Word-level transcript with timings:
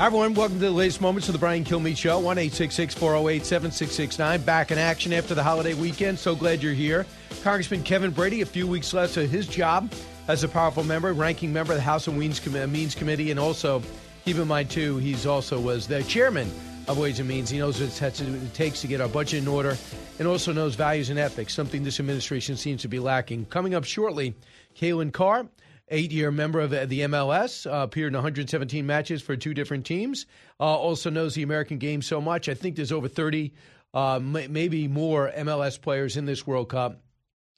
Hi, 0.00 0.06
everyone. 0.06 0.32
Welcome 0.32 0.58
to 0.60 0.64
the 0.64 0.70
latest 0.70 1.02
moments 1.02 1.28
of 1.28 1.34
the 1.34 1.38
Brian 1.38 1.62
Kilmeade 1.62 1.98
Show. 1.98 2.18
1 2.20 2.36
408 2.38 3.44
7669. 3.44 4.40
Back 4.40 4.70
in 4.70 4.78
action 4.78 5.12
after 5.12 5.34
the 5.34 5.42
holiday 5.42 5.74
weekend. 5.74 6.18
So 6.18 6.34
glad 6.34 6.62
you're 6.62 6.72
here. 6.72 7.04
Congressman 7.42 7.82
Kevin 7.82 8.10
Brady, 8.10 8.40
a 8.40 8.46
few 8.46 8.66
weeks 8.66 8.94
left 8.94 9.12
to 9.12 9.26
his 9.26 9.46
job 9.46 9.92
as 10.26 10.42
a 10.42 10.48
powerful 10.48 10.84
member, 10.84 11.12
ranking 11.12 11.52
member 11.52 11.74
of 11.74 11.76
the 11.76 11.82
House 11.82 12.06
and 12.06 12.18
Means, 12.18 12.40
Committee, 12.40 13.30
and 13.30 13.38
also, 13.38 13.82
keep 14.24 14.38
in 14.38 14.48
mind, 14.48 14.70
too, 14.70 14.96
he's 14.96 15.26
also 15.26 15.60
was 15.60 15.86
the 15.86 16.02
chairman 16.04 16.50
of 16.88 16.96
Ways 16.96 17.20
and 17.20 17.28
Means. 17.28 17.50
He 17.50 17.58
knows 17.58 17.78
what 17.78 18.02
it 18.02 18.54
takes 18.54 18.80
to 18.80 18.86
get 18.86 19.02
our 19.02 19.08
budget 19.08 19.42
in 19.42 19.48
order 19.48 19.76
and 20.18 20.26
also 20.26 20.50
knows 20.50 20.76
values 20.76 21.10
and 21.10 21.18
ethics, 21.18 21.52
something 21.52 21.82
this 21.82 22.00
administration 22.00 22.56
seems 22.56 22.80
to 22.80 22.88
be 22.88 23.00
lacking. 23.00 23.44
Coming 23.50 23.74
up 23.74 23.84
shortly, 23.84 24.34
Kalen 24.74 25.12
Carr 25.12 25.46
eight 25.90 26.12
year 26.12 26.30
member 26.30 26.60
of 26.60 26.70
the 26.70 27.00
MLS, 27.00 27.66
uh, 27.66 27.82
appeared 27.82 28.12
in 28.12 28.14
117 28.14 28.86
matches 28.86 29.22
for 29.22 29.36
two 29.36 29.54
different 29.54 29.84
teams. 29.84 30.26
Uh, 30.58 30.64
also 30.64 31.10
knows 31.10 31.34
the 31.34 31.42
American 31.42 31.78
game 31.78 32.02
so 32.02 32.20
much. 32.20 32.48
I 32.48 32.54
think 32.54 32.76
there's 32.76 32.92
over 32.92 33.08
30, 33.08 33.52
uh, 33.92 34.16
m- 34.16 34.52
maybe 34.52 34.88
more 34.88 35.30
MLS 35.36 35.80
players 35.80 36.16
in 36.16 36.24
this 36.24 36.46
World 36.46 36.68
Cup. 36.68 37.02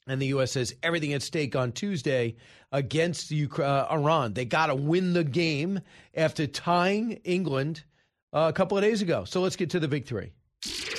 And 0.05 0.21
the 0.21 0.27
U.S. 0.27 0.55
has 0.55 0.73
everything 0.83 1.13
at 1.13 1.21
stake 1.21 1.55
on 1.55 1.71
Tuesday 1.71 2.35
against 2.73 3.31
Ukraine, 3.31 3.69
uh, 3.69 3.87
Iran. 3.89 4.33
They 4.33 4.43
got 4.43 4.65
to 4.65 4.75
win 4.75 5.13
the 5.13 5.23
game 5.23 5.79
after 6.13 6.45
tying 6.45 7.13
England 7.23 7.83
uh, 8.33 8.47
a 8.49 8.53
couple 8.53 8.77
of 8.77 8.83
days 8.83 9.01
ago. 9.01 9.23
So 9.23 9.39
let's 9.39 9.55
get 9.55 9.69
to 9.69 9.79
the 9.79 9.87
big 9.87 10.05
three. 10.05 10.33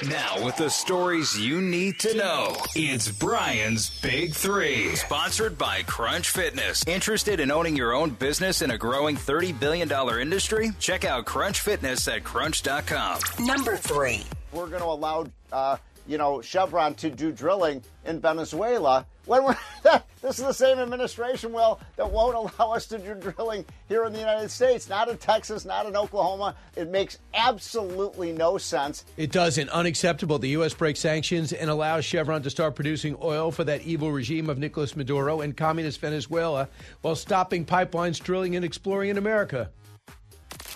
Now, 0.08 0.44
with 0.44 0.56
the 0.56 0.68
stories 0.68 1.38
you 1.38 1.62
need 1.62 1.98
to 2.00 2.14
know, 2.14 2.56
it's 2.74 3.10
Brian's 3.10 4.00
Big 4.00 4.34
Three. 4.34 4.94
Sponsored 4.96 5.56
by 5.56 5.82
Crunch 5.84 6.28
Fitness. 6.28 6.84
Interested 6.86 7.40
in 7.40 7.50
owning 7.50 7.74
your 7.74 7.94
own 7.94 8.10
business 8.10 8.60
in 8.60 8.72
a 8.72 8.78
growing 8.78 9.16
$30 9.16 9.58
billion 9.58 9.90
industry? 10.20 10.72
Check 10.78 11.04
out 11.04 11.24
Crunch 11.24 11.60
Fitness 11.60 12.06
at 12.08 12.24
crunch.com. 12.24 13.20
Number 13.40 13.76
three. 13.76 14.24
We're 14.52 14.68
going 14.68 14.82
to 14.82 14.88
allow, 14.88 15.26
uh, 15.52 15.78
you 16.06 16.18
know, 16.18 16.42
Chevron 16.42 16.94
to 16.96 17.08
do 17.08 17.32
drilling 17.32 17.82
in 18.04 18.20
Venezuela 18.20 19.06
when 19.26 19.44
we're 19.44 19.56
this 20.22 20.38
is 20.38 20.44
the 20.44 20.52
same 20.52 20.78
administration 20.78 21.52
will 21.52 21.80
that 21.96 22.10
won't 22.10 22.34
allow 22.34 22.72
us 22.72 22.86
to 22.86 22.98
do 22.98 23.14
drilling 23.14 23.64
here 23.88 24.04
in 24.04 24.12
the 24.12 24.18
United 24.18 24.50
States, 24.50 24.88
not 24.88 25.08
in 25.08 25.16
Texas, 25.18 25.64
not 25.64 25.86
in 25.86 25.96
Oklahoma. 25.96 26.54
It 26.76 26.90
makes 26.90 27.18
absolutely 27.34 28.32
no 28.32 28.58
sense. 28.58 29.04
It 29.16 29.32
doesn't. 29.32 29.68
Unacceptable. 29.70 30.38
The 30.38 30.50
U.S. 30.50 30.74
breaks 30.74 31.00
sanctions 31.00 31.52
and 31.52 31.68
allows 31.70 32.04
Chevron 32.04 32.42
to 32.42 32.50
start 32.50 32.74
producing 32.74 33.16
oil 33.22 33.50
for 33.50 33.64
that 33.64 33.82
evil 33.82 34.10
regime 34.10 34.48
of 34.48 34.58
Nicolas 34.58 34.96
Maduro 34.96 35.40
and 35.40 35.56
communist 35.56 36.00
Venezuela 36.00 36.68
while 37.02 37.16
stopping 37.16 37.64
pipelines 37.64 38.20
drilling 38.20 38.56
and 38.56 38.64
exploring 38.64 39.10
in 39.10 39.18
America. 39.18 39.70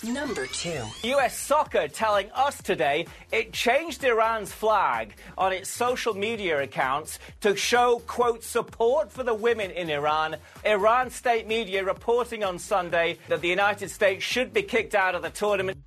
Number 0.04 0.46
two. 0.46 0.84
US 1.02 1.36
Soccer 1.36 1.88
telling 1.88 2.30
us 2.30 2.62
today 2.62 3.06
it 3.32 3.52
changed 3.52 4.04
Iran's 4.04 4.52
flag 4.52 5.14
on 5.36 5.52
its 5.52 5.68
social 5.68 6.14
media 6.14 6.62
accounts 6.62 7.18
to 7.40 7.56
show, 7.56 8.00
quote, 8.06 8.44
support 8.44 9.10
for 9.10 9.24
the 9.24 9.34
women 9.34 9.72
in 9.72 9.90
Iran. 9.90 10.36
Iran 10.64 11.10
state 11.10 11.48
media 11.48 11.84
reporting 11.84 12.44
on 12.44 12.60
Sunday 12.60 13.18
that 13.26 13.40
the 13.40 13.48
United 13.48 13.90
States 13.90 14.22
should 14.22 14.52
be 14.52 14.62
kicked 14.62 14.94
out 14.94 15.16
of 15.16 15.22
the 15.22 15.30
tournament. 15.30 15.78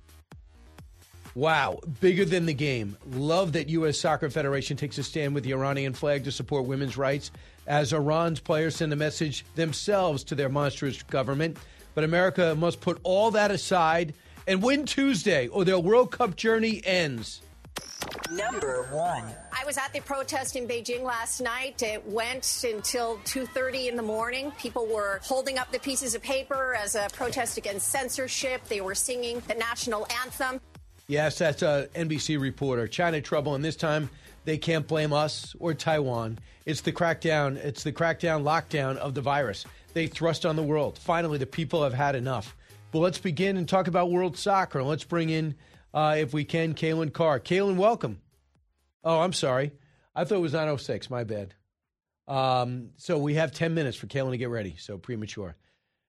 Wow, 1.34 1.80
bigger 2.00 2.26
than 2.26 2.44
the 2.44 2.52
game. 2.52 2.98
Love 3.12 3.52
that 3.54 3.70
U.S. 3.70 3.98
Soccer 3.98 4.28
Federation 4.28 4.76
takes 4.76 4.98
a 4.98 5.02
stand 5.02 5.34
with 5.34 5.44
the 5.44 5.54
Iranian 5.54 5.94
flag 5.94 6.24
to 6.24 6.32
support 6.32 6.66
women's 6.66 6.98
rights 6.98 7.30
as 7.66 7.94
Iran's 7.94 8.40
players 8.40 8.76
send 8.76 8.92
a 8.92 8.96
message 8.96 9.46
themselves 9.54 10.22
to 10.24 10.34
their 10.34 10.50
monstrous 10.50 11.02
government. 11.02 11.56
But 11.94 12.04
America 12.04 12.54
must 12.54 12.80
put 12.80 12.98
all 13.02 13.30
that 13.32 13.50
aside 13.50 14.14
and 14.46 14.62
win 14.62 14.86
Tuesday, 14.86 15.48
or 15.48 15.64
their 15.64 15.78
World 15.78 16.10
Cup 16.10 16.36
journey 16.36 16.82
ends. 16.84 17.42
Number 18.30 18.88
one. 18.90 19.24
I 19.52 19.64
was 19.64 19.78
at 19.78 19.92
the 19.92 20.00
protest 20.00 20.56
in 20.56 20.66
Beijing 20.66 21.02
last 21.02 21.40
night. 21.40 21.82
It 21.82 22.04
went 22.06 22.64
until 22.64 23.18
2:30 23.24 23.88
in 23.88 23.96
the 23.96 24.02
morning. 24.02 24.52
People 24.58 24.86
were 24.86 25.20
holding 25.22 25.58
up 25.58 25.70
the 25.70 25.78
pieces 25.78 26.14
of 26.14 26.22
paper 26.22 26.74
as 26.74 26.94
a 26.94 27.08
protest 27.12 27.58
against 27.58 27.88
censorship. 27.88 28.66
They 28.68 28.80
were 28.80 28.94
singing 28.94 29.42
the 29.46 29.54
national 29.54 30.06
anthem. 30.24 30.60
Yes, 31.06 31.38
that's 31.38 31.62
a 31.62 31.88
NBC 31.94 32.40
reporter. 32.40 32.88
China 32.88 33.20
trouble, 33.20 33.54
and 33.54 33.64
this 33.64 33.76
time 33.76 34.10
they 34.44 34.58
can't 34.58 34.86
blame 34.88 35.12
us 35.12 35.54
or 35.60 35.74
Taiwan. 35.74 36.38
It's 36.64 36.80
the 36.80 36.92
crackdown. 36.92 37.56
It's 37.56 37.82
the 37.82 37.92
crackdown 37.92 38.42
lockdown 38.42 38.96
of 38.96 39.14
the 39.14 39.20
virus 39.20 39.64
they 39.94 40.06
thrust 40.06 40.46
on 40.46 40.56
the 40.56 40.62
world. 40.62 40.98
Finally, 40.98 41.38
the 41.38 41.46
people 41.46 41.82
have 41.82 41.94
had 41.94 42.14
enough. 42.14 42.56
But 42.90 43.00
let's 43.00 43.18
begin 43.18 43.56
and 43.56 43.68
talk 43.68 43.88
about 43.88 44.10
world 44.10 44.36
soccer. 44.36 44.82
Let's 44.82 45.04
bring 45.04 45.30
in, 45.30 45.54
uh, 45.94 46.16
if 46.18 46.32
we 46.32 46.44
can, 46.44 46.74
Kalen 46.74 47.12
Carr. 47.12 47.40
Kalen, 47.40 47.76
welcome. 47.76 48.20
Oh, 49.02 49.20
I'm 49.20 49.32
sorry. 49.32 49.72
I 50.14 50.24
thought 50.24 50.36
it 50.36 50.42
was 50.42 50.52
906. 50.52 51.10
My 51.10 51.24
bad. 51.24 51.54
Um, 52.28 52.90
so 52.96 53.18
we 53.18 53.34
have 53.34 53.52
10 53.52 53.74
minutes 53.74 53.96
for 53.96 54.06
Kalen 54.06 54.30
to 54.30 54.36
get 54.36 54.50
ready. 54.50 54.76
So 54.78 54.98
premature. 54.98 55.56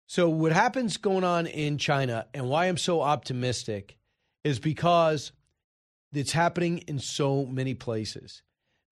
So 0.05 0.29
what 0.29 0.51
happens 0.51 0.97
going 0.97 1.23
on 1.23 1.47
in 1.47 1.77
China 1.77 2.27
and 2.33 2.49
why 2.49 2.67
I'm 2.67 2.77
so 2.77 3.01
optimistic 3.01 3.97
is 4.43 4.59
because 4.59 5.31
it's 6.13 6.33
happening 6.33 6.79
in 6.79 6.99
so 6.99 7.45
many 7.45 7.73
places 7.73 8.43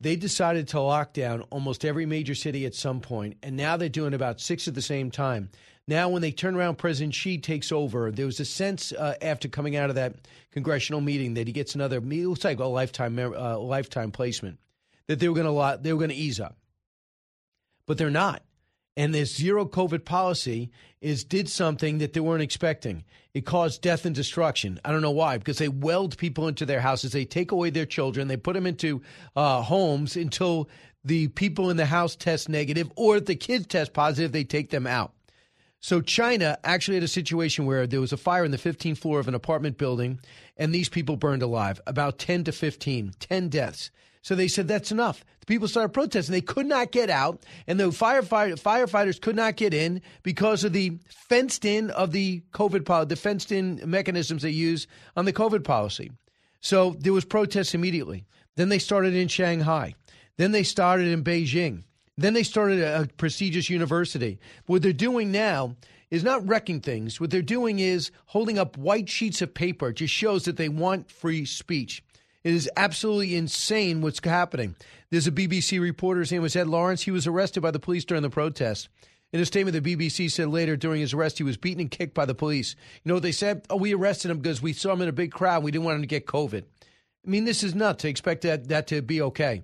they 0.02 0.16
decided 0.16 0.68
to 0.70 0.82
lock 0.82 1.14
down 1.14 1.42
almost 1.52 1.86
every 1.86 2.08
major 2.08 2.34
city 2.34 2.66
at 2.66 2.74
some 2.74 3.02
point, 3.02 3.38
and 3.44 3.56
now 3.56 3.78
they're 3.78 3.88
doing 3.88 4.14
about 4.14 4.42
six 4.42 4.68
at 4.68 4.74
the 4.74 4.82
same 4.82 5.12
time. 5.12 5.50
Now, 5.88 6.10
when 6.10 6.22
they 6.22 6.32
turn 6.32 6.56
around, 6.56 6.78
President 6.78 7.14
Xi 7.14 7.38
takes 7.38 7.72
over. 7.72 8.12
There 8.12 8.26
was 8.26 8.40
a 8.40 8.46
sense 8.46 8.92
uh, 8.92 9.16
after 9.22 9.48
coming 9.48 9.76
out 9.76 9.90
of 9.90 9.96
that 9.96 10.16
congressional 10.52 11.02
meeting 11.02 11.36
that 11.36 11.48
he 11.48 11.54
gets 11.54 11.76
another. 11.76 11.98
It 11.98 12.06
looks 12.06 12.44
like 12.44 12.60
a 12.60 12.66
lifetime 12.66 13.18
uh, 13.20 13.58
lifetime 13.60 14.12
placement. 14.12 14.60
That 15.08 15.20
they 15.20 15.28
were 15.28 15.36
going 15.36 15.48
to 15.48 15.84
they 15.84 15.94
were 15.94 16.00
going 16.00 16.10
to 16.10 16.16
ease 16.16 16.40
up, 16.40 16.58
but 17.86 17.98
they're 17.98 18.10
not. 18.10 18.44
And 18.98 19.14
this 19.14 19.36
zero 19.36 19.66
COVID 19.66 20.04
policy 20.04 20.70
is 21.00 21.24
did 21.24 21.50
something 21.50 22.00
that 22.00 22.14
they 22.14 22.20
weren't 22.20 22.44
expecting. 22.44 23.04
It 23.34 23.46
caused 23.46 23.82
death 23.82 24.06
and 24.06 24.14
destruction. 24.14 24.80
I 24.84 24.92
don't 24.92 25.02
know 25.02 25.12
why, 25.12 25.38
because 25.38 25.58
they 25.58 25.70
weld 25.70 26.18
people 26.18 26.48
into 26.48 26.66
their 26.66 26.82
houses. 26.82 27.12
They 27.14 27.26
take 27.26 27.52
away 27.52 27.70
their 27.70 27.86
children. 27.86 28.28
They 28.28 28.38
put 28.38 28.54
them 28.54 28.68
into 28.68 29.02
uh, 29.36 29.62
homes 29.62 30.16
until 30.18 30.70
the 31.04 31.30
people 31.30 31.70
in 31.70 31.78
the 31.78 31.86
house 31.86 32.16
test 32.16 32.50
negative, 32.50 32.92
or 32.96 33.18
if 33.18 33.26
the 33.26 33.36
kids 33.36 33.66
test 33.68 33.94
positive, 33.94 34.32
they 34.32 34.44
take 34.44 34.70
them 34.70 34.86
out. 34.86 35.14
So 35.80 36.00
China 36.00 36.60
actually 36.64 36.96
had 36.96 37.04
a 37.04 37.08
situation 37.08 37.66
where 37.66 37.88
there 37.88 38.02
was 38.02 38.14
a 38.14 38.18
fire 38.18 38.46
in 38.46 38.52
the 38.52 38.58
15th 38.58 39.00
floor 39.00 39.20
of 39.20 39.28
an 39.28 39.34
apartment 39.34 39.80
building, 39.80 40.20
and 40.58 40.74
these 40.74 40.90
people 40.90 41.18
burned 41.18 41.42
alive. 41.42 41.82
About 41.88 42.20
10 42.20 42.44
to 42.44 42.52
15, 42.52 43.14
10 43.20 43.50
deaths. 43.50 43.90
So 44.22 44.36
they 44.36 44.48
said 44.48 44.68
that's 44.68 44.92
enough. 44.92 45.26
The 45.40 45.46
people 45.48 45.68
started 45.68 45.90
protesting. 45.90 46.34
They 46.34 46.42
could 46.42 46.68
not 46.68 46.92
get 46.92 47.10
out, 47.10 47.44
and 47.66 47.80
the 47.80 47.86
firefight- 47.86 48.62
firefighters 48.62 49.20
could 49.20 49.36
not 49.36 49.56
get 49.56 49.74
in 49.74 50.02
because 50.22 50.64
of 50.64 50.74
the 50.74 51.00
fenced 51.08 51.66
in 51.66 51.90
of 51.90 52.12
the 52.12 52.44
COVID 52.54 52.86
policy, 52.86 53.10
the 53.10 53.16
fenced 53.16 53.52
in 53.52 53.82
mechanisms 53.86 54.44
they 54.44 54.52
use 54.52 54.88
on 55.16 55.26
the 55.26 55.34
COVID 55.34 55.64
policy. 55.64 56.12
So 56.62 56.96
there 57.00 57.14
was 57.14 57.26
protests 57.26 57.74
immediately. 57.74 58.26
Then 58.56 58.70
they 58.70 58.80
started 58.80 59.16
in 59.16 59.28
Shanghai. 59.28 59.96
Then 60.38 60.52
they 60.52 60.64
started 60.64 61.08
in 61.08 61.24
Beijing. 61.24 61.84
Then 62.18 62.34
they 62.34 62.44
started 62.44 62.82
a 62.82 63.08
prestigious 63.18 63.70
university. 63.70 64.40
What 64.68 64.84
they're 64.84 64.94
doing 64.94 65.32
now 65.32 65.76
is 66.12 66.24
not 66.24 66.48
wrecking 66.48 66.82
things. 66.82 67.20
What 67.20 67.32
they're 67.32 67.42
doing 67.42 67.80
is 67.80 68.12
holding 68.28 68.60
up 68.60 68.78
white 68.78 69.10
sheets 69.10 69.42
of 69.42 69.54
paper. 69.54 69.90
It 69.90 69.96
just 69.96 70.14
shows 70.14 70.46
that 70.46 70.58
they 70.58 70.70
want 70.70 71.10
free 71.10 71.46
speech. 71.46 72.04
It 72.44 72.54
is 72.54 72.70
absolutely 72.76 73.36
insane 73.36 74.02
what's 74.02 74.24
happening. 74.24 74.76
There's 75.10 75.28
a 75.28 75.32
BBC 75.32 75.80
reporter, 75.80 76.22
his 76.22 76.32
name 76.32 76.42
was 76.42 76.56
Ed 76.56 76.68
Lawrence. 76.68 77.04
He 77.04 77.12
was 77.12 77.28
arrested 77.28 77.62
by 77.62 77.72
the 77.72 77.80
police 77.80 78.06
during 78.06 78.24
the 78.24 78.30
protest. 78.30 78.90
In 79.34 79.40
a 79.40 79.46
statement, 79.46 79.82
the 79.82 79.96
BBC 79.96 80.30
said 80.30 80.50
later 80.50 80.76
during 80.76 81.00
his 81.00 81.14
arrest, 81.14 81.38
he 81.38 81.44
was 81.44 81.56
beaten 81.56 81.82
and 81.82 81.92
kicked 81.92 82.14
by 82.14 82.26
the 82.26 82.36
police. 82.36 82.76
You 83.04 83.10
know 83.10 83.14
what 83.14 83.24
they 83.24 83.32
said? 83.32 83.66
Oh, 83.70 83.78
we 83.78 83.94
arrested 83.94 84.30
him 84.30 84.40
because 84.40 84.62
we 84.62 84.74
saw 84.74 84.92
him 84.92 85.02
in 85.02 85.08
a 85.08 85.14
big 85.14 85.32
crowd. 85.32 85.64
We 85.64 85.72
didn't 85.72 85.86
want 85.86 85.96
him 85.96 86.02
to 86.02 86.08
get 86.08 86.26
COVID. 86.26 86.64
I 86.64 87.30
mean, 87.30 87.46
this 87.46 87.64
is 87.64 87.74
nuts 87.74 88.02
to 88.02 88.10
expect 88.10 88.42
that, 88.42 88.68
that 88.70 88.88
to 88.88 89.02
be 89.02 89.22
okay. 89.22 89.64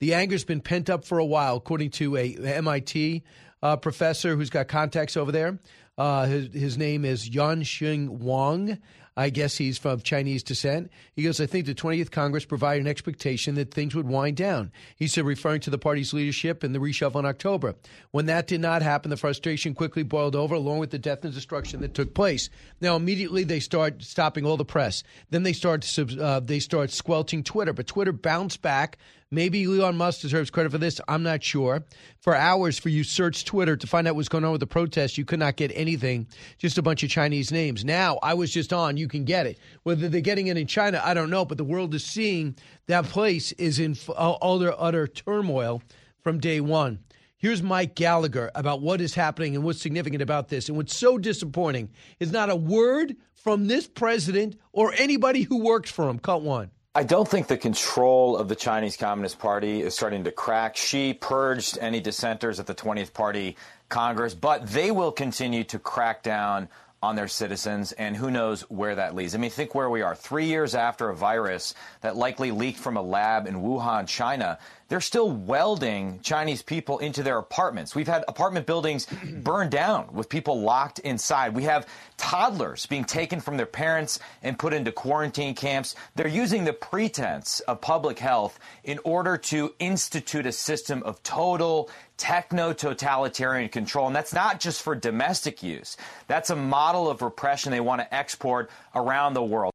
The 0.00 0.14
anger's 0.14 0.44
been 0.44 0.60
pent 0.60 0.90
up 0.90 1.04
for 1.04 1.18
a 1.18 1.24
while, 1.24 1.56
according 1.56 1.90
to 1.92 2.16
a 2.16 2.34
MIT 2.34 3.22
uh, 3.62 3.76
professor 3.76 4.34
who's 4.34 4.50
got 4.50 4.68
contacts 4.68 5.16
over 5.16 5.32
there. 5.32 5.58
Uh, 5.96 6.26
his, 6.26 6.52
his 6.52 6.78
name 6.78 7.04
is 7.04 7.30
Yanxing 7.30 8.08
Wang. 8.08 8.78
I 9.16 9.30
guess 9.30 9.56
he's 9.56 9.84
of 9.84 10.04
Chinese 10.04 10.42
descent. 10.42 10.90
He 11.14 11.22
goes, 11.22 11.40
I 11.40 11.46
think 11.46 11.66
the 11.66 11.74
20th 11.74 12.10
Congress 12.10 12.44
provided 12.44 12.82
an 12.82 12.88
expectation 12.88 13.56
that 13.56 13.72
things 13.72 13.94
would 13.94 14.06
wind 14.06 14.36
down. 14.36 14.72
He 14.96 15.06
said, 15.06 15.24
referring 15.24 15.60
to 15.62 15.70
the 15.70 15.78
party's 15.78 16.14
leadership 16.14 16.62
and 16.62 16.74
the 16.74 16.78
reshuffle 16.78 17.18
in 17.18 17.26
October. 17.26 17.74
When 18.10 18.26
that 18.26 18.46
did 18.46 18.60
not 18.60 18.82
happen, 18.82 19.10
the 19.10 19.16
frustration 19.16 19.74
quickly 19.74 20.02
boiled 20.02 20.36
over, 20.36 20.54
along 20.54 20.78
with 20.78 20.90
the 20.90 20.98
death 20.98 21.24
and 21.24 21.34
destruction 21.34 21.80
that 21.80 21.94
took 21.94 22.14
place. 22.14 22.48
Now, 22.80 22.96
immediately 22.96 23.44
they 23.44 23.60
start 23.60 24.02
stopping 24.02 24.46
all 24.46 24.56
the 24.56 24.64
press. 24.64 25.02
Then 25.30 25.42
they 25.42 25.52
start 25.52 25.86
uh, 25.98 26.40
they 26.40 26.58
start 26.58 26.90
squelching 26.90 27.42
Twitter, 27.42 27.72
but 27.72 27.86
Twitter 27.86 28.12
bounced 28.12 28.62
back 28.62 28.98
Maybe 29.32 29.64
Elon 29.64 29.96
Musk 29.96 30.20
deserves 30.20 30.50
credit 30.50 30.70
for 30.72 30.78
this. 30.78 31.00
I'm 31.08 31.22
not 31.22 31.42
sure. 31.42 31.84
For 32.20 32.36
hours, 32.36 32.78
for 32.78 32.90
you 32.90 33.02
search 33.02 33.46
Twitter 33.46 33.78
to 33.78 33.86
find 33.86 34.06
out 34.06 34.14
what's 34.14 34.28
going 34.28 34.44
on 34.44 34.52
with 34.52 34.60
the 34.60 34.66
protest, 34.66 35.16
you 35.16 35.24
could 35.24 35.38
not 35.38 35.56
get 35.56 35.72
anything. 35.74 36.28
Just 36.58 36.76
a 36.76 36.82
bunch 36.82 37.02
of 37.02 37.08
Chinese 37.08 37.50
names. 37.50 37.82
Now, 37.82 38.18
I 38.22 38.34
was 38.34 38.52
just 38.52 38.74
on. 38.74 38.98
You 38.98 39.08
can 39.08 39.24
get 39.24 39.46
it. 39.46 39.58
Whether 39.84 40.10
they're 40.10 40.20
getting 40.20 40.48
it 40.48 40.58
in 40.58 40.66
China, 40.66 41.00
I 41.02 41.14
don't 41.14 41.30
know. 41.30 41.46
But 41.46 41.56
the 41.56 41.64
world 41.64 41.94
is 41.94 42.04
seeing 42.04 42.56
that 42.88 43.06
place 43.06 43.52
is 43.52 43.78
in 43.78 43.96
uh, 44.06 44.32
utter 44.42 44.74
utter 44.76 45.06
turmoil 45.06 45.82
from 46.22 46.38
day 46.38 46.60
one. 46.60 46.98
Here's 47.38 47.62
Mike 47.62 47.94
Gallagher 47.94 48.50
about 48.54 48.82
what 48.82 49.00
is 49.00 49.14
happening 49.14 49.56
and 49.56 49.64
what's 49.64 49.80
significant 49.80 50.20
about 50.20 50.48
this. 50.48 50.68
And 50.68 50.76
what's 50.76 50.94
so 50.94 51.16
disappointing 51.16 51.88
is 52.20 52.30
not 52.30 52.50
a 52.50 52.54
word 52.54 53.16
from 53.32 53.66
this 53.66 53.88
president 53.88 54.58
or 54.72 54.92
anybody 54.92 55.42
who 55.42 55.64
works 55.64 55.90
for 55.90 56.08
him. 56.08 56.18
Cut 56.18 56.42
one. 56.42 56.70
I 56.94 57.04
don't 57.04 57.26
think 57.26 57.46
the 57.46 57.56
control 57.56 58.36
of 58.36 58.48
the 58.48 58.54
Chinese 58.54 58.98
Communist 58.98 59.38
Party 59.38 59.80
is 59.80 59.94
starting 59.94 60.24
to 60.24 60.30
crack. 60.30 60.76
Xi 60.76 61.14
purged 61.14 61.78
any 61.80 62.00
dissenters 62.00 62.60
at 62.60 62.66
the 62.66 62.74
20th 62.74 63.14
Party 63.14 63.56
Congress, 63.88 64.34
but 64.34 64.66
they 64.66 64.90
will 64.90 65.10
continue 65.10 65.64
to 65.64 65.78
crack 65.78 66.22
down 66.22 66.68
on 67.02 67.16
their 67.16 67.26
citizens, 67.26 67.90
and 67.92 68.16
who 68.16 68.30
knows 68.30 68.62
where 68.70 68.94
that 68.94 69.14
leads. 69.14 69.34
I 69.34 69.38
mean, 69.38 69.50
think 69.50 69.74
where 69.74 69.90
we 69.90 70.02
are. 70.02 70.14
Three 70.14 70.46
years 70.46 70.76
after 70.76 71.08
a 71.08 71.16
virus 71.16 71.74
that 72.00 72.16
likely 72.16 72.52
leaked 72.52 72.78
from 72.78 72.96
a 72.96 73.02
lab 73.02 73.48
in 73.48 73.56
Wuhan, 73.56 74.06
China, 74.06 74.58
they're 74.88 75.00
still 75.00 75.30
welding 75.30 76.20
Chinese 76.22 76.62
people 76.62 76.98
into 76.98 77.24
their 77.24 77.38
apartments. 77.38 77.96
We've 77.96 78.06
had 78.06 78.24
apartment 78.28 78.66
buildings 78.66 79.06
burned 79.42 79.72
down 79.72 80.12
with 80.12 80.28
people 80.28 80.60
locked 80.60 81.00
inside. 81.00 81.54
We 81.54 81.64
have 81.64 81.88
toddlers 82.18 82.86
being 82.86 83.04
taken 83.04 83.40
from 83.40 83.56
their 83.56 83.66
parents 83.66 84.20
and 84.42 84.56
put 84.56 84.72
into 84.72 84.92
quarantine 84.92 85.54
camps. 85.54 85.96
They're 86.14 86.28
using 86.28 86.64
the 86.64 86.72
pretense 86.72 87.60
of 87.60 87.80
public 87.80 88.20
health 88.20 88.60
in 88.84 89.00
order 89.02 89.36
to 89.38 89.74
institute 89.80 90.46
a 90.46 90.52
system 90.52 91.02
of 91.02 91.20
total 91.24 91.90
techno 92.22 92.72
totalitarian 92.72 93.68
control. 93.68 94.06
And 94.06 94.14
that's 94.14 94.32
not 94.32 94.60
just 94.60 94.80
for 94.80 94.94
domestic 94.94 95.60
use, 95.60 95.96
that's 96.28 96.50
a 96.50 96.56
model 96.56 97.10
of 97.10 97.20
repression 97.20 97.72
they 97.72 97.80
want 97.80 98.00
to 98.00 98.14
export 98.14 98.70
around 98.94 99.34
the 99.34 99.42
world. 99.42 99.72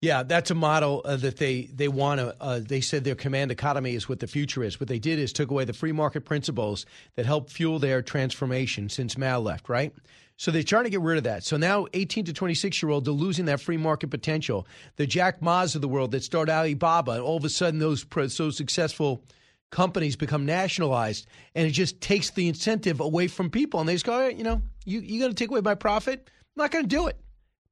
Yeah, 0.00 0.24
that's 0.24 0.50
a 0.50 0.56
model 0.56 1.02
uh, 1.04 1.16
that 1.16 1.36
they 1.36 1.62
they 1.72 1.88
want 1.88 2.20
to. 2.20 2.34
Uh, 2.40 2.60
they 2.60 2.80
said 2.80 3.04
their 3.04 3.14
command 3.14 3.50
economy 3.50 3.94
is 3.94 4.08
what 4.08 4.20
the 4.20 4.26
future 4.26 4.62
is. 4.64 4.80
What 4.80 4.88
they 4.88 4.98
did 4.98 5.18
is 5.18 5.32
took 5.32 5.50
away 5.50 5.64
the 5.64 5.72
free 5.72 5.92
market 5.92 6.24
principles 6.24 6.86
that 7.14 7.26
helped 7.26 7.50
fuel 7.50 7.78
their 7.78 8.02
transformation 8.02 8.88
since 8.88 9.16
Mao 9.16 9.38
left. 9.38 9.68
Right. 9.68 9.92
So 10.36 10.52
they're 10.52 10.62
trying 10.62 10.84
to 10.84 10.90
get 10.90 11.00
rid 11.00 11.18
of 11.18 11.24
that. 11.24 11.42
So 11.42 11.56
now, 11.56 11.86
18 11.94 12.26
to 12.26 12.32
26 12.32 12.80
year 12.80 12.90
old, 12.90 13.04
they're 13.04 13.12
losing 13.12 13.46
that 13.46 13.60
free 13.60 13.76
market 13.76 14.08
potential. 14.08 14.68
The 14.96 15.06
Jack 15.06 15.42
Ma's 15.42 15.74
of 15.74 15.82
the 15.82 15.88
world 15.88 16.12
that 16.12 16.22
started 16.22 16.52
Alibaba, 16.52 17.20
all 17.20 17.36
of 17.36 17.44
a 17.44 17.48
sudden 17.48 17.80
those 17.80 18.06
so 18.28 18.50
successful 18.50 19.22
companies 19.70 20.16
become 20.16 20.46
nationalized, 20.46 21.26
and 21.54 21.66
it 21.66 21.72
just 21.72 22.00
takes 22.00 22.30
the 22.30 22.48
incentive 22.48 23.00
away 23.00 23.28
from 23.28 23.50
people. 23.50 23.80
And 23.80 23.88
they 23.88 23.94
just 23.94 24.06
go, 24.06 24.18
right, 24.18 24.36
you 24.36 24.44
know, 24.44 24.62
you 24.84 25.00
you're 25.00 25.20
going 25.20 25.34
to 25.34 25.36
take 25.36 25.50
away 25.50 25.60
my 25.60 25.74
profit? 25.74 26.28
I'm 26.56 26.62
not 26.62 26.70
going 26.70 26.84
to 26.84 26.88
do 26.88 27.06
it. 27.06 27.16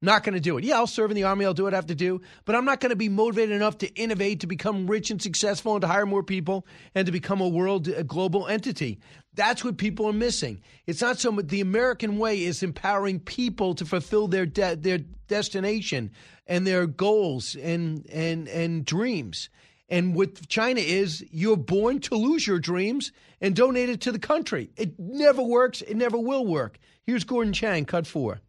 Not 0.02 0.25
going 0.25 0.34
to 0.34 0.40
do 0.40 0.58
it. 0.58 0.64
Yeah, 0.64 0.76
I'll 0.76 0.87
serve 0.87 1.10
in 1.10 1.14
the 1.14 1.25
army. 1.25 1.46
I'll 1.46 1.54
do 1.54 1.64
what 1.64 1.72
I 1.72 1.78
have 1.78 1.87
to 1.87 1.94
do. 1.94 2.20
But 2.44 2.54
I'm 2.54 2.66
not 2.66 2.81
going 2.81 2.90
to 2.90 2.96
be 2.96 3.08
motivated 3.08 3.56
enough 3.56 3.78
to 3.78 3.94
innovate, 3.94 4.40
to 4.40 4.46
become 4.46 4.87
rich 4.87 5.10
and 5.10 5.22
successful, 5.22 5.72
and 5.72 5.81
to 5.81 5.88
hire 5.88 6.04
more 6.04 6.22
people, 6.22 6.66
and 6.94 7.06
to 7.06 7.12
become 7.12 7.40
a 7.40 7.48
world, 7.48 7.88
a 7.88 8.04
global 8.04 8.46
entity. 8.46 9.00
That's 9.32 9.64
what 9.64 9.78
people 9.78 10.06
are 10.06 10.12
missing. 10.12 10.60
It's 10.87 11.00
not 11.00 11.19
so 11.19 11.32
much 11.32 11.48
the 11.48 11.62
American 11.62 12.19
way 12.19 12.44
is 12.44 12.62
empowering 12.62 13.20
people 13.20 13.75
to 13.75 13.87
fulfill 13.87 14.28
their 14.28 14.44
de- 14.44 14.76
their 14.76 14.98
destination 15.28 16.10
and 16.46 16.66
their 16.66 16.87
goals 16.87 17.56
and 17.56 18.06
and 18.12 18.48
and 18.48 18.84
dreams. 18.84 19.48
And 19.88 20.14
what 20.14 20.48
China 20.48 20.80
is, 20.80 21.24
you're 21.30 21.56
born 21.56 22.00
to 22.00 22.16
lose 22.16 22.46
your 22.46 22.58
dreams 22.58 23.12
and 23.40 23.54
donate 23.54 23.88
it 23.88 24.00
to 24.02 24.12
the 24.12 24.18
country. 24.18 24.70
It 24.76 24.98
never 24.98 25.42
works. 25.42 25.80
It 25.80 25.96
never 25.96 26.18
will 26.18 26.44
work. 26.44 26.78
Here's 27.04 27.24
Gordon 27.24 27.52
Chang, 27.52 27.84
cut 27.84 28.06
four. 28.06 28.40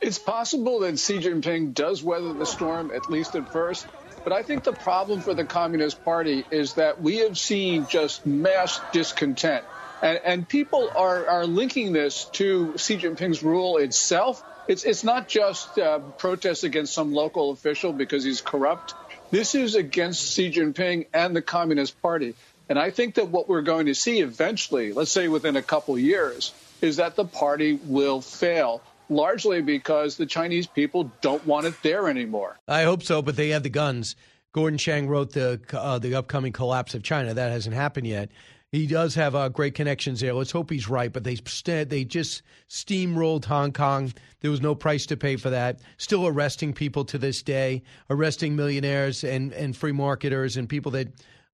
It's 0.00 0.18
possible 0.18 0.80
that 0.80 0.98
Xi 0.98 1.18
Jinping 1.18 1.74
does 1.74 2.02
weather 2.02 2.32
the 2.32 2.46
storm, 2.46 2.90
at 2.94 3.10
least 3.10 3.34
at 3.34 3.50
first. 3.52 3.86
But 4.22 4.32
I 4.32 4.42
think 4.42 4.64
the 4.64 4.72
problem 4.72 5.20
for 5.20 5.34
the 5.34 5.44
Communist 5.44 6.04
Party 6.04 6.44
is 6.50 6.74
that 6.74 7.00
we 7.00 7.18
have 7.18 7.36
seen 7.38 7.86
just 7.88 8.24
mass 8.24 8.80
discontent. 8.92 9.64
And, 10.02 10.20
and 10.24 10.48
people 10.48 10.90
are, 10.94 11.26
are 11.26 11.46
linking 11.46 11.92
this 11.92 12.26
to 12.32 12.76
Xi 12.76 12.98
Jinping's 12.98 13.42
rule 13.42 13.78
itself. 13.78 14.42
It's, 14.68 14.84
it's 14.84 15.04
not 15.04 15.28
just 15.28 15.78
uh, 15.78 15.98
protests 15.98 16.64
against 16.64 16.94
some 16.94 17.12
local 17.12 17.50
official 17.50 17.92
because 17.92 18.24
he's 18.24 18.40
corrupt. 18.40 18.94
This 19.34 19.56
is 19.56 19.74
against 19.74 20.32
Xi 20.32 20.52
Jinping 20.52 21.06
and 21.12 21.34
the 21.34 21.42
Communist 21.42 22.00
Party. 22.00 22.36
And 22.68 22.78
I 22.78 22.92
think 22.92 23.16
that 23.16 23.30
what 23.30 23.48
we're 23.48 23.62
going 23.62 23.86
to 23.86 23.94
see 23.96 24.20
eventually, 24.20 24.92
let's 24.92 25.10
say 25.10 25.26
within 25.26 25.56
a 25.56 25.62
couple 25.62 25.98
years, 25.98 26.54
is 26.80 26.98
that 26.98 27.16
the 27.16 27.24
party 27.24 27.72
will 27.72 28.20
fail 28.20 28.80
largely 29.08 29.60
because 29.60 30.16
the 30.16 30.26
Chinese 30.26 30.68
people 30.68 31.10
don't 31.20 31.44
want 31.48 31.66
it 31.66 31.74
there 31.82 32.08
anymore. 32.08 32.56
I 32.68 32.84
hope 32.84 33.02
so, 33.02 33.22
but 33.22 33.34
they 33.34 33.48
have 33.48 33.64
the 33.64 33.70
guns. 33.70 34.14
Gordon 34.52 34.78
Chang 34.78 35.08
wrote 35.08 35.32
the 35.32 35.60
uh, 35.72 35.98
the 35.98 36.14
upcoming 36.14 36.52
collapse 36.52 36.94
of 36.94 37.02
China. 37.02 37.34
That 37.34 37.50
hasn't 37.50 37.74
happened 37.74 38.06
yet. 38.06 38.30
He 38.74 38.88
does 38.88 39.14
have 39.14 39.36
uh, 39.36 39.50
great 39.50 39.76
connections 39.76 40.18
there. 40.18 40.34
Let's 40.34 40.50
hope 40.50 40.68
he's 40.68 40.88
right. 40.88 41.12
But 41.12 41.22
they 41.22 41.36
st- 41.36 41.88
they 41.88 42.02
just 42.02 42.42
steamrolled 42.68 43.44
Hong 43.44 43.70
Kong. 43.70 44.12
There 44.40 44.50
was 44.50 44.60
no 44.60 44.74
price 44.74 45.06
to 45.06 45.16
pay 45.16 45.36
for 45.36 45.50
that. 45.50 45.78
Still 45.96 46.26
arresting 46.26 46.72
people 46.72 47.04
to 47.04 47.18
this 47.18 47.40
day, 47.44 47.84
arresting 48.10 48.56
millionaires 48.56 49.22
and, 49.22 49.52
and 49.52 49.76
free 49.76 49.92
marketers 49.92 50.56
and 50.56 50.68
people 50.68 50.90
that 50.90 51.06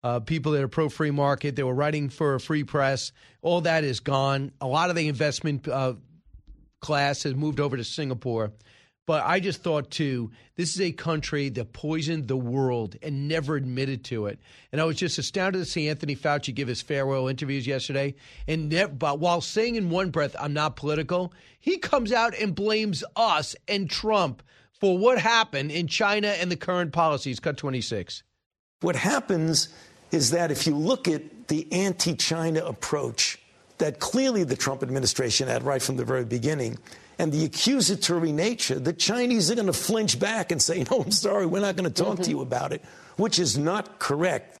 uh, 0.01 0.21
people 0.21 0.53
that 0.53 0.63
are 0.63 0.69
pro 0.69 0.87
free 0.87 1.11
market. 1.11 1.57
They 1.57 1.63
were 1.63 1.75
writing 1.75 2.07
for 2.07 2.35
a 2.35 2.39
free 2.39 2.63
press. 2.63 3.11
All 3.41 3.59
that 3.61 3.83
is 3.83 3.99
gone. 3.99 4.53
A 4.61 4.67
lot 4.67 4.89
of 4.89 4.95
the 4.95 5.09
investment 5.09 5.67
uh, 5.67 5.95
class 6.79 7.23
has 7.23 7.35
moved 7.35 7.59
over 7.59 7.75
to 7.75 7.83
Singapore. 7.83 8.53
But 9.09 9.25
I 9.25 9.39
just 9.39 9.63
thought, 9.63 9.89
too, 9.89 10.29
this 10.55 10.75
is 10.75 10.81
a 10.81 10.91
country 10.91 11.49
that 11.49 11.73
poisoned 11.73 12.27
the 12.27 12.37
world 12.37 12.95
and 13.01 13.27
never 13.27 13.55
admitted 13.55 14.03
to 14.03 14.27
it. 14.27 14.37
And 14.71 14.79
I 14.79 14.83
was 14.83 14.97
just 14.97 15.17
astounded 15.17 15.63
to 15.63 15.65
see 15.65 15.89
Anthony 15.89 16.15
Fauci 16.15 16.53
give 16.53 16.67
his 16.67 16.83
farewell 16.83 17.27
interviews 17.27 17.65
yesterday. 17.65 18.13
And 18.47 18.69
ne- 18.69 18.85
but 18.85 19.17
while 19.17 19.41
saying 19.41 19.77
in 19.77 19.89
one 19.89 20.11
breath, 20.11 20.35
I'm 20.39 20.53
not 20.53 20.75
political, 20.75 21.33
he 21.59 21.79
comes 21.79 22.11
out 22.11 22.35
and 22.39 22.53
blames 22.53 23.03
us 23.15 23.55
and 23.67 23.89
Trump 23.89 24.43
for 24.79 24.95
what 24.95 25.17
happened 25.17 25.71
in 25.71 25.87
China 25.87 26.27
and 26.27 26.51
the 26.51 26.55
current 26.55 26.93
policies. 26.93 27.39
Cut 27.39 27.57
26. 27.57 28.21
What 28.81 28.95
happens 28.95 29.69
is 30.11 30.29
that 30.29 30.51
if 30.51 30.67
you 30.67 30.75
look 30.75 31.07
at 31.07 31.47
the 31.47 31.67
anti 31.71 32.13
China 32.13 32.63
approach, 32.63 33.39
that 33.79 33.99
clearly 33.99 34.43
the 34.43 34.55
Trump 34.55 34.83
administration 34.83 35.47
had 35.47 35.63
right 35.63 35.81
from 35.81 35.97
the 35.97 36.05
very 36.05 36.25
beginning. 36.25 36.77
And 37.19 37.33
the 37.33 37.43
accusatory 37.43 38.31
nature, 38.31 38.79
the 38.79 38.93
Chinese 38.93 39.51
are 39.51 39.55
going 39.55 39.67
to 39.67 39.73
flinch 39.73 40.17
back 40.17 40.53
and 40.53 40.61
say, 40.61 40.85
no, 40.89 41.01
I'm 41.01 41.11
sorry, 41.11 41.45
we're 41.45 41.59
not 41.59 41.75
going 41.75 41.91
to 41.91 42.03
talk 42.03 42.13
mm-hmm. 42.15 42.23
to 42.23 42.29
you 42.29 42.41
about 42.41 42.71
it, 42.71 42.81
which 43.17 43.37
is 43.37 43.57
not 43.57 43.99
correct. 43.99 44.57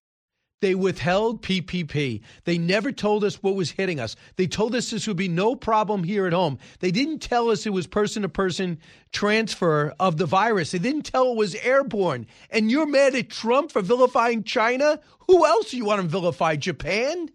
They 0.61 0.75
withheld 0.75 1.41
PPP. 1.41 2.21
They 2.43 2.57
never 2.57 2.91
told 2.91 3.23
us 3.23 3.41
what 3.41 3.55
was 3.55 3.71
hitting 3.71 4.01
us. 4.01 4.17
They 4.35 4.45
told 4.45 4.75
us 4.75 4.89
this 4.89 5.07
would 5.07 5.15
be 5.15 5.29
no 5.29 5.55
problem 5.55 6.03
here 6.03 6.27
at 6.27 6.33
home. 6.33 6.59
They 6.81 6.91
didn't 6.91 7.19
tell 7.19 7.49
us 7.49 7.65
it 7.65 7.69
was 7.69 7.87
person 7.87 8.23
to 8.23 8.29
person 8.29 8.77
transfer 9.13 9.93
of 9.97 10.17
the 10.17 10.25
virus. 10.25 10.71
They 10.71 10.79
didn't 10.79 11.03
tell 11.03 11.31
it 11.31 11.37
was 11.37 11.55
airborne. 11.55 12.27
And 12.49 12.69
you're 12.69 12.85
mad 12.85 13.15
at 13.15 13.29
Trump 13.29 13.71
for 13.71 13.81
vilifying 13.81 14.43
China? 14.43 14.99
Who 15.27 15.45
else 15.45 15.71
do 15.71 15.77
you 15.77 15.85
want 15.85 16.01
to 16.01 16.07
vilify? 16.07 16.57
Japan? 16.57 17.29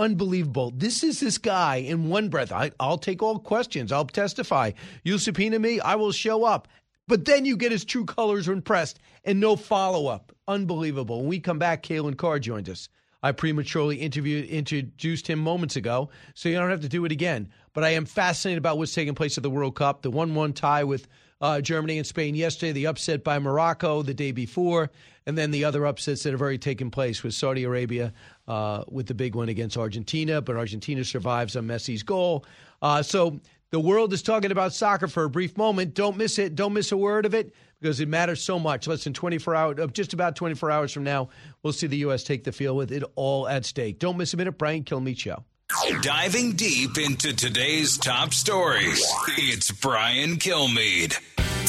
Unbelievable. 0.00 0.72
This 0.74 1.04
is 1.04 1.20
this 1.20 1.36
guy 1.36 1.76
in 1.76 2.08
one 2.08 2.30
breath. 2.30 2.50
I, 2.50 2.72
will 2.80 2.96
take 2.96 3.22
all 3.22 3.38
questions. 3.38 3.92
I'll 3.92 4.06
testify. 4.06 4.72
You 5.04 5.18
subpoena 5.18 5.58
me, 5.58 5.78
I 5.78 5.94
will 5.96 6.10
show 6.10 6.44
up. 6.44 6.68
But 7.06 7.26
then 7.26 7.44
you 7.44 7.56
get 7.56 7.70
his 7.70 7.84
true 7.84 8.06
colors 8.06 8.48
when 8.48 8.62
pressed 8.62 8.98
and 9.24 9.40
no 9.40 9.56
follow 9.56 10.06
up. 10.06 10.32
Unbelievable. 10.48 11.18
When 11.18 11.28
we 11.28 11.38
come 11.38 11.58
back, 11.58 11.82
Kalen 11.82 12.16
Carr 12.16 12.38
joins 12.38 12.68
us. 12.68 12.88
I 13.22 13.32
prematurely 13.32 13.96
interviewed, 13.96 14.46
introduced 14.46 15.26
him 15.26 15.38
moments 15.38 15.76
ago, 15.76 16.08
so 16.32 16.48
you 16.48 16.56
don't 16.56 16.70
have 16.70 16.80
to 16.80 16.88
do 16.88 17.04
it 17.04 17.12
again. 17.12 17.50
But 17.74 17.84
I 17.84 17.90
am 17.90 18.06
fascinated 18.06 18.58
about 18.58 18.78
what's 18.78 18.94
taking 18.94 19.14
place 19.14 19.36
at 19.36 19.42
the 19.42 19.50
World 19.50 19.76
Cup. 19.76 20.00
The 20.00 20.10
1 20.10 20.34
1 20.34 20.54
tie 20.54 20.84
with 20.84 21.06
uh, 21.40 21.60
Germany 21.60 21.98
and 21.98 22.06
Spain 22.06 22.34
yesterday, 22.34 22.72
the 22.72 22.86
upset 22.86 23.24
by 23.24 23.38
Morocco 23.38 24.02
the 24.02 24.14
day 24.14 24.32
before, 24.32 24.90
and 25.26 25.36
then 25.36 25.50
the 25.50 25.64
other 25.64 25.86
upsets 25.86 26.22
that 26.22 26.32
have 26.32 26.40
already 26.40 26.58
taken 26.58 26.90
place 26.90 27.22
with 27.22 27.34
Saudi 27.34 27.64
Arabia 27.64 28.12
uh, 28.50 28.82
with 28.88 29.06
the 29.06 29.14
big 29.14 29.34
one 29.36 29.48
against 29.48 29.76
Argentina, 29.78 30.40
but 30.42 30.56
Argentina 30.56 31.04
survives 31.04 31.54
on 31.54 31.66
Messi's 31.68 32.02
goal. 32.02 32.44
Uh, 32.82 33.00
so 33.02 33.38
The 33.70 33.78
world 33.78 34.12
is 34.12 34.22
talking 34.22 34.50
about 34.50 34.72
soccer 34.74 35.06
for 35.06 35.22
a 35.22 35.30
brief 35.30 35.56
moment. 35.56 35.94
Don't 35.94 36.16
miss 36.16 36.38
it. 36.40 36.56
Don't 36.56 36.72
miss 36.72 36.90
a 36.90 36.96
word 36.96 37.24
of 37.26 37.34
it 37.34 37.54
because 37.80 38.00
it 38.00 38.08
matters 38.08 38.42
so 38.42 38.58
much. 38.58 38.88
Less 38.88 39.04
than 39.04 39.12
24 39.12 39.54
hours, 39.54 39.78
uh, 39.78 39.86
just 39.86 40.12
about 40.12 40.34
24 40.34 40.70
hours 40.72 40.92
from 40.92 41.04
now, 41.04 41.28
we'll 41.62 41.72
see 41.72 41.86
the 41.86 41.98
U.S. 41.98 42.24
take 42.24 42.42
the 42.42 42.50
field 42.50 42.76
with 42.76 42.90
it 42.90 43.04
all 43.14 43.46
at 43.46 43.64
stake. 43.64 44.00
Don't 44.00 44.16
miss 44.16 44.34
a 44.34 44.36
minute. 44.36 44.58
Brian 44.58 44.82
Kilmeade 44.82 45.18
Show. 45.18 45.44
Diving 46.02 46.56
deep 46.56 46.98
into 46.98 47.32
today's 47.32 47.96
top 47.96 48.34
stories, 48.34 49.00
it's 49.38 49.70
Brian 49.70 50.36
Kilmeade. 50.38 51.16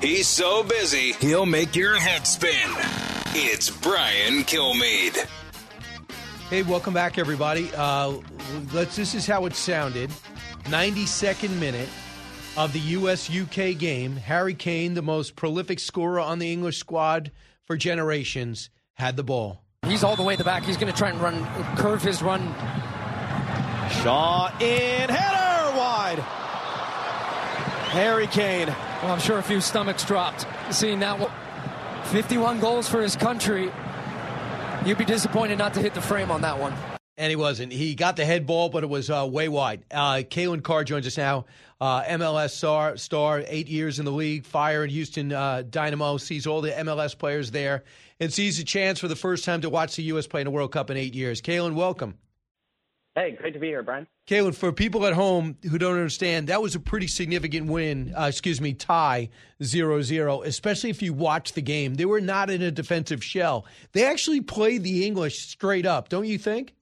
He's 0.00 0.28
so 0.28 0.62
busy, 0.62 1.12
he'll 1.14 1.44
make 1.44 1.74
your 1.74 1.98
head 1.98 2.24
spin. 2.24 2.52
It's 3.34 3.68
Brian 3.68 4.44
Kilmeade. 4.44 5.26
Hey, 6.48 6.62
welcome 6.62 6.94
back, 6.94 7.18
everybody. 7.18 7.68
Uh, 7.74 8.18
let's. 8.72 8.94
This 8.94 9.16
is 9.16 9.26
how 9.26 9.46
it 9.46 9.56
sounded. 9.56 10.10
92nd 10.66 11.58
minute 11.58 11.88
of 12.56 12.72
the 12.72 12.78
U.S. 12.78 13.28
UK 13.28 13.76
game. 13.76 14.14
Harry 14.14 14.54
Kane, 14.54 14.94
the 14.94 15.02
most 15.02 15.34
prolific 15.34 15.80
scorer 15.80 16.20
on 16.20 16.38
the 16.38 16.52
English 16.52 16.78
squad 16.78 17.32
for 17.64 17.76
generations, 17.76 18.70
had 18.94 19.16
the 19.16 19.24
ball. 19.24 19.64
He's 19.84 20.04
all 20.04 20.14
the 20.14 20.22
way 20.22 20.34
at 20.34 20.38
the 20.38 20.44
back. 20.44 20.62
He's 20.62 20.76
going 20.76 20.92
to 20.92 20.96
try 20.96 21.10
and 21.10 21.20
run, 21.20 21.44
curve 21.76 22.02
his 22.04 22.22
run. 22.22 22.40
Shaw 24.00 24.56
in, 24.60 25.08
header 25.10 25.76
wide. 25.76 26.20
Harry 27.90 28.28
Kane. 28.28 28.72
Well, 29.02 29.12
I'm 29.12 29.20
sure 29.20 29.38
a 29.38 29.42
few 29.44 29.60
stomachs 29.60 30.04
dropped 30.04 30.44
seeing 30.74 30.98
that 31.00 31.20
one. 31.20 31.30
51 32.06 32.58
goals 32.58 32.88
for 32.88 33.00
his 33.00 33.14
country. 33.14 33.70
You'd 34.84 34.98
be 34.98 35.04
disappointed 35.04 35.56
not 35.58 35.74
to 35.74 35.80
hit 35.80 35.94
the 35.94 36.00
frame 36.00 36.32
on 36.32 36.40
that 36.40 36.58
one. 36.58 36.74
And 37.16 37.30
he 37.30 37.36
wasn't. 37.36 37.72
He 37.72 37.94
got 37.94 38.16
the 38.16 38.24
head 38.24 38.44
ball, 38.44 38.70
but 38.70 38.82
it 38.82 38.88
was 38.88 39.08
uh, 39.08 39.26
way 39.30 39.48
wide. 39.48 39.84
Uh, 39.90 40.22
Kalen 40.28 40.64
Carr 40.64 40.82
joins 40.82 41.06
us 41.06 41.16
now. 41.16 41.46
Uh, 41.80 42.02
MLS 42.02 42.50
star, 42.50 42.96
star, 42.96 43.44
eight 43.46 43.68
years 43.68 44.00
in 44.00 44.04
the 44.04 44.10
league, 44.10 44.44
fire 44.44 44.82
in 44.82 44.90
Houston 44.90 45.32
uh, 45.32 45.62
Dynamo, 45.68 46.16
sees 46.16 46.48
all 46.48 46.60
the 46.60 46.70
MLS 46.70 47.16
players 47.16 47.52
there, 47.52 47.84
and 48.18 48.32
sees 48.32 48.58
a 48.58 48.64
chance 48.64 48.98
for 48.98 49.06
the 49.06 49.16
first 49.16 49.44
time 49.44 49.60
to 49.60 49.70
watch 49.70 49.94
the 49.94 50.02
U.S. 50.04 50.26
play 50.26 50.40
in 50.40 50.48
a 50.48 50.50
World 50.50 50.72
Cup 50.72 50.90
in 50.90 50.96
eight 50.96 51.14
years. 51.14 51.40
Kalen, 51.40 51.74
welcome. 51.74 52.18
Hey, 53.18 53.32
great 53.32 53.52
to 53.54 53.58
be 53.58 53.66
here, 53.66 53.82
Brian. 53.82 54.06
Kalen, 54.28 54.54
for 54.54 54.70
people 54.70 55.04
at 55.04 55.12
home 55.12 55.56
who 55.68 55.76
don't 55.76 55.94
understand, 55.94 56.46
that 56.50 56.62
was 56.62 56.76
a 56.76 56.80
pretty 56.80 57.08
significant 57.08 57.66
win, 57.66 58.14
uh, 58.16 58.26
excuse 58.28 58.60
me, 58.60 58.74
tie 58.74 59.28
0 59.60 60.02
0, 60.02 60.42
especially 60.42 60.90
if 60.90 61.02
you 61.02 61.12
watch 61.12 61.54
the 61.54 61.60
game. 61.60 61.96
They 61.96 62.04
were 62.04 62.20
not 62.20 62.48
in 62.48 62.62
a 62.62 62.70
defensive 62.70 63.24
shell. 63.24 63.66
They 63.90 64.04
actually 64.04 64.40
played 64.40 64.84
the 64.84 65.04
English 65.04 65.48
straight 65.48 65.84
up, 65.84 66.10
don't 66.10 66.26
you 66.26 66.38
think? 66.38 66.74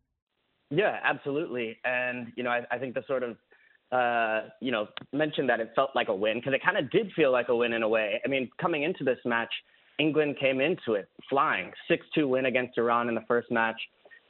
Yeah, 0.69 1.01
absolutely. 1.03 1.79
And, 1.87 2.31
you 2.37 2.43
know, 2.43 2.51
I, 2.51 2.67
I 2.71 2.77
think 2.77 2.93
the 2.93 3.05
sort 3.07 3.23
of, 3.23 3.39
uh, 3.91 4.51
you 4.61 4.73
know, 4.73 4.89
mentioned 5.15 5.49
that 5.49 5.61
it 5.61 5.73
felt 5.75 5.93
like 5.95 6.09
a 6.09 6.15
win 6.15 6.37
because 6.37 6.53
it 6.53 6.61
kind 6.63 6.77
of 6.77 6.91
did 6.91 7.13
feel 7.17 7.33
like 7.33 7.49
a 7.49 7.57
win 7.57 7.73
in 7.73 7.83
a 7.83 7.89
way. 7.89 8.21
I 8.23 8.29
mean, 8.29 8.51
coming 8.61 8.83
into 8.83 9.05
this 9.05 9.19
match, 9.25 9.55
England 9.99 10.37
came 10.39 10.61
into 10.61 10.93
it 10.93 11.09
flying 11.31 11.73
6 11.89 12.05
2 12.15 12.29
win 12.29 12.45
against 12.45 12.77
Iran 12.77 13.09
in 13.09 13.15
the 13.15 13.25
first 13.27 13.51
match. 13.51 13.81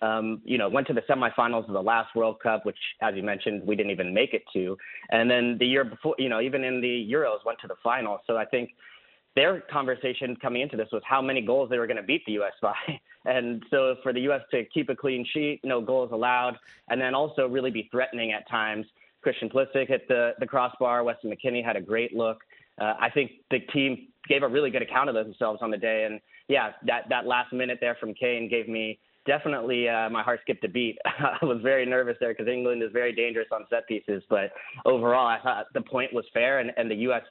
Um, 0.02 0.42
you 0.44 0.58
know, 0.58 0.68
went 0.68 0.86
to 0.88 0.92
the 0.92 1.02
semifinals 1.02 1.66
of 1.66 1.72
the 1.72 1.82
last 1.82 2.14
World 2.14 2.38
Cup, 2.40 2.66
which, 2.66 2.78
as 3.00 3.14
you 3.14 3.22
mentioned, 3.22 3.66
we 3.66 3.76
didn't 3.76 3.92
even 3.92 4.12
make 4.12 4.34
it 4.34 4.42
to. 4.52 4.76
And 5.10 5.30
then 5.30 5.56
the 5.58 5.66
year 5.66 5.84
before, 5.84 6.14
you 6.18 6.28
know, 6.28 6.40
even 6.40 6.64
in 6.64 6.80
the 6.80 7.08
Euros, 7.10 7.44
went 7.46 7.58
to 7.60 7.66
the 7.66 7.76
final. 7.82 8.18
So 8.26 8.36
I 8.36 8.44
think 8.44 8.70
their 9.36 9.60
conversation 9.60 10.34
coming 10.36 10.62
into 10.62 10.76
this 10.76 10.88
was 10.92 11.02
how 11.06 11.22
many 11.22 11.40
goals 11.42 11.70
they 11.70 11.78
were 11.78 11.86
going 11.86 11.98
to 11.98 12.02
beat 12.02 12.24
the 12.26 12.32
U.S. 12.32 12.54
by. 12.60 12.74
And 13.26 13.64
so 13.72 13.96
for 14.04 14.12
the 14.12 14.20
U.S. 14.20 14.42
to 14.52 14.64
keep 14.66 14.88
a 14.88 14.94
clean 14.94 15.26
sheet, 15.34 15.58
no 15.64 15.80
goals 15.80 16.10
allowed, 16.12 16.58
and 16.88 17.00
then 17.00 17.12
also 17.12 17.48
really 17.48 17.72
be 17.72 17.88
threatening 17.90 18.30
at 18.30 18.48
times. 18.48 18.86
Christian 19.20 19.48
Pulisic 19.48 19.88
hit 19.88 20.06
the, 20.06 20.34
the 20.38 20.46
crossbar. 20.46 21.02
Weston 21.02 21.32
McKennie 21.32 21.64
had 21.64 21.74
a 21.74 21.80
great 21.80 22.14
look. 22.14 22.42
Uh, 22.80 22.94
I 23.00 23.10
think 23.10 23.32
the 23.50 23.58
team 23.58 24.06
gave 24.28 24.44
a 24.44 24.48
really 24.48 24.70
good 24.70 24.82
account 24.82 25.08
of 25.08 25.16
themselves 25.16 25.58
on 25.60 25.72
the 25.72 25.76
day. 25.76 26.04
And 26.04 26.20
yeah, 26.46 26.70
that, 26.84 27.08
that 27.08 27.26
last 27.26 27.52
minute 27.52 27.78
there 27.80 27.96
from 27.98 28.14
Kane 28.14 28.48
gave 28.48 28.68
me 28.68 29.00
definitely 29.26 29.88
uh, 29.88 30.08
my 30.10 30.22
heart 30.22 30.40
skipped 30.42 30.64
a 30.64 30.68
beat. 30.68 30.98
I 31.04 31.44
was 31.44 31.58
very 31.62 31.86
nervous 31.86 32.16
there 32.20 32.32
because 32.32 32.48
England 32.48 32.82
is 32.82 32.90
very 32.92 33.12
dangerous 33.12 33.48
on 33.52 33.66
set 33.70 33.86
pieces. 33.86 34.22
But 34.28 34.52
overall, 34.84 35.26
I 35.26 35.38
thought 35.42 35.66
the 35.74 35.82
point 35.82 36.12
was 36.12 36.24
fair, 36.32 36.60
and, 36.60 36.72
and 36.76 36.90
the 36.90 36.94
U.S. 36.96 37.22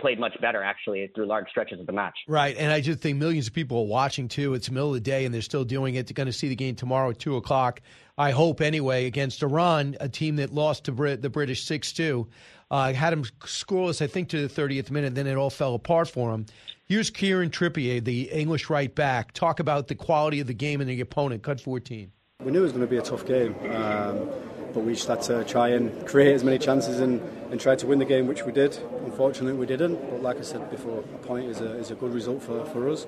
played 0.00 0.20
much 0.20 0.38
better 0.40 0.62
actually 0.62 1.10
through 1.14 1.26
large 1.26 1.48
stretches 1.48 1.80
of 1.80 1.86
the 1.86 1.92
match. 1.92 2.16
Right, 2.28 2.56
and 2.56 2.72
I 2.72 2.80
just 2.80 3.00
think 3.00 3.18
millions 3.18 3.46
of 3.46 3.54
people 3.54 3.78
are 3.78 3.86
watching 3.86 4.28
too. 4.28 4.54
It's 4.54 4.68
the 4.68 4.72
middle 4.72 4.88
of 4.88 4.94
the 4.94 5.00
day, 5.00 5.24
and 5.24 5.34
they're 5.34 5.42
still 5.42 5.64
doing 5.64 5.94
it. 5.94 6.06
They're 6.06 6.14
going 6.14 6.26
to 6.26 6.32
see 6.32 6.48
the 6.48 6.56
game 6.56 6.74
tomorrow 6.74 7.10
at 7.10 7.18
two 7.18 7.36
o'clock. 7.36 7.80
I 8.16 8.32
hope 8.32 8.60
anyway 8.60 9.06
against 9.06 9.42
Iran, 9.42 9.96
a 10.00 10.08
team 10.08 10.36
that 10.36 10.52
lost 10.52 10.84
to 10.84 10.92
Brit- 10.92 11.22
the 11.22 11.30
British 11.30 11.64
six 11.64 11.92
two. 11.92 12.28
Uh, 12.70 12.92
had 12.92 13.14
him 13.14 13.24
scoreless, 13.24 14.02
I 14.02 14.06
think, 14.06 14.28
to 14.28 14.46
the 14.46 14.62
30th 14.62 14.90
minute. 14.90 15.14
Then 15.14 15.26
it 15.26 15.36
all 15.36 15.48
fell 15.48 15.74
apart 15.74 16.06
for 16.06 16.34
him. 16.34 16.44
Here's 16.88 17.10
Kieran 17.10 17.50
Trippier, 17.50 18.02
the 18.02 18.30
English 18.32 18.70
right 18.70 18.94
back. 18.94 19.32
Talk 19.32 19.60
about 19.60 19.88
the 19.88 19.94
quality 19.94 20.40
of 20.40 20.46
the 20.46 20.54
game 20.54 20.80
and 20.80 20.88
the 20.88 20.98
opponent. 21.02 21.42
Cut 21.42 21.60
14. 21.60 22.10
We 22.42 22.50
knew 22.50 22.60
it 22.60 22.62
was 22.62 22.72
going 22.72 22.80
to 22.80 22.90
be 22.90 22.96
a 22.96 23.02
tough 23.02 23.26
game, 23.26 23.54
um, 23.76 24.30
but 24.72 24.84
we 24.84 24.94
just 24.94 25.06
had 25.06 25.20
to 25.24 25.44
try 25.44 25.68
and 25.68 26.06
create 26.06 26.32
as 26.32 26.44
many 26.44 26.56
chances 26.56 27.00
and, 27.00 27.20
and 27.50 27.60
try 27.60 27.76
to 27.76 27.86
win 27.86 27.98
the 27.98 28.06
game, 28.06 28.26
which 28.26 28.44
we 28.46 28.52
did. 28.52 28.74
Unfortunately, 29.04 29.52
we 29.52 29.66
didn't. 29.66 29.96
But 30.10 30.22
like 30.22 30.38
I 30.38 30.40
said 30.40 30.70
before, 30.70 31.00
a 31.00 31.18
point 31.18 31.50
is 31.50 31.60
a, 31.60 31.76
is 31.76 31.90
a 31.90 31.94
good 31.94 32.14
result 32.14 32.42
for, 32.42 32.64
for 32.64 32.88
us. 32.88 33.04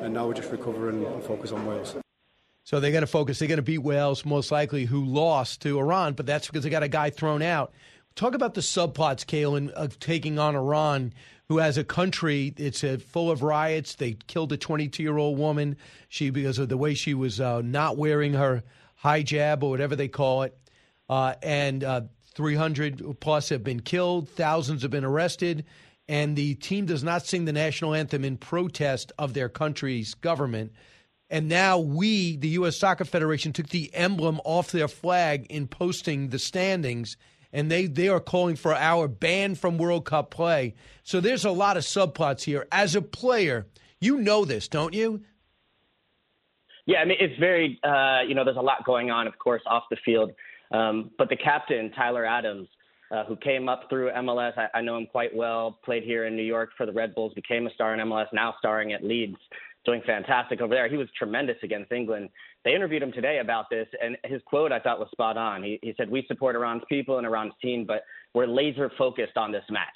And 0.00 0.12
now 0.12 0.26
we're 0.26 0.34
just 0.34 0.50
recover 0.50 0.88
and, 0.88 1.06
and 1.06 1.22
focus 1.22 1.52
on 1.52 1.64
Wales. 1.66 1.94
So 2.64 2.80
they're 2.80 2.90
going 2.90 3.02
to 3.02 3.06
focus. 3.06 3.38
They're 3.38 3.46
going 3.46 3.58
to 3.58 3.62
beat 3.62 3.78
Wales, 3.78 4.24
most 4.24 4.50
likely, 4.50 4.86
who 4.86 5.04
lost 5.04 5.62
to 5.62 5.78
Iran, 5.78 6.14
but 6.14 6.26
that's 6.26 6.48
because 6.48 6.64
they 6.64 6.70
got 6.70 6.82
a 6.82 6.88
guy 6.88 7.10
thrown 7.10 7.42
out. 7.42 7.72
Talk 8.16 8.34
about 8.34 8.54
the 8.54 8.60
subplots, 8.60 9.24
Kalen, 9.24 9.70
of 9.70 10.00
taking 10.00 10.40
on 10.40 10.56
Iran, 10.56 11.14
who 11.50 11.58
has 11.58 11.76
a 11.76 11.82
country 11.82 12.54
it's 12.58 12.84
uh, 12.84 12.96
full 13.08 13.28
of 13.28 13.42
riots. 13.42 13.96
They 13.96 14.12
killed 14.28 14.52
a 14.52 14.56
22 14.56 15.02
year 15.02 15.18
old 15.18 15.36
woman. 15.36 15.76
She 16.08 16.30
because 16.30 16.60
of 16.60 16.68
the 16.68 16.76
way 16.76 16.94
she 16.94 17.12
was 17.12 17.40
uh, 17.40 17.60
not 17.62 17.96
wearing 17.96 18.34
her 18.34 18.62
hijab 19.02 19.64
or 19.64 19.70
whatever 19.70 19.96
they 19.96 20.06
call 20.06 20.44
it, 20.44 20.56
uh, 21.08 21.34
and 21.42 21.82
uh, 21.82 22.02
300 22.34 23.18
plus 23.18 23.48
have 23.48 23.64
been 23.64 23.80
killed. 23.80 24.28
Thousands 24.28 24.82
have 24.82 24.92
been 24.92 25.04
arrested. 25.04 25.64
And 26.08 26.36
the 26.36 26.54
team 26.54 26.86
does 26.86 27.02
not 27.02 27.26
sing 27.26 27.46
the 27.46 27.52
national 27.52 27.94
anthem 27.94 28.24
in 28.24 28.36
protest 28.36 29.10
of 29.18 29.34
their 29.34 29.48
country's 29.48 30.14
government. 30.14 30.72
And 31.30 31.48
now 31.48 31.80
we, 31.80 32.36
the 32.36 32.48
U.S. 32.50 32.76
Soccer 32.76 33.04
Federation, 33.04 33.52
took 33.52 33.70
the 33.70 33.92
emblem 33.92 34.40
off 34.44 34.70
their 34.70 34.88
flag 34.88 35.46
in 35.50 35.66
posting 35.66 36.28
the 36.28 36.38
standings 36.38 37.16
and 37.52 37.70
they, 37.70 37.86
they 37.86 38.08
are 38.08 38.20
calling 38.20 38.56
for 38.56 38.74
our 38.74 39.08
ban 39.08 39.54
from 39.54 39.78
World 39.78 40.04
Cup 40.04 40.30
play. 40.30 40.74
So 41.02 41.20
there's 41.20 41.44
a 41.44 41.50
lot 41.50 41.76
of 41.76 41.82
subplots 41.82 42.42
here. 42.42 42.66
As 42.70 42.94
a 42.94 43.02
player, 43.02 43.66
you 44.00 44.18
know 44.18 44.44
this, 44.44 44.68
don't 44.68 44.94
you? 44.94 45.22
Yeah, 46.86 46.98
I 46.98 47.04
mean, 47.04 47.18
it's 47.20 47.38
very, 47.38 47.78
uh, 47.84 48.20
you 48.26 48.34
know, 48.34 48.44
there's 48.44 48.56
a 48.56 48.62
lot 48.62 48.84
going 48.84 49.10
on, 49.10 49.26
of 49.26 49.38
course, 49.38 49.62
off 49.66 49.84
the 49.90 49.96
field. 50.04 50.32
Um, 50.72 51.10
but 51.18 51.28
the 51.28 51.36
captain, 51.36 51.90
Tyler 51.92 52.24
Adams, 52.24 52.68
uh, 53.10 53.24
who 53.24 53.36
came 53.36 53.68
up 53.68 53.84
through 53.88 54.10
MLS, 54.10 54.56
I, 54.56 54.78
I 54.78 54.82
know 54.82 54.96
him 54.96 55.06
quite 55.06 55.34
well, 55.34 55.78
played 55.84 56.04
here 56.04 56.26
in 56.26 56.36
New 56.36 56.44
York 56.44 56.70
for 56.76 56.86
the 56.86 56.92
Red 56.92 57.14
Bulls, 57.14 57.32
became 57.34 57.66
a 57.66 57.70
star 57.74 57.94
in 57.94 58.00
MLS, 58.00 58.26
now 58.32 58.54
starring 58.58 58.92
at 58.92 59.04
Leeds, 59.04 59.36
doing 59.84 60.00
fantastic 60.06 60.60
over 60.60 60.74
there. 60.74 60.88
He 60.88 60.96
was 60.96 61.08
tremendous 61.18 61.56
against 61.62 61.92
England 61.92 62.28
they 62.64 62.74
interviewed 62.74 63.02
him 63.02 63.12
today 63.12 63.38
about 63.38 63.66
this, 63.70 63.88
and 64.02 64.16
his 64.24 64.42
quote 64.44 64.72
I 64.72 64.80
thought 64.80 64.98
was 64.98 65.08
spot 65.12 65.36
on. 65.36 65.62
He, 65.62 65.78
he 65.82 65.94
said, 65.96 66.10
"We 66.10 66.24
support 66.28 66.56
Iran's 66.56 66.82
people 66.88 67.18
and 67.18 67.26
Iran's 67.26 67.54
team, 67.62 67.84
but 67.86 68.04
we're 68.34 68.46
laser 68.46 68.90
focused 68.98 69.36
on 69.36 69.52
this 69.52 69.64
match, 69.70 69.88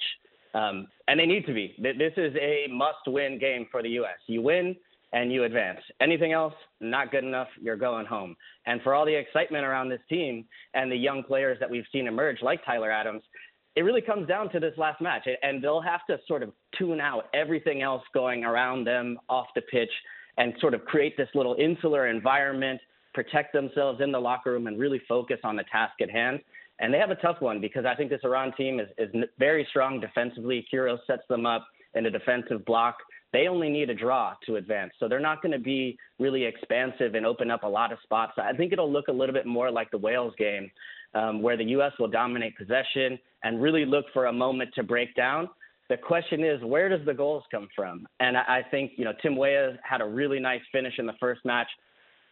um, 0.53 0.87
and 1.07 1.19
they 1.19 1.25
need 1.25 1.45
to 1.45 1.53
be. 1.53 1.75
This 1.79 2.13
is 2.17 2.35
a 2.41 2.67
must-win 2.69 3.39
game 3.39 3.67
for 3.71 3.83
the 3.83 3.89
U.S. 3.89 4.17
You 4.27 4.41
win, 4.41 4.75
and 5.15 5.31
you 5.31 5.45
advance. 5.45 5.79
Anything 6.01 6.33
else, 6.33 6.53
not 6.81 7.09
good 7.09 7.23
enough, 7.23 7.47
you're 7.61 7.77
going 7.77 8.05
home. 8.05 8.35
And 8.65 8.81
for 8.81 8.93
all 8.93 9.05
the 9.05 9.15
excitement 9.15 9.63
around 9.63 9.89
this 9.89 10.01
team 10.09 10.45
and 10.73 10.91
the 10.91 10.95
young 10.95 11.23
players 11.23 11.57
that 11.61 11.69
we've 11.69 11.85
seen 11.91 12.07
emerge, 12.07 12.41
like 12.41 12.63
Tyler 12.65 12.91
Adams, 12.91 13.23
it 13.77 13.81
really 13.81 14.01
comes 14.01 14.27
down 14.27 14.51
to 14.51 14.59
this 14.59 14.73
last 14.77 15.01
match. 15.01 15.25
And 15.41 15.63
they'll 15.63 15.81
have 15.81 16.05
to 16.09 16.17
sort 16.27 16.43
of 16.43 16.51
tune 16.77 16.99
out 16.99 17.25
everything 17.33 17.81
else 17.81 18.03
going 18.13 18.43
around 18.43 18.85
them 18.85 19.17
off 19.29 19.47
the 19.55 19.61
pitch 19.61 19.91
and 20.37 20.53
sort 20.59 20.73
of 20.73 20.83
create 20.85 21.17
this 21.17 21.29
little 21.33 21.55
insular 21.55 22.07
environment, 22.07 22.79
protect 23.13 23.53
themselves 23.53 24.01
in 24.01 24.11
the 24.11 24.19
locker 24.19 24.51
room, 24.51 24.67
and 24.67 24.79
really 24.79 25.01
focus 25.07 25.39
on 25.43 25.55
the 25.55 25.63
task 25.71 25.93
at 26.01 26.09
hand. 26.09 26.39
And 26.79 26.93
they 26.93 26.97
have 26.97 27.11
a 27.11 27.15
tough 27.15 27.37
one 27.39 27.61
because 27.61 27.85
I 27.85 27.95
think 27.95 28.09
this 28.09 28.19
Iran 28.23 28.53
team 28.57 28.79
is, 28.79 28.87
is 28.97 29.09
very 29.39 29.65
strong 29.69 29.99
defensively. 29.99 30.65
Queiroz 30.71 30.99
sets 31.07 31.23
them 31.29 31.45
up 31.45 31.65
in 31.93 32.05
a 32.05 32.11
defensive 32.11 32.65
block. 32.65 32.97
They 33.31 33.47
only 33.47 33.69
need 33.69 33.89
a 33.89 33.95
draw 33.95 34.33
to 34.45 34.57
advance. 34.57 34.91
So 34.99 35.07
they're 35.07 35.19
not 35.19 35.41
going 35.41 35.53
to 35.53 35.59
be 35.59 35.97
really 36.19 36.43
expansive 36.43 37.15
and 37.15 37.25
open 37.25 37.49
up 37.49 37.63
a 37.63 37.67
lot 37.67 37.91
of 37.91 37.97
spots. 38.03 38.33
I 38.37 38.53
think 38.53 38.73
it'll 38.73 38.91
look 38.91 39.07
a 39.07 39.11
little 39.11 39.33
bit 39.33 39.45
more 39.45 39.71
like 39.71 39.91
the 39.91 39.97
Wales 39.97 40.33
game, 40.37 40.69
um, 41.13 41.41
where 41.41 41.57
the 41.57 41.63
U.S. 41.65 41.93
will 41.97 42.07
dominate 42.09 42.57
possession 42.57 43.17
and 43.43 43.61
really 43.61 43.85
look 43.85 44.05
for 44.13 44.25
a 44.25 44.33
moment 44.33 44.71
to 44.75 44.83
break 44.83 45.15
down. 45.15 45.49
The 45.89 45.97
question 45.97 46.43
is, 46.43 46.63
where 46.63 46.89
does 46.89 47.05
the 47.05 47.13
goals 47.13 47.43
come 47.51 47.67
from? 47.75 48.07
And 48.19 48.35
I, 48.35 48.63
think, 48.71 48.93
you 48.95 49.05
know, 49.05 49.13
Tim 49.21 49.35
Weah 49.35 49.77
had 49.83 50.01
a 50.01 50.05
really 50.05 50.39
nice 50.39 50.61
finish 50.71 50.93
in 50.97 51.05
the 51.05 51.13
first 51.19 51.45
match. 51.45 51.67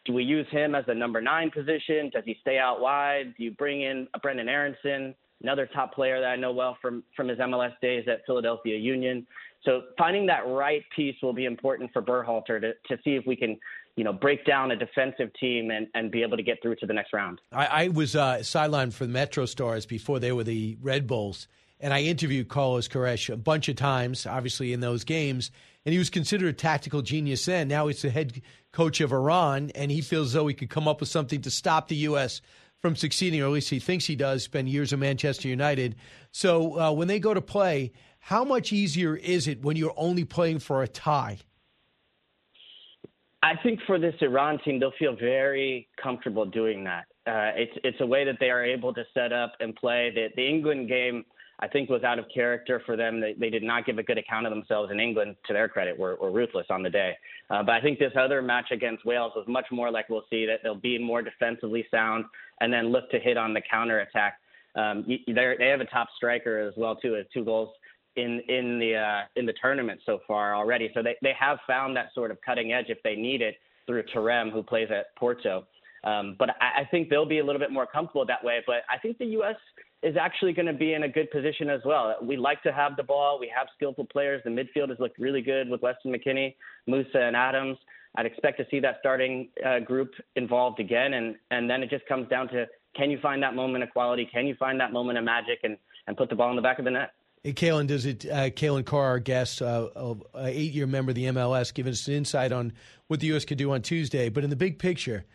Do 0.05 0.13
we 0.13 0.23
use 0.23 0.47
him 0.49 0.75
as 0.75 0.85
the 0.85 0.95
number 0.95 1.21
nine 1.21 1.51
position? 1.51 2.09
Does 2.11 2.23
he 2.25 2.35
stay 2.41 2.57
out 2.57 2.81
wide? 2.81 3.35
Do 3.37 3.43
you 3.43 3.51
bring 3.51 3.83
in 3.83 4.07
Brendan 4.21 4.49
Aaronson, 4.49 5.15
another 5.41 5.67
top 5.67 5.93
player 5.93 6.19
that 6.19 6.27
I 6.27 6.35
know 6.35 6.51
well 6.51 6.77
from, 6.81 7.03
from 7.15 7.27
his 7.27 7.37
MLS 7.37 7.73
days 7.81 8.05
at 8.07 8.25
Philadelphia 8.25 8.77
Union? 8.77 9.25
So 9.65 9.83
finding 9.97 10.25
that 10.25 10.45
right 10.47 10.83
piece 10.95 11.15
will 11.21 11.33
be 11.33 11.45
important 11.45 11.91
for 11.93 12.01
Berhalter 12.01 12.59
to, 12.59 12.73
to 12.87 13.01
see 13.03 13.15
if 13.15 13.25
we 13.25 13.35
can, 13.35 13.57
you 13.95 14.03
know, 14.03 14.11
break 14.11 14.45
down 14.45 14.71
a 14.71 14.75
defensive 14.75 15.29
team 15.39 15.71
and, 15.71 15.87
and 15.93 16.11
be 16.11 16.21
able 16.21 16.37
to 16.37 16.43
get 16.43 16.61
through 16.61 16.75
to 16.77 16.85
the 16.85 16.93
next 16.93 17.13
round. 17.13 17.39
I, 17.51 17.65
I 17.65 17.87
was 17.87 18.15
uh, 18.15 18.37
sidelined 18.39 18.93
for 18.93 19.05
the 19.05 19.13
Metro 19.13 19.45
Stars 19.45 19.85
before 19.85 20.19
they 20.19 20.31
were 20.31 20.43
the 20.43 20.77
Red 20.81 21.07
Bulls, 21.07 21.47
and 21.83 21.93
I 21.93 22.01
interviewed 22.03 22.47
Carlos 22.47 22.87
Queiroz 22.87 23.31
a 23.31 23.35
bunch 23.35 23.67
of 23.67 23.75
times, 23.75 24.25
obviously 24.25 24.71
in 24.71 24.79
those 24.79 25.03
games, 25.03 25.51
and 25.85 25.91
he 25.91 25.99
was 25.99 26.09
considered 26.09 26.47
a 26.47 26.53
tactical 26.53 27.01
genius 27.01 27.45
then. 27.45 27.67
Now 27.67 27.87
he's 27.87 28.01
the 28.01 28.09
head 28.09 28.41
coach 28.71 29.01
of 29.01 29.11
Iran, 29.11 29.69
and 29.75 29.91
he 29.91 29.99
feels 29.99 30.27
as 30.27 30.33
though 30.33 30.47
he 30.47 30.53
could 30.53 30.69
come 30.69 30.87
up 30.87 31.01
with 31.01 31.09
something 31.09 31.41
to 31.41 31.51
stop 31.51 31.89
the 31.89 31.97
U.S. 31.97 32.41
from 32.79 32.95
succeeding, 32.95 33.41
or 33.41 33.47
at 33.47 33.51
least 33.51 33.69
he 33.69 33.79
thinks 33.79 34.05
he 34.05 34.15
does. 34.15 34.43
Spend 34.43 34.69
years 34.69 34.93
in 34.93 35.01
Manchester 35.01 35.49
United, 35.49 35.97
so 36.31 36.79
uh, 36.79 36.91
when 36.93 37.09
they 37.09 37.19
go 37.19 37.33
to 37.33 37.41
play 37.41 37.91
how 38.25 38.45
much 38.45 38.71
easier 38.71 39.17
is 39.17 39.49
it 39.49 39.61
when 39.61 39.75
you're 39.75 39.93
only 39.97 40.23
playing 40.23 40.59
for 40.59 40.81
a 40.81 40.87
tie? 40.87 41.39
I 43.41 43.57
think 43.61 43.81
for 43.85 43.99
this 43.99 44.15
Iran 44.21 44.59
team, 44.63 44.79
they'll 44.79 44.93
feel 44.97 45.17
very 45.17 45.89
comfortable 46.01 46.45
doing 46.45 46.85
that. 46.85 47.03
Uh, 47.27 47.51
it's 47.57 47.77
it's 47.83 47.99
a 47.99 48.05
way 48.05 48.23
that 48.23 48.37
they 48.39 48.49
are 48.49 48.63
able 48.63 48.93
to 48.93 49.03
set 49.13 49.33
up 49.33 49.51
and 49.59 49.75
play. 49.75 50.11
The, 50.15 50.29
the 50.37 50.47
England 50.47 50.87
game, 50.87 51.25
I 51.63 51.67
think, 51.69 51.89
was 51.89 52.03
out 52.03 52.19
of 52.19 52.25
character 52.33 52.81
for 52.85 52.97
them. 52.97 53.21
They, 53.21 53.33
they 53.39 53.49
did 53.49 53.63
not 53.63 53.85
give 53.85 53.97
a 53.97 54.03
good 54.03 54.17
account 54.17 54.45
of 54.45 54.51
themselves 54.51 54.91
in 54.91 54.99
England. 54.99 55.37
To 55.47 55.53
their 55.53 55.69
credit, 55.69 55.97
were, 55.97 56.17
were 56.21 56.31
ruthless 56.31 56.67
on 56.69 56.83
the 56.83 56.89
day. 56.89 57.13
Uh, 57.49 57.63
but 57.63 57.73
I 57.73 57.81
think 57.81 57.99
this 57.99 58.11
other 58.19 58.41
match 58.41 58.71
against 58.71 59.05
Wales 59.05 59.31
was 59.33 59.45
much 59.47 59.67
more 59.71 59.89
like 59.89 60.09
we'll 60.09 60.25
see 60.29 60.45
that 60.45 60.59
they'll 60.61 60.75
be 60.75 60.99
more 60.99 61.21
defensively 61.21 61.85
sound 61.89 62.25
and 62.59 62.71
then 62.71 62.91
look 62.91 63.09
to 63.11 63.19
hit 63.19 63.37
on 63.37 63.53
the 63.53 63.61
counter 63.61 63.99
attack. 64.01 64.39
Um, 64.75 65.05
they 65.07 65.69
have 65.69 65.79
a 65.79 65.85
top 65.85 66.09
striker 66.17 66.59
as 66.59 66.73
well 66.75 66.95
too, 66.95 67.13
with 67.13 67.27
two 67.33 67.45
goals 67.45 67.69
in 68.15 68.41
in 68.47 68.79
the 68.79 68.95
uh, 68.95 69.21
in 69.35 69.45
the 69.45 69.53
tournament 69.61 70.01
so 70.05 70.19
far 70.27 70.55
already. 70.55 70.91
So 70.93 71.01
they 71.01 71.15
they 71.21 71.33
have 71.39 71.59
found 71.65 71.95
that 71.95 72.09
sort 72.13 72.31
of 72.31 72.37
cutting 72.45 72.73
edge 72.73 72.87
if 72.89 73.01
they 73.03 73.15
need 73.15 73.41
it 73.41 73.55
through 73.85 74.03
Taremi, 74.13 74.51
who 74.51 74.63
plays 74.63 74.89
at 74.91 75.15
Porto. 75.15 75.65
Um, 76.03 76.35
but 76.37 76.49
I, 76.61 76.81
I 76.81 76.85
think 76.89 77.09
they'll 77.09 77.25
be 77.25 77.39
a 77.39 77.45
little 77.45 77.59
bit 77.59 77.71
more 77.71 77.85
comfortable 77.85 78.25
that 78.25 78.43
way. 78.43 78.61
But 78.65 78.83
I 78.89 78.97
think 78.97 79.17
the 79.17 79.25
U.S. 79.37 79.55
is 80.03 80.15
actually 80.19 80.53
going 80.53 80.65
to 80.65 80.73
be 80.73 80.93
in 80.93 81.03
a 81.03 81.09
good 81.09 81.31
position 81.31 81.69
as 81.69 81.81
well. 81.85 82.15
We 82.21 82.35
like 82.35 82.61
to 82.63 82.73
have 82.73 82.95
the 82.97 83.03
ball. 83.03 83.39
We 83.39 83.51
have 83.55 83.67
skillful 83.75 84.05
players. 84.05 84.41
The 84.43 84.49
midfield 84.49 84.89
has 84.89 84.99
looked 84.99 85.17
really 85.17 85.41
good 85.41 85.69
with 85.69 85.81
Weston 85.81 86.13
McKennie, 86.13 86.55
Musah, 86.89 87.27
and 87.27 87.35
Adams. 87.35 87.77
I'd 88.15 88.25
expect 88.25 88.57
to 88.59 88.65
see 88.69 88.79
that 88.81 88.97
starting 88.99 89.49
uh, 89.65 89.79
group 89.79 90.11
involved 90.35 90.79
again, 90.79 91.13
and 91.13 91.35
and 91.49 91.69
then 91.69 91.81
it 91.81 91.89
just 91.89 92.05
comes 92.05 92.27
down 92.29 92.47
to 92.49 92.67
can 92.95 93.09
you 93.09 93.17
find 93.21 93.41
that 93.41 93.55
moment 93.55 93.83
of 93.83 93.89
quality? 93.89 94.27
Can 94.31 94.45
you 94.45 94.55
find 94.55 94.79
that 94.79 94.93
moment 94.93 95.17
of 95.17 95.23
magic 95.23 95.59
and 95.63 95.77
and 96.05 96.15
put 96.15 96.29
the 96.29 96.35
ball 96.35 96.49
in 96.49 96.55
the 96.55 96.61
back 96.61 96.79
of 96.79 96.85
the 96.85 96.91
net? 96.91 97.13
Hey, 97.43 97.53
Kalen, 97.53 97.87
does 97.87 98.05
it? 98.05 98.25
Uh, 98.25 98.49
Kalen 98.49 98.85
Carr, 98.85 99.05
our 99.05 99.19
guest, 99.19 99.61
uh, 99.61 99.89
uh, 99.95 100.15
eight-year 100.45 100.87
member 100.87 101.09
of 101.11 101.15
the 101.15 101.25
MLS, 101.25 101.73
giving 101.73 101.91
us 101.91 102.07
an 102.07 102.13
insight 102.13 102.53
on 102.53 102.71
what 103.07 103.19
the 103.19 103.27
U.S. 103.27 103.43
could 103.43 103.57
do 103.57 103.73
on 103.73 103.81
Tuesday. 103.81 104.29
But 104.29 104.45
in 104.45 104.49
the 104.49 104.55
big 104.55 104.79
picture, 104.79 105.25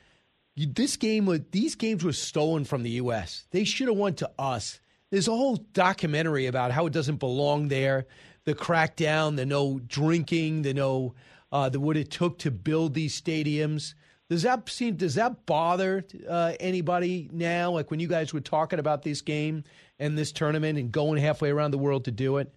this 0.67 0.97
game, 0.97 1.47
these 1.51 1.75
games 1.75 2.05
were 2.05 2.13
stolen 2.13 2.65
from 2.65 2.83
the 2.83 2.91
U.S. 2.91 3.47
They 3.51 3.65
should 3.65 3.89
have 3.89 3.97
went 3.97 4.19
to 4.19 4.31
us. 4.39 4.81
There's 5.11 5.29
a 5.29 5.33
whole 5.33 5.57
documentary 5.73 6.47
about 6.47 6.71
how 6.71 6.87
it 6.87 6.93
doesn't 6.93 7.17
belong 7.17 7.69
there. 7.69 8.07
The 8.45 8.55
crackdown, 8.55 9.37
the 9.37 9.47
no 9.47 9.79
drinking, 9.79 10.63
the 10.63 10.75
no, 10.75 11.15
uh, 11.53 11.69
the 11.69 11.81
what 11.81 11.97
it 11.97 12.11
took 12.11 12.39
to 12.41 12.51
build 12.51 12.95
these 12.95 13.21
stadiums. 13.21 13.95
Does 14.29 14.43
that 14.43 14.69
seem? 14.69 14.97
Does 14.97 15.15
that 15.15 15.47
bother 15.47 16.05
uh, 16.29 16.53
anybody 16.61 17.29
now? 17.33 17.71
Like 17.71 17.91
when 17.91 18.01
you 18.01 18.09
guys 18.09 18.35
were 18.35 18.41
talking 18.41 18.79
about 18.79 19.03
this 19.03 19.23
game 19.23 19.65
and 19.99 20.17
this 20.17 20.33
tournament 20.33 20.79
and 20.79 20.93
going 20.93 21.21
halfway 21.21 21.51
around 21.51 21.71
the 21.71 21.79
world 21.79 22.05
to 22.05 22.11
do 22.11 22.37
it. 22.37 22.53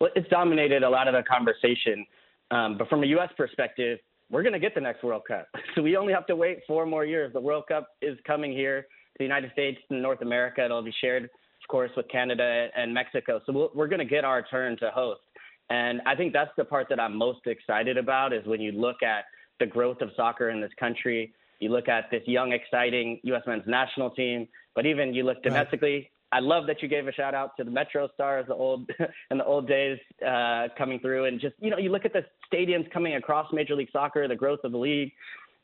Well, 0.00 0.10
it's 0.14 0.28
dominated 0.28 0.82
a 0.82 0.88
lot 0.88 1.08
of 1.08 1.14
the 1.14 1.22
conversation. 1.22 2.06
Um, 2.50 2.78
but 2.78 2.88
from 2.88 3.02
a 3.02 3.06
U.S. 3.06 3.30
perspective, 3.36 3.98
we're 4.30 4.42
going 4.42 4.52
to 4.52 4.58
get 4.58 4.74
the 4.74 4.80
next 4.80 5.02
World 5.02 5.22
Cup. 5.26 5.48
So 5.74 5.82
we 5.82 5.96
only 5.96 6.12
have 6.12 6.26
to 6.26 6.36
wait 6.36 6.60
four 6.66 6.84
more 6.84 7.04
years. 7.04 7.32
The 7.32 7.40
World 7.40 7.64
Cup 7.68 7.88
is 8.02 8.18
coming 8.26 8.52
here 8.52 8.82
to 8.82 9.18
the 9.18 9.24
United 9.24 9.52
States 9.52 9.78
and 9.90 10.02
North 10.02 10.20
America. 10.20 10.64
It'll 10.64 10.82
be 10.82 10.94
shared, 11.00 11.24
of 11.24 11.68
course, 11.68 11.92
with 11.96 12.08
Canada 12.08 12.68
and 12.76 12.92
Mexico. 12.92 13.40
So 13.46 13.52
we 13.52 13.68
we 13.74 13.84
are 13.84 13.88
going 13.88 14.00
to 14.00 14.04
get 14.04 14.24
our 14.24 14.42
turn 14.42 14.76
to 14.78 14.90
host. 14.90 15.20
And 15.68 16.00
I 16.06 16.16
think 16.16 16.32
that's 16.32 16.50
the 16.56 16.64
part 16.64 16.88
that 16.88 16.98
I'm 16.98 17.16
most 17.16 17.46
excited 17.46 17.96
about 17.96 18.32
is 18.32 18.44
when 18.46 18.60
you 18.60 18.72
look 18.72 19.02
at 19.04 19.24
the 19.60 19.66
growth 19.66 20.00
of 20.00 20.10
soccer 20.16 20.50
in 20.50 20.60
this 20.60 20.72
country. 20.80 21.32
You 21.60 21.68
look 21.68 21.88
at 21.88 22.10
this 22.10 22.22
young, 22.26 22.52
exciting 22.52 23.20
U.S. 23.24 23.42
men's 23.46 23.62
national 23.66 24.10
team, 24.10 24.48
but 24.74 24.86
even 24.86 25.14
you 25.14 25.22
look 25.22 25.42
domestically. 25.42 26.10
I 26.32 26.40
love 26.40 26.66
that 26.68 26.80
you 26.82 26.88
gave 26.88 27.08
a 27.08 27.12
shout 27.12 27.34
out 27.34 27.56
to 27.56 27.64
the 27.64 27.70
Metro 27.70 28.08
Stars, 28.14 28.46
the 28.46 28.54
old 28.54 28.88
in 29.30 29.38
the 29.38 29.44
old 29.44 29.66
days 29.66 29.98
uh, 30.26 30.68
coming 30.78 31.00
through, 31.00 31.24
and 31.24 31.40
just 31.40 31.54
you 31.60 31.70
know 31.70 31.78
you 31.78 31.90
look 31.90 32.04
at 32.04 32.12
the 32.12 32.24
stadiums 32.52 32.90
coming 32.92 33.16
across 33.16 33.52
Major 33.52 33.74
League 33.74 33.90
Soccer, 33.92 34.26
the 34.28 34.36
growth 34.36 34.60
of 34.64 34.72
the 34.72 34.78
league. 34.78 35.12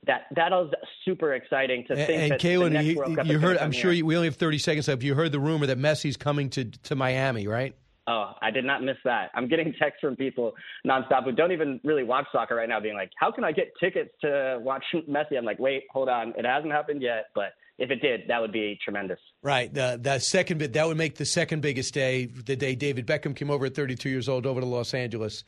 That 0.07 0.27
that 0.37 0.53
is 0.53 0.73
super 1.05 1.35
exciting 1.35 1.85
to 1.89 1.97
think. 1.97 2.11
And, 2.11 2.33
that 2.33 2.41
Kalen, 2.41 2.85
you, 2.85 3.25
you 3.25 3.39
heard. 3.39 3.59
I'm 3.59 3.73
sure 3.73 3.93
you, 3.93 4.07
we 4.07 4.15
only 4.15 4.29
have 4.29 4.37
30 4.37 4.59
seconds 4.59 4.89
left. 4.89 5.03
You 5.03 5.15
heard 5.15 5.33
the 5.33 5.41
rumor 5.41 5.67
that 5.67 5.79
Messi's 5.79 6.17
coming 6.17 6.51
to 6.51 6.65
to 6.65 6.95
Miami, 6.95 7.47
right? 7.47 7.75
Oh, 8.09 8.33
I 8.41 8.53
did 8.53 8.65
not 8.65 8.85
miss 8.85 8.99
that. 9.05 9.31
I'm 9.35 9.49
getting 9.49 9.73
texts 9.81 10.01
from 10.01 10.15
people 10.15 10.53
nonstop 10.87 11.25
who 11.25 11.33
don't 11.33 11.51
even 11.51 11.81
really 11.83 12.05
watch 12.05 12.27
soccer 12.31 12.55
right 12.55 12.69
now, 12.69 12.79
being 12.79 12.95
like, 12.95 13.11
"How 13.19 13.33
can 13.33 13.43
I 13.43 13.51
get 13.51 13.73
tickets 13.81 14.11
to 14.21 14.59
watch 14.61 14.85
Messi?" 14.95 15.37
I'm 15.37 15.45
like, 15.45 15.59
"Wait, 15.59 15.85
hold 15.91 16.09
on, 16.09 16.33
it 16.37 16.45
hasn't 16.45 16.73
happened 16.73 17.03
yet, 17.03 17.27
but 17.35 17.55
if 17.79 17.91
it 17.91 18.01
did, 18.03 18.23
that 18.29 18.41
would 18.41 18.53
be 18.53 18.79
tremendous." 18.83 19.21
Right. 19.43 19.73
The 19.73 19.99
the 20.01 20.19
second 20.19 20.59
bit 20.59 20.73
that 20.75 20.87
would 20.87 20.97
make 20.97 21.17
the 21.17 21.25
second 21.25 21.61
biggest 21.61 21.95
day 21.95 22.27
the 22.27 22.57
day 22.57 22.75
David 22.75 23.07
Beckham 23.07 23.35
came 23.35 23.51
over 23.51 23.67
at 23.67 23.75
32 23.75 24.09
years 24.09 24.29
old 24.29 24.47
over 24.47 24.61
to 24.61 24.67
Los 24.67 24.95
Angeles. 24.95 25.45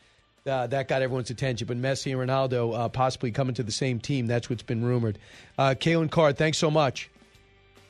Uh, 0.46 0.66
that 0.66 0.88
got 0.88 1.02
everyone's 1.02 1.30
attention. 1.30 1.66
But 1.66 1.76
Messi 1.76 2.12
and 2.12 2.28
Ronaldo 2.28 2.76
uh, 2.78 2.88
possibly 2.88 3.30
coming 3.30 3.54
to 3.54 3.62
the 3.62 3.72
same 3.72 3.98
team. 3.98 4.26
That's 4.26 4.48
what's 4.48 4.62
been 4.62 4.84
rumored. 4.84 5.18
Uh, 5.58 5.74
Kalen 5.78 6.10
Carr, 6.10 6.32
thanks 6.32 6.58
so 6.58 6.70
much. 6.70 7.10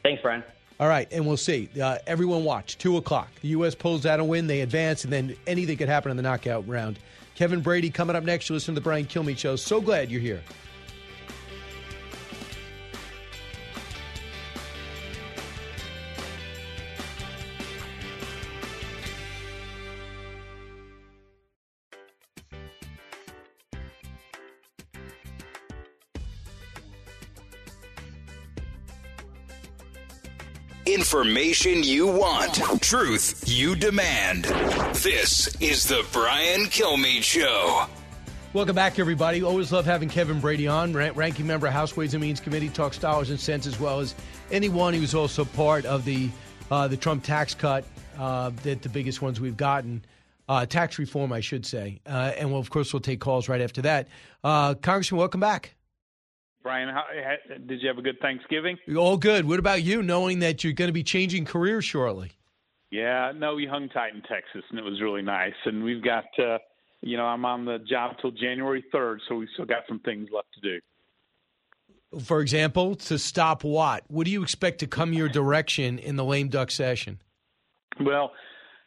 Thanks, 0.03 0.23
Brian. 0.23 0.43
All 0.81 0.89
right, 0.89 1.09
and 1.11 1.27
we'll 1.27 1.37
see. 1.37 1.69
Uh, 1.81 1.99
everyone 2.07 2.45
watch. 2.45 2.79
2 2.79 2.97
o'clock. 2.99 3.29
The 3.43 3.49
U.S. 3.49 3.75
pulls 3.75 4.07
out 4.07 4.21
a 4.21 4.25
win, 4.25 4.47
they 4.47 4.61
advance, 4.61 5.03
and 5.03 5.13
then 5.13 5.35
anything 5.47 5.77
could 5.77 5.89
happen 5.89 6.11
in 6.11 6.17
the 6.17 6.23
knockout 6.23 6.69
round. 6.69 7.01
Kevin 7.35 7.61
Brady 7.61 7.91
coming 7.91 8.15
up 8.15 8.23
next. 8.23 8.49
You 8.49 8.55
listen 8.55 8.75
to 8.75 8.81
the 8.81 8.85
Brian 8.85 9.07
Kilmeade 9.07 9.39
Show. 9.39 9.57
So 9.57 9.81
glad 9.81 10.11
you're 10.11 10.21
here. 10.21 10.41
Information 31.09 31.83
you 31.85 32.07
want, 32.07 32.57
truth 32.83 33.43
you 33.47 33.75
demand. 33.75 34.45
This 34.97 35.49
is 35.59 35.85
the 35.89 36.05
Brian 36.13 36.67
Kilmeade 36.67 37.23
Show. 37.23 37.87
Welcome 38.53 38.75
back, 38.75 38.99
everybody. 38.99 39.43
Always 39.43 39.73
love 39.73 39.87
having 39.87 40.11
Kevin 40.11 40.39
Brady 40.39 40.69
on, 40.69 40.93
ranking 40.93 41.47
member 41.47 41.71
House 41.71 41.97
Ways 41.97 42.13
and 42.13 42.21
Means 42.21 42.41
Committee, 42.41 42.69
talks 42.69 42.99
dollars 42.99 43.31
and 43.31 43.41
cents 43.41 43.67
as 43.67 43.81
well 43.81 44.01
as 44.01 44.15
anyone. 44.51 45.01
Was 45.01 45.15
also 45.15 45.47
part 45.47 45.87
of 45.87 46.05
the 46.05 46.29
uh, 46.71 46.89
the 46.89 46.97
Trump 46.99 47.25
tax 47.25 47.55
cut, 47.55 47.87
uh, 48.19 48.51
that 48.65 48.83
the 48.83 48.91
biggest 48.91 49.23
ones 49.23 49.41
we've 49.41 49.57
gotten. 49.57 50.03
uh, 50.49 50.67
tax 50.67 50.99
reform, 50.99 51.33
I 51.33 51.41
should 51.41 51.67
say. 51.67 52.01
Uh, 52.07 52.33
and 52.37 52.51
we'll, 52.51 52.61
of 52.61 52.71
course, 52.71 52.93
we'll 52.93 53.01
take 53.01 53.21
calls 53.21 53.49
right 53.49 53.61
after 53.61 53.83
that. 53.83 54.09
Uh, 54.43 54.75
Congressman, 54.75 55.19
welcome 55.19 55.41
back. 55.41 55.75
Brian, 56.63 56.89
how, 56.89 57.05
did 57.67 57.81
you 57.81 57.89
have 57.89 57.99
a 57.99 58.03
good 58.03 58.19
Thanksgiving? 58.21 58.77
All 58.97 59.17
good. 59.17 59.47
What 59.47 59.59
about 59.59 59.83
you, 59.83 60.03
knowing 60.03 60.41
that 60.41 60.65
you're 60.65 60.73
going 60.73 60.89
to 60.89 60.93
be 60.93 61.05
changing 61.05 61.45
careers 61.45 61.85
shortly? 61.85 62.33
Yeah, 62.91 63.33
no, 63.35 63.55
we 63.55 63.67
hung 63.67 63.89
tight 63.91 64.15
in 64.15 64.23
Texas, 64.23 64.65
and 64.71 64.79
it 64.79 64.85
was 64.85 65.01
really 65.01 65.23
nice. 65.23 65.55
And 65.67 65.85
we've 65.85 66.03
got, 66.03 66.25
uh, 66.39 66.59
you 67.01 67.17
know, 67.17 67.25
I'm 67.25 67.45
on 67.45 67.65
the 67.65 67.79
job 67.89 68.17
till 68.21 68.31
January 68.31 68.85
3rd, 68.93 69.19
so 69.29 69.37
we've 69.37 69.49
still 69.55 69.67
got 69.67 69.83
some 69.87 70.01
things 70.01 70.29
left 70.33 70.49
to 70.55 70.61
do. 70.61 70.81
For 72.25 72.41
example, 72.41 72.95
to 72.95 73.19
stop 73.19 73.63
what? 73.63 74.05
What 74.09 74.25
do 74.25 74.31
you 74.31 74.43
expect 74.43 74.79
to 74.81 74.87
come 74.87 75.13
your 75.13 75.29
direction 75.29 75.99
in 75.99 76.17
the 76.17 76.25
lame 76.25 76.49
duck 76.49 76.71
session? 76.71 77.21
Well, 78.01 78.33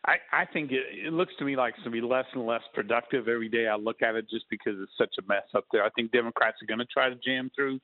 I, 0.05 0.15
I 0.31 0.45
think 0.45 0.71
it, 0.71 0.83
it 1.05 1.13
looks 1.13 1.33
to 1.39 1.45
me 1.45 1.55
like 1.55 1.75
it's 1.75 1.83
going 1.83 1.95
to 1.95 2.01
be 2.01 2.07
less 2.07 2.25
and 2.33 2.45
less 2.45 2.61
productive 2.73 3.27
every 3.27 3.49
day. 3.49 3.67
I 3.67 3.75
look 3.75 4.01
at 4.01 4.15
it 4.15 4.29
just 4.29 4.45
because 4.49 4.73
it's 4.81 4.91
such 4.97 5.13
a 5.19 5.27
mess 5.27 5.43
up 5.55 5.65
there. 5.71 5.83
I 5.83 5.89
think 5.91 6.11
Democrats 6.11 6.57
are 6.61 6.65
going 6.65 6.79
to 6.79 6.85
try 6.85 7.09
to 7.09 7.15
jam 7.23 7.51
through 7.55 7.79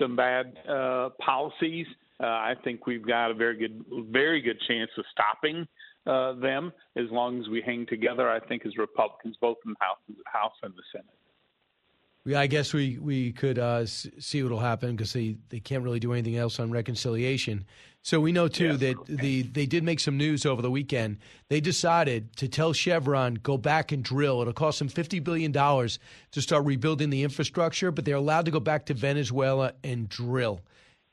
some 0.00 0.16
bad 0.16 0.54
uh, 0.68 1.10
policies. 1.20 1.86
Uh, 2.20 2.26
I 2.26 2.54
think 2.64 2.86
we've 2.86 3.06
got 3.06 3.30
a 3.30 3.34
very 3.34 3.56
good, 3.58 3.84
very 4.10 4.40
good 4.40 4.58
chance 4.66 4.90
of 4.96 5.04
stopping 5.12 5.66
uh, 6.06 6.32
them 6.40 6.72
as 6.96 7.04
long 7.10 7.40
as 7.40 7.48
we 7.48 7.60
hang 7.60 7.86
together. 7.86 8.30
I 8.30 8.40
think 8.40 8.64
as 8.64 8.76
Republicans, 8.76 9.36
both 9.40 9.58
in 9.66 9.72
the 9.72 9.76
House, 9.80 9.98
House 10.26 10.54
and 10.62 10.72
the 10.72 10.82
Senate. 10.90 11.17
Yeah, 12.28 12.40
I 12.40 12.46
guess 12.46 12.74
we 12.74 12.98
we 12.98 13.32
could 13.32 13.58
uh, 13.58 13.86
see 13.86 14.42
what'll 14.42 14.58
happen 14.58 14.94
because 14.94 15.14
they, 15.14 15.36
they 15.48 15.60
can't 15.60 15.82
really 15.82 15.98
do 15.98 16.12
anything 16.12 16.36
else 16.36 16.60
on 16.60 16.70
reconciliation. 16.70 17.64
So 18.02 18.20
we 18.20 18.32
know 18.32 18.48
too 18.48 18.76
yes. 18.76 18.80
that 18.80 19.06
the 19.06 19.42
they 19.42 19.64
did 19.64 19.82
make 19.82 19.98
some 19.98 20.18
news 20.18 20.44
over 20.44 20.60
the 20.60 20.70
weekend. 20.70 21.20
They 21.48 21.62
decided 21.62 22.36
to 22.36 22.46
tell 22.46 22.74
Chevron 22.74 23.36
go 23.36 23.56
back 23.56 23.92
and 23.92 24.04
drill. 24.04 24.42
It'll 24.42 24.52
cost 24.52 24.78
them 24.78 24.88
fifty 24.88 25.20
billion 25.20 25.52
dollars 25.52 25.98
to 26.32 26.42
start 26.42 26.66
rebuilding 26.66 27.08
the 27.08 27.22
infrastructure, 27.22 27.90
but 27.90 28.04
they're 28.04 28.16
allowed 28.16 28.44
to 28.44 28.50
go 28.50 28.60
back 28.60 28.84
to 28.86 28.94
Venezuela 28.94 29.72
and 29.82 30.06
drill, 30.06 30.60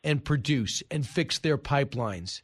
and 0.04 0.22
produce 0.22 0.84
and 0.92 1.08
fix 1.08 1.40
their 1.40 1.58
pipelines 1.58 2.42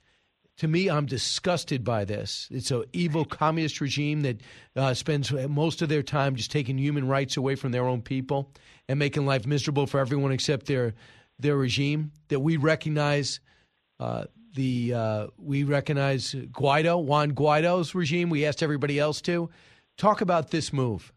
to 0.57 0.67
me, 0.67 0.89
I'm 0.89 1.05
disgusted 1.05 1.83
by 1.83 2.05
this. 2.05 2.47
It's 2.51 2.71
an 2.71 2.83
evil 2.93 3.25
communist 3.25 3.81
regime 3.81 4.21
that 4.21 4.41
uh, 4.75 4.93
spends 4.93 5.31
most 5.31 5.81
of 5.81 5.89
their 5.89 6.03
time 6.03 6.35
just 6.35 6.51
taking 6.51 6.77
human 6.77 7.07
rights 7.07 7.37
away 7.37 7.55
from 7.55 7.71
their 7.71 7.85
own 7.85 8.01
people 8.01 8.51
and 8.87 8.99
making 8.99 9.25
life 9.25 9.45
miserable 9.47 9.87
for 9.87 9.99
everyone 9.99 10.31
except 10.31 10.67
their 10.67 10.93
their 11.39 11.55
regime. 11.55 12.11
That 12.27 12.41
we 12.41 12.57
recognize 12.57 13.39
uh, 13.99 14.25
the 14.53 14.93
uh, 14.93 15.27
we 15.37 15.63
recognize 15.63 16.33
Guaido, 16.33 17.03
Juan 17.03 17.31
Guaido's 17.31 17.95
regime. 17.95 18.29
We 18.29 18.45
asked 18.45 18.61
everybody 18.61 18.99
else 18.99 19.21
to 19.21 19.49
talk 19.97 20.21
about 20.21 20.51
this 20.51 20.71
move. 20.71 21.11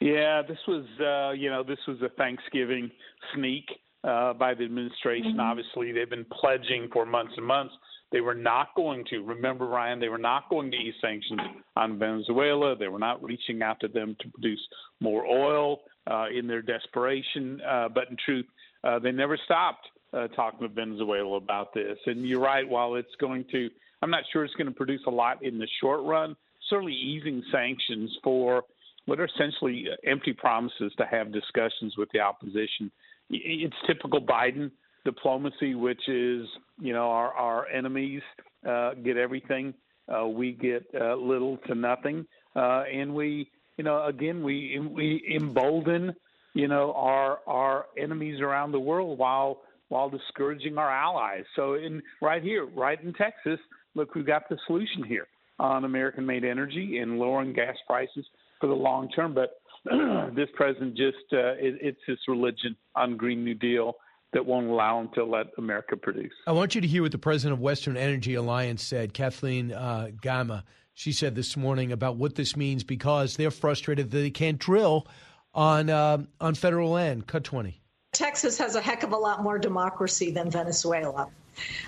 Yeah, 0.00 0.42
this 0.46 0.58
was 0.68 0.84
uh, 1.00 1.32
you 1.32 1.50
know 1.50 1.62
this 1.62 1.78
was 1.88 2.00
a 2.02 2.08
Thanksgiving 2.10 2.90
sneak 3.34 3.64
uh, 4.04 4.34
by 4.34 4.54
the 4.54 4.64
administration. 4.64 5.32
Mm-hmm. 5.32 5.40
Obviously, 5.40 5.92
they've 5.92 6.10
been 6.10 6.26
pledging 6.26 6.88
for 6.92 7.06
months 7.06 7.32
and 7.36 7.46
months 7.46 7.74
they 8.14 8.20
were 8.20 8.34
not 8.34 8.68
going 8.76 9.04
to, 9.10 9.24
remember, 9.24 9.66
Brian, 9.66 9.98
they 9.98 10.08
were 10.08 10.18
not 10.18 10.48
going 10.48 10.70
to 10.70 10.76
ease 10.76 10.94
sanctions 11.00 11.40
on 11.74 11.98
Venezuela. 11.98 12.76
They 12.76 12.86
were 12.86 13.00
not 13.00 13.20
reaching 13.20 13.60
out 13.60 13.80
to 13.80 13.88
them 13.88 14.16
to 14.20 14.28
produce 14.28 14.60
more 15.00 15.26
oil 15.26 15.80
uh, 16.08 16.26
in 16.32 16.46
their 16.46 16.62
desperation. 16.62 17.60
Uh, 17.68 17.88
but 17.92 18.04
in 18.10 18.16
truth, 18.24 18.46
uh, 18.84 19.00
they 19.00 19.10
never 19.10 19.36
stopped 19.44 19.88
uh, 20.12 20.28
talking 20.28 20.60
to 20.60 20.68
Venezuela 20.68 21.36
about 21.38 21.74
this. 21.74 21.98
And 22.06 22.24
you're 22.24 22.40
right, 22.40 22.66
while 22.68 22.94
it's 22.94 23.16
going 23.20 23.46
to, 23.50 23.68
I'm 24.00 24.10
not 24.10 24.22
sure 24.32 24.44
it's 24.44 24.54
going 24.54 24.68
to 24.68 24.72
produce 24.72 25.02
a 25.08 25.10
lot 25.10 25.44
in 25.44 25.58
the 25.58 25.66
short 25.80 26.04
run, 26.04 26.36
certainly 26.70 26.94
easing 26.94 27.42
sanctions 27.50 28.16
for 28.22 28.62
what 29.06 29.18
are 29.18 29.24
essentially 29.24 29.88
empty 30.06 30.32
promises 30.32 30.92
to 30.98 31.04
have 31.04 31.32
discussions 31.32 31.96
with 31.98 32.10
the 32.12 32.20
opposition. 32.20 32.92
It's 33.28 33.74
typical 33.88 34.20
Biden 34.20 34.70
diplomacy, 35.04 35.74
which 35.74 36.08
is 36.08 36.46
you 36.80 36.92
know 36.92 37.10
our 37.10 37.32
our 37.34 37.66
enemies 37.68 38.22
uh, 38.68 38.94
get 38.94 39.16
everything, 39.16 39.74
uh, 40.08 40.26
we 40.26 40.52
get 40.52 40.84
uh, 40.98 41.14
little 41.14 41.58
to 41.66 41.74
nothing, 41.74 42.26
uh, 42.56 42.84
and 42.92 43.14
we 43.14 43.50
you 43.76 43.84
know 43.84 44.04
again 44.06 44.42
we 44.42 44.78
we 44.78 45.22
embolden 45.34 46.14
you 46.54 46.68
know 46.68 46.92
our 46.94 47.40
our 47.46 47.86
enemies 47.98 48.40
around 48.40 48.72
the 48.72 48.80
world 48.80 49.18
while 49.18 49.62
while 49.88 50.08
discouraging 50.08 50.78
our 50.78 50.90
allies. 50.90 51.44
So 51.56 51.74
in 51.74 52.02
right 52.22 52.42
here, 52.42 52.66
right 52.66 53.02
in 53.02 53.12
Texas, 53.12 53.60
look, 53.94 54.14
we've 54.14 54.26
got 54.26 54.48
the 54.48 54.58
solution 54.66 55.04
here 55.04 55.26
on 55.60 55.84
American-made 55.84 56.44
energy 56.44 56.98
and 56.98 57.18
lowering 57.18 57.52
gas 57.52 57.76
prices 57.86 58.26
for 58.60 58.66
the 58.66 58.74
long 58.74 59.08
term, 59.10 59.34
but. 59.34 59.60
this 60.34 60.48
president 60.54 60.96
just 60.96 61.18
uh, 61.34 61.52
it, 61.58 61.76
it's 61.82 62.00
his 62.06 62.16
religion 62.26 62.74
on 62.96 63.18
Green 63.18 63.44
New 63.44 63.52
Deal 63.52 63.96
that 64.34 64.44
won't 64.44 64.68
allow 64.68 64.98
them 64.98 65.10
to 65.14 65.24
let 65.24 65.46
America 65.56 65.96
produce. 65.96 66.32
I 66.46 66.52
want 66.52 66.74
you 66.74 66.80
to 66.80 66.86
hear 66.86 67.02
what 67.02 67.12
the 67.12 67.18
president 67.18 67.54
of 67.54 67.60
Western 67.60 67.96
Energy 67.96 68.34
Alliance 68.34 68.82
said, 68.82 69.14
Kathleen 69.14 69.72
uh, 69.72 70.08
Sgamma. 70.20 70.64
She 70.92 71.12
said 71.12 71.34
this 71.34 71.56
morning 71.56 71.90
about 71.90 72.16
what 72.16 72.34
this 72.34 72.56
means 72.56 72.84
because 72.84 73.36
they're 73.36 73.50
frustrated 73.50 74.10
that 74.10 74.18
they 74.18 74.30
can't 74.30 74.58
drill 74.58 75.06
on 75.54 75.88
uh, 75.88 76.18
on 76.40 76.54
federal 76.54 76.90
land. 76.90 77.26
Cut 77.26 77.42
twenty. 77.42 77.80
Texas 78.12 78.58
has 78.58 78.76
a 78.76 78.80
heck 78.80 79.02
of 79.02 79.12
a 79.12 79.16
lot 79.16 79.42
more 79.42 79.58
democracy 79.58 80.30
than 80.30 80.50
Venezuela. 80.50 81.28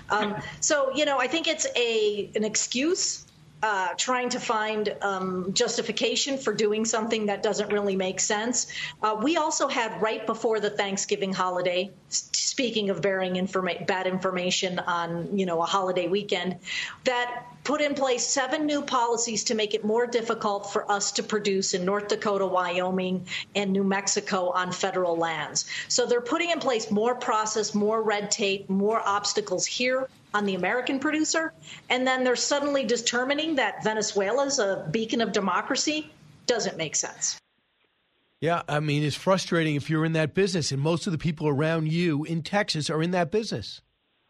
Um, 0.09 0.35
so 0.59 0.93
you 0.93 1.05
know, 1.05 1.19
I 1.19 1.27
think 1.27 1.47
it's 1.47 1.67
a 1.75 2.29
an 2.35 2.43
excuse 2.43 3.26
uh, 3.63 3.89
trying 3.97 4.29
to 4.29 4.39
find 4.39 4.95
um, 5.01 5.51
justification 5.53 6.37
for 6.37 6.53
doing 6.53 6.85
something 6.85 7.25
that 7.25 7.41
doesn't 7.41 7.71
really 7.71 7.95
make 7.95 8.19
sense. 8.19 8.71
Uh, 9.01 9.19
we 9.21 9.37
also 9.37 9.67
had 9.67 9.99
right 10.01 10.27
before 10.27 10.59
the 10.59 10.69
Thanksgiving 10.69 11.33
holiday, 11.33 11.89
speaking 12.09 12.91
of 12.91 13.01
bearing 13.01 13.33
informa- 13.33 13.85
bad 13.87 14.05
information 14.05 14.77
on 14.79 15.37
you 15.37 15.45
know 15.45 15.61
a 15.61 15.65
holiday 15.65 16.07
weekend, 16.07 16.57
that 17.05 17.45
put 17.63 17.81
in 17.81 17.95
place 17.95 18.25
seven 18.25 18.65
new 18.65 18.81
policies 18.81 19.43
to 19.45 19.55
make 19.55 19.73
it 19.73 19.83
more 19.83 20.05
difficult 20.05 20.71
for 20.71 20.89
us 20.91 21.11
to 21.13 21.23
produce 21.23 21.73
in 21.73 21.83
North 21.83 22.09
Dakota, 22.09 22.45
Wyoming, 22.45 23.25
and 23.55 23.73
New 23.73 23.83
Mexico 23.83 24.51
on 24.51 24.71
federal 24.71 25.17
lands. 25.17 25.65
So 25.87 26.05
they're 26.05 26.21
putting 26.21 26.51
in 26.51 26.59
place 26.59 26.91
more 26.91 27.15
process, 27.15 27.73
more 27.73 28.01
red 28.01 28.29
tape, 28.29 28.69
more 28.69 29.01
obstacles 29.03 29.65
here 29.65 30.07
on 30.33 30.45
the 30.45 30.55
American 30.55 30.99
producer, 30.99 31.53
and 31.89 32.05
then 32.05 32.23
they're 32.23 32.35
suddenly 32.35 32.83
determining 32.83 33.55
that 33.55 33.83
Venezuela 33.83 34.45
is 34.45 34.59
a 34.59 34.87
beacon 34.91 35.21
of 35.21 35.31
democracy 35.31 36.11
doesn't 36.45 36.77
make 36.77 36.95
sense. 36.95 37.39
Yeah, 38.39 38.61
I 38.69 38.79
mean, 38.79 39.03
it's 39.03 39.15
frustrating 39.15 39.75
if 39.75 39.89
you're 39.89 40.05
in 40.05 40.13
that 40.13 40.33
business, 40.35 40.71
and 40.71 40.81
most 40.81 41.07
of 41.07 41.11
the 41.11 41.17
people 41.17 41.47
around 41.47 41.91
you 41.91 42.23
in 42.23 42.43
Texas 42.43 42.89
are 42.89 43.01
in 43.01 43.11
that 43.11 43.31
business. 43.31 43.81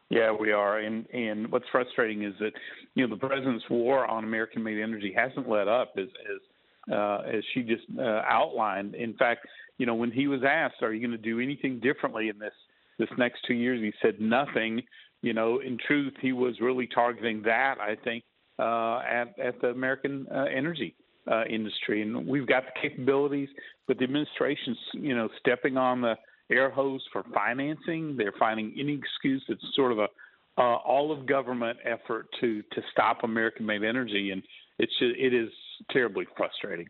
Yeah, 0.10 0.32
we 0.32 0.54
are, 0.54 0.80
and 0.80 1.06
and 1.14 1.52
what's 1.52 1.66
frustrating 1.70 2.24
is 2.24 2.34
that 2.40 2.54
you 2.96 3.06
know 3.06 3.14
the 3.14 3.20
president's 3.20 3.66
war 3.70 4.06
on 4.06 4.24
American-made 4.24 4.82
energy 4.82 5.14
hasn't 5.14 5.50
let 5.50 5.68
up, 5.68 5.94
as 5.98 6.08
as 6.08 6.94
uh, 6.94 7.22
as 7.28 7.44
she 7.54 7.64
just 7.64 7.84
uh, 8.00 8.22
outlined. 8.26 8.96
In 8.96 9.14
fact, 9.16 9.46
you 9.78 9.86
know 9.86 9.96
when 9.96 10.12
he 10.12 10.28
was 10.28 10.42
asked, 10.48 10.76
"Are 10.82 10.94
you 10.94 11.06
going 11.06 11.12
to 11.12 11.22
do 11.22 11.42
anything 11.42 11.82
differently 11.82 12.30
in 12.30 12.40
this 12.40 12.54
this 12.98 13.10
next 13.18 13.40
two 13.46 13.56
years?" 13.56 13.82
He 13.82 13.92
said 14.02 14.22
nothing 14.22 14.84
you 15.28 15.34
know, 15.34 15.60
in 15.60 15.78
truth, 15.86 16.14
he 16.22 16.32
was 16.32 16.54
really 16.62 16.88
targeting 16.88 17.42
that, 17.44 17.76
I 17.82 17.98
think, 18.02 18.24
uh, 18.58 19.00
at, 19.00 19.38
at 19.38 19.60
the 19.60 19.68
American 19.68 20.26
uh, 20.34 20.46
energy 20.46 20.96
uh, 21.30 21.44
industry. 21.50 22.02
And 22.02 22.26
we've 22.26 22.48
got 22.48 22.64
the 22.64 22.80
capabilities, 22.82 23.50
but 23.88 23.98
the 23.98 24.06
administration's, 24.06 24.78
you 24.94 25.14
know, 25.14 25.28
stepping 25.42 25.76
on 25.76 26.00
the 26.00 26.16
air 26.50 26.70
hose 26.70 27.04
for 27.12 27.26
financing. 27.34 28.16
They're 28.16 28.40
finding 28.40 28.74
any 28.80 28.94
excuse. 28.94 29.44
It's 29.50 29.62
sort 29.76 29.92
of 29.92 30.00
a 30.00 30.08
uh, 30.60 30.78
all 30.94 31.12
of 31.12 31.28
government 31.28 31.78
effort 31.84 32.28
to 32.40 32.64
to 32.72 32.82
stop 32.92 33.24
American-made 33.24 33.84
energy, 33.84 34.32
and 34.32 34.42
it's 34.80 34.94
it 35.02 35.34
is 35.34 35.50
terribly 35.92 36.26
frustrating. 36.38 36.88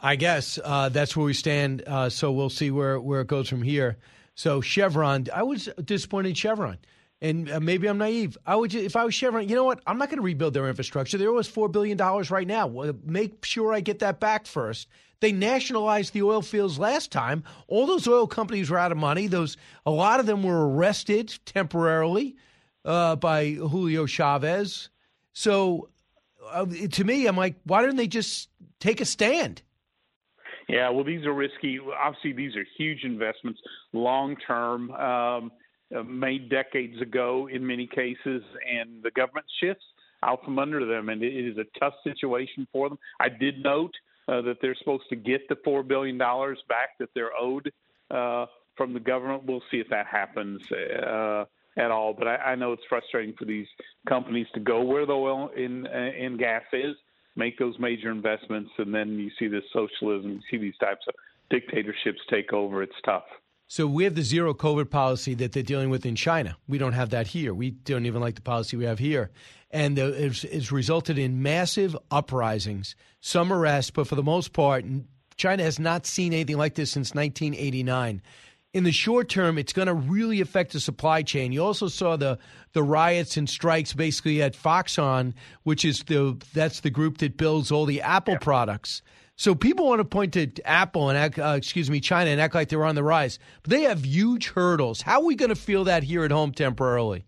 I 0.00 0.16
guess 0.16 0.58
uh, 0.64 0.88
that's 0.88 1.14
where 1.16 1.26
we 1.26 1.34
stand. 1.34 1.84
Uh, 1.86 2.08
so 2.08 2.32
we'll 2.32 2.50
see 2.50 2.70
where 2.72 2.98
where 2.98 3.20
it 3.20 3.28
goes 3.28 3.48
from 3.48 3.62
here. 3.62 3.98
So 4.34 4.60
Chevron, 4.60 5.26
I 5.32 5.44
was 5.44 5.68
disappointed 5.84 6.30
in 6.30 6.34
Chevron 6.34 6.78
and 7.20 7.50
uh, 7.50 7.60
maybe 7.60 7.88
I'm 7.88 7.98
naive. 7.98 8.36
I 8.46 8.56
would, 8.56 8.74
if 8.74 8.94
I 8.96 9.04
was 9.04 9.14
Chevron, 9.14 9.48
you 9.48 9.54
know 9.54 9.64
what? 9.64 9.80
I'm 9.86 9.98
not 9.98 10.08
going 10.10 10.18
to 10.18 10.22
rebuild 10.22 10.54
their 10.54 10.68
infrastructure. 10.68 11.16
There 11.16 11.32
was 11.32 11.48
four 11.48 11.68
billion 11.68 11.96
dollars 11.96 12.30
right 12.30 12.46
now. 12.46 12.68
Make 13.04 13.44
sure 13.44 13.72
I 13.72 13.80
get 13.80 14.00
that 14.00 14.20
back 14.20 14.46
first. 14.46 14.88
They 15.20 15.32
nationalized 15.32 16.12
the 16.12 16.22
oil 16.22 16.42
fields 16.42 16.78
last 16.78 17.10
time. 17.10 17.42
All 17.68 17.86
those 17.86 18.06
oil 18.06 18.26
companies 18.26 18.68
were 18.68 18.78
out 18.78 18.92
of 18.92 18.98
money. 18.98 19.26
Those 19.28 19.56
a 19.86 19.90
lot 19.90 20.20
of 20.20 20.26
them 20.26 20.42
were 20.42 20.68
arrested 20.68 21.34
temporarily 21.46 22.36
uh, 22.84 23.16
by 23.16 23.52
Julio 23.52 24.04
Chavez. 24.06 24.90
So, 25.32 25.88
uh, 26.50 26.66
to 26.66 27.04
me, 27.04 27.26
I'm 27.26 27.36
like, 27.36 27.56
why 27.64 27.82
don't 27.82 27.96
they 27.96 28.06
just 28.06 28.50
take 28.78 29.00
a 29.00 29.04
stand? 29.06 29.62
Yeah, 30.68 30.90
well, 30.90 31.04
these 31.04 31.24
are 31.24 31.32
risky. 31.32 31.78
Obviously, 31.78 32.32
these 32.32 32.56
are 32.56 32.66
huge 32.76 33.04
investments, 33.04 33.60
long 33.92 34.36
term. 34.46 34.90
Um, 34.90 35.52
made 36.06 36.50
decades 36.50 37.00
ago 37.00 37.48
in 37.52 37.66
many 37.66 37.86
cases, 37.86 38.42
and 38.68 39.02
the 39.02 39.10
government 39.12 39.46
shifts 39.60 39.84
out 40.22 40.44
from 40.44 40.58
under 40.58 40.84
them, 40.84 41.08
and 41.08 41.22
it 41.22 41.34
is 41.34 41.56
a 41.58 41.78
tough 41.78 41.94
situation 42.02 42.66
for 42.72 42.88
them. 42.88 42.98
I 43.20 43.28
did 43.28 43.62
note 43.62 43.92
uh, 44.28 44.42
that 44.42 44.56
they're 44.60 44.74
supposed 44.74 45.08
to 45.10 45.16
get 45.16 45.48
the 45.48 45.56
four 45.64 45.82
billion 45.82 46.18
dollars 46.18 46.58
back 46.68 46.98
that 46.98 47.10
they're 47.14 47.36
owed 47.38 47.72
uh, 48.10 48.46
from 48.76 48.92
the 48.92 49.00
government. 49.00 49.44
We'll 49.44 49.62
see 49.70 49.78
if 49.78 49.88
that 49.90 50.06
happens 50.06 50.60
uh, 50.72 51.44
at 51.76 51.90
all. 51.90 52.14
But 52.14 52.28
I, 52.28 52.36
I 52.36 52.54
know 52.54 52.72
it's 52.72 52.82
frustrating 52.88 53.34
for 53.38 53.44
these 53.44 53.66
companies 54.08 54.46
to 54.54 54.60
go 54.60 54.82
where 54.82 55.06
the 55.06 55.12
oil 55.12 55.50
in 55.56 55.86
uh, 55.86 56.10
in 56.18 56.36
gas 56.36 56.64
is, 56.72 56.96
make 57.36 57.58
those 57.58 57.78
major 57.78 58.10
investments, 58.10 58.70
and 58.78 58.94
then 58.94 59.18
you 59.18 59.30
see 59.38 59.46
this 59.46 59.64
socialism, 59.72 60.32
you 60.32 60.40
see 60.50 60.56
these 60.56 60.76
types 60.78 61.04
of 61.08 61.14
dictatorships 61.50 62.20
take 62.28 62.52
over. 62.52 62.82
It's 62.82 63.00
tough. 63.04 63.24
So 63.68 63.86
we 63.86 64.04
have 64.04 64.14
the 64.14 64.22
zero 64.22 64.54
COVID 64.54 64.90
policy 64.90 65.34
that 65.34 65.52
they're 65.52 65.62
dealing 65.62 65.90
with 65.90 66.06
in 66.06 66.14
China. 66.14 66.56
We 66.68 66.78
don't 66.78 66.92
have 66.92 67.10
that 67.10 67.26
here. 67.26 67.52
We 67.52 67.70
don't 67.70 68.06
even 68.06 68.20
like 68.20 68.36
the 68.36 68.42
policy 68.42 68.76
we 68.76 68.84
have 68.84 69.00
here. 69.00 69.30
And 69.72 69.98
the, 69.98 70.06
it's, 70.26 70.44
it's 70.44 70.70
resulted 70.70 71.18
in 71.18 71.42
massive 71.42 71.96
uprisings, 72.10 72.94
some 73.20 73.52
arrests, 73.52 73.90
but 73.90 74.06
for 74.06 74.14
the 74.14 74.22
most 74.22 74.52
part, 74.52 74.84
China 75.36 75.64
has 75.64 75.80
not 75.80 76.06
seen 76.06 76.32
anything 76.32 76.56
like 76.56 76.76
this 76.76 76.92
since 76.92 77.12
1989. 77.12 78.22
In 78.72 78.84
the 78.84 78.92
short 78.92 79.28
term, 79.28 79.58
it's 79.58 79.72
going 79.72 79.88
to 79.88 79.94
really 79.94 80.40
affect 80.40 80.72
the 80.72 80.80
supply 80.80 81.22
chain. 81.22 81.50
You 81.50 81.64
also 81.64 81.88
saw 81.88 82.16
the 82.16 82.38
the 82.72 82.82
riots 82.82 83.38
and 83.38 83.48
strikes 83.48 83.94
basically 83.94 84.42
at 84.42 84.54
Foxconn, 84.54 85.32
which 85.62 85.84
is 85.84 86.00
the 86.04 86.38
that's 86.52 86.80
the 86.80 86.90
group 86.90 87.18
that 87.18 87.38
builds 87.38 87.72
all 87.72 87.86
the 87.86 88.02
Apple 88.02 88.34
yeah. 88.34 88.38
products. 88.38 89.00
So 89.36 89.54
people 89.54 89.86
want 89.86 90.00
to 90.00 90.04
point 90.04 90.32
to 90.32 90.50
Apple 90.66 91.10
and 91.10 91.38
uh, 91.38 91.48
excuse 91.50 91.90
me, 91.90 92.00
China 92.00 92.30
and 92.30 92.40
act 92.40 92.54
like 92.54 92.70
they're 92.70 92.84
on 92.84 92.94
the 92.94 93.02
rise, 93.02 93.38
but 93.62 93.70
they 93.70 93.82
have 93.82 94.04
huge 94.04 94.48
hurdles. 94.48 95.02
How 95.02 95.20
are 95.20 95.24
we 95.24 95.34
going 95.34 95.50
to 95.50 95.54
feel 95.54 95.84
that 95.84 96.02
here 96.02 96.24
at 96.24 96.30
home 96.30 96.52
temporarily? 96.52 97.26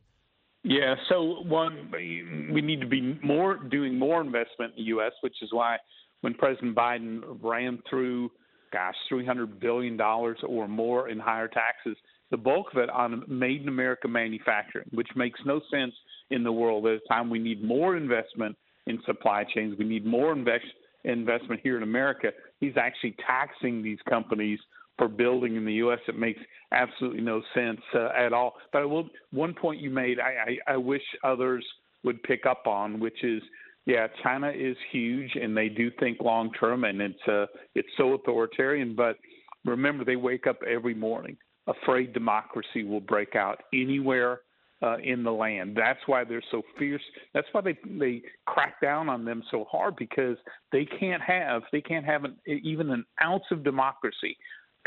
Yeah, 0.64 0.94
so 1.08 1.42
one, 1.44 1.92
we 1.92 2.60
need 2.60 2.80
to 2.80 2.86
be 2.86 3.18
more 3.22 3.56
doing 3.56 3.98
more 3.98 4.20
investment 4.20 4.72
in 4.76 4.84
the 4.84 4.88
U.S., 4.88 5.12
which 5.20 5.36
is 5.42 5.50
why 5.52 5.76
when 6.22 6.34
President 6.34 6.74
Biden 6.74 7.20
ran 7.42 7.78
through, 7.88 8.30
gosh, 8.72 8.94
three 9.08 9.24
hundred 9.24 9.60
billion 9.60 9.96
dollars 9.96 10.38
or 10.46 10.66
more 10.66 11.10
in 11.10 11.18
higher 11.18 11.48
taxes, 11.48 11.96
the 12.30 12.36
bulk 12.36 12.66
of 12.72 12.78
it 12.78 12.90
on 12.90 13.22
made 13.28 13.62
in 13.62 13.68
America 13.68 14.08
manufacturing, 14.08 14.86
which 14.92 15.08
makes 15.14 15.38
no 15.44 15.60
sense 15.70 15.94
in 16.30 16.42
the 16.42 16.52
world. 16.52 16.86
At 16.86 16.94
a 16.94 17.00
time 17.08 17.30
we 17.30 17.38
need 17.38 17.62
more 17.62 17.96
investment 17.96 18.56
in 18.86 18.98
supply 19.06 19.44
chains, 19.54 19.76
we 19.78 19.84
need 19.84 20.04
more 20.04 20.32
investment 20.32 20.74
investment 21.04 21.60
here 21.62 21.76
in 21.76 21.82
America, 21.82 22.30
he's 22.60 22.76
actually 22.76 23.16
taxing 23.26 23.82
these 23.82 23.98
companies 24.08 24.58
for 24.96 25.08
building 25.08 25.56
in 25.56 25.64
the 25.64 25.74
U.S. 25.74 26.00
It 26.08 26.18
makes 26.18 26.40
absolutely 26.72 27.20
no 27.20 27.42
sense 27.54 27.80
uh, 27.94 28.08
at 28.16 28.32
all. 28.32 28.54
But 28.72 28.82
I 28.82 28.84
will, 28.84 29.08
one 29.30 29.54
point 29.54 29.80
you 29.80 29.90
made, 29.90 30.18
I, 30.18 30.58
I, 30.68 30.74
I 30.74 30.76
wish 30.76 31.02
others 31.22 31.64
would 32.04 32.22
pick 32.24 32.46
up 32.46 32.66
on, 32.66 32.98
which 32.98 33.22
is, 33.22 33.42
yeah, 33.86 34.06
China 34.22 34.50
is 34.50 34.76
huge 34.90 35.30
and 35.40 35.56
they 35.56 35.68
do 35.68 35.90
think 35.98 36.18
long 36.20 36.52
term, 36.52 36.84
and 36.84 37.00
it's 37.00 37.28
uh, 37.28 37.46
it's 37.74 37.88
so 37.96 38.12
authoritarian. 38.12 38.94
But 38.94 39.16
remember, 39.64 40.04
they 40.04 40.16
wake 40.16 40.46
up 40.46 40.58
every 40.68 40.94
morning 40.94 41.38
afraid 41.68 42.12
democracy 42.12 42.82
will 42.82 43.00
break 43.00 43.36
out 43.36 43.62
anywhere 43.72 44.40
uh, 44.82 44.96
in 45.02 45.24
the 45.24 45.30
land. 45.30 45.76
That's 45.76 46.00
why 46.06 46.24
they're 46.24 46.42
so 46.50 46.62
fierce. 46.78 47.02
That's 47.34 47.48
why 47.52 47.60
they 47.60 47.76
they 47.98 48.22
crack 48.46 48.80
down 48.80 49.08
on 49.08 49.24
them 49.24 49.42
so 49.50 49.66
hard 49.70 49.96
because 49.96 50.36
they 50.72 50.84
can't 50.84 51.22
have 51.22 51.62
they 51.72 51.80
can't 51.80 52.04
have 52.04 52.24
an, 52.24 52.36
even 52.46 52.90
an 52.90 53.04
ounce 53.22 53.44
of 53.50 53.64
democracy 53.64 54.36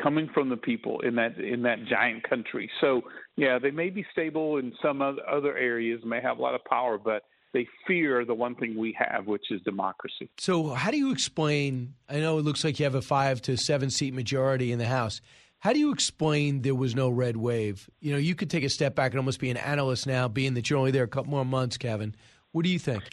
coming 0.01 0.29
from 0.33 0.49
the 0.49 0.57
people 0.57 1.01
in 1.01 1.15
that 1.15 1.37
in 1.37 1.61
that 1.63 1.85
giant 1.85 2.27
country. 2.27 2.69
So 2.79 3.01
yeah, 3.35 3.59
they 3.59 3.71
may 3.71 3.89
be 3.89 4.05
stable 4.11 4.57
in 4.57 4.73
some 4.81 5.01
other 5.01 5.57
areas, 5.57 6.01
may 6.05 6.21
have 6.21 6.37
a 6.37 6.41
lot 6.41 6.55
of 6.55 6.63
power, 6.65 6.97
but 6.97 7.23
they 7.53 7.67
fear 7.85 8.23
the 8.23 8.33
one 8.33 8.55
thing 8.55 8.77
we 8.77 8.95
have, 8.97 9.27
which 9.27 9.51
is 9.51 9.61
democracy. 9.63 10.29
So 10.37 10.69
how 10.69 10.91
do 10.91 10.97
you 10.97 11.11
explain? 11.11 11.95
I 12.09 12.19
know 12.19 12.37
it 12.37 12.45
looks 12.45 12.63
like 12.63 12.79
you 12.79 12.85
have 12.85 12.95
a 12.95 13.01
five 13.01 13.41
to 13.43 13.57
seven 13.57 13.89
seat 13.89 14.13
majority 14.13 14.71
in 14.71 14.79
the 14.79 14.87
House. 14.87 15.21
How 15.61 15.73
do 15.73 15.79
you 15.79 15.91
explain 15.91 16.63
there 16.63 16.73
was 16.73 16.95
no 16.95 17.07
red 17.07 17.37
wave? 17.37 17.87
You 17.99 18.13
know, 18.13 18.17
you 18.17 18.33
could 18.33 18.49
take 18.49 18.63
a 18.63 18.69
step 18.69 18.95
back 18.95 19.11
and 19.11 19.19
almost 19.19 19.39
be 19.39 19.51
an 19.51 19.57
analyst 19.57 20.07
now, 20.07 20.27
being 20.27 20.55
that 20.55 20.67
you're 20.71 20.79
only 20.79 20.89
there 20.89 21.03
a 21.03 21.07
couple 21.07 21.29
more 21.29 21.45
months, 21.45 21.77
Kevin. 21.77 22.15
What 22.51 22.65
do 22.65 22.71
you 22.71 22.79
think? 22.79 23.03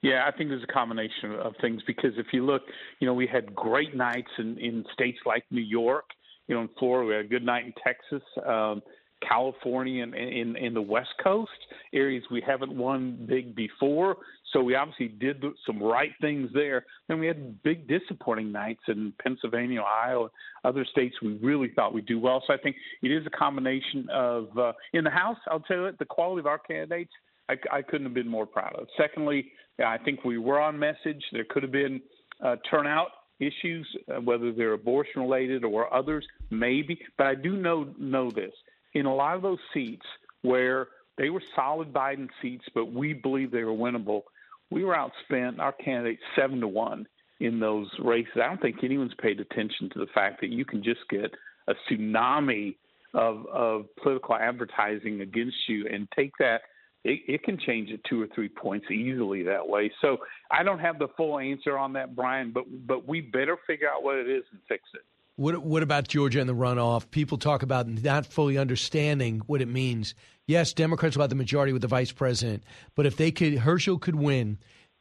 Yeah, 0.00 0.24
I 0.24 0.30
think 0.30 0.50
there's 0.50 0.62
a 0.62 0.72
combination 0.72 1.32
of 1.32 1.54
things 1.60 1.82
because 1.84 2.12
if 2.16 2.26
you 2.32 2.46
look, 2.46 2.62
you 3.00 3.08
know, 3.08 3.14
we 3.14 3.26
had 3.26 3.52
great 3.56 3.96
nights 3.96 4.30
in, 4.38 4.56
in 4.58 4.84
states 4.92 5.18
like 5.26 5.42
New 5.50 5.62
York, 5.62 6.04
you 6.46 6.54
know, 6.54 6.60
in 6.60 6.68
Florida, 6.78 7.08
we 7.08 7.14
had 7.16 7.24
a 7.24 7.28
good 7.28 7.44
night 7.44 7.64
in 7.64 7.72
Texas. 7.84 8.22
Um, 8.46 8.80
California 9.28 10.02
and 10.02 10.14
in, 10.14 10.56
in 10.56 10.74
the 10.74 10.82
West 10.82 11.14
Coast 11.22 11.50
areas 11.92 12.22
we 12.30 12.42
haven't 12.46 12.76
won 12.76 13.24
big 13.26 13.54
before. 13.54 14.16
So 14.54 14.62
we 14.62 14.74
obviously 14.76 15.08
did 15.08 15.44
some 15.66 15.82
right 15.82 16.12
things 16.20 16.48
there. 16.54 16.86
Then 17.08 17.18
we 17.18 17.26
had 17.26 17.62
big 17.62 17.88
disappointing 17.88 18.52
nights 18.52 18.80
in 18.88 19.12
Pennsylvania, 19.22 19.80
Ohio, 19.80 20.30
other 20.64 20.86
states 20.86 21.16
we 21.20 21.36
really 21.42 21.72
thought 21.74 21.92
we'd 21.92 22.06
do 22.06 22.18
well. 22.18 22.42
So 22.46 22.54
I 22.54 22.56
think 22.56 22.76
it 23.02 23.08
is 23.08 23.26
a 23.26 23.30
combination 23.30 24.06
of 24.12 24.56
uh, 24.56 24.72
in 24.92 25.04
the 25.04 25.10
House. 25.10 25.36
I'll 25.50 25.60
tell 25.60 25.76
you 25.78 25.90
the 25.98 26.04
quality 26.06 26.40
of 26.40 26.46
our 26.46 26.58
candidates. 26.58 27.10
I, 27.48 27.56
I 27.70 27.82
couldn't 27.82 28.06
have 28.06 28.14
been 28.14 28.28
more 28.28 28.46
proud 28.46 28.74
of. 28.76 28.86
Secondly, 28.96 29.50
I 29.84 29.98
think 29.98 30.24
we 30.24 30.38
were 30.38 30.60
on 30.60 30.78
message. 30.78 31.22
There 31.32 31.44
could 31.44 31.62
have 31.62 31.72
been 31.72 32.00
uh, 32.42 32.56
turnout 32.70 33.08
issues, 33.40 33.86
uh, 34.08 34.20
whether 34.20 34.52
they're 34.52 34.74
abortion 34.74 35.20
related 35.20 35.64
or 35.64 35.92
others, 35.92 36.24
maybe. 36.50 36.98
But 37.18 37.26
I 37.26 37.34
do 37.34 37.56
know 37.56 37.92
know 37.98 38.30
this 38.30 38.52
in 38.94 39.06
a 39.06 39.14
lot 39.14 39.34
of 39.34 39.42
those 39.42 39.58
seats 39.74 40.06
where 40.42 40.88
they 41.18 41.30
were 41.30 41.42
solid 41.54 41.92
Biden 41.92 42.28
seats, 42.40 42.64
but 42.74 42.92
we 42.92 43.12
believe 43.12 43.50
they 43.50 43.64
were 43.64 43.72
winnable. 43.72 44.22
We 44.70 44.84
were 44.84 44.94
outspent 44.96 45.58
our 45.58 45.72
candidates 45.72 46.22
seven 46.36 46.60
to 46.60 46.68
one 46.68 47.06
in 47.40 47.60
those 47.60 47.88
races. 47.98 48.32
I 48.36 48.48
don't 48.48 48.60
think 48.60 48.82
anyone's 48.82 49.14
paid 49.20 49.40
attention 49.40 49.90
to 49.90 49.98
the 49.98 50.06
fact 50.14 50.40
that 50.40 50.50
you 50.50 50.64
can 50.64 50.82
just 50.82 51.00
get 51.10 51.32
a 51.68 51.74
tsunami 51.88 52.76
of 53.14 53.46
of 53.46 53.86
political 54.02 54.34
advertising 54.34 55.20
against 55.20 55.56
you 55.68 55.86
and 55.90 56.08
take 56.16 56.32
that 56.38 56.62
it, 57.04 57.20
it 57.28 57.42
can 57.42 57.58
change 57.58 57.90
it 57.90 58.00
two 58.08 58.20
or 58.20 58.26
three 58.34 58.48
points 58.48 58.86
easily 58.90 59.42
that 59.44 59.66
way. 59.66 59.90
So 60.00 60.18
I 60.50 60.62
don't 60.62 60.80
have 60.80 60.98
the 60.98 61.08
full 61.16 61.38
answer 61.38 61.78
on 61.78 61.92
that, 61.92 62.16
Brian, 62.16 62.50
but 62.52 62.64
but 62.86 63.06
we 63.06 63.20
better 63.20 63.56
figure 63.66 63.88
out 63.88 64.02
what 64.02 64.16
it 64.16 64.28
is 64.28 64.44
and 64.50 64.60
fix 64.68 64.82
it. 64.94 65.02
What 65.36 65.64
what 65.64 65.82
about 65.82 66.06
Georgia 66.06 66.40
and 66.40 66.48
the 66.48 66.54
runoff? 66.54 67.10
People 67.10 67.38
talk 67.38 67.62
about 67.62 67.88
not 67.88 68.24
fully 68.26 68.56
understanding 68.56 69.42
what 69.46 69.60
it 69.60 69.68
means. 69.68 70.14
Yes, 70.46 70.72
Democrats 70.72 71.16
will 71.16 71.22
have 71.22 71.30
the 71.30 71.36
majority 71.36 71.72
with 71.72 71.82
the 71.82 71.88
vice 71.88 72.12
president, 72.12 72.62
but 72.94 73.04
if 73.04 73.16
they 73.16 73.32
could 73.32 73.58
Herschel 73.58 73.98
could 73.98 74.14
win, 74.14 74.58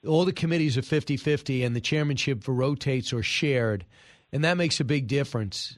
all 0.07 0.25
the 0.25 0.33
committees 0.33 0.77
are 0.77 0.81
50-50 0.81 1.65
and 1.65 1.75
the 1.75 1.81
chairmanship 1.81 2.43
for 2.43 2.53
rotates 2.53 3.13
or 3.13 3.21
shared, 3.21 3.85
and 4.31 4.43
that 4.43 4.57
makes 4.57 4.79
a 4.79 4.83
big 4.83 5.07
difference. 5.07 5.77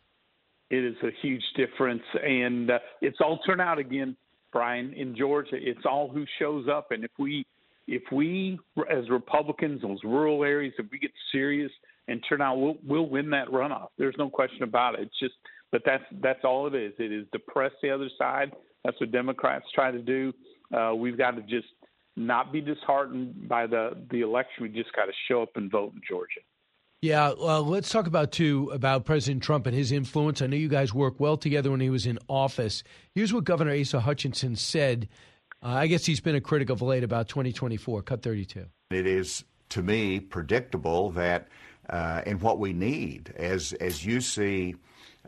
It 0.70 0.84
is 0.84 0.96
a 1.04 1.12
huge 1.22 1.44
difference 1.58 2.04
and 2.24 2.72
uh, 2.72 2.80
it's 3.02 3.18
all 3.20 3.40
turnout 3.40 3.78
again, 3.78 4.16
Brian, 4.54 4.94
in 4.94 5.18
Georgia. 5.18 5.58
It's 5.60 5.86
all 5.86 6.10
who 6.10 6.26
shows 6.40 6.68
up 6.70 6.92
and 6.92 7.04
if 7.04 7.12
we 7.20 7.46
if 7.88 8.04
we 8.10 8.58
as 8.90 9.10
Republicans 9.10 9.82
those 9.82 10.00
rural 10.04 10.46
areas 10.46 10.74
if 10.80 10.86
we 10.92 10.98
get 10.98 11.12
serious 11.32 11.72
and 12.08 12.24
turn 12.28 12.42
out 12.42 12.58
we'll 12.58 12.78
we'll 12.86 13.10
win 13.10 13.30
that 13.32 13.48
runoff. 13.48 13.88
There's 13.98 14.16
no 14.18 14.30
question 14.30 14.64
about 14.64 14.96
it. 14.96 15.02
It's 15.02 15.20
just 15.20 15.34
but 15.72 15.82
that's 15.86 16.04
that's 16.22 16.40
all 16.44 16.68
it 16.68 16.76
is. 16.76 16.94
It 17.00 17.12
is 17.12 17.26
depress 17.32 17.72
the 17.82 17.92
other 17.92 18.10
side. 18.18 18.52
That's 18.84 19.00
what 19.00 19.12
Democrats 19.12 19.66
try 19.74 19.92
to 19.92 20.00
do. 20.00 20.34
Uh, 20.74 20.94
we've 20.96 21.18
got 21.18 21.32
to 21.32 21.42
just 21.42 21.68
not 22.16 22.54
be 22.54 22.62
disheartened 22.62 23.48
by 23.48 23.68
the 23.68 23.92
the 24.12 24.22
election. 24.22 24.64
We 24.64 24.70
just 24.70 24.94
got 24.96 25.06
to 25.06 25.14
show 25.28 25.42
up 25.42 25.50
and 25.56 25.72
vote 25.72 25.94
in 25.94 26.02
Georgia. 26.08 26.42
Yeah, 27.02 27.34
well, 27.40 27.64
let's 27.64 27.90
talk 27.90 28.08
about 28.08 28.32
too 28.32 28.72
about 28.74 29.06
President 29.06 29.44
Trump 29.44 29.68
and 29.68 29.76
his 29.76 29.92
influence. 29.92 30.42
I 30.42 30.48
know 30.48 30.56
you 30.56 30.70
guys 30.70 30.94
worked 30.94 31.20
well 31.20 31.38
together 31.38 31.70
when 31.70 31.80
he 31.80 31.90
was 31.90 32.06
in 32.06 32.18
office. 32.28 32.84
Here's 33.14 33.34
what 33.34 33.44
Governor 33.44 33.78
Asa 33.80 34.00
Hutchinson 34.00 34.56
said. 34.56 35.08
Uh, 35.62 35.68
I 35.68 35.88
guess 35.88 36.06
he's 36.06 36.20
been 36.20 36.36
a 36.36 36.42
critic 36.42 36.70
of 36.70 36.82
late 36.82 37.04
about 37.04 37.28
2024. 37.28 38.02
Cut 38.04 38.22
32. 38.22 38.66
It 38.92 39.08
is 39.08 39.44
to 39.70 39.84
me 39.84 40.20
predictable 40.20 41.12
that 41.12 41.48
uh, 41.90 42.22
and 42.26 42.42
what 42.42 42.60
we 42.60 42.74
need. 42.74 43.34
As 43.38 43.74
as 43.74 44.06
you 44.06 44.22
see 44.22 44.76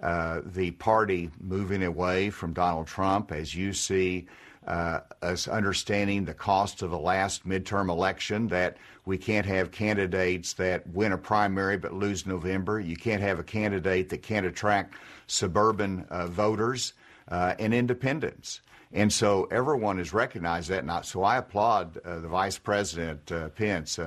uh, 0.01 0.41
the 0.45 0.71
party 0.71 1.29
moving 1.39 1.83
away 1.83 2.29
from 2.29 2.53
Donald 2.53 2.87
Trump, 2.87 3.31
as 3.31 3.55
you 3.55 3.73
see 3.73 4.27
uh, 4.67 4.99
us 5.21 5.47
understanding 5.47 6.25
the 6.25 6.33
cost 6.33 6.81
of 6.81 6.91
the 6.91 6.99
last 6.99 7.47
midterm 7.47 7.89
election, 7.89 8.47
that 8.49 8.77
we 9.05 9.17
can't 9.17 9.45
have 9.45 9.71
candidates 9.71 10.53
that 10.53 10.85
win 10.89 11.13
a 11.13 11.17
primary 11.17 11.77
but 11.77 11.93
lose 11.93 12.25
November. 12.25 12.79
You 12.79 12.97
can't 12.97 13.21
have 13.21 13.39
a 13.39 13.43
candidate 13.43 14.09
that 14.09 14.21
can't 14.21 14.45
attract 14.45 14.95
suburban 15.27 16.05
uh, 16.09 16.27
voters 16.27 16.93
uh, 17.29 17.55
and 17.57 17.73
independents. 17.73 18.61
And 18.93 19.11
so 19.11 19.47
everyone 19.51 19.97
has 19.97 20.13
recognized 20.13 20.69
that. 20.69 20.83
And 20.83 21.05
so 21.05 21.23
I 21.23 21.37
applaud 21.37 21.97
uh, 21.97 22.19
the 22.19 22.27
Vice 22.27 22.57
President 22.57 23.25
Pence 23.55 23.99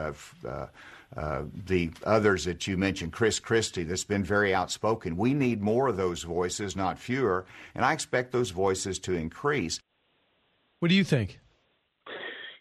uh, 1.17 1.43
the 1.67 1.91
others 2.05 2.45
that 2.45 2.67
you 2.67 2.77
mentioned, 2.77 3.13
Chris 3.13 3.41
Christie, 3.41 3.83
that's 3.83 4.05
been 4.05 4.25
very 4.25 4.55
outspoken. 4.55 5.17
We 5.17 5.35
need 5.35 5.61
more 5.61 5.89
of 5.89 5.97
those 5.97 6.23
voices, 6.23 6.77
not 6.77 6.99
fewer, 6.99 7.47
and 7.75 7.85
I 7.85 7.93
expect 7.93 8.33
those 8.33 8.51
voices 8.51 8.99
to 9.01 9.15
increase. 9.15 9.81
What 10.79 10.89
do 10.89 10.95
you 10.95 11.05
think? 11.05 11.41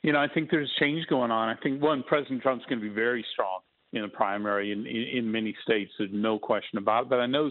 you 0.01 0.13
know, 0.13 0.19
I 0.19 0.27
think 0.27 0.49
there's 0.49 0.71
change 0.79 1.05
going 1.07 1.31
on. 1.31 1.49
I 1.49 1.55
think 1.61 1.81
one, 1.81 2.03
President 2.03 2.41
Trump's 2.41 2.65
going 2.65 2.79
to 2.79 2.87
be 2.87 2.93
very 2.93 3.25
strong 3.33 3.59
in 3.91 4.01
the 4.03 4.07
primary 4.07 4.71
in, 4.71 4.85
in, 4.85 5.17
in 5.17 5.31
many 5.31 5.55
states. 5.63 5.91
There's 5.97 6.11
no 6.13 6.39
question 6.39 6.77
about 6.77 7.03
it. 7.03 7.09
But 7.09 7.19
I 7.19 7.25
know 7.25 7.49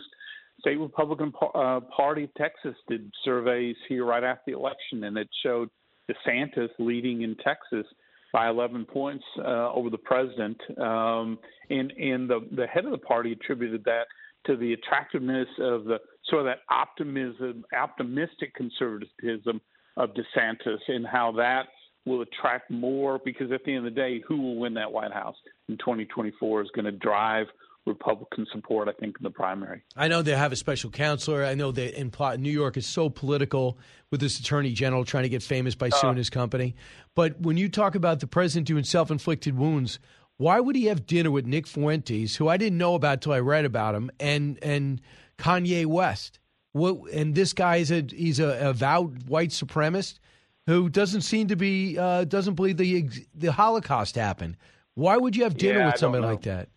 state 0.61 0.79
Republican 0.79 1.33
uh, 1.55 1.81
Party 1.95 2.25
of 2.25 2.35
Texas 2.35 2.75
did 2.89 3.11
surveys 3.25 3.77
here 3.89 4.05
right 4.05 4.25
after 4.25 4.43
the 4.47 4.53
election, 4.53 5.05
and 5.05 5.19
it 5.19 5.29
showed 5.43 5.69
DeSantis 6.11 6.71
leading 6.79 7.23
in 7.23 7.37
Texas 7.37 7.87
by 8.33 8.49
11 8.49 8.85
points 8.87 9.25
uh, 9.39 9.73
over 9.73 9.91
the 9.91 9.99
president. 9.99 10.61
Um, 10.79 11.39
and 11.71 11.93
and 11.93 12.29
the, 12.29 12.47
the 12.55 12.67
head 12.67 12.85
of 12.85 12.93
the 12.93 12.99
party 12.99 13.33
attributed 13.33 13.85
that 13.85 14.05
to 14.47 14.57
the 14.57 14.73
attractiveness 14.73 15.49
of 15.61 15.85
the 15.85 15.99
sort 16.27 16.41
of 16.41 16.47
that 16.47 16.61
optimism, 16.71 17.65
optimistic 17.77 18.55
conservatism 18.55 19.61
of 19.97 20.11
DeSantis, 20.11 20.79
and 20.89 21.07
how 21.07 21.33
that 21.33 21.65
will 22.07 22.23
attract 22.23 22.71
more. 22.71 23.21
Because 23.25 23.53
at 23.53 23.65
the 23.65 23.75
end 23.75 23.87
of 23.87 23.95
the 23.95 24.01
day, 24.01 24.23
who 24.27 24.41
will 24.41 24.57
win 24.57 24.75
that 24.75 24.91
White 24.91 25.13
House 25.13 25.37
in 25.69 25.77
2024 25.79 26.63
is 26.63 26.71
going 26.75 26.85
to 26.85 26.93
drive 26.93 27.47
Republican 27.89 28.47
support, 28.53 28.89
I 28.89 28.93
think, 28.93 29.17
in 29.19 29.25
the 29.25 29.31
primary. 29.31 29.83
I 29.97 30.09
know 30.09 30.23
they 30.23 30.37
have 30.37 30.53
a 30.53 30.57
special 30.57 30.91
counselor. 30.91 31.45
I 31.45 31.55
know 31.55 31.73
that 31.73 31.99
in 31.99 32.13
New 32.43 32.51
York 32.51 32.77
is 32.77 32.87
so 32.87 33.11
political 33.11 33.79
with 34.11 34.21
this 34.21 34.39
attorney 34.39 34.73
general 34.73 35.05
trying 35.05 35.25
to 35.25 35.29
get 35.29 35.43
famous 35.43 35.75
by 35.75 35.89
suing 35.89 36.15
uh, 36.15 36.19
his 36.19 36.31
company. 36.31 36.77
But 37.15 37.41
when 37.41 37.57
you 37.57 37.69
talk 37.69 37.95
about 37.95 38.21
the 38.21 38.27
president 38.27 38.67
doing 38.67 38.85
self 38.85 39.11
inflicted 39.11 39.57
wounds, 39.57 39.99
why 40.37 40.61
would 40.61 40.77
he 40.77 40.87
have 40.87 41.07
dinner 41.07 41.31
with 41.31 41.47
Nick 41.47 41.67
Fuentes, 41.67 42.37
who 42.37 42.49
I 42.49 42.57
didn't 42.57 42.79
know 42.79 42.95
about 42.95 43.21
till 43.23 43.33
I 43.33 43.41
read 43.41 43.65
about 43.65 43.95
him, 43.95 44.11
and 44.21 44.59
and 44.63 45.01
Kanye 45.37 45.85
West? 45.85 46.39
What, 46.73 47.11
and 47.13 47.35
this 47.35 47.53
guy 47.53 47.77
is 47.77 47.91
a 47.91 48.05
he's 48.09 48.39
a 48.39 48.69
avowed 48.69 49.29
white 49.29 49.51
supremacist 49.51 50.21
who 50.67 50.89
doesn't 50.89 51.23
seem 51.23 51.49
to 51.49 51.57
be 51.57 51.99
uh, 51.99 52.25
doesn't 52.25 52.55
believe 52.55 52.77
the 52.77 53.09
the 53.35 53.51
Holocaust 53.51 54.15
happened. 54.15 54.57
Why 54.95 55.17
would 55.17 55.35
you 55.35 55.45
have 55.45 55.57
dinner 55.57 55.81
yeah, 55.81 55.87
with 55.87 55.99
somebody 55.99 56.25
like 56.25 56.43
that? 56.43 56.69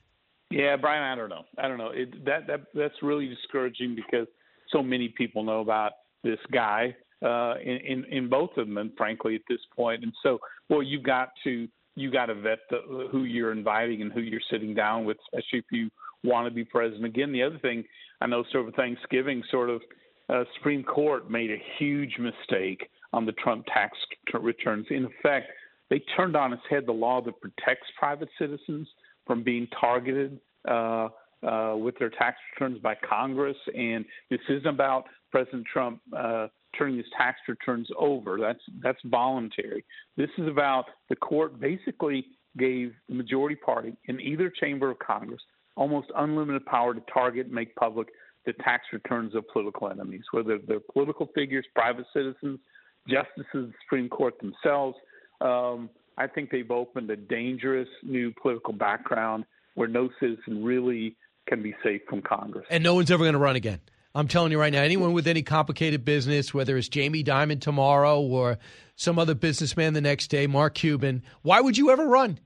Yeah, 0.52 0.76
Brian, 0.76 1.04
I 1.04 1.16
don't 1.16 1.30
know. 1.30 1.46
I 1.58 1.68
don't 1.68 1.78
know. 1.78 1.92
It, 1.94 2.26
that 2.26 2.48
that 2.48 2.62
that's 2.74 2.96
really 3.02 3.28
discouraging 3.28 3.96
because 3.96 4.28
so 4.70 4.84
many 4.84 5.10
people 5.10 5.44
know 5.44 5.62
about 5.62 5.94
this 6.24 6.40
guy 6.52 6.96
uh, 7.26 7.56
in, 7.64 7.78
in 7.78 8.06
in 8.06 8.30
both 8.30 8.52
of 8.58 8.68
them, 8.68 8.78
and 8.78 8.92
frankly, 8.98 9.36
at 9.36 9.42
this 9.50 9.62
point. 9.76 10.04
and 10.04 10.14
so 10.24 10.40
well, 10.70 10.84
you 10.84 11.02
got 11.02 11.30
to 11.46 11.68
you 11.96 12.12
got 12.12 12.28
to 12.28 12.36
vet 12.36 12.60
the, 12.70 13.08
who 13.12 13.24
you're 13.24 13.52
inviting 13.52 14.02
and 14.02 14.12
who 14.12 14.22
you're 14.22 14.42
sitting 14.50 14.74
down 14.74 15.06
with, 15.06 15.18
especially 15.28 15.60
if 15.60 15.66
you 15.72 15.90
want 16.24 16.48
to 16.48 16.54
be 16.54 16.64
president. 16.64 17.06
Again, 17.06 17.32
the 17.32 17.44
other 17.44 17.60
thing 17.60 17.84
I 18.22 18.28
know, 18.28 18.44
sort 18.52 18.68
of 18.68 18.76
Thanksgiving, 18.76 19.44
sort 19.52 19.70
of 19.70 19.82
uh, 20.30 20.44
Supreme 20.56 20.84
Court 20.84 21.30
made 21.30 21.52
a 21.52 21.62
huge 21.78 22.18
mistake 22.18 22.90
on 23.14 23.26
the 23.26 23.34
Trump 23.34 23.66
tax 23.66 23.98
returns. 24.34 24.86
In 24.90 25.06
effect, 25.06 25.48
they 25.90 26.00
turned 26.16 26.38
on 26.38 26.54
its 26.54 26.62
head 26.70 26.86
the 26.86 26.94
law 26.94 27.22
that 27.22 27.42
protects 27.42 27.88
private 28.00 28.30
citizens 28.40 28.88
from 29.32 29.44
being 29.44 29.66
targeted 29.80 30.42
uh, 30.68 31.08
uh, 31.48 31.74
with 31.78 31.98
their 31.98 32.10
tax 32.10 32.36
returns 32.54 32.78
by 32.82 32.94
Congress. 33.10 33.56
And 33.74 34.04
this 34.30 34.42
isn't 34.50 34.68
about 34.68 35.06
President 35.32 35.66
Trump 35.72 36.02
uh, 36.14 36.48
turning 36.78 36.98
his 36.98 37.06
tax 37.18 37.38
returns 37.48 37.88
over. 37.98 38.38
That's 38.42 38.60
that's 38.84 39.00
voluntary. 39.06 39.86
This 40.18 40.28
is 40.38 40.50
about 40.50 40.84
the 41.08 41.16
court 41.16 41.62
basically 41.62 42.26
gave 42.58 42.92
the 43.08 43.16
majority 43.16 43.56
party 43.56 43.96
in 44.10 44.20
either 44.20 44.52
chamber 44.60 44.92
of 44.92 45.00
Congress 45.00 45.40
almost 45.78 46.08
unlimited 46.18 46.66
power 46.66 46.94
to 46.94 47.02
target 47.14 47.46
and 47.46 47.56
make 47.56 47.74
public 47.76 48.10
the 48.46 48.52
tax 48.64 48.84
returns 48.92 49.34
of 49.34 49.48
political 49.54 49.90
enemies, 49.90 50.24
whether 50.32 50.60
they're 50.68 50.82
political 50.92 51.30
figures, 51.34 51.66
private 51.74 52.06
citizens, 52.12 52.60
justices 53.08 53.46
of 53.54 53.68
the 53.68 53.74
Supreme 53.86 54.10
Court 54.10 54.34
themselves. 54.42 54.98
Um, 55.40 55.90
I 56.18 56.28
think 56.28 56.52
they've 56.52 56.70
opened 56.70 57.10
a 57.10 57.16
dangerous 57.16 57.90
new 58.04 58.34
political 58.42 58.74
background 58.74 59.46
where 59.76 59.88
no 59.88 60.10
citizen 60.20 60.64
really 60.64 61.16
can 61.48 61.64
be 61.64 61.74
safe 61.84 62.02
from 62.08 62.22
Congress. 62.22 62.66
And 62.70 62.84
no 62.84 62.96
one's 62.96 63.12
ever 63.12 63.24
going 63.24 63.34
to 63.34 63.40
run 63.40 63.56
again. 63.56 63.80
I'm 64.14 64.28
telling 64.28 64.52
you 64.52 64.60
right 64.60 64.74
now, 64.74 64.82
anyone 64.82 65.14
with 65.14 65.26
any 65.26 65.42
complicated 65.42 66.04
business, 66.04 66.54
whether 66.54 66.76
it's 66.76 66.90
Jamie 66.90 67.24
Dimon 67.24 67.62
tomorrow 67.62 68.20
or 68.20 68.58
some 68.96 69.18
other 69.18 69.34
businessman 69.34 69.94
the 69.94 70.02
next 70.02 70.28
day, 70.28 70.48
Mark 70.48 70.76
Cuban, 70.76 71.24
why 71.44 71.62
would 71.62 71.78
you 71.78 71.92
ever 71.92 72.06
run? 72.06 72.38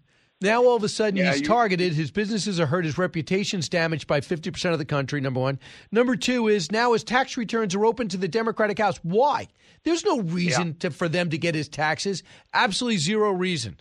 Now 0.41 0.63
all 0.65 0.75
of 0.75 0.83
a 0.83 0.89
sudden 0.89 1.17
yeah, 1.17 1.31
he's 1.31 1.41
you, 1.41 1.47
targeted. 1.47 1.93
His 1.93 2.11
businesses 2.11 2.59
are 2.59 2.65
hurt. 2.65 2.83
His 2.83 2.97
reputation's 2.97 3.69
damaged 3.69 4.05
by 4.07 4.19
50% 4.19 4.73
of 4.73 4.79
the 4.79 4.85
country, 4.85 5.21
number 5.21 5.39
one. 5.39 5.59
Number 5.91 6.15
two 6.15 6.47
is 6.47 6.71
now 6.71 6.93
his 6.93 7.03
tax 7.03 7.37
returns 7.37 7.73
are 7.73 7.85
open 7.85 8.09
to 8.09 8.17
the 8.17 8.27
Democratic 8.27 8.79
House. 8.79 8.99
Why? 9.01 9.47
There's 9.83 10.03
no 10.03 10.21
reason 10.21 10.67
yeah. 10.67 10.73
to, 10.79 10.91
for 10.91 11.07
them 11.07 11.29
to 11.29 11.37
get 11.37 11.55
his 11.55 11.69
taxes. 11.69 12.23
Absolutely 12.53 12.97
zero 12.97 13.31
reason. 13.31 13.79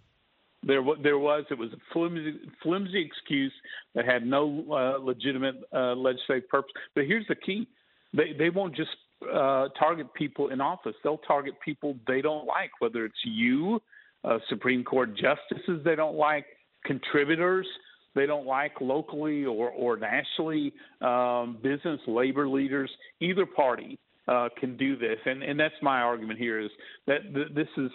There, 0.62 0.82
there 1.02 1.18
was. 1.18 1.44
It 1.50 1.58
was 1.58 1.72
a 1.72 1.92
flimsy, 1.92 2.38
flimsy 2.62 3.04
excuse 3.04 3.52
that 3.94 4.06
had 4.06 4.26
no 4.26 4.64
uh, 4.70 5.02
legitimate 5.02 5.56
uh, 5.72 5.94
legislative 5.94 6.48
purpose. 6.48 6.72
But 6.94 7.04
here's 7.04 7.26
the 7.26 7.34
key: 7.34 7.68
they 8.14 8.32
they 8.38 8.48
won't 8.48 8.74
just 8.74 8.90
uh, 9.22 9.68
target 9.78 10.12
people 10.14 10.48
in 10.48 10.60
office. 10.60 10.94
They'll 11.02 11.18
target 11.18 11.54
people 11.62 11.96
they 12.06 12.22
don't 12.22 12.46
like, 12.46 12.70
whether 12.78 13.04
it's 13.04 13.18
you, 13.24 13.82
uh, 14.24 14.38
Supreme 14.48 14.84
Court 14.84 15.10
justices 15.16 15.82
they 15.84 15.94
don't 15.94 16.16
like, 16.16 16.46
contributors 16.84 17.66
they 18.14 18.26
don't 18.26 18.46
like 18.46 18.80
locally 18.80 19.44
or, 19.44 19.70
or 19.70 19.96
nationally, 19.96 20.72
um, 21.00 21.58
business, 21.62 22.00
labor 22.06 22.48
leaders, 22.48 22.90
either 23.20 23.44
party 23.44 23.98
uh, 24.28 24.48
can 24.58 24.76
do 24.76 24.96
this. 24.96 25.18
And, 25.26 25.42
and 25.42 25.58
that's 25.58 25.74
my 25.82 26.00
argument 26.00 26.38
here 26.38 26.60
is 26.60 26.70
that 27.06 27.22
th- 27.34 27.48
this 27.54 27.68
is, 27.76 27.90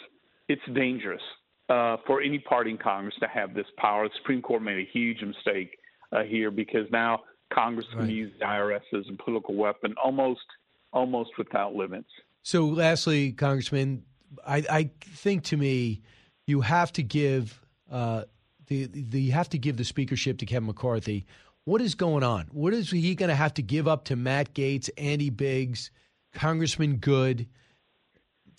it's 0.48 0.62
dangerous 0.76 1.22
uh, 1.70 1.98
for 2.06 2.22
any 2.22 2.40
party 2.40 2.72
in 2.72 2.78
Congress 2.78 3.16
to 3.22 3.28
have 3.28 3.54
this 3.54 3.66
power. 3.78 4.08
The 4.08 4.14
Supreme 4.18 4.42
Court 4.42 4.62
made 4.62 4.78
a 4.78 4.90
huge 4.92 5.22
mistake 5.22 5.78
uh, 6.12 6.24
here 6.24 6.52
because 6.52 6.86
now 6.92 7.22
Congress 7.54 7.88
right. 7.96 8.06
can 8.06 8.10
use 8.10 8.32
the 8.40 8.46
IRS 8.46 8.82
as 8.94 9.06
a 9.12 9.24
political 9.24 9.56
weapon 9.56 9.96
almost 10.04 10.42
almost 10.92 11.30
without 11.38 11.76
limits. 11.76 12.10
So, 12.42 12.66
lastly, 12.66 13.32
Congressman, 13.32 14.04
I, 14.46 14.64
I 14.70 14.90
think 15.04 15.44
to 15.46 15.58
me, 15.58 16.02
you 16.50 16.62
have 16.62 16.92
to 16.94 17.04
give 17.04 17.62
uh, 17.92 18.24
the, 18.68 18.86
the 18.86 19.22
you 19.22 19.32
have 19.32 19.50
to 19.50 19.58
give 19.58 19.78
the 19.78 19.86
speakership 19.86 20.40
to 20.40 20.46
Kevin 20.46 20.68
McCarthy. 20.68 21.26
What 21.66 21.82
is 21.82 21.96
going 21.96 22.24
on? 22.24 22.48
What 22.52 22.74
is 22.74 22.90
he 22.90 23.16
going 23.16 23.30
to 23.30 23.36
have 23.36 23.54
to 23.56 23.62
give 23.62 23.88
up 23.88 24.06
to 24.06 24.16
Matt 24.16 24.54
Gaetz, 24.54 24.90
Andy 24.98 25.30
Biggs, 25.30 25.92
Congressman 26.34 26.98
Good, 26.98 27.48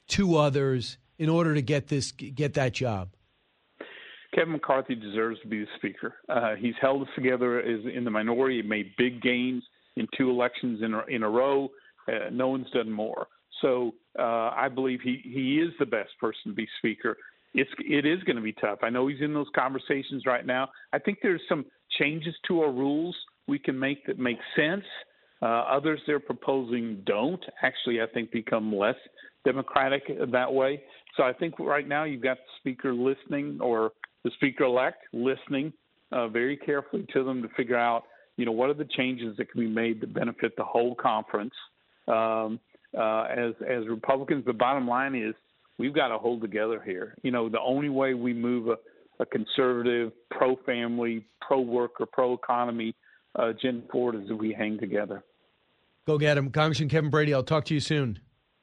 two 0.06 0.36
others? 0.36 0.98
in 1.20 1.28
order 1.28 1.54
to 1.54 1.62
get 1.62 1.86
this 1.86 2.10
get 2.10 2.54
that 2.54 2.72
job? 2.72 3.10
Kevin 4.34 4.52
McCarthy 4.52 4.94
deserves 4.94 5.38
to 5.42 5.48
be 5.48 5.60
the 5.60 5.66
speaker. 5.76 6.14
Uh, 6.28 6.54
he's 6.54 6.74
held 6.80 7.02
us 7.02 7.08
together 7.14 7.60
as 7.60 7.80
in 7.94 8.04
the 8.04 8.10
minority. 8.10 8.56
He 8.56 8.62
made 8.62 8.92
big 8.96 9.20
gains 9.20 9.62
in 9.96 10.08
two 10.16 10.30
elections 10.30 10.80
in 10.82 10.94
a, 10.94 11.04
in 11.08 11.22
a 11.22 11.28
row. 11.28 11.68
Uh, 12.08 12.30
no 12.32 12.48
one's 12.48 12.70
done 12.70 12.90
more. 12.90 13.26
So 13.60 13.92
uh, 14.18 14.50
I 14.56 14.68
believe 14.72 15.00
he, 15.02 15.20
he 15.22 15.58
is 15.58 15.74
the 15.78 15.84
best 15.84 16.10
person 16.18 16.40
to 16.46 16.52
be 16.52 16.66
speaker. 16.78 17.16
It's 17.54 17.70
it 17.80 18.06
is 18.06 18.22
going 18.24 18.36
to 18.36 18.42
be 18.42 18.52
tough. 18.52 18.78
I 18.82 18.90
know 18.90 19.06
he's 19.08 19.20
in 19.20 19.34
those 19.34 19.48
conversations 19.54 20.24
right 20.26 20.46
now. 20.46 20.68
I 20.92 20.98
think 20.98 21.18
there's 21.22 21.42
some 21.48 21.64
changes 21.98 22.34
to 22.48 22.62
our 22.62 22.70
rules 22.70 23.16
we 23.48 23.58
can 23.58 23.78
make 23.78 24.06
that 24.06 24.18
make 24.18 24.38
sense. 24.56 24.84
Uh, 25.42 25.46
others 25.46 26.00
they're 26.06 26.20
proposing 26.20 27.02
don't 27.06 27.42
actually. 27.62 28.00
I 28.00 28.06
think 28.12 28.30
become 28.30 28.74
less 28.74 28.96
democratic 29.44 30.02
that 30.32 30.52
way. 30.52 30.82
So 31.16 31.24
I 31.24 31.32
think 31.32 31.58
right 31.58 31.88
now 31.88 32.04
you've 32.04 32.22
got 32.22 32.36
the 32.36 32.52
speaker 32.60 32.92
listening 32.92 33.58
or 33.60 33.92
the 34.22 34.30
speaker 34.36 34.64
elect 34.64 34.98
listening 35.12 35.72
uh, 36.12 36.28
very 36.28 36.56
carefully 36.56 37.06
to 37.12 37.24
them 37.24 37.42
to 37.42 37.48
figure 37.56 37.76
out, 37.76 38.04
you 38.36 38.44
know, 38.44 38.52
what 38.52 38.70
are 38.70 38.74
the 38.74 38.88
changes 38.96 39.36
that 39.38 39.50
can 39.50 39.60
be 39.60 39.68
made 39.68 40.00
to 40.02 40.06
benefit 40.06 40.52
the 40.56 40.64
whole 40.64 40.94
conference. 40.94 41.54
Um, 42.06 42.60
uh, 42.96 43.22
as 43.24 43.54
as 43.68 43.86
Republicans, 43.88 44.44
the 44.44 44.52
bottom 44.52 44.86
line 44.86 45.14
is 45.14 45.34
we've 45.80 45.94
got 45.94 46.08
to 46.08 46.18
hold 46.18 46.42
together 46.42 46.80
here. 46.84 47.16
You 47.22 47.30
know, 47.30 47.48
the 47.48 47.60
only 47.60 47.88
way 47.88 48.12
we 48.12 48.34
move 48.34 48.68
a, 48.68 48.76
a 49.22 49.26
conservative, 49.26 50.12
pro-family, 50.30 51.24
pro-worker, 51.40 52.06
pro-economy 52.06 52.94
uh, 53.38 53.48
agenda 53.48 53.86
forward 53.90 54.16
is 54.16 54.30
if 54.30 54.38
we 54.38 54.52
hang 54.52 54.78
together. 54.78 55.24
Go 56.06 56.18
get 56.18 56.36
him, 56.36 56.50
Congressman 56.50 56.90
Kevin 56.90 57.10
Brady. 57.10 57.32
I'll 57.32 57.42
talk 57.42 57.64
to 57.66 57.74
you 57.74 57.80
soon. 57.80 58.20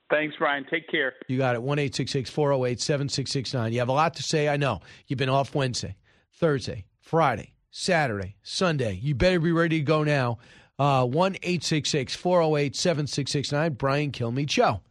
Thanks, 0.09 0.35
Ryan. 0.39 0.65
Take 0.69 0.89
care. 0.89 1.13
You 1.27 1.37
got 1.37 1.55
it. 1.55 1.61
1 1.61 1.77
408 1.77 2.79
7669. 2.79 3.73
You 3.73 3.79
have 3.79 3.89
a 3.89 3.93
lot 3.93 4.13
to 4.15 4.23
say. 4.23 4.47
I 4.47 4.55
know. 4.55 4.79
You've 5.07 5.19
been 5.19 5.27
off 5.27 5.53
Wednesday, 5.53 5.97
Thursday, 6.33 6.85
Friday, 7.01 7.53
Saturday, 7.71 8.35
Sunday. 8.43 8.99
You 9.01 9.15
better 9.15 9.39
be 9.39 9.51
ready 9.51 9.79
to 9.79 9.83
go 9.83 10.03
now. 10.03 10.37
Uh, 10.79 11.05
1 11.05 11.35
408 11.35 12.75
7669. 12.75 13.73
Brian 13.73 14.11
Kilmeade 14.11 14.49
Show. 14.49 14.81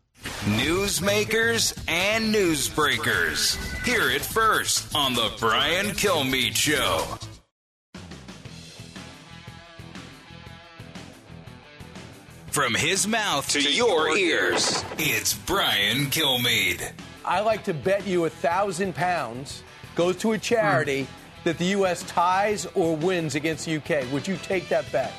Newsmakers 0.46 1.76
and 1.88 2.34
newsbreakers. 2.34 3.56
Hear 3.84 4.10
it 4.10 4.22
first 4.22 4.94
on 4.94 5.14
The 5.14 5.32
Brian 5.38 5.86
Kilmeade 5.86 6.56
Show. 6.56 7.04
From 12.48 12.74
his 12.74 13.06
mouth 13.06 13.48
to, 13.50 13.60
to 13.60 13.72
your 13.72 14.16
ears, 14.16 14.82
it's 14.98 15.34
Brian 15.34 16.06
Kilmeade 16.06 16.92
I 17.24 17.40
like 17.40 17.64
to 17.64 17.74
bet 17.74 18.06
you 18.06 18.24
a 18.24 18.30
thousand 18.30 18.94
pounds 18.94 19.62
goes 19.94 20.16
to 20.18 20.32
a 20.32 20.38
charity 20.38 21.02
Hmm. 21.04 21.10
that 21.44 21.58
the 21.58 21.64
U.S. 21.66 22.02
ties 22.04 22.66
or 22.74 22.96
wins 22.96 23.34
against 23.34 23.64
the 23.66 23.72
U.K. 23.72 24.06
Would 24.12 24.26
you 24.26 24.36
take 24.38 24.68
that 24.68 24.90
bet? 24.92 25.12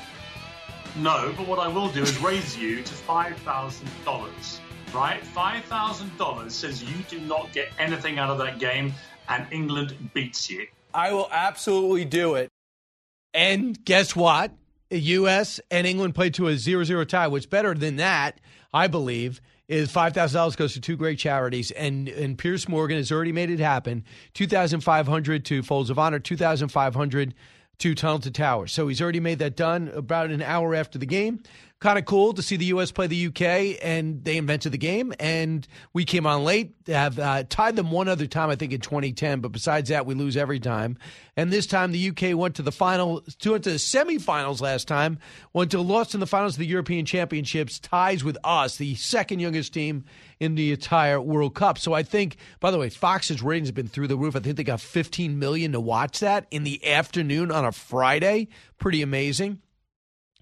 No, 0.96 1.32
but 1.36 1.46
what 1.46 1.58
I 1.58 1.68
will 1.68 1.88
do 1.90 2.02
is 2.02 2.18
raise 2.20 2.56
you 2.56 2.82
to 2.82 2.92
$5,000, 2.94 4.58
right? 4.94 5.22
$5,000 5.22 6.50
says 6.50 6.82
you 6.82 6.96
do 7.08 7.20
not 7.20 7.52
get 7.52 7.68
anything 7.78 8.18
out 8.18 8.30
of 8.30 8.38
that 8.38 8.58
game 8.58 8.92
and 9.28 9.46
England 9.50 10.10
beats 10.14 10.50
you. 10.50 10.66
I 10.94 11.12
will 11.12 11.28
absolutely 11.30 12.04
do 12.04 12.34
it. 12.34 12.50
And 13.34 13.82
guess 13.84 14.16
what? 14.16 14.52
The 14.90 14.98
U.S. 14.98 15.60
and 15.70 15.86
England 15.86 16.14
played 16.14 16.34
to 16.34 16.48
a 16.48 16.56
0 16.56 16.84
0 16.84 17.04
tie. 17.04 17.28
What's 17.28 17.46
better 17.46 17.74
than 17.74 17.96
that, 17.96 18.40
I 18.72 18.86
believe, 18.86 19.40
is 19.68 19.92
$5,000 19.92 20.56
goes 20.56 20.72
to 20.72 20.80
two 20.80 20.96
great 20.96 21.18
charities. 21.18 21.70
And, 21.72 22.08
and 22.08 22.38
Piers 22.38 22.68
Morgan 22.68 22.96
has 22.96 23.12
already 23.12 23.32
made 23.32 23.50
it 23.50 23.60
happen 23.60 24.04
2500 24.32 25.44
to 25.44 25.62
Folds 25.62 25.90
of 25.90 25.98
Honor, 25.98 26.18
2500 26.18 27.34
to 27.78 27.94
Tunnel 27.94 28.18
to 28.20 28.30
Tower. 28.30 28.66
So 28.66 28.88
he's 28.88 29.00
already 29.00 29.20
made 29.20 29.38
that 29.38 29.56
done 29.56 29.88
about 29.94 30.30
an 30.30 30.42
hour 30.42 30.74
after 30.74 30.98
the 30.98 31.06
game. 31.06 31.40
Kind 31.80 31.96
of 31.96 32.06
cool 32.06 32.32
to 32.32 32.42
see 32.42 32.56
the 32.56 32.64
U.S. 32.66 32.90
play 32.90 33.06
the 33.06 33.14
U.K. 33.14 33.78
and 33.78 34.24
they 34.24 34.36
invented 34.36 34.72
the 34.72 34.78
game, 34.78 35.14
and 35.20 35.64
we 35.92 36.04
came 36.04 36.26
on 36.26 36.42
late. 36.42 36.74
Have 36.88 37.20
uh, 37.20 37.44
tied 37.48 37.76
them 37.76 37.92
one 37.92 38.08
other 38.08 38.26
time, 38.26 38.50
I 38.50 38.56
think, 38.56 38.72
in 38.72 38.80
2010. 38.80 39.38
But 39.38 39.52
besides 39.52 39.88
that, 39.90 40.04
we 40.04 40.16
lose 40.16 40.36
every 40.36 40.58
time. 40.58 40.98
And 41.36 41.52
this 41.52 41.68
time, 41.68 41.92
the 41.92 41.98
U.K. 41.98 42.34
went 42.34 42.56
to 42.56 42.62
the 42.62 42.72
final, 42.72 43.22
went 43.46 43.62
to 43.62 43.70
the 43.70 43.76
semifinals 43.76 44.60
last 44.60 44.88
time. 44.88 45.20
Went 45.52 45.70
to 45.70 45.80
lost 45.80 46.14
in 46.14 46.20
the 46.20 46.26
finals 46.26 46.54
of 46.54 46.58
the 46.58 46.66
European 46.66 47.04
Championships, 47.04 47.78
ties 47.78 48.24
with 48.24 48.38
us, 48.42 48.76
the 48.76 48.96
second 48.96 49.38
youngest 49.38 49.72
team 49.72 50.04
in 50.40 50.56
the 50.56 50.72
entire 50.72 51.20
World 51.20 51.54
Cup. 51.54 51.78
So 51.78 51.92
I 51.92 52.02
think, 52.02 52.38
by 52.58 52.72
the 52.72 52.78
way, 52.78 52.88
Fox's 52.88 53.40
ratings 53.40 53.68
have 53.68 53.76
been 53.76 53.86
through 53.86 54.08
the 54.08 54.16
roof. 54.16 54.34
I 54.34 54.40
think 54.40 54.56
they 54.56 54.64
got 54.64 54.80
15 54.80 55.38
million 55.38 55.70
to 55.72 55.80
watch 55.80 56.18
that 56.18 56.46
in 56.50 56.64
the 56.64 56.84
afternoon 56.90 57.52
on 57.52 57.64
a 57.64 57.70
Friday. 57.70 58.48
Pretty 58.78 59.00
amazing. 59.00 59.60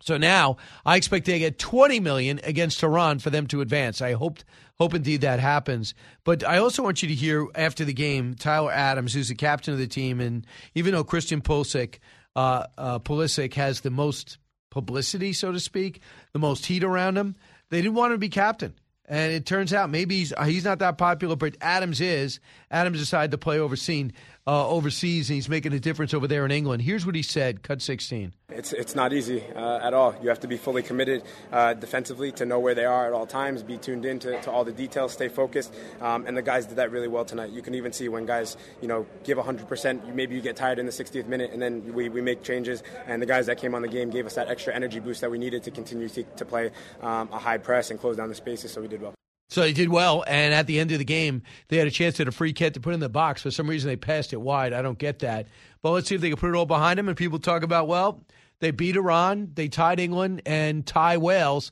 So 0.06 0.18
now 0.18 0.58
I 0.84 0.96
expect 0.96 1.26
they 1.26 1.40
get 1.40 1.58
20 1.58 1.98
million 2.00 2.40
against 2.44 2.78
Tehran 2.78 3.18
for 3.18 3.30
them 3.30 3.48
to 3.48 3.60
advance. 3.60 4.00
I 4.00 4.12
hope 4.12 4.38
hope 4.78 4.94
indeed 4.94 5.22
that 5.22 5.40
happens. 5.40 5.94
But 6.22 6.44
I 6.44 6.58
also 6.58 6.82
want 6.82 7.02
you 7.02 7.08
to 7.08 7.14
hear 7.14 7.46
after 7.54 7.84
the 7.84 7.92
game 7.92 8.34
Tyler 8.34 8.70
Adams, 8.70 9.14
who's 9.14 9.28
the 9.28 9.34
captain 9.34 9.74
of 9.74 9.80
the 9.80 9.86
team, 9.86 10.20
and 10.20 10.46
even 10.74 10.92
though 10.92 11.02
Christian 11.02 11.40
Pulisic, 11.40 11.98
uh, 12.36 12.66
uh, 12.78 12.98
Pulisic 13.00 13.54
has 13.54 13.80
the 13.80 13.90
most 13.90 14.38
publicity, 14.70 15.32
so 15.32 15.50
to 15.50 15.58
speak, 15.58 16.00
the 16.32 16.38
most 16.38 16.66
heat 16.66 16.84
around 16.84 17.16
him, 17.16 17.34
they 17.70 17.80
didn't 17.82 17.94
want 17.94 18.12
him 18.12 18.16
to 18.16 18.20
be 18.20 18.28
captain. 18.28 18.74
And 19.08 19.32
it 19.32 19.46
turns 19.46 19.72
out 19.72 19.88
maybe 19.88 20.18
he's, 20.18 20.32
he's 20.44 20.64
not 20.64 20.80
that 20.80 20.98
popular, 20.98 21.36
but 21.36 21.56
Adams 21.60 22.00
is. 22.00 22.40
Adams 22.70 22.98
decided 22.98 23.30
to 23.30 23.38
play 23.38 23.58
overseas, 23.58 24.10
uh, 24.46 24.68
overseas, 24.68 25.28
and 25.28 25.34
he's 25.34 25.48
making 25.48 25.72
a 25.72 25.80
difference 25.80 26.14
over 26.14 26.28
there 26.28 26.44
in 26.44 26.50
England. 26.50 26.82
Here's 26.82 27.04
what 27.04 27.14
he 27.14 27.22
said, 27.22 27.62
cut 27.62 27.82
16. 27.82 28.32
It's, 28.50 28.72
it's 28.72 28.94
not 28.94 29.12
easy 29.12 29.42
uh, 29.54 29.80
at 29.82 29.92
all. 29.92 30.14
You 30.22 30.28
have 30.28 30.40
to 30.40 30.46
be 30.46 30.56
fully 30.56 30.82
committed 30.82 31.24
uh, 31.52 31.74
defensively 31.74 32.30
to 32.32 32.46
know 32.46 32.60
where 32.60 32.74
they 32.74 32.84
are 32.84 33.06
at 33.06 33.12
all 33.12 33.26
times, 33.26 33.62
be 33.62 33.76
tuned 33.76 34.04
in 34.04 34.18
to, 34.20 34.40
to 34.42 34.50
all 34.50 34.64
the 34.64 34.72
details, 34.72 35.12
stay 35.12 35.28
focused. 35.28 35.74
Um, 36.00 36.26
and 36.26 36.36
the 36.36 36.42
guys 36.42 36.66
did 36.66 36.76
that 36.76 36.92
really 36.92 37.08
well 37.08 37.24
tonight. 37.24 37.50
You 37.50 37.60
can 37.60 37.74
even 37.74 37.92
see 37.92 38.08
when 38.08 38.24
guys, 38.24 38.56
you 38.80 38.88
know, 38.88 39.04
give 39.24 39.36
100%, 39.36 40.14
maybe 40.14 40.36
you 40.36 40.40
get 40.40 40.56
tired 40.56 40.78
in 40.78 40.86
the 40.86 40.92
60th 40.92 41.26
minute, 41.26 41.50
and 41.52 41.60
then 41.60 41.92
we, 41.92 42.08
we 42.08 42.20
make 42.20 42.42
changes. 42.42 42.82
And 43.06 43.20
the 43.20 43.26
guys 43.26 43.46
that 43.46 43.58
came 43.58 43.74
on 43.74 43.82
the 43.82 43.88
game 43.88 44.10
gave 44.10 44.26
us 44.26 44.34
that 44.34 44.48
extra 44.48 44.74
energy 44.74 45.00
boost 45.00 45.20
that 45.22 45.30
we 45.30 45.38
needed 45.38 45.64
to 45.64 45.70
continue 45.72 46.08
to, 46.10 46.22
to 46.22 46.44
play 46.44 46.70
um, 47.02 47.28
a 47.32 47.38
high 47.38 47.58
press 47.58 47.90
and 47.90 47.98
close 47.98 48.16
down 48.16 48.28
the 48.28 48.34
spaces, 48.34 48.72
so 48.72 48.80
we 48.80 48.88
did 48.88 49.02
well. 49.02 49.16
So 49.48 49.60
they 49.60 49.72
did 49.72 49.88
well, 49.88 50.24
and 50.26 50.52
at 50.52 50.66
the 50.66 50.80
end 50.80 50.90
of 50.90 50.98
the 50.98 51.04
game, 51.04 51.42
they 51.68 51.76
had 51.76 51.86
a 51.86 51.90
chance 51.92 52.18
at 52.18 52.26
a 52.26 52.32
free 52.32 52.52
kick 52.52 52.74
to 52.74 52.80
put 52.80 52.94
in 52.94 53.00
the 53.00 53.08
box. 53.08 53.42
For 53.42 53.50
some 53.52 53.70
reason, 53.70 53.88
they 53.88 53.96
passed 53.96 54.32
it 54.32 54.40
wide. 54.40 54.72
I 54.72 54.82
don't 54.82 54.98
get 54.98 55.20
that. 55.20 55.46
But 55.82 55.92
let's 55.92 56.08
see 56.08 56.16
if 56.16 56.20
they 56.20 56.30
can 56.30 56.38
put 56.38 56.50
it 56.50 56.56
all 56.56 56.66
behind 56.66 56.98
them. 56.98 57.08
And 57.08 57.16
people 57.16 57.38
talk 57.38 57.62
about, 57.62 57.86
well, 57.86 58.24
they 58.58 58.72
beat 58.72 58.96
Iran, 58.96 59.52
they 59.54 59.68
tied 59.68 60.00
England, 60.00 60.42
and 60.46 60.84
tie 60.84 61.18
Wales, 61.18 61.70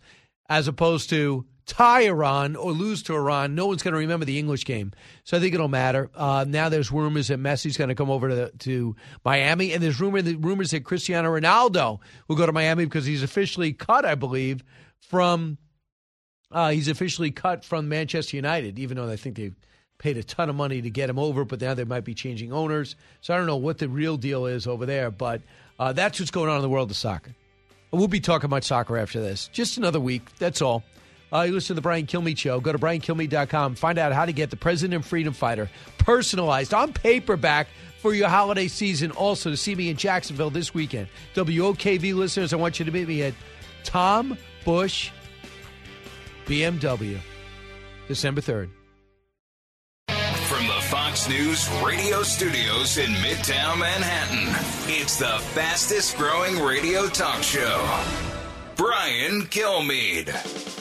as 0.48 0.68
opposed 0.68 1.10
to 1.10 1.46
tie 1.66 2.02
Iran 2.02 2.56
or 2.56 2.72
lose 2.72 3.02
to 3.04 3.14
Iran. 3.14 3.54
No 3.54 3.66
one's 3.66 3.82
going 3.82 3.94
to 3.94 3.98
remember 3.98 4.26
the 4.26 4.38
English 4.38 4.64
game. 4.64 4.92
So 5.24 5.36
I 5.36 5.40
think 5.40 5.54
it'll 5.54 5.68
matter. 5.68 6.10
Uh, 6.14 6.44
now 6.46 6.68
there's 6.68 6.92
rumors 6.92 7.28
that 7.28 7.40
Messi's 7.40 7.76
going 7.76 7.88
to 7.88 7.94
come 7.94 8.10
over 8.10 8.28
to, 8.28 8.50
to 8.50 8.96
Miami, 9.24 9.72
and 9.72 9.82
there's 9.82 10.00
rumor, 10.00 10.20
rumors 10.22 10.70
that 10.70 10.84
Cristiano 10.84 11.30
Ronaldo 11.30 12.00
will 12.28 12.36
go 12.36 12.46
to 12.46 12.52
Miami 12.52 12.84
because 12.84 13.06
he's 13.06 13.22
officially 13.22 13.72
cut, 13.72 14.04
I 14.04 14.14
believe, 14.14 14.62
from 15.00 15.58
uh, 16.54 16.70
he's 16.70 16.88
officially 16.88 17.32
cut 17.32 17.64
from 17.64 17.88
Manchester 17.88 18.36
United, 18.36 18.78
even 18.78 18.96
though 18.96 19.10
I 19.10 19.16
think 19.16 19.36
they 19.36 19.52
paid 19.98 20.16
a 20.16 20.22
ton 20.22 20.48
of 20.48 20.56
money 20.56 20.80
to 20.80 20.90
get 20.90 21.10
him 21.10 21.18
over, 21.18 21.44
but 21.44 21.60
now 21.60 21.74
they 21.74 21.84
might 21.84 22.04
be 22.04 22.14
changing 22.14 22.52
owners. 22.52 22.94
So 23.20 23.34
I 23.34 23.36
don't 23.36 23.46
know 23.46 23.56
what 23.56 23.78
the 23.78 23.88
real 23.88 24.16
deal 24.16 24.46
is 24.46 24.66
over 24.66 24.86
there, 24.86 25.10
but 25.10 25.42
uh, 25.78 25.92
that's 25.92 26.20
what's 26.20 26.30
going 26.30 26.48
on 26.48 26.56
in 26.56 26.62
the 26.62 26.68
world 26.68 26.90
of 26.90 26.96
soccer. 26.96 27.34
We'll 27.90 28.08
be 28.08 28.20
talking 28.20 28.46
about 28.46 28.64
soccer 28.64 28.96
after 28.96 29.20
this. 29.20 29.48
Just 29.48 29.78
another 29.78 30.00
week. 30.00 30.22
That's 30.38 30.62
all. 30.62 30.84
Uh, 31.32 31.42
you 31.42 31.52
listen 31.52 31.68
to 31.68 31.74
the 31.74 31.80
Brian 31.80 32.06
Kilmeade 32.06 32.38
Show. 32.38 32.60
Go 32.60 32.70
to 32.70 32.78
briankilmeade.com. 32.78 33.74
Find 33.74 33.98
out 33.98 34.12
how 34.12 34.24
to 34.24 34.32
get 34.32 34.50
the 34.50 34.56
President 34.56 34.94
and 34.94 35.04
Freedom 35.04 35.32
Fighter 35.32 35.68
personalized 35.98 36.72
on 36.72 36.92
paperback 36.92 37.68
for 37.98 38.14
your 38.14 38.28
holiday 38.28 38.68
season. 38.68 39.10
Also, 39.12 39.50
to 39.50 39.56
see 39.56 39.74
me 39.74 39.88
in 39.88 39.96
Jacksonville 39.96 40.50
this 40.50 40.74
weekend. 40.74 41.08
WOKV 41.34 42.14
listeners, 42.14 42.52
I 42.52 42.56
want 42.56 42.78
you 42.78 42.84
to 42.84 42.92
meet 42.92 43.08
me 43.08 43.22
at 43.22 43.34
Tom 43.82 44.38
Bush 44.64 45.10
BMW, 46.46 47.18
December 48.08 48.40
3rd. 48.40 48.70
From 50.08 50.66
the 50.66 50.80
Fox 50.82 51.28
News 51.28 51.68
radio 51.84 52.22
studios 52.22 52.98
in 52.98 53.10
Midtown 53.14 53.78
Manhattan, 53.78 54.48
it's 54.88 55.18
the 55.18 55.38
fastest 55.54 56.16
growing 56.16 56.60
radio 56.60 57.06
talk 57.06 57.42
show. 57.42 58.02
Brian 58.76 59.42
Kilmeade. 59.42 60.73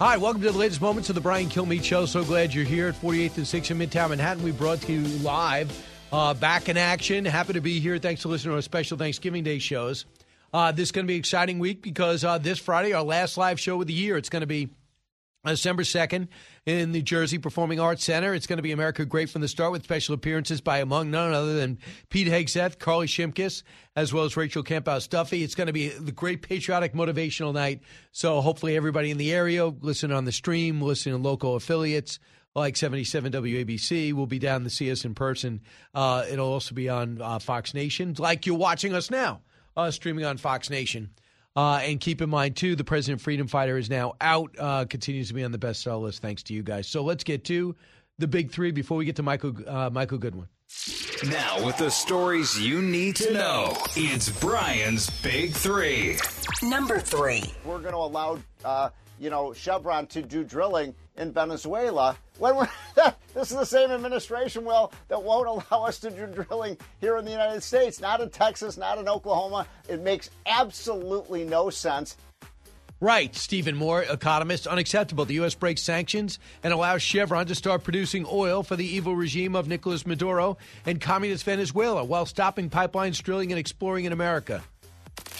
Hi, 0.00 0.16
welcome 0.16 0.40
to 0.42 0.52
the 0.52 0.56
latest 0.56 0.80
moments 0.80 1.08
of 1.08 1.16
the 1.16 1.20
Brian 1.20 1.48
Kilmeade 1.48 1.82
Show. 1.82 2.06
So 2.06 2.22
glad 2.22 2.54
you're 2.54 2.64
here 2.64 2.86
at 2.86 2.94
48th 2.94 3.36
and 3.36 3.46
6th 3.46 3.70
in 3.72 3.78
Midtown 3.78 4.10
Manhattan. 4.10 4.44
We 4.44 4.52
brought 4.52 4.80
to 4.82 4.92
you 4.92 5.02
live, 5.24 5.72
uh, 6.12 6.34
back 6.34 6.68
in 6.68 6.76
action. 6.76 7.24
Happy 7.24 7.54
to 7.54 7.60
be 7.60 7.80
here. 7.80 7.98
Thanks 7.98 8.22
for 8.22 8.28
listening 8.28 8.52
to 8.52 8.56
our 8.58 8.62
special 8.62 8.96
Thanksgiving 8.96 9.42
Day 9.42 9.58
shows. 9.58 10.04
Uh, 10.54 10.70
this 10.70 10.84
is 10.84 10.92
going 10.92 11.04
to 11.04 11.08
be 11.08 11.14
an 11.14 11.18
exciting 11.18 11.58
week 11.58 11.82
because 11.82 12.22
uh, 12.22 12.38
this 12.38 12.60
Friday, 12.60 12.92
our 12.92 13.02
last 13.02 13.36
live 13.36 13.58
show 13.58 13.80
of 13.80 13.88
the 13.88 13.92
year, 13.92 14.16
it's 14.16 14.28
going 14.28 14.42
to 14.42 14.46
be 14.46 14.68
December 15.46 15.82
2nd 15.82 16.28
in 16.66 16.92
the 16.92 17.02
Jersey 17.02 17.38
Performing 17.38 17.80
Arts 17.80 18.04
Center. 18.04 18.34
It's 18.34 18.46
going 18.46 18.56
to 18.58 18.62
be 18.62 18.72
America 18.72 19.04
Great 19.04 19.30
from 19.30 19.40
the 19.40 19.48
Start 19.48 19.72
with 19.72 19.84
special 19.84 20.14
appearances 20.14 20.60
by 20.60 20.78
among 20.78 21.10
none 21.10 21.32
other 21.32 21.54
than 21.54 21.78
Pete 22.10 22.28
Hegseth, 22.28 22.78
Carly 22.78 23.06
Shimkus, 23.06 23.62
as 23.96 24.12
well 24.12 24.24
as 24.24 24.36
Rachel 24.36 24.62
Campos 24.62 25.06
Duffy. 25.06 25.42
It's 25.42 25.54
going 25.54 25.68
to 25.68 25.72
be 25.72 25.88
the 25.88 26.12
great 26.12 26.42
patriotic 26.42 26.92
motivational 26.92 27.54
night. 27.54 27.82
So 28.10 28.40
hopefully 28.40 28.76
everybody 28.76 29.10
in 29.10 29.18
the 29.18 29.32
area, 29.32 29.66
listen 29.66 30.12
on 30.12 30.24
the 30.24 30.32
stream, 30.32 30.82
listen 30.82 31.12
to 31.12 31.18
local 31.18 31.54
affiliates 31.54 32.18
like 32.54 32.76
77 32.76 33.32
WABC 33.32 34.12
will 34.12 34.26
be 34.26 34.38
down 34.38 34.64
to 34.64 34.70
see 34.70 34.90
us 34.90 35.04
in 35.04 35.14
person. 35.14 35.60
Uh, 35.94 36.24
it'll 36.28 36.52
also 36.52 36.74
be 36.74 36.88
on 36.88 37.20
uh, 37.22 37.38
Fox 37.38 37.72
Nation, 37.72 38.14
like 38.18 38.46
you're 38.46 38.56
watching 38.56 38.94
us 38.94 39.10
now, 39.10 39.42
uh, 39.76 39.90
streaming 39.90 40.24
on 40.24 40.36
Fox 40.36 40.68
Nation. 40.68 41.10
Uh, 41.58 41.78
and 41.78 41.98
keep 41.98 42.22
in 42.22 42.30
mind, 42.30 42.54
too, 42.54 42.76
the 42.76 42.84
President 42.84 43.20
Freedom 43.20 43.48
Fighter 43.48 43.76
is 43.76 43.90
now 43.90 44.14
out, 44.20 44.54
uh, 44.60 44.84
continues 44.84 45.26
to 45.26 45.34
be 45.34 45.42
on 45.42 45.50
the 45.50 45.58
bestseller 45.58 46.02
list, 46.02 46.22
thanks 46.22 46.44
to 46.44 46.54
you 46.54 46.62
guys. 46.62 46.86
So 46.86 47.02
let's 47.02 47.24
get 47.24 47.42
to 47.46 47.74
the 48.18 48.28
big 48.28 48.52
three 48.52 48.70
before 48.70 48.96
we 48.96 49.04
get 49.04 49.16
to 49.16 49.24
Michael, 49.24 49.56
uh, 49.66 49.90
Michael 49.90 50.18
Goodwin. 50.18 50.46
Now, 51.24 51.66
with 51.66 51.76
the 51.76 51.90
stories 51.90 52.64
you 52.64 52.80
need 52.80 53.16
to 53.16 53.32
know, 53.32 53.76
it's 53.96 54.28
Brian's 54.38 55.10
Big 55.20 55.52
Three. 55.52 56.18
Number 56.62 57.00
three. 57.00 57.42
We're 57.64 57.80
going 57.80 57.90
to 57.90 57.98
allow, 57.98 58.38
uh, 58.64 58.90
you 59.18 59.30
know, 59.30 59.52
Chevron 59.52 60.06
to 60.08 60.22
do 60.22 60.44
drilling 60.44 60.94
in 61.16 61.32
Venezuela 61.32 62.16
when 62.38 62.56
we're 62.56 62.68
this 63.34 63.50
is 63.50 63.56
the 63.56 63.64
same 63.64 63.90
administration 63.90 64.64
will 64.64 64.92
that 65.08 65.22
won't 65.22 65.46
allow 65.46 65.84
us 65.84 65.98
to 66.00 66.10
do 66.10 66.26
drilling 66.26 66.76
here 67.00 67.16
in 67.18 67.24
the 67.24 67.30
United 67.30 67.62
States, 67.62 68.00
not 68.00 68.20
in 68.20 68.30
Texas, 68.30 68.76
not 68.76 68.98
in 68.98 69.08
Oklahoma. 69.08 69.66
It 69.88 70.00
makes 70.00 70.30
absolutely 70.46 71.44
no 71.44 71.70
sense. 71.70 72.16
Right, 73.00 73.32
Stephen 73.36 73.76
Moore, 73.76 74.02
economist. 74.02 74.66
Unacceptable. 74.66 75.24
The 75.24 75.34
U.S. 75.34 75.54
breaks 75.54 75.82
sanctions 75.82 76.40
and 76.64 76.72
allows 76.72 77.00
Chevron 77.00 77.46
to 77.46 77.54
start 77.54 77.84
producing 77.84 78.26
oil 78.28 78.64
for 78.64 78.74
the 78.74 78.84
evil 78.84 79.14
regime 79.14 79.54
of 79.54 79.68
Nicolas 79.68 80.04
Maduro 80.04 80.58
and 80.84 81.00
communist 81.00 81.44
Venezuela 81.44 82.02
while 82.02 82.26
stopping 82.26 82.68
pipelines 82.68 83.22
drilling 83.22 83.52
and 83.52 83.58
exploring 83.58 84.04
in 84.04 84.12
America. 84.12 84.64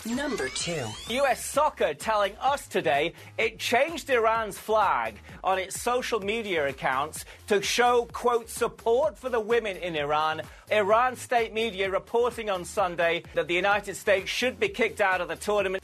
Number 0.07 0.49
two. 0.49 0.87
US 1.09 1.45
soccer 1.45 1.93
telling 1.93 2.33
us 2.41 2.67
today 2.67 3.13
it 3.37 3.59
changed 3.59 4.09
Iran's 4.09 4.57
flag 4.57 5.17
on 5.45 5.59
its 5.59 5.81
social 5.81 6.21
media 6.21 6.67
accounts 6.67 7.25
to 7.49 7.61
show, 7.61 8.09
quote, 8.13 8.49
support 8.49 9.19
for 9.19 9.29
the 9.29 9.41
women 9.41 9.77
in 9.77 9.97
Iran. 9.97 10.43
Iran 10.71 11.17
state 11.17 11.53
media 11.53 11.91
reporting 11.91 12.49
on 12.49 12.65
Sunday 12.65 13.23
that 13.35 13.49
the 13.49 13.55
United 13.55 13.97
States 13.97 14.31
should 14.31 14.59
be 14.59 14.69
kicked 14.69 15.01
out 15.01 15.21
of 15.21 15.29
the 15.29 15.37
tournament. 15.37 15.83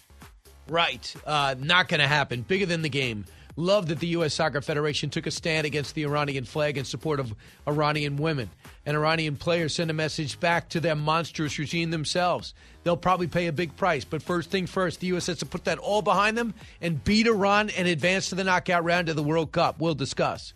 Right. 0.69 1.15
Uh, 1.27 1.55
not 1.59 1.89
going 1.89 2.01
to 2.01 2.09
happen. 2.09 2.43
Bigger 2.43 2.67
than 2.67 2.83
the 2.83 2.89
game. 2.89 3.27
Love 3.57 3.87
that 3.87 4.01
the 4.01 4.09
U.S. 4.09 4.35
Soccer 4.35 4.61
Federation 4.61 5.11
took 5.11 5.27
a 5.27 5.31
stand 5.31 5.65
against 5.65 5.95
the 5.95 6.05
Iranian 6.05 6.45
flag 6.45 6.77
in 6.77 6.85
support 6.85 7.21
of 7.21 7.35
Iranian 7.69 8.17
women. 8.17 8.51
And 8.85 8.97
Iranian 8.97 9.37
players 9.37 9.75
sent 9.75 9.91
a 9.91 9.95
message 9.95 10.41
back 10.41 10.69
to 10.71 10.81
their 10.81 10.97
monstrous 10.97 11.59
regime 11.59 11.91
themselves. 11.91 12.53
They'll 12.83 12.97
probably 12.97 13.29
pay 13.29 13.47
a 13.47 13.53
big 13.53 13.77
price. 13.77 14.05
But 14.05 14.23
first 14.23 14.51
thing 14.51 14.67
first, 14.67 15.01
the 15.01 15.07
U.S. 15.09 15.29
has 15.29 15.39
to 15.39 15.47
put 15.47 15.65
that 15.65 15.79
all 15.79 16.03
behind 16.03 16.37
them 16.37 16.53
and 16.81 17.03
beat 17.05 17.29
Iran 17.29 17.71
and 17.71 17.87
advance 17.87 18.29
to 18.31 18.35
the 18.35 18.45
knockout 18.45 18.85
round 18.85 19.09
of 19.09 19.17
the 19.17 19.23
World 19.23 19.53
Cup. 19.53 19.79
We'll 19.79 19.95
discuss. 19.95 20.53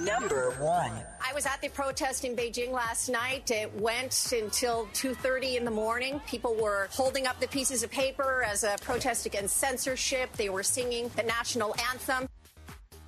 Number 0.00 0.50
one. 0.60 0.92
I 1.20 1.34
was 1.34 1.44
at 1.44 1.60
the 1.60 1.68
protest 1.68 2.24
in 2.24 2.36
Beijing 2.36 2.70
last 2.70 3.08
night. 3.08 3.50
It 3.50 3.74
went 3.80 4.32
until 4.32 4.86
2:30 4.94 5.56
in 5.56 5.64
the 5.64 5.70
morning. 5.70 6.20
People 6.26 6.54
were 6.54 6.88
holding 6.92 7.26
up 7.26 7.40
the 7.40 7.48
pieces 7.48 7.82
of 7.82 7.90
paper 7.90 8.44
as 8.44 8.64
a 8.64 8.76
protest 8.80 9.26
against 9.26 9.56
censorship. 9.56 10.32
They 10.36 10.48
were 10.48 10.62
singing 10.62 11.10
the 11.16 11.24
national 11.24 11.74
anthem. 11.90 12.28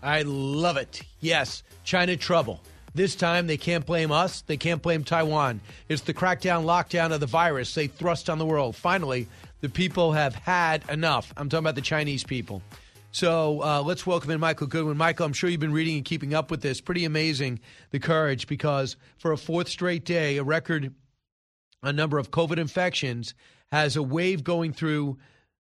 I 0.02 0.22
love 0.22 0.76
it. 0.76 1.02
Yes, 1.20 1.62
China 1.84 2.16
trouble. 2.16 2.60
This 2.94 3.14
time 3.14 3.46
they 3.46 3.56
can't 3.56 3.86
blame 3.86 4.10
us. 4.10 4.40
They 4.42 4.56
can't 4.56 4.82
blame 4.82 5.04
Taiwan. 5.04 5.60
It's 5.88 6.02
the 6.02 6.14
crackdown, 6.14 6.64
lockdown 6.64 7.12
of 7.12 7.20
the 7.20 7.26
virus 7.26 7.72
they 7.74 7.86
thrust 7.86 8.28
on 8.28 8.38
the 8.38 8.46
world. 8.46 8.74
Finally, 8.74 9.28
the 9.60 9.68
people 9.68 10.12
have 10.12 10.34
had 10.34 10.82
enough. 10.88 11.32
I'm 11.36 11.48
talking 11.48 11.64
about 11.64 11.76
the 11.76 11.82
Chinese 11.82 12.24
people. 12.24 12.62
So 13.12 13.60
uh, 13.60 13.82
let's 13.82 14.06
welcome 14.06 14.30
in 14.30 14.38
Michael 14.38 14.68
Goodwin. 14.68 14.96
Michael, 14.96 15.26
I'm 15.26 15.32
sure 15.32 15.50
you've 15.50 15.58
been 15.58 15.72
reading 15.72 15.96
and 15.96 16.04
keeping 16.04 16.32
up 16.32 16.48
with 16.48 16.62
this. 16.62 16.80
Pretty 16.80 17.04
amazing 17.04 17.58
the 17.90 17.98
courage 17.98 18.46
because 18.46 18.96
for 19.18 19.32
a 19.32 19.36
fourth 19.36 19.68
straight 19.68 20.04
day, 20.04 20.36
a 20.36 20.44
record 20.44 20.94
a 21.82 21.92
number 21.92 22.18
of 22.18 22.30
COVID 22.30 22.58
infections 22.58 23.34
has 23.72 23.96
a 23.96 24.02
wave 24.02 24.44
going 24.44 24.72
through 24.72 25.18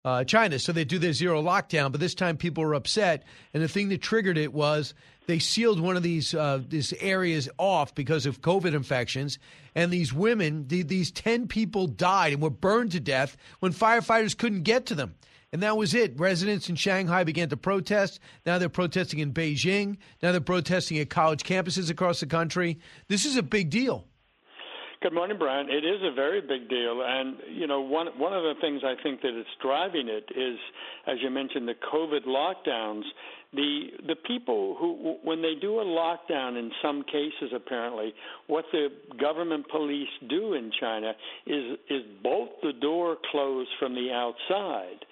uh, 0.06 0.24
China. 0.24 0.58
So 0.58 0.72
they 0.72 0.86
do 0.86 1.00
their 1.00 1.12
zero 1.12 1.42
lockdown, 1.42 1.92
but 1.92 2.00
this 2.00 2.16
time 2.16 2.38
people 2.38 2.64
were 2.64 2.76
upset, 2.76 3.26
and 3.54 3.62
the 3.62 3.68
thing 3.68 3.90
that 3.90 4.02
triggered 4.02 4.38
it 4.38 4.54
was 4.54 4.94
they 5.28 5.40
sealed 5.40 5.82
one 5.82 5.98
of 5.98 6.04
these 6.04 6.34
uh, 6.34 6.62
these 6.66 6.94
areas 7.02 7.50
off 7.58 7.94
because 7.94 8.26
of 8.26 8.42
COVID 8.42 8.74
infections, 8.74 9.38
and 9.76 9.92
these 9.92 10.14
women, 10.14 10.68
the, 10.70 10.84
these 10.84 11.12
ten 11.12 11.48
people 11.48 11.88
died 11.88 12.32
and 12.32 12.42
were 12.42 12.50
burned 12.50 12.94
to 12.94 13.02
death 13.02 13.36
when 13.60 13.74
firefighters 13.74 14.38
couldn't 14.38 14.64
get 14.64 14.86
to 14.86 14.96
them. 14.96 15.16
And 15.54 15.62
that 15.62 15.78
was 15.78 15.94
it. 15.94 16.20
Residents 16.20 16.68
in 16.68 16.76
Shanghai 16.76 17.24
began 17.24 17.48
to 17.50 17.58
protest. 17.58 18.20
Now 18.44 18.58
they're 18.58 18.70
protesting 18.70 19.20
in 19.20 19.34
Beijing. 19.34 19.98
Now 20.24 20.32
they're 20.32 20.42
protesting 20.42 20.98
at 20.98 21.12
college 21.12 21.44
campuses 21.44 21.92
across 21.92 22.20
the 22.20 22.26
country. 22.26 22.80
This 23.08 23.24
is 23.24 23.38
a 23.38 23.44
big 23.44 23.70
deal. 23.70 24.08
Good 25.04 25.14
morning, 25.14 25.38
Brian. 25.38 25.70
It 25.70 25.86
is 25.86 26.02
a 26.02 26.14
very 26.16 26.42
big 26.42 26.70
deal, 26.70 27.04
and 27.06 27.36
you 27.52 27.68
know 27.68 27.82
one 27.82 28.08
one 28.18 28.34
of 28.34 28.42
the 28.42 28.54
things 28.62 28.84
I 28.86 28.96
think 29.04 29.22
that 29.22 29.38
is 29.38 29.46
driving 29.62 30.08
it 30.08 30.26
is, 30.34 30.58
as 31.06 31.18
you 31.22 31.30
mentioned, 31.30 31.68
the 31.68 31.76
COVID 31.76 32.26
lockdowns. 32.26 33.04
The 33.56 33.92
the 34.08 34.16
people 34.16 34.76
who 34.80 35.18
when 35.24 35.42
they 35.44 35.54
do 35.60 35.80
a 35.80 35.86
lockdown 35.86 36.58
in 36.58 36.72
some 36.82 37.04
cases 37.04 37.52
apparently, 37.56 38.14
what 38.48 38.66
the 38.72 38.90
government 39.20 39.70
police 39.70 40.10
do 40.28 40.54
in 40.54 40.72
China 40.80 41.14
is 41.46 41.78
is 41.90 42.02
bolt 42.24 42.62
the 42.64 42.74
door 42.74 43.18
closed 43.32 43.70
from 43.80 43.94
the 43.94 44.12
outside, 44.12 45.06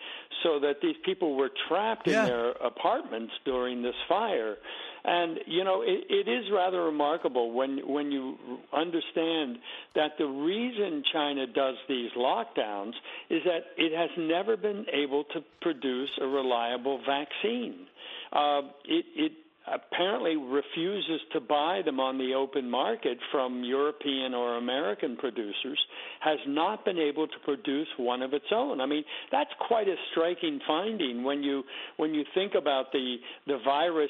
so 0.44 0.60
that 0.60 0.82
these 0.82 0.96
people 1.06 1.36
were 1.36 1.52
trapped 1.68 2.08
Yeah. 2.08 2.22
in 2.24 2.30
their 2.30 2.50
apartments 2.52 3.34
during 3.46 3.84
this 3.84 3.96
fire. 4.10 4.58
And 5.04 5.40
you 5.48 5.64
know, 5.64 5.82
it, 5.84 6.06
it 6.10 6.28
is 6.28 6.46
rather 6.52 6.84
remarkable 6.84 7.52
when 7.52 7.80
when 7.88 8.12
you 8.12 8.38
understand 8.74 9.60
that 9.94 10.18
the 10.18 10.26
reason 10.28 11.04
China 11.12 11.46
does 11.48 11.76
these 11.88 12.12
lockdowns 12.18 12.94
is 13.30 13.44
that 13.46 13.66
it 13.78 13.96
has 13.96 14.10
never 14.18 14.58
been 14.58 14.86
able 14.92 15.24
to 15.26 15.44
produce 15.62 16.10
a 16.20 16.26
reliable 16.28 17.00
vaccine. 17.06 17.88
Uh, 18.32 18.62
it, 18.86 19.06
it 19.16 19.32
apparently 19.68 20.36
refuses 20.36 21.22
to 21.34 21.40
buy 21.40 21.82
them 21.86 22.00
on 22.00 22.18
the 22.18 22.34
open 22.34 22.70
market 22.70 23.18
from 23.32 23.64
European 23.64 24.34
or 24.34 24.58
American 24.58 25.16
producers, 25.16 25.80
has 26.20 26.40
not 26.48 26.84
been 26.84 26.98
able 26.98 27.28
to 27.28 27.34
produce 27.46 27.88
one 27.98 28.22
of 28.24 28.34
its 28.34 28.46
own. 28.52 28.82
I 28.82 28.86
mean, 28.88 29.04
that's 29.32 29.52
quite 29.68 29.88
a 29.88 29.96
striking 30.12 30.60
finding 30.68 31.24
when 31.24 31.44
you 31.44 31.64
when 31.98 32.14
you 32.14 32.24
think 32.34 32.54
about 32.56 32.92
the 32.92 33.18
the 33.46 33.60
virus 33.64 34.10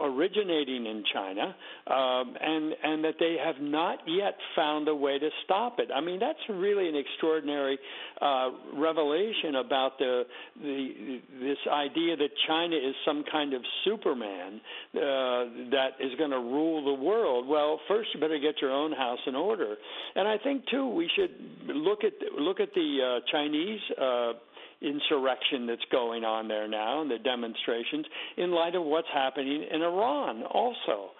originating 0.00 0.86
in 0.86 1.04
China, 1.12 1.54
um, 1.86 2.36
and 2.40 2.74
and 2.82 3.04
that 3.04 3.14
they 3.20 3.36
have 3.42 3.60
not 3.60 4.00
yet 4.06 4.36
found 4.56 4.88
a 4.88 4.94
way 4.94 5.18
to 5.18 5.28
stop 5.44 5.78
it. 5.78 5.90
I 5.94 6.00
mean, 6.00 6.18
that's 6.18 6.38
really 6.48 6.88
an 6.88 6.96
extraordinary 6.96 7.78
uh, 8.20 8.50
revelation 8.74 9.56
about 9.56 9.98
the 9.98 10.24
the 10.60 11.20
this 11.40 11.58
idea 11.70 12.16
that 12.16 12.30
China 12.48 12.76
is 12.76 12.94
some 13.04 13.24
kind 13.30 13.54
of 13.54 13.62
Superman 13.84 14.60
uh, 14.94 15.70
that 15.70 15.90
is 16.00 16.12
going 16.18 16.30
to 16.30 16.38
rule 16.38 16.84
the 16.84 17.02
world. 17.02 17.46
Well, 17.46 17.80
first 17.88 18.08
you 18.14 18.20
better 18.20 18.38
get 18.38 18.60
your 18.60 18.72
own 18.72 18.92
house 18.92 19.18
in 19.26 19.34
order. 19.34 19.76
And 20.14 20.26
I 20.26 20.38
think 20.38 20.64
too 20.70 20.88
we 20.88 21.10
should 21.14 21.30
look 21.76 22.04
at 22.04 22.12
look 22.38 22.60
at 22.60 22.72
the 22.74 23.20
uh, 23.20 23.30
Chinese. 23.30 23.80
Uh, 24.00 24.32
insurrection 24.80 25.66
that's 25.66 25.84
going 25.90 26.22
on 26.22 26.46
there 26.46 26.68
now 26.68 27.02
and 27.02 27.10
the 27.10 27.18
demonstrations 27.18 28.06
in 28.36 28.52
light 28.52 28.76
of 28.76 28.84
what's 28.84 29.08
happening 29.12 29.66
in 29.72 29.82
Iran 29.82 30.44
also 30.44 31.10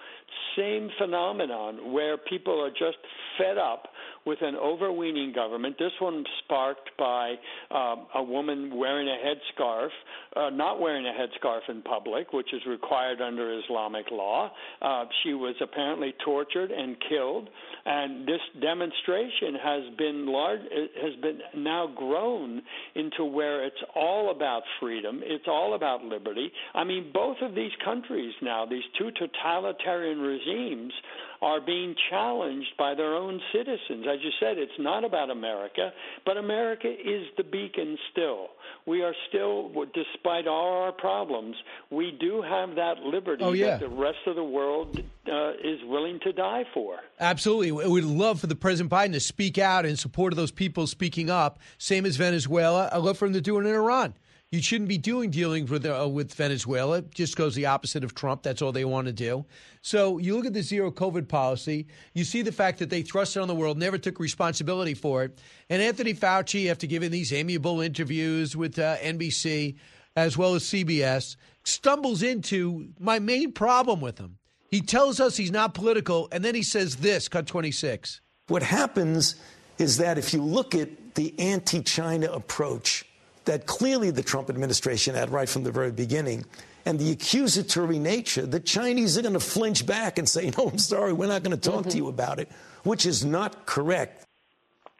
same 0.56 0.90
phenomenon 0.98 1.92
where 1.92 2.16
people 2.16 2.62
are 2.62 2.70
just 2.70 2.98
fed 3.36 3.58
up 3.58 3.88
with 4.28 4.42
an 4.42 4.56
overweening 4.56 5.32
government. 5.32 5.76
This 5.78 5.92
one 6.00 6.22
sparked 6.44 6.90
by 6.98 7.34
um, 7.70 8.06
a 8.14 8.22
woman 8.22 8.76
wearing 8.76 9.08
a 9.08 9.16
headscarf, 9.26 9.88
uh, 10.36 10.50
not 10.50 10.78
wearing 10.80 11.06
a 11.06 11.12
headscarf 11.12 11.60
in 11.70 11.80
public, 11.80 12.34
which 12.34 12.52
is 12.52 12.60
required 12.68 13.22
under 13.22 13.58
Islamic 13.64 14.04
law. 14.12 14.50
Uh, 14.82 15.06
she 15.22 15.32
was 15.32 15.54
apparently 15.62 16.14
tortured 16.22 16.70
and 16.70 16.94
killed, 17.08 17.48
and 17.86 18.28
this 18.28 18.40
demonstration 18.60 19.54
has 19.64 19.82
been 19.96 20.26
large. 20.26 20.60
Has 20.60 21.14
been 21.22 21.38
now 21.56 21.86
grown 21.96 22.60
into 22.94 23.24
where 23.24 23.64
it's 23.64 23.82
all 23.96 24.30
about 24.30 24.62
freedom. 24.78 25.22
It's 25.24 25.48
all 25.48 25.74
about 25.74 26.04
liberty. 26.04 26.52
I 26.74 26.84
mean, 26.84 27.12
both 27.14 27.38
of 27.40 27.54
these 27.54 27.72
countries 27.82 28.34
now, 28.42 28.66
these 28.66 28.84
two 28.98 29.10
totalitarian 29.12 30.18
regimes 30.20 30.92
are 31.40 31.60
being 31.60 31.94
challenged 32.10 32.70
by 32.78 32.94
their 32.94 33.14
own 33.14 33.40
citizens. 33.52 34.06
As 34.10 34.18
you 34.22 34.30
said, 34.40 34.58
it's 34.58 34.72
not 34.78 35.04
about 35.04 35.30
America, 35.30 35.92
but 36.26 36.36
America 36.36 36.88
is 36.88 37.26
the 37.36 37.44
beacon 37.44 37.96
still. 38.10 38.48
We 38.86 39.02
are 39.02 39.14
still, 39.28 39.70
despite 39.94 40.46
all 40.46 40.82
our 40.82 40.92
problems, 40.92 41.56
we 41.90 42.16
do 42.18 42.42
have 42.42 42.74
that 42.76 42.98
liberty 43.04 43.44
Oh, 43.44 43.52
yeah. 43.52 43.76
that 43.76 43.80
the 43.80 43.88
rest 43.88 44.18
of 44.26 44.34
the 44.36 44.44
world 44.44 44.98
uh, 45.30 45.50
is 45.62 45.78
willing 45.84 46.18
to 46.24 46.32
die 46.32 46.64
for. 46.74 46.96
Absolutely. 47.20 47.70
We 47.72 47.86
would 47.86 48.04
love 48.04 48.40
for 48.40 48.46
the 48.46 48.56
President 48.56 48.90
Biden 48.90 49.12
to 49.12 49.20
speak 49.20 49.58
out 49.58 49.86
in 49.86 49.96
support 49.96 50.32
of 50.32 50.36
those 50.36 50.50
people 50.50 50.86
speaking 50.86 51.30
up, 51.30 51.58
same 51.78 52.04
as 52.06 52.16
Venezuela. 52.16 52.88
I'd 52.92 52.98
love 52.98 53.18
for 53.18 53.26
him 53.26 53.34
to 53.34 53.40
do 53.40 53.58
it 53.58 53.66
in 53.66 53.74
Iran. 53.74 54.14
You 54.50 54.62
shouldn't 54.62 54.88
be 54.88 54.96
doing 54.96 55.30
dealing 55.30 55.66
with 55.66 55.84
uh, 55.84 56.08
with 56.10 56.32
Venezuela. 56.32 56.98
It 56.98 57.14
just 57.14 57.36
goes 57.36 57.54
the 57.54 57.66
opposite 57.66 58.02
of 58.02 58.14
Trump. 58.14 58.42
That's 58.42 58.62
all 58.62 58.72
they 58.72 58.86
want 58.86 59.06
to 59.06 59.12
do. 59.12 59.44
So 59.82 60.16
you 60.16 60.34
look 60.36 60.46
at 60.46 60.54
the 60.54 60.62
zero 60.62 60.90
COVID 60.90 61.28
policy. 61.28 61.86
You 62.14 62.24
see 62.24 62.40
the 62.40 62.52
fact 62.52 62.78
that 62.78 62.88
they 62.88 63.02
thrust 63.02 63.36
it 63.36 63.40
on 63.40 63.48
the 63.48 63.54
world, 63.54 63.76
never 63.76 63.98
took 63.98 64.18
responsibility 64.18 64.94
for 64.94 65.22
it. 65.24 65.38
And 65.68 65.82
Anthony 65.82 66.14
Fauci, 66.14 66.70
after 66.70 66.86
giving 66.86 67.10
these 67.10 67.30
amiable 67.30 67.82
interviews 67.82 68.56
with 68.56 68.78
uh, 68.78 68.96
NBC 68.98 69.76
as 70.16 70.38
well 70.38 70.54
as 70.54 70.64
CBS, 70.64 71.36
stumbles 71.64 72.22
into 72.22 72.88
my 72.98 73.18
main 73.18 73.52
problem 73.52 74.00
with 74.00 74.16
him. 74.16 74.38
He 74.70 74.80
tells 74.80 75.20
us 75.20 75.36
he's 75.36 75.52
not 75.52 75.74
political, 75.74 76.26
and 76.32 76.42
then 76.42 76.54
he 76.54 76.62
says 76.62 76.96
this. 76.96 77.28
Cut 77.28 77.46
twenty 77.46 77.70
six. 77.70 78.22
What 78.46 78.62
happens 78.62 79.34
is 79.76 79.98
that 79.98 80.16
if 80.16 80.32
you 80.32 80.42
look 80.42 80.74
at 80.74 81.16
the 81.16 81.38
anti 81.38 81.82
China 81.82 82.32
approach 82.32 83.04
that 83.48 83.66
clearly 83.66 84.10
the 84.10 84.22
Trump 84.22 84.48
administration 84.48 85.14
had 85.14 85.30
right 85.30 85.48
from 85.48 85.64
the 85.64 85.72
very 85.72 85.90
beginning, 85.90 86.44
and 86.84 86.98
the 86.98 87.10
accusatory 87.10 87.98
nature, 87.98 88.46
the 88.46 88.60
Chinese 88.60 89.18
are 89.18 89.22
going 89.22 89.34
to 89.34 89.40
flinch 89.40 89.84
back 89.84 90.18
and 90.18 90.28
say, 90.28 90.50
No, 90.58 90.68
I'm 90.68 90.78
sorry, 90.78 91.12
we're 91.12 91.28
not 91.28 91.42
going 91.42 91.58
to 91.58 91.70
talk 91.70 91.84
to 91.84 91.88
mm-hmm. 91.88 91.98
you 91.98 92.08
about 92.08 92.38
it, 92.38 92.50
which 92.84 93.04
is 93.06 93.24
not 93.24 93.66
correct. 93.66 94.24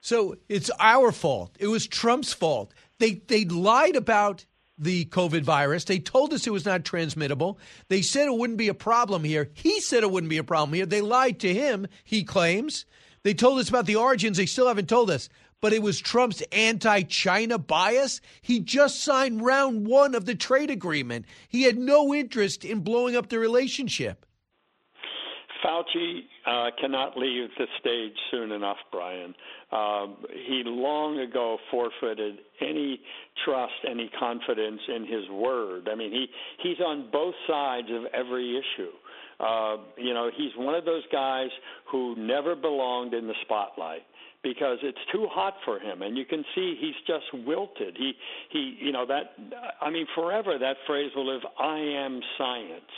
So 0.00 0.36
it's 0.48 0.70
our 0.80 1.12
fault. 1.12 1.56
It 1.58 1.68
was 1.68 1.86
Trump's 1.86 2.32
fault. 2.32 2.72
They 2.98 3.22
they 3.26 3.44
lied 3.44 3.96
about 3.96 4.44
the 4.78 5.04
COVID 5.06 5.42
virus. 5.42 5.84
They 5.84 5.98
told 5.98 6.32
us 6.32 6.46
it 6.46 6.52
was 6.52 6.64
not 6.64 6.84
transmittable. 6.84 7.58
They 7.88 8.00
said 8.00 8.28
it 8.28 8.36
wouldn't 8.36 8.58
be 8.58 8.68
a 8.68 8.74
problem 8.74 9.24
here. 9.24 9.50
He 9.54 9.80
said 9.80 10.02
it 10.02 10.10
wouldn't 10.10 10.30
be 10.30 10.38
a 10.38 10.44
problem 10.44 10.72
here. 10.72 10.86
They 10.86 11.00
lied 11.00 11.40
to 11.40 11.52
him, 11.52 11.86
he 12.04 12.24
claims. 12.24 12.86
They 13.24 13.34
told 13.34 13.58
us 13.58 13.68
about 13.68 13.86
the 13.86 13.96
origins. 13.96 14.36
They 14.36 14.46
still 14.46 14.68
haven't 14.68 14.88
told 14.88 15.10
us. 15.10 15.28
But 15.60 15.72
it 15.72 15.82
was 15.82 15.98
Trump's 15.98 16.42
anti 16.52 17.02
China 17.02 17.58
bias. 17.58 18.20
He 18.42 18.60
just 18.60 19.02
signed 19.02 19.44
round 19.44 19.86
one 19.86 20.14
of 20.14 20.24
the 20.24 20.34
trade 20.34 20.70
agreement. 20.70 21.26
He 21.48 21.62
had 21.62 21.78
no 21.78 22.14
interest 22.14 22.64
in 22.64 22.80
blowing 22.80 23.16
up 23.16 23.28
the 23.28 23.38
relationship. 23.38 24.24
Fauci 25.64 26.20
uh, 26.46 26.70
cannot 26.80 27.16
leave 27.18 27.48
the 27.58 27.66
stage 27.80 28.16
soon 28.30 28.52
enough, 28.52 28.76
Brian. 28.92 29.34
Um, 29.72 30.16
he 30.30 30.62
long 30.64 31.18
ago 31.18 31.58
forfeited 31.70 32.38
any 32.60 33.00
trust, 33.44 33.72
any 33.90 34.10
confidence 34.18 34.80
in 34.88 35.04
his 35.04 35.28
word. 35.30 35.88
I 35.90 35.96
mean, 35.96 36.12
he 36.12 36.26
he's 36.62 36.78
on 36.80 37.10
both 37.10 37.34
sides 37.48 37.88
of 37.90 38.04
every 38.14 38.56
issue. 38.56 38.92
Uh, 39.40 39.76
you 39.96 40.14
know, 40.14 40.30
he's 40.36 40.50
one 40.56 40.74
of 40.74 40.84
those 40.84 41.04
guys 41.12 41.48
who 41.90 42.14
never 42.16 42.56
belonged 42.56 43.14
in 43.14 43.26
the 43.26 43.34
spotlight 43.42 44.02
because 44.48 44.78
it's 44.82 44.98
too 45.12 45.26
hot 45.30 45.54
for 45.64 45.78
him 45.78 46.02
and 46.02 46.16
you 46.16 46.24
can 46.24 46.44
see 46.54 46.76
he's 46.80 46.94
just 47.06 47.46
wilted 47.46 47.96
he 47.96 48.12
he 48.50 48.76
you 48.80 48.92
know 48.92 49.04
that 49.06 49.34
i 49.80 49.90
mean 49.90 50.06
forever 50.14 50.58
that 50.58 50.76
phrase 50.86 51.10
will 51.14 51.26
live 51.26 51.42
i 51.58 51.78
am 51.78 52.20
science 52.36 52.92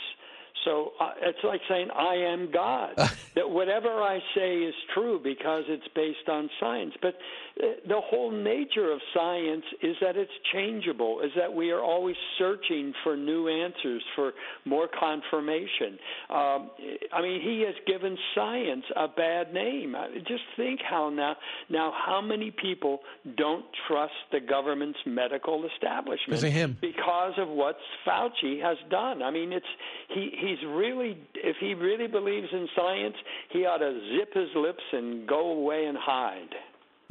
so 0.65 0.91
uh, 0.99 1.11
it's 1.21 1.43
like 1.43 1.61
saying, 1.67 1.87
I 1.95 2.15
am 2.15 2.51
God. 2.51 2.93
that 3.35 3.49
whatever 3.49 3.89
I 3.89 4.19
say 4.35 4.57
is 4.57 4.75
true 4.93 5.19
because 5.23 5.63
it's 5.67 5.87
based 5.95 6.29
on 6.29 6.49
science. 6.59 6.93
But 7.01 7.15
the 7.57 7.99
whole 8.05 8.31
nature 8.31 8.91
of 8.91 8.99
science 9.13 9.63
is 9.81 9.95
that 10.01 10.15
it's 10.15 10.31
changeable, 10.53 11.21
is 11.21 11.31
that 11.35 11.53
we 11.53 11.71
are 11.71 11.81
always 11.81 12.15
searching 12.37 12.93
for 13.03 13.15
new 13.17 13.47
answers, 13.47 14.03
for 14.15 14.31
more 14.65 14.87
confirmation. 14.87 15.97
Um, 16.29 16.71
I 17.13 17.21
mean, 17.21 17.41
he 17.41 17.63
has 17.65 17.75
given 17.85 18.17
science 18.35 18.85
a 18.95 19.07
bad 19.07 19.53
name. 19.53 19.95
Just 20.27 20.43
think 20.55 20.79
how 20.89 21.09
now, 21.09 21.35
now 21.69 21.93
how 22.05 22.21
many 22.21 22.51
people 22.51 22.99
don't 23.37 23.65
trust 23.87 24.13
the 24.31 24.39
government's 24.39 24.99
medical 25.05 25.65
establishment 25.75 26.27
Because 26.29 26.43
of 26.43 26.51
him. 26.51 26.77
because 26.81 27.33
of 27.37 27.47
what 27.49 27.77
Fauci 28.07 28.61
has 28.61 28.77
done. 28.89 29.21
I 29.21 29.31
mean, 29.31 29.51
it's 29.53 29.65
he 30.09 30.31
he's 30.39 30.59
really 30.67 31.17
if 31.35 31.57
he 31.59 31.73
really 31.73 32.07
believes 32.07 32.47
in 32.51 32.67
science, 32.75 33.15
he 33.51 33.65
ought 33.65 33.77
to 33.77 33.99
zip 34.17 34.33
his 34.33 34.49
lips 34.55 34.83
and 34.93 35.27
go 35.27 35.51
away 35.51 35.85
and 35.85 35.97
hide. 35.97 36.49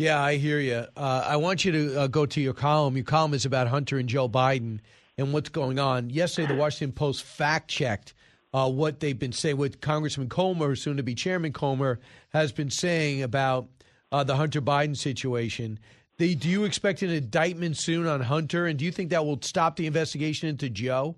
Yeah, 0.00 0.18
I 0.18 0.36
hear 0.36 0.58
you. 0.60 0.86
Uh, 0.96 1.24
I 1.26 1.36
want 1.36 1.62
you 1.66 1.72
to 1.72 2.00
uh, 2.00 2.06
go 2.06 2.24
to 2.24 2.40
your 2.40 2.54
column. 2.54 2.96
Your 2.96 3.04
column 3.04 3.34
is 3.34 3.44
about 3.44 3.68
Hunter 3.68 3.98
and 3.98 4.08
Joe 4.08 4.30
Biden 4.30 4.80
and 5.18 5.30
what's 5.30 5.50
going 5.50 5.78
on. 5.78 6.08
Yesterday, 6.08 6.54
the 6.54 6.58
Washington 6.58 6.92
Post 6.92 7.22
fact 7.22 7.68
checked 7.68 8.14
uh, 8.54 8.70
what 8.70 9.00
they've 9.00 9.18
been 9.18 9.32
saying, 9.32 9.58
what 9.58 9.82
Congressman 9.82 10.30
Comer, 10.30 10.74
soon 10.74 10.96
to 10.96 11.02
be 11.02 11.14
Chairman 11.14 11.52
Comer, 11.52 12.00
has 12.30 12.50
been 12.50 12.70
saying 12.70 13.22
about 13.22 13.68
uh, 14.10 14.24
the 14.24 14.36
Hunter 14.36 14.62
Biden 14.62 14.96
situation. 14.96 15.78
Do 16.16 16.26
you 16.26 16.64
expect 16.64 17.02
an 17.02 17.10
indictment 17.10 17.76
soon 17.76 18.06
on 18.06 18.22
Hunter? 18.22 18.64
And 18.64 18.78
do 18.78 18.86
you 18.86 18.92
think 18.92 19.10
that 19.10 19.26
will 19.26 19.38
stop 19.42 19.76
the 19.76 19.86
investigation 19.86 20.48
into 20.48 20.70
Joe? 20.70 21.14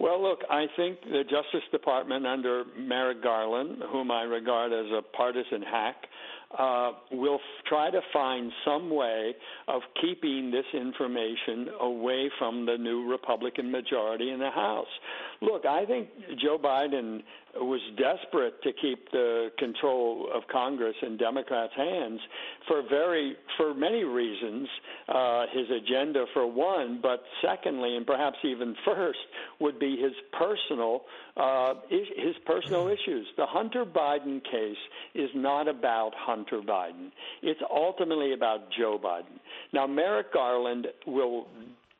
Well, 0.00 0.20
look, 0.20 0.40
I 0.50 0.64
think 0.76 1.02
the 1.02 1.22
Justice 1.22 1.68
Department 1.70 2.26
under 2.26 2.64
Merrick 2.76 3.22
Garland, 3.22 3.82
whom 3.92 4.10
I 4.10 4.22
regard 4.22 4.72
as 4.72 4.86
a 4.90 5.02
partisan 5.14 5.62
hack, 5.62 6.06
uh, 6.58 6.92
will 7.10 7.36
f- 7.36 7.64
try 7.66 7.90
to 7.90 8.00
find 8.12 8.52
some 8.64 8.90
way 8.90 9.34
of 9.68 9.82
keeping 10.00 10.50
this 10.50 10.66
information 10.74 11.68
away 11.80 12.30
from 12.38 12.66
the 12.66 12.76
new 12.76 13.10
Republican 13.10 13.70
majority 13.70 14.30
in 14.30 14.38
the 14.38 14.50
House. 14.50 14.86
Look, 15.42 15.66
I 15.66 15.84
think 15.86 16.08
Joe 16.40 16.56
Biden 16.56 17.20
was 17.56 17.80
desperate 17.98 18.62
to 18.62 18.72
keep 18.80 19.10
the 19.10 19.50
control 19.58 20.28
of 20.32 20.44
Congress 20.50 20.94
in 21.02 21.16
Democrats' 21.16 21.72
hands 21.76 22.20
for 22.68 22.82
very 22.88 23.34
for 23.56 23.74
many 23.74 24.04
reasons. 24.04 24.68
Uh, 25.08 25.46
his 25.52 25.66
agenda, 25.68 26.26
for 26.32 26.46
one, 26.46 27.00
but 27.02 27.24
secondly, 27.44 27.96
and 27.96 28.06
perhaps 28.06 28.36
even 28.44 28.76
first, 28.84 29.18
would 29.58 29.80
be 29.80 29.96
his 29.96 30.12
personal 30.38 31.02
uh, 31.36 31.74
his 31.88 32.36
personal 32.46 32.86
issues. 32.86 33.26
The 33.36 33.46
Hunter 33.46 33.84
Biden 33.84 34.44
case 34.44 34.76
is 35.16 35.30
not 35.34 35.66
about 35.66 36.12
Hunter 36.14 36.60
Biden. 36.60 37.10
It's 37.42 37.60
ultimately 37.68 38.32
about 38.32 38.68
Joe 38.78 38.96
Biden. 39.02 39.40
Now, 39.72 39.88
Merrick 39.88 40.32
Garland 40.32 40.86
will 41.04 41.48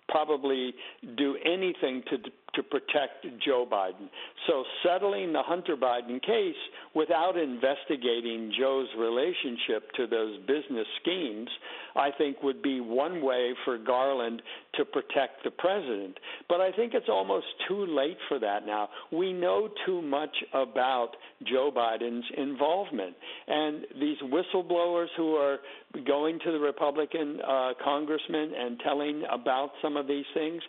probably 0.08 0.74
do 1.16 1.36
anything 1.44 2.02
to 2.10 2.18
to 2.54 2.62
protect 2.62 3.26
Joe 3.44 3.66
Biden. 3.70 4.08
So 4.46 4.64
settling 4.84 5.32
the 5.32 5.42
Hunter 5.42 5.76
Biden 5.76 6.20
case 6.22 6.54
without 6.94 7.36
investigating 7.36 8.52
Joe's 8.58 8.88
relationship 8.98 9.90
to 9.96 10.06
those 10.06 10.38
business 10.40 10.86
schemes, 11.00 11.48
I 11.96 12.10
think 12.16 12.42
would 12.42 12.62
be 12.62 12.80
one 12.80 13.22
way 13.22 13.54
for 13.64 13.78
Garland 13.78 14.42
to 14.74 14.84
protect 14.84 15.44
the 15.44 15.50
president. 15.50 16.18
But 16.48 16.60
I 16.60 16.72
think 16.72 16.94
it's 16.94 17.08
almost 17.08 17.46
too 17.68 17.86
late 17.86 18.18
for 18.28 18.38
that 18.38 18.66
now. 18.66 18.88
We 19.10 19.32
know 19.32 19.68
too 19.86 20.02
much 20.02 20.34
about 20.52 21.10
Joe 21.44 21.70
Biden's 21.74 22.24
involvement. 22.36 23.14
And 23.46 23.84
these 24.00 24.18
whistleblowers 24.22 25.08
who 25.16 25.34
are 25.36 25.58
going 26.06 26.38
to 26.44 26.52
the 26.52 26.58
Republican 26.58 27.40
uh, 27.46 27.72
congressmen 27.82 28.52
and 28.58 28.80
telling 28.80 29.24
about 29.30 29.70
some 29.82 29.96
of 29.96 30.06
these 30.06 30.24
things, 30.34 30.62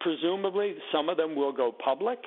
presumably 0.00 0.74
some 0.92 1.08
of 1.08 1.16
them 1.16 1.34
will 1.34 1.52
go 1.52 1.72
public. 1.72 2.18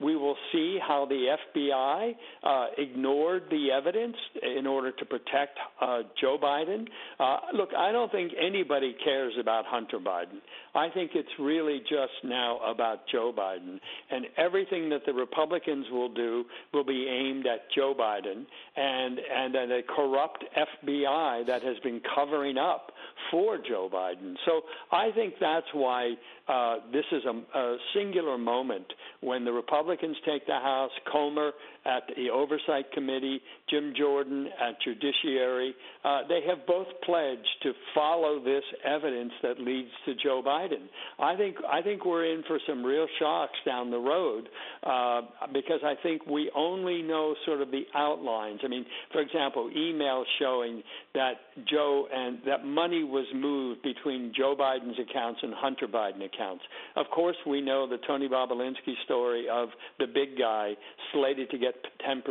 We 0.00 0.16
will 0.16 0.36
see 0.52 0.78
how 0.86 1.06
the 1.06 1.36
FBI 1.56 2.14
uh, 2.42 2.66
ignored 2.78 3.44
the 3.50 3.70
evidence 3.70 4.16
in 4.42 4.66
order 4.66 4.92
to 4.92 5.04
protect 5.04 5.58
uh, 5.80 6.02
Joe 6.20 6.38
Biden. 6.42 6.88
Uh, 7.18 7.38
look, 7.54 7.70
I 7.76 7.92
don't 7.92 8.10
think 8.10 8.32
anybody 8.40 8.96
cares 9.04 9.34
about 9.38 9.66
Hunter 9.66 9.98
Biden. 9.98 10.40
I 10.74 10.88
think 10.88 11.12
it's 11.14 11.28
really 11.38 11.80
just 11.80 12.24
now 12.24 12.60
about 12.66 13.00
Joe 13.10 13.32
Biden. 13.36 13.78
And 14.10 14.26
everything 14.36 14.88
that 14.90 15.04
the 15.04 15.12
Republicans 15.12 15.86
will 15.90 16.12
do 16.12 16.44
will 16.72 16.84
be 16.84 17.06
aimed 17.08 17.46
at 17.46 17.70
Joe 17.74 17.94
Biden 17.98 18.46
and, 18.76 19.18
and 19.18 19.54
at 19.54 19.70
a 19.70 19.82
corrupt 19.82 20.44
FBI 20.56 21.46
that 21.46 21.62
has 21.62 21.78
been 21.82 22.00
covering 22.14 22.56
up 22.56 22.92
for 23.30 23.58
Joe 23.58 23.90
Biden. 23.92 24.36
So 24.46 24.62
I 24.92 25.10
think 25.12 25.34
that's 25.40 25.66
why 25.72 26.14
uh, 26.50 26.76
this 26.92 27.04
is 27.12 27.22
a, 27.24 27.58
a 27.58 27.76
singular 27.94 28.36
moment 28.36 28.86
when 29.20 29.44
the 29.44 29.52
Republicans 29.52 30.16
take 30.26 30.46
the 30.46 30.54
House, 30.54 30.90
Comer 31.10 31.52
at 31.84 32.02
the 32.16 32.30
Oversight 32.30 32.90
Committee, 32.92 33.40
Jim 33.68 33.94
Jordan 33.96 34.48
at 34.60 34.80
Judiciary. 34.82 35.74
Uh, 36.04 36.20
they 36.28 36.40
have 36.46 36.66
both 36.66 36.86
pledged 37.04 37.48
to 37.62 37.72
follow 37.94 38.42
this 38.42 38.64
evidence 38.84 39.32
that 39.42 39.60
leads 39.60 39.90
to 40.06 40.14
Joe 40.22 40.42
Biden. 40.44 40.88
I 41.18 41.36
think 41.36 41.56
I 41.70 41.82
think 41.82 42.04
we're 42.04 42.32
in 42.32 42.42
for 42.46 42.58
some 42.66 42.84
real 42.84 43.06
shocks 43.18 43.56
down 43.64 43.90
the 43.90 43.98
road 43.98 44.48
uh, 44.82 45.22
because 45.52 45.80
I 45.84 45.94
think 46.02 46.26
we 46.26 46.50
only 46.54 47.02
know 47.02 47.34
sort 47.46 47.60
of 47.60 47.70
the 47.70 47.84
outlines. 47.94 48.60
I 48.64 48.68
mean, 48.68 48.84
for 49.12 49.20
example, 49.20 49.70
emails 49.76 50.24
showing 50.38 50.82
that 51.14 51.34
Joe 51.68 52.06
and 52.12 52.38
that 52.46 52.64
money 52.64 53.04
was 53.04 53.26
moved 53.34 53.82
between 53.82 54.32
Joe 54.36 54.54
Biden's 54.58 54.98
accounts 54.98 55.40
and 55.42 55.52
Hunter 55.54 55.86
Biden 55.86 56.24
accounts. 56.24 56.62
Of 56.96 57.06
course, 57.14 57.36
we 57.46 57.60
know 57.60 57.88
the 57.88 57.98
Tony 58.06 58.28
Bobulinski 58.28 58.94
story 59.04 59.46
of 59.50 59.68
the 59.98 60.06
big 60.06 60.38
guy 60.38 60.72
slated 61.12 61.50
to 61.50 61.58
get 61.58 61.69
10% 62.08 62.22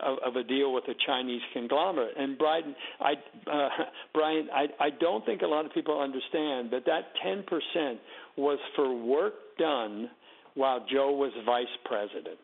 of, 0.00 0.18
of 0.24 0.36
a 0.36 0.44
deal 0.44 0.72
with 0.72 0.84
a 0.88 0.94
Chinese 1.06 1.42
conglomerate. 1.52 2.16
And 2.16 2.38
Brian, 2.38 2.74
I, 3.00 3.12
uh, 3.50 3.68
Brian, 4.14 4.48
I, 4.52 4.66
I 4.80 4.90
don't 4.90 5.24
think 5.26 5.42
a 5.42 5.46
lot 5.46 5.66
of 5.66 5.72
people 5.72 6.00
understand 6.00 6.70
that 6.70 6.84
that 6.86 7.12
10% 7.24 7.96
was 8.36 8.58
for 8.76 8.94
work 8.94 9.34
done 9.58 10.10
while 10.54 10.84
Joe 10.90 11.12
was 11.12 11.32
vice 11.44 11.66
president. 11.84 12.38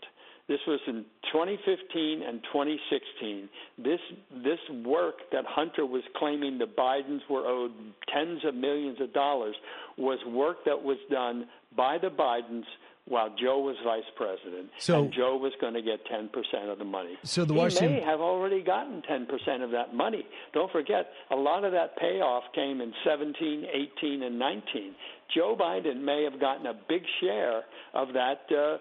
This 0.50 0.58
was 0.66 0.80
in 0.88 1.04
2015 1.32 2.22
and 2.26 2.42
2016. 2.42 3.48
This 3.78 4.00
this 4.42 4.58
work 4.84 5.14
that 5.30 5.44
Hunter 5.46 5.86
was 5.86 6.02
claiming 6.16 6.58
the 6.58 6.64
Bidens 6.66 7.20
were 7.30 7.46
owed 7.46 7.70
tens 8.12 8.40
of 8.44 8.56
millions 8.56 9.00
of 9.00 9.12
dollars 9.12 9.54
was 9.96 10.18
work 10.26 10.56
that 10.66 10.82
was 10.82 10.96
done 11.08 11.46
by 11.76 11.98
the 11.98 12.08
Bidens 12.08 12.64
while 13.06 13.30
Joe 13.40 13.58
was 13.58 13.76
vice 13.84 14.04
president, 14.14 14.70
So- 14.78 15.00
and 15.00 15.12
Joe 15.12 15.36
was 15.36 15.52
going 15.60 15.74
to 15.74 15.82
get 15.82 16.04
10% 16.06 16.70
of 16.70 16.78
the 16.78 16.84
money. 16.84 17.16
So 17.24 17.44
the 17.44 17.54
he 17.54 17.58
Washington- 17.58 17.96
may 17.96 18.00
have 18.02 18.20
already 18.20 18.62
gotten 18.62 19.02
10% 19.02 19.62
of 19.62 19.70
that 19.72 19.94
money. 19.94 20.26
Don't 20.52 20.70
forget, 20.70 21.12
a 21.30 21.36
lot 21.36 21.64
of 21.64 21.72
that 21.72 21.96
payoff 21.96 22.44
came 22.52 22.80
in 22.80 22.94
17, 23.04 23.66
18, 23.72 24.22
and 24.22 24.38
19. 24.38 24.94
Joe 25.34 25.56
Biden 25.56 26.02
may 26.02 26.24
have 26.24 26.40
gotten 26.40 26.66
a 26.66 26.74
big 26.74 27.04
share 27.20 27.64
of 27.94 28.12
that, 28.14 28.42
uh, 28.50 28.78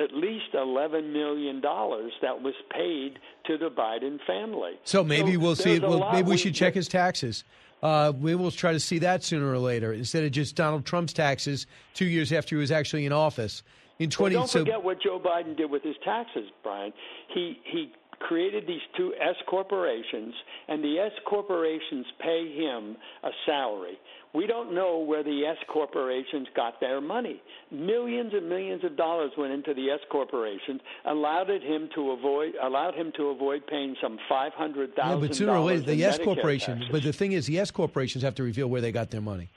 at 0.00 0.12
least 0.14 0.52
$11 0.52 1.12
million 1.12 1.60
that 1.60 2.42
was 2.42 2.54
paid 2.70 3.18
to 3.46 3.56
the 3.56 3.70
Biden 3.70 4.20
family. 4.26 4.72
So 4.84 5.04
maybe 5.04 5.36
we'll 5.36 5.54
see. 5.56 5.78
Well, 5.78 6.08
maybe 6.12 6.24
we 6.26 6.30
we- 6.32 6.36
should 6.38 6.54
check 6.54 6.74
his 6.74 6.88
taxes. 6.88 7.44
Uh, 7.82 8.12
we 8.18 8.34
will 8.34 8.50
try 8.50 8.72
to 8.72 8.80
see 8.80 8.98
that 8.98 9.22
sooner 9.22 9.50
or 9.50 9.58
later 9.58 9.92
instead 9.92 10.24
of 10.24 10.30
just 10.32 10.56
Donald 10.56 10.84
Trump's 10.84 11.12
taxes 11.12 11.66
two 11.94 12.06
years 12.06 12.32
after 12.32 12.56
he 12.56 12.60
was 12.60 12.70
actually 12.70 13.06
in 13.06 13.12
office. 13.12 13.62
In 13.98 14.06
Well, 14.06 14.10
twenty, 14.10 14.34
don't 14.34 14.48
so 14.48 14.58
forget 14.60 14.82
what 14.82 15.00
Joe 15.02 15.18
Biden 15.18 15.56
did 15.56 15.70
with 15.70 15.82
his 15.82 15.96
taxes, 16.04 16.50
Brian. 16.62 16.92
He 17.32 17.58
he 17.64 17.92
created 18.20 18.66
these 18.66 18.80
two 18.96 19.12
S 19.20 19.36
corporations, 19.48 20.34
and 20.68 20.82
the 20.82 20.98
S 20.98 21.12
corporations 21.28 22.06
pay 22.20 22.52
him 22.54 22.96
a 23.22 23.30
salary. 23.44 23.98
We 24.34 24.46
don't 24.46 24.74
know 24.74 24.98
where 24.98 25.22
the 25.22 25.44
S 25.46 25.56
corporations 25.72 26.46
got 26.54 26.78
their 26.80 27.00
money. 27.00 27.40
Millions 27.70 28.32
and 28.34 28.48
millions 28.48 28.84
of 28.84 28.96
dollars 28.96 29.30
went 29.38 29.52
into 29.52 29.72
the 29.72 29.88
S 29.90 30.00
corporations, 30.10 30.80
allowed 31.06 31.48
him 31.48 31.88
to 31.94 32.10
avoid 32.10 32.52
allowed 32.62 32.94
him 32.94 33.12
to 33.16 33.28
avoid 33.28 33.66
paying 33.66 33.96
some 34.02 34.18
five 34.28 34.52
hundred 34.52 34.94
thousand. 34.94 35.20
Yeah, 35.22 35.28
but 35.28 35.36
sooner 35.36 35.52
or 35.52 35.60
later, 35.60 35.82
the 35.82 36.04
S 36.04 36.18
Medicare 36.18 36.24
corporation. 36.24 36.74
taxes. 36.78 36.92
But 36.92 37.02
the 37.02 37.12
thing 37.12 37.32
is, 37.32 37.46
the 37.46 37.58
S 37.58 37.70
corporations 37.70 38.22
have 38.24 38.34
to 38.36 38.42
reveal 38.42 38.66
where 38.68 38.80
they 38.80 38.92
got 38.92 39.10
their 39.10 39.22
money. 39.22 39.48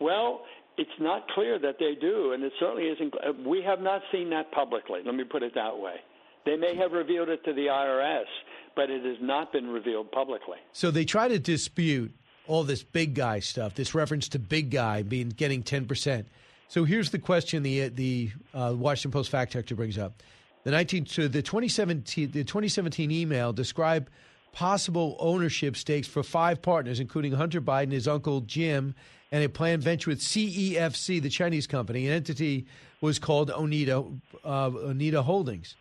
Well, 0.00 0.42
it's 0.78 0.90
not 0.98 1.28
clear 1.28 1.58
that 1.58 1.76
they 1.78 1.94
do, 2.00 2.32
and 2.32 2.42
it 2.42 2.52
certainly 2.58 2.84
isn't. 2.88 3.14
uh, 3.14 3.32
We 3.46 3.62
have 3.62 3.80
not 3.80 4.00
seen 4.10 4.30
that 4.30 4.50
publicly. 4.52 5.00
Let 5.04 5.14
me 5.14 5.24
put 5.24 5.42
it 5.42 5.52
that 5.54 5.76
way. 5.78 5.96
They 6.44 6.56
may 6.56 6.74
have 6.76 6.92
revealed 6.92 7.28
it 7.28 7.44
to 7.44 7.52
the 7.52 7.66
IRS, 7.66 8.24
but 8.74 8.90
it 8.90 9.04
has 9.04 9.18
not 9.20 9.52
been 9.52 9.68
revealed 9.68 10.10
publicly. 10.10 10.58
So 10.72 10.90
they 10.90 11.04
try 11.04 11.28
to 11.28 11.38
dispute 11.38 12.12
all 12.46 12.64
this 12.64 12.82
big 12.82 13.14
guy 13.14 13.40
stuff, 13.40 13.74
this 13.74 13.94
reference 13.94 14.28
to 14.30 14.38
big 14.38 14.70
guy 14.70 15.02
being 15.02 15.28
getting 15.28 15.62
ten 15.62 15.86
percent. 15.86 16.28
So 16.68 16.84
here's 16.84 17.10
the 17.10 17.18
question: 17.18 17.62
the 17.62 17.88
the 17.88 18.30
uh, 18.54 18.74
Washington 18.76 19.12
Post 19.12 19.30
fact 19.30 19.52
checker 19.52 19.74
brings 19.74 19.98
up 19.98 20.22
the 20.64 20.70
nineteen 20.70 21.06
so 21.06 21.28
the 21.28 21.42
twenty 21.42 21.68
seventeen 21.68 22.30
the 22.30 22.44
twenty 22.44 22.68
seventeen 22.68 23.10
email 23.10 23.52
described 23.52 24.10
possible 24.52 25.16
ownership 25.18 25.76
stakes 25.76 26.06
for 26.06 26.22
five 26.22 26.60
partners, 26.60 27.00
including 27.00 27.32
Hunter 27.32 27.60
Biden, 27.60 27.92
his 27.92 28.06
uncle 28.06 28.42
Jim, 28.42 28.94
and 29.30 29.42
a 29.42 29.48
planned 29.48 29.82
venture 29.82 30.10
with 30.10 30.20
CEFC, 30.20 31.22
the 31.22 31.30
Chinese 31.30 31.66
company. 31.66 32.06
An 32.06 32.12
entity 32.12 32.66
was 33.00 33.18
called 33.18 33.50
Oneida 33.50 34.04
uh, 34.44 34.70
Oneida 34.74 35.22
Holdings. 35.22 35.76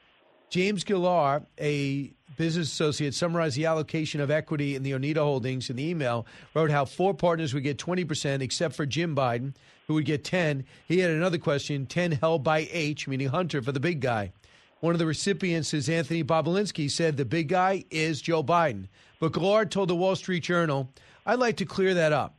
James 0.52 0.84
Gilliar, 0.84 1.44
a 1.62 2.12
business 2.36 2.68
associate, 2.68 3.14
summarized 3.14 3.56
the 3.56 3.66
allocation 3.66 4.20
of 4.20 4.30
equity 4.30 4.76
in 4.76 4.84
the 4.84 4.94
Oneida 4.94 5.24
Holdings 5.24 5.70
in 5.70 5.78
the 5.78 5.88
email, 5.88 6.28
wrote 6.54 6.70
how 6.70 6.84
four 6.84 7.14
partners 7.14 7.54
would 7.54 7.64
get 7.64 7.78
20%, 7.78 8.42
except 8.42 8.76
for 8.76 8.86
Jim 8.86 9.16
Biden, 9.16 9.56
who 9.88 9.94
would 9.94 10.04
get 10.04 10.26
10. 10.26 10.66
He 10.90 11.00
had 11.00 11.10
another 11.10 11.38
question, 11.38 11.86
10 11.86 12.12
held 12.12 12.44
by 12.44 12.68
H, 12.70 13.08
meaning 13.08 13.30
Hunter, 13.30 13.62
for 13.62 13.72
the 13.72 13.80
big 13.80 14.02
guy. 14.02 14.34
One 14.82 14.94
of 14.94 15.00
the 15.00 15.06
recipients 15.06 15.74
is 15.74 15.88
Anthony 15.88 16.22
Bobulinski, 16.22 16.92
said 16.92 17.16
the 17.16 17.24
big 17.24 17.48
guy 17.48 17.86
is 17.90 18.22
Joe 18.22 18.44
Biden. 18.44 18.90
But 19.22 19.32
Gilliar 19.32 19.66
told 19.66 19.88
the 19.88 19.96
Wall 19.96 20.18
Street 20.18 20.44
Journal, 20.44 20.90
I'd 21.26 21.40
like 21.40 21.56
to 21.58 21.66
clear 21.66 21.94
that 21.94 22.12
up. 22.12 22.36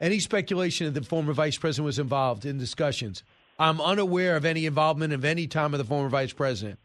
Any 0.00 0.20
speculation 0.20 0.86
that 0.86 0.98
the 0.98 1.06
former 1.06 1.34
vice 1.34 1.58
president 1.58 1.84
was 1.84 1.98
involved 1.98 2.46
in 2.46 2.56
discussions, 2.56 3.22
I'm 3.58 3.82
unaware 3.82 4.36
of 4.36 4.46
any 4.46 4.64
involvement 4.64 5.12
of 5.12 5.26
any 5.26 5.46
time 5.46 5.74
of 5.74 5.78
the 5.78 5.84
former 5.84 6.08
vice 6.08 6.32
president. 6.32 6.78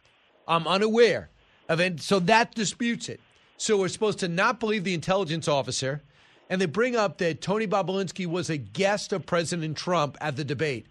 I'm 0.48 0.68
unaware 0.68 1.30
of 1.70 1.80
it. 1.80 2.02
So 2.02 2.20
that 2.20 2.56
disputes 2.56 3.10
it. 3.10 3.20
So 3.58 3.78
we're 3.78 3.88
supposed 3.88 4.20
to 4.20 4.28
not 4.28 4.60
believe 4.60 4.84
the 4.84 4.94
intelligence 4.94 5.48
officer. 5.48 6.04
And 6.50 6.62
they 6.62 6.68
bring 6.68 6.96
up 6.96 7.18
that 7.18 7.42
Tony 7.42 7.66
Bobulinski 7.68 8.28
was 8.28 8.50
a 8.50 8.58
guest 8.58 9.14
of 9.14 9.26
President 9.26 9.78
Trump 9.78 10.18
at 10.22 10.36
the 10.36 10.44
debate. 10.44 10.88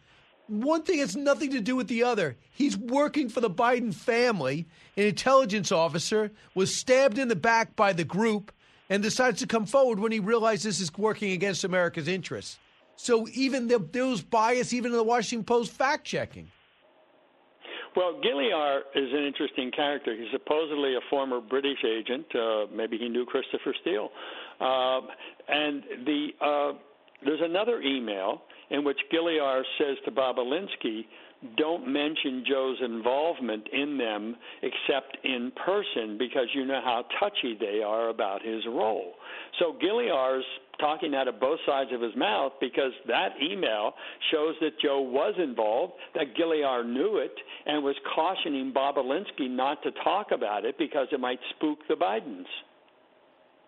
One 0.46 0.82
thing 0.82 0.98
has 0.98 1.16
nothing 1.16 1.50
to 1.52 1.60
do 1.60 1.76
with 1.76 1.88
the 1.88 2.02
other. 2.02 2.36
He's 2.50 2.76
working 2.76 3.28
for 3.28 3.40
the 3.40 3.50
Biden 3.50 3.94
family. 3.94 4.66
An 4.96 5.04
intelligence 5.04 5.72
officer 5.72 6.32
was 6.54 6.74
stabbed 6.74 7.18
in 7.18 7.28
the 7.28 7.36
back 7.36 7.76
by 7.76 7.92
the 7.92 8.04
group 8.04 8.52
and 8.90 9.02
decides 9.02 9.38
to 9.40 9.46
come 9.46 9.64
forward 9.64 9.98
when 9.98 10.12
he 10.12 10.20
realizes 10.20 10.64
this 10.64 10.80
is 10.80 10.98
working 10.98 11.32
against 11.32 11.64
America's 11.64 12.08
interests. 12.08 12.58
So 12.96 13.26
even 13.32 13.68
the, 13.68 13.78
there 13.78 14.06
was 14.06 14.22
bias, 14.22 14.72
even 14.72 14.90
in 14.90 14.96
the 14.96 15.02
Washington 15.02 15.44
Post 15.44 15.72
fact 15.72 16.04
checking. 16.04 16.50
Well, 17.96 18.20
Gilliar 18.20 18.82
is 18.94 19.12
an 19.12 19.24
interesting 19.24 19.70
character. 19.70 20.16
He's 20.16 20.30
supposedly 20.32 20.94
a 20.94 21.00
former 21.10 21.40
British 21.40 21.78
agent. 21.86 22.26
Uh, 22.34 22.66
maybe 22.74 22.98
he 22.98 23.08
knew 23.08 23.24
Christopher 23.24 23.74
Steele. 23.82 24.10
Um, 24.60 25.08
and 25.48 25.82
the 26.04 26.28
uh, 26.40 26.72
there's 27.24 27.40
another 27.42 27.80
email 27.82 28.42
in 28.70 28.84
which 28.84 28.98
Gilliar 29.10 29.62
says 29.78 29.96
to 30.06 30.10
Bobulinski, 30.10 31.06
"Don't 31.56 31.86
mention 31.86 32.44
Joe's 32.48 32.78
involvement 32.84 33.68
in 33.72 33.96
them 33.96 34.36
except 34.62 35.18
in 35.22 35.52
person 35.64 36.18
because 36.18 36.48
you 36.52 36.66
know 36.66 36.80
how 36.84 37.04
touchy 37.20 37.56
they 37.58 37.80
are 37.80 38.08
about 38.08 38.42
his 38.42 38.66
role." 38.66 39.14
So 39.60 39.76
Gilliar's 39.80 40.44
talking 40.78 41.14
out 41.14 41.28
of 41.28 41.40
both 41.40 41.58
sides 41.66 41.90
of 41.92 42.00
his 42.00 42.14
mouth 42.16 42.52
because 42.60 42.92
that 43.06 43.30
email 43.42 43.94
shows 44.30 44.54
that 44.60 44.80
Joe 44.80 45.00
was 45.00 45.34
involved, 45.38 45.94
that 46.14 46.36
Gilliar 46.36 46.84
knew 46.84 47.18
it, 47.18 47.34
and 47.66 47.82
was 47.84 47.96
cautioning 48.14 48.72
Bobulinski 48.72 49.50
not 49.50 49.82
to 49.82 49.90
talk 50.02 50.28
about 50.32 50.64
it 50.64 50.76
because 50.78 51.08
it 51.12 51.20
might 51.20 51.38
spook 51.56 51.78
the 51.88 51.94
Bidens. 51.94 52.46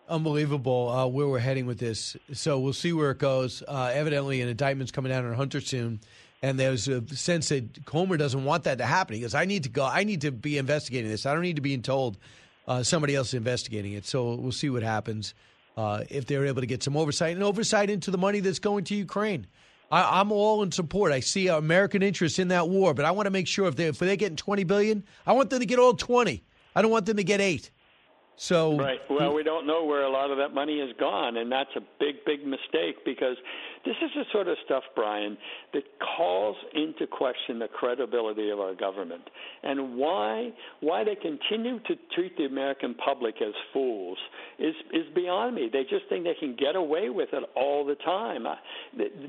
Unbelievable 0.09 0.89
uh, 0.89 1.05
where 1.05 1.27
we're 1.27 1.39
heading 1.39 1.65
with 1.65 1.79
this. 1.79 2.15
So 2.31 2.59
we'll 2.59 2.73
see 2.73 2.93
where 2.93 3.11
it 3.11 3.19
goes. 3.19 3.61
Uh, 3.67 3.91
evidently, 3.93 4.41
an 4.41 4.47
indictment's 4.47 4.91
coming 4.91 5.11
down 5.11 5.25
on 5.25 5.33
Hunter 5.33 5.59
soon, 5.59 5.99
and 6.41 6.57
there's 6.57 6.87
a 6.87 7.05
sense 7.09 7.49
that 7.49 7.85
Comer 7.85 8.15
doesn't 8.15 8.45
want 8.45 8.63
that 8.63 8.77
to 8.77 8.85
happen. 8.85 9.15
He 9.15 9.21
goes, 9.21 9.35
"I 9.35 9.43
need 9.43 9.63
to 9.63 9.69
go. 9.69 9.83
I 9.83 10.05
need 10.05 10.21
to 10.21 10.31
be 10.31 10.57
investigating 10.57 11.09
this. 11.11 11.25
I 11.25 11.33
don't 11.33 11.41
need 11.41 11.57
to 11.57 11.61
be 11.61 11.77
told 11.79 12.17
uh, 12.69 12.83
somebody 12.83 13.15
else 13.15 13.29
is 13.29 13.33
investigating 13.33 13.93
it." 13.93 14.05
So 14.05 14.35
we'll 14.35 14.53
see 14.53 14.69
what 14.69 14.81
happens 14.81 15.33
uh, 15.77 16.03
if 16.09 16.25
they're 16.25 16.45
able 16.47 16.61
to 16.61 16.67
get 16.67 16.83
some 16.83 16.97
oversight 16.97 17.35
and 17.35 17.43
oversight 17.43 17.89
into 17.89 18.11
the 18.11 18.17
money 18.17 18.39
that's 18.39 18.59
going 18.59 18.83
to 18.85 18.95
Ukraine. 18.95 19.45
I, 19.89 20.19
I'm 20.19 20.31
all 20.31 20.63
in 20.63 20.71
support. 20.71 21.11
I 21.13 21.21
see 21.21 21.47
American 21.47 22.01
interest 22.01 22.39
in 22.39 22.49
that 22.49 22.67
war, 22.67 22.93
but 22.93 23.05
I 23.05 23.11
want 23.11 23.27
to 23.27 23.31
make 23.31 23.47
sure 23.47 23.67
if 23.67 23.75
they 23.75 23.85
if 23.85 23.99
they're 23.99 24.15
getting 24.15 24.35
20 24.35 24.63
billion, 24.65 25.03
I 25.25 25.33
want 25.33 25.49
them 25.51 25.59
to 25.59 25.65
get 25.65 25.79
all 25.79 25.93
20. 25.93 26.43
I 26.75 26.81
don't 26.81 26.91
want 26.91 27.05
them 27.05 27.17
to 27.17 27.23
get 27.23 27.39
eight. 27.39 27.71
So 28.35 28.77
Right. 28.77 28.99
Well, 29.09 29.33
we 29.33 29.43
don't 29.43 29.65
know 29.65 29.85
where 29.85 30.03
a 30.03 30.09
lot 30.09 30.29
of 30.31 30.37
that 30.37 30.53
money 30.53 30.79
has 30.79 30.95
gone, 30.99 31.37
and 31.37 31.51
that's 31.51 31.75
a 31.75 31.81
big, 31.99 32.25
big 32.25 32.45
mistake 32.45 33.03
because 33.05 33.37
this 33.87 33.95
is 34.03 34.11
the 34.15 34.25
sort 34.33 34.49
of 34.49 34.57
stuff, 34.65 34.83
Brian, 34.95 35.37
that 35.73 35.83
calls 36.17 36.57
into 36.73 37.07
question 37.07 37.57
the 37.59 37.69
credibility 37.69 38.49
of 38.49 38.59
our 38.59 38.75
government 38.75 39.23
and 39.63 39.95
why 39.95 40.51
why 40.81 41.05
they 41.05 41.15
continue 41.15 41.79
to 41.79 41.95
treat 42.13 42.35
the 42.37 42.43
American 42.43 42.95
public 42.95 43.35
as 43.41 43.53
fools 43.71 44.17
is 44.59 44.75
is 44.91 45.05
beyond 45.15 45.55
me. 45.55 45.69
They 45.71 45.83
just 45.83 46.03
think 46.09 46.25
they 46.25 46.35
can 46.37 46.57
get 46.57 46.75
away 46.75 47.09
with 47.09 47.29
it 47.31 47.43
all 47.55 47.85
the 47.85 47.95
time. 47.95 48.45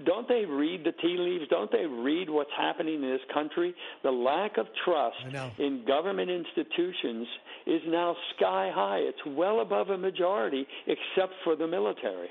Don't 0.04 0.26
they 0.26 0.44
read 0.44 0.84
the 0.84 0.92
tea 0.92 1.16
leaves? 1.18 1.44
Don't 1.50 1.70
they 1.70 1.86
read 1.86 2.28
what's 2.28 2.50
happening 2.56 2.96
in 2.96 3.02
this 3.02 3.20
country? 3.32 3.74
The 4.02 4.10
lack 4.10 4.58
of 4.58 4.66
trust 4.84 5.16
in 5.58 5.84
government 5.86 6.30
institutions 6.30 7.28
is 7.66 7.82
now 7.86 8.16
sky 8.36 8.72
high. 8.74 8.98
It's 8.98 9.24
well 9.24 9.60
above 9.60 9.90
a 9.90 9.98
majority, 9.98 10.66
except 10.86 11.34
for 11.44 11.54
the 11.54 11.68
military. 11.68 12.30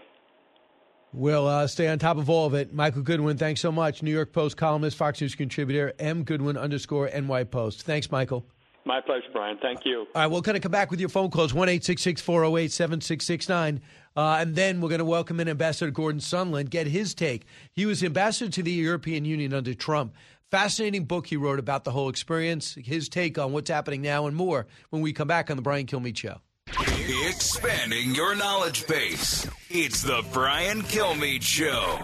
We'll 1.18 1.48
uh, 1.48 1.66
stay 1.66 1.88
on 1.88 1.98
top 1.98 2.18
of 2.18 2.30
all 2.30 2.46
of 2.46 2.54
it. 2.54 2.72
Michael 2.72 3.02
Goodwin, 3.02 3.38
thanks 3.38 3.60
so 3.60 3.72
much. 3.72 4.04
New 4.04 4.12
York 4.12 4.32
Post 4.32 4.56
columnist, 4.56 4.96
Fox 4.98 5.20
News 5.20 5.34
contributor, 5.34 5.92
M. 5.98 6.24
Goodwin 6.24 6.58
underscore 6.58 7.10
NY 7.10 7.46
Post. 7.46 7.82
Thanks, 7.82 8.12
Michael. 8.12 8.46
My 8.86 9.02
pleasure, 9.02 9.26
Brian. 9.34 9.58
Thank 9.60 9.84
you. 9.84 10.06
All 10.14 10.22
right, 10.22 10.28
we're 10.28 10.42
going 10.42 10.54
to 10.54 10.60
come 10.60 10.72
back 10.72 10.92
with 10.92 11.00
your 11.00 11.10
phone 11.10 11.32
calls, 11.32 11.56
1 11.56 11.68
408 11.80 12.72
7669. 12.72 13.82
Uh, 14.16 14.38
And 14.40 14.56
then 14.56 14.80
we're 14.80 14.90
going 14.90 15.00
to 15.00 15.06
welcome 15.06 15.40
in 15.40 15.50
Ambassador 15.50 15.90
Gordon 15.90 16.22
Sondland, 16.22 16.70
get 16.70 16.86
his 16.86 17.16
take. 17.16 17.48
He 17.72 17.88
was 17.88 18.04
ambassador 18.04 18.52
to 18.52 18.62
the 18.62 18.72
European 18.72 19.26
Union 19.26 19.56
under 19.56 19.74
Trump. 19.74 20.14
Fascinating 20.52 21.06
book 21.06 21.26
he 21.26 21.36
wrote 21.36 21.58
about 21.58 21.84
the 21.84 21.92
whole 21.92 22.10
experience, 22.10 22.76
his 22.76 23.10
take 23.10 23.40
on 23.40 23.54
what's 23.54 23.72
happening 23.72 24.04
now, 24.04 24.28
and 24.28 24.36
more 24.36 24.68
when 24.92 25.02
we 25.02 25.14
come 25.14 25.28
back 25.28 25.50
on 25.50 25.58
The 25.58 25.64
Brian 25.64 25.88
Kilmeade 25.88 26.16
Show. 26.16 26.42
Expanding 26.70 28.14
your 28.14 28.36
knowledge 28.36 28.86
base. 28.88 29.48
It's 29.70 30.02
the 30.02 30.24
Brian 30.34 30.82
Kilmeade 30.82 31.42
Show. 31.42 32.00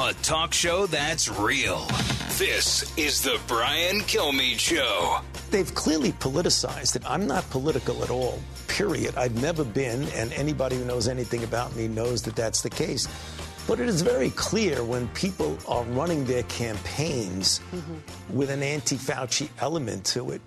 A 0.00 0.14
talk 0.22 0.52
show 0.54 0.86
that's 0.86 1.28
real. 1.28 1.86
This 2.38 2.96
is 2.96 3.20
the 3.22 3.40
Brian 3.48 4.00
Kilmeade 4.02 4.58
Show. 4.58 5.20
They've 5.50 5.74
clearly 5.74 6.12
politicized 6.12 6.94
it. 6.96 7.02
I'm 7.04 7.26
not 7.26 7.48
political 7.50 8.02
at 8.04 8.10
all, 8.10 8.38
period. 8.68 9.16
I've 9.16 9.40
never 9.42 9.64
been, 9.64 10.04
and 10.10 10.32
anybody 10.34 10.76
who 10.76 10.84
knows 10.84 11.08
anything 11.08 11.42
about 11.42 11.74
me 11.74 11.88
knows 11.88 12.22
that 12.22 12.36
that's 12.36 12.62
the 12.62 12.70
case. 12.70 13.08
But 13.68 13.80
it 13.80 13.88
is 13.88 14.00
very 14.00 14.30
clear 14.30 14.82
when 14.82 15.08
people 15.08 15.58
are 15.68 15.84
running 15.84 16.24
their 16.24 16.42
campaigns 16.44 17.60
with 18.30 18.48
an 18.50 18.62
anti 18.62 18.96
Fauci 18.96 19.50
element 19.60 20.06
to 20.06 20.30
it. 20.30 20.40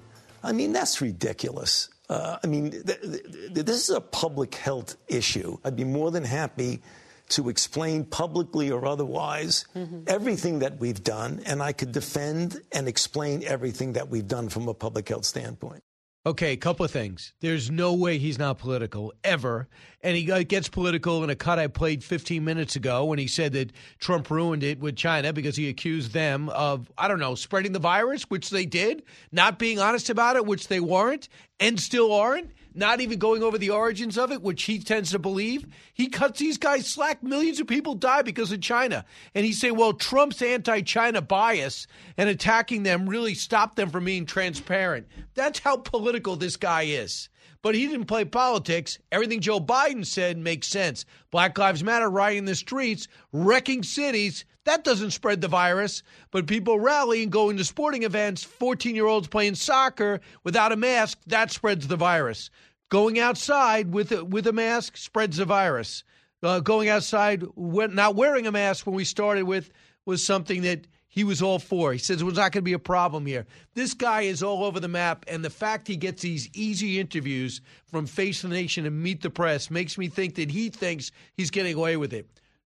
I 0.44 0.52
mean, 0.54 0.74
that's 0.74 1.02
ridiculous. 1.02 1.90
Uh, 2.10 2.38
I 2.44 2.48
mean, 2.48 2.72
th- 2.72 2.84
th- 2.86 3.24
th- 3.54 3.66
this 3.66 3.88
is 3.88 3.96
a 3.96 4.02
public 4.02 4.56
health 4.56 4.98
issue. 5.08 5.58
I'd 5.64 5.76
be 5.76 5.84
more 5.84 6.10
than 6.10 6.24
happy 6.24 6.82
to 7.30 7.48
explain 7.48 8.04
publicly 8.06 8.72
or 8.72 8.86
otherwise 8.86 9.66
everything 10.08 10.60
that 10.60 10.80
we've 10.80 11.02
done, 11.04 11.42
and 11.46 11.62
I 11.64 11.72
could 11.74 11.92
defend 11.94 12.60
and 12.74 12.88
explain 12.88 13.44
everything 13.46 13.94
that 13.94 14.10
we've 14.10 14.28
done 14.28 14.50
from 14.50 14.68
a 14.68 14.74
public 14.74 15.08
health 15.08 15.26
standpoint. 15.26 15.84
Okay, 16.24 16.52
a 16.52 16.58
couple 16.58 16.86
of 16.86 16.92
things. 16.92 17.34
There's 17.40 17.72
no 17.72 17.96
way 17.96 18.20
he's 18.20 18.38
not 18.38 18.60
political 18.60 19.12
ever. 19.24 19.68
And 20.02 20.16
he 20.16 20.32
uh, 20.32 20.44
gets 20.44 20.70
political 20.70 21.24
in 21.24 21.32
a 21.32 21.36
cut 21.36 21.58
I 21.58 21.66
played 21.66 22.04
15 22.04 22.44
minutes 22.44 22.76
ago 22.76 23.06
when 23.06 23.18
he 23.18 23.26
said 23.26 23.54
that 23.54 23.72
Trump 23.98 24.30
ruined 24.30 24.62
it 24.62 24.80
with 24.80 24.96
China 24.96 25.34
because 25.34 25.56
he 25.56 25.68
accused 25.68 26.14
them 26.14 26.50
of, 26.50 26.92
I 26.96 27.08
don't 27.08 27.20
know, 27.20 27.34
spreading 27.34 27.72
the 27.72 27.80
virus, 27.80 28.22
which 28.30 28.52
they 28.52 28.68
did, 28.68 29.02
not 29.32 29.58
being 29.58 29.80
honest 29.80 30.12
about 30.12 30.36
it, 30.36 30.46
which 30.46 30.68
they 30.68 30.80
weren't, 30.80 31.28
and 31.60 31.80
still 31.80 32.14
aren't 32.14 32.52
not 32.74 33.02
even 33.02 33.20
going 33.20 33.44
over 33.44 33.58
the 33.58 33.70
origins 33.70 34.18
of 34.18 34.32
it, 34.32 34.42
which 34.42 34.64
he 34.64 34.80
tends 34.80 35.12
to 35.12 35.20
believe. 35.20 35.68
He 35.94 36.08
cuts 36.08 36.40
these 36.40 36.58
guys 36.58 36.88
slack. 36.88 37.22
Millions 37.22 37.60
of 37.60 37.68
people 37.68 37.96
die 37.96 38.22
because 38.22 38.52
of 38.52 38.62
China. 38.62 39.06
And 39.36 39.46
he's 39.46 39.60
saying, 39.60 39.76
well, 39.76 39.94
Trump's 39.94 40.42
anti 40.42 40.82
China 40.82 41.22
bias 41.22 41.88
and 42.18 42.30
attacking 42.30 42.84
them 42.84 43.10
really 43.10 43.34
stopped 43.34 43.76
them 43.76 43.90
from 43.90 44.06
being 44.06 44.26
transparent. 44.26 45.08
That's 45.34 45.60
how 45.60 45.78
political 45.78 46.36
this 46.36 46.58
guy 46.58 46.84
is. 46.84 47.30
But 47.62 47.76
he 47.76 47.88
didn't 47.88 48.08
play 48.08 48.26
politics. 48.26 48.98
Everything 49.12 49.40
Joe 49.40 49.60
Biden 49.60 50.06
said 50.06 50.38
makes 50.38 50.68
sense. 50.68 51.06
Black 51.30 51.58
Lives 51.58 51.84
Matter 51.84 52.10
rioting 52.10 52.46
the 52.46 52.56
streets, 52.56 53.08
wrecking 53.32 53.84
cities. 53.84 54.46
That 54.66 54.84
doesn't 54.84 55.12
spread 55.12 55.42
the 55.42 55.48
virus. 55.48 56.04
But 56.32 56.48
people 56.48 56.80
rallying, 56.80 57.30
going 57.30 57.58
to 57.58 57.64
sporting 57.64 58.04
events, 58.04 58.44
14 58.44 58.96
year 58.96 59.08
olds 59.08 59.28
playing 59.28 59.56
soccer 59.56 60.22
without 60.44 60.72
a 60.72 60.78
mask, 60.78 61.20
that 61.28 61.52
spreads 61.52 61.88
the 61.88 61.96
virus. 61.96 62.50
Going 62.90 63.20
outside 63.20 63.94
with 63.94 64.12
a, 64.12 64.24
with 64.24 64.48
a 64.48 64.54
mask 64.54 64.98
spreads 64.98 65.38
the 65.38 65.46
virus. 65.46 66.04
Uh, 66.44 66.60
going 66.60 66.90
outside, 66.90 67.44
not 67.56 68.16
wearing 68.16 68.48
a 68.48 68.52
mask 68.52 68.86
when 68.86 68.96
we 68.96 69.06
started 69.06 69.44
with 69.44 69.72
was 70.06 70.26
something 70.26 70.64
that 70.64 70.88
he 71.08 71.24
was 71.24 71.42
all 71.42 71.60
for. 71.60 71.92
He 71.92 72.00
says 72.00 72.22
it 72.22 72.26
was 72.26 72.36
not 72.36 72.52
going 72.52 72.62
to 72.62 72.62
be 72.62 72.74
a 72.74 72.80
problem 72.80 73.26
here. 73.26 73.46
This 73.76 73.94
guy 73.94 74.22
is 74.22 74.42
all 74.42 74.64
over 74.64 74.80
the 74.80 74.88
map, 74.88 75.26
and 75.28 75.44
the 75.44 75.50
fact 75.50 75.88
he 75.88 75.98
gets 75.98 76.22
these 76.22 76.50
easy 76.54 77.00
interviews 77.00 77.62
from 77.86 78.08
Face 78.08 78.42
the 78.42 78.48
Nation 78.48 78.86
and 78.86 79.04
Meet 79.04 79.22
the 79.22 79.30
Press 79.30 79.70
makes 79.70 79.98
me 79.98 80.08
think 80.08 80.36
that 80.36 80.50
he 80.50 80.70
thinks 80.70 81.12
he's 81.34 81.52
getting 81.52 81.76
away 81.76 81.98
with 81.98 82.14
it. 82.14 82.28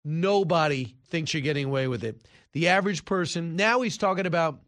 Nobody 0.04 0.96
thinks 1.08 1.32
you're 1.32 1.42
getting 1.42 1.66
away 1.66 1.86
with 1.86 2.04
it. 2.04 2.20
The 2.52 2.68
average 2.68 3.04
person, 3.04 3.56
now 3.56 3.80
he's 3.80 3.96
talking 3.96 4.26
about 4.26 4.60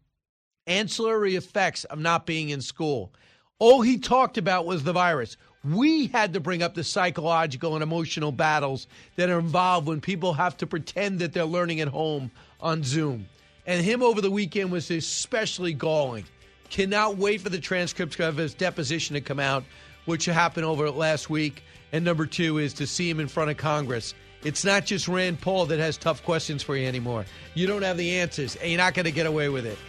ancillary 0.67 1.35
effects 1.35 1.83
of 1.85 1.99
not 1.99 2.25
being 2.25 2.49
in 2.49 2.61
school. 2.61 3.13
All 3.59 3.81
he 3.81 3.97
talked 3.97 4.37
about 4.37 4.65
was 4.65 4.83
the 4.83 4.93
virus. 4.93 5.37
We 5.63 6.07
had 6.07 6.33
to 6.33 6.39
bring 6.39 6.61
up 6.61 6.73
the 6.73 6.83
psychological 6.83 7.73
and 7.73 7.83
emotional 7.83 8.31
battles 8.31 8.87
that 9.15 9.29
are 9.29 9.39
involved 9.39 9.87
when 9.87 10.01
people 10.01 10.33
have 10.33 10.57
to 10.57 10.67
pretend 10.67 11.19
that 11.19 11.33
they're 11.33 11.45
learning 11.45 11.79
at 11.79 11.87
home 11.87 12.31
on 12.59 12.83
Zoom. 12.83 13.27
And 13.65 13.83
him 13.83 14.03
over 14.03 14.21
the 14.21 14.31
weekend 14.31 14.71
was 14.71 14.91
especially 14.91 15.73
galling. 15.73 16.25
Cannot 16.69 17.17
wait 17.17 17.41
for 17.41 17.49
the 17.49 17.59
transcripts 17.59 18.19
of 18.19 18.37
his 18.37 18.53
deposition 18.53 19.15
to 19.15 19.21
come 19.21 19.39
out, 19.39 19.63
which 20.05 20.25
happened 20.25 20.65
over 20.65 20.89
last 20.91 21.29
week. 21.29 21.63
And 21.91 22.05
number 22.05 22.25
two 22.25 22.57
is 22.57 22.73
to 22.73 22.85
see 22.85 23.09
him 23.09 23.19
in 23.19 23.27
front 23.27 23.49
of 23.49 23.57
Congress. 23.57 24.13
It's 24.45 24.63
not 24.63 24.85
just 24.85 25.07
Rand 25.07 25.41
Paul 25.41 25.65
that 25.65 25.79
has 25.79 25.97
tough 25.97 26.23
questions 26.23 26.61
for 26.61 26.77
you 26.77 26.87
anymore. 26.87 27.25
You 27.55 27.65
don't 27.65 27.81
have 27.81 27.97
the 27.97 28.19
answers, 28.19 28.55
and 28.57 28.69
you're 28.69 28.77
not 28.77 28.93
going 28.93 29.05
to 29.05 29.11
get 29.11 29.25
away 29.25 29.49
with 29.49 29.65
it. 29.65 29.79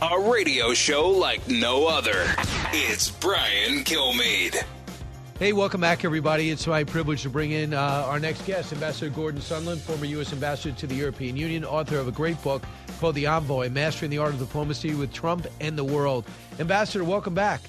A 0.00 0.20
radio 0.20 0.72
show 0.72 1.08
like 1.10 1.48
no 1.48 1.88
other. 1.88 2.24
It's 2.72 3.10
Brian 3.10 3.82
Kilmeade. 3.82 4.62
Hey, 5.38 5.52
welcome 5.52 5.80
back, 5.80 6.04
everybody. 6.04 6.50
It's 6.50 6.66
my 6.66 6.84
privilege 6.84 7.22
to 7.22 7.30
bring 7.30 7.50
in 7.50 7.74
uh, 7.74 8.04
our 8.06 8.20
next 8.20 8.46
guest, 8.46 8.72
Ambassador 8.72 9.10
Gordon 9.10 9.40
Sondland, 9.40 9.78
former 9.78 10.04
U.S. 10.04 10.32
Ambassador 10.32 10.76
to 10.78 10.86
the 10.86 10.94
European 10.94 11.36
Union, 11.36 11.64
author 11.64 11.98
of 11.98 12.06
a 12.06 12.12
great 12.12 12.40
book 12.44 12.62
called 13.00 13.16
The 13.16 13.26
Envoy 13.26 13.68
Mastering 13.70 14.10
the 14.10 14.18
Art 14.18 14.34
of 14.34 14.38
Diplomacy 14.38 14.94
with 14.94 15.12
Trump 15.12 15.46
and 15.60 15.76
the 15.76 15.82
World. 15.82 16.26
Ambassador, 16.60 17.02
welcome 17.02 17.34
back. 17.34 17.62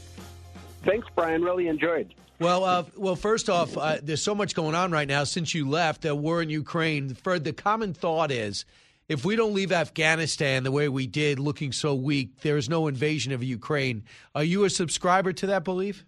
Thanks, 0.83 1.07
Brian. 1.15 1.41
Really 1.41 1.67
enjoyed. 1.67 2.13
Well, 2.39 2.63
uh, 2.63 2.83
well. 2.95 3.15
First 3.15 3.49
off, 3.49 3.75
uh, 3.77 3.97
there's 4.03 4.21
so 4.21 4.35
much 4.35 4.53
going 4.53 4.75
on 4.75 4.91
right 4.91 5.07
now 5.07 5.23
since 5.23 5.55
you 5.55 5.67
left. 5.67 6.01
The 6.01 6.13
war 6.13 6.41
in 6.41 6.49
Ukraine. 6.49 7.15
For 7.15 7.39
the 7.39 7.53
common 7.53 7.93
thought 7.93 8.31
is 8.31 8.65
if 9.07 9.25
we 9.25 9.35
don't 9.35 9.53
leave 9.53 9.71
Afghanistan 9.71 10.63
the 10.63 10.71
way 10.71 10.89
we 10.89 11.07
did, 11.07 11.39
looking 11.39 11.71
so 11.71 11.95
weak, 11.95 12.41
there 12.41 12.57
is 12.57 12.69
no 12.69 12.87
invasion 12.87 13.31
of 13.31 13.43
Ukraine. 13.43 14.03
Are 14.35 14.43
you 14.43 14.65
a 14.65 14.69
subscriber 14.69 15.33
to 15.33 15.47
that 15.47 15.63
belief? 15.63 16.05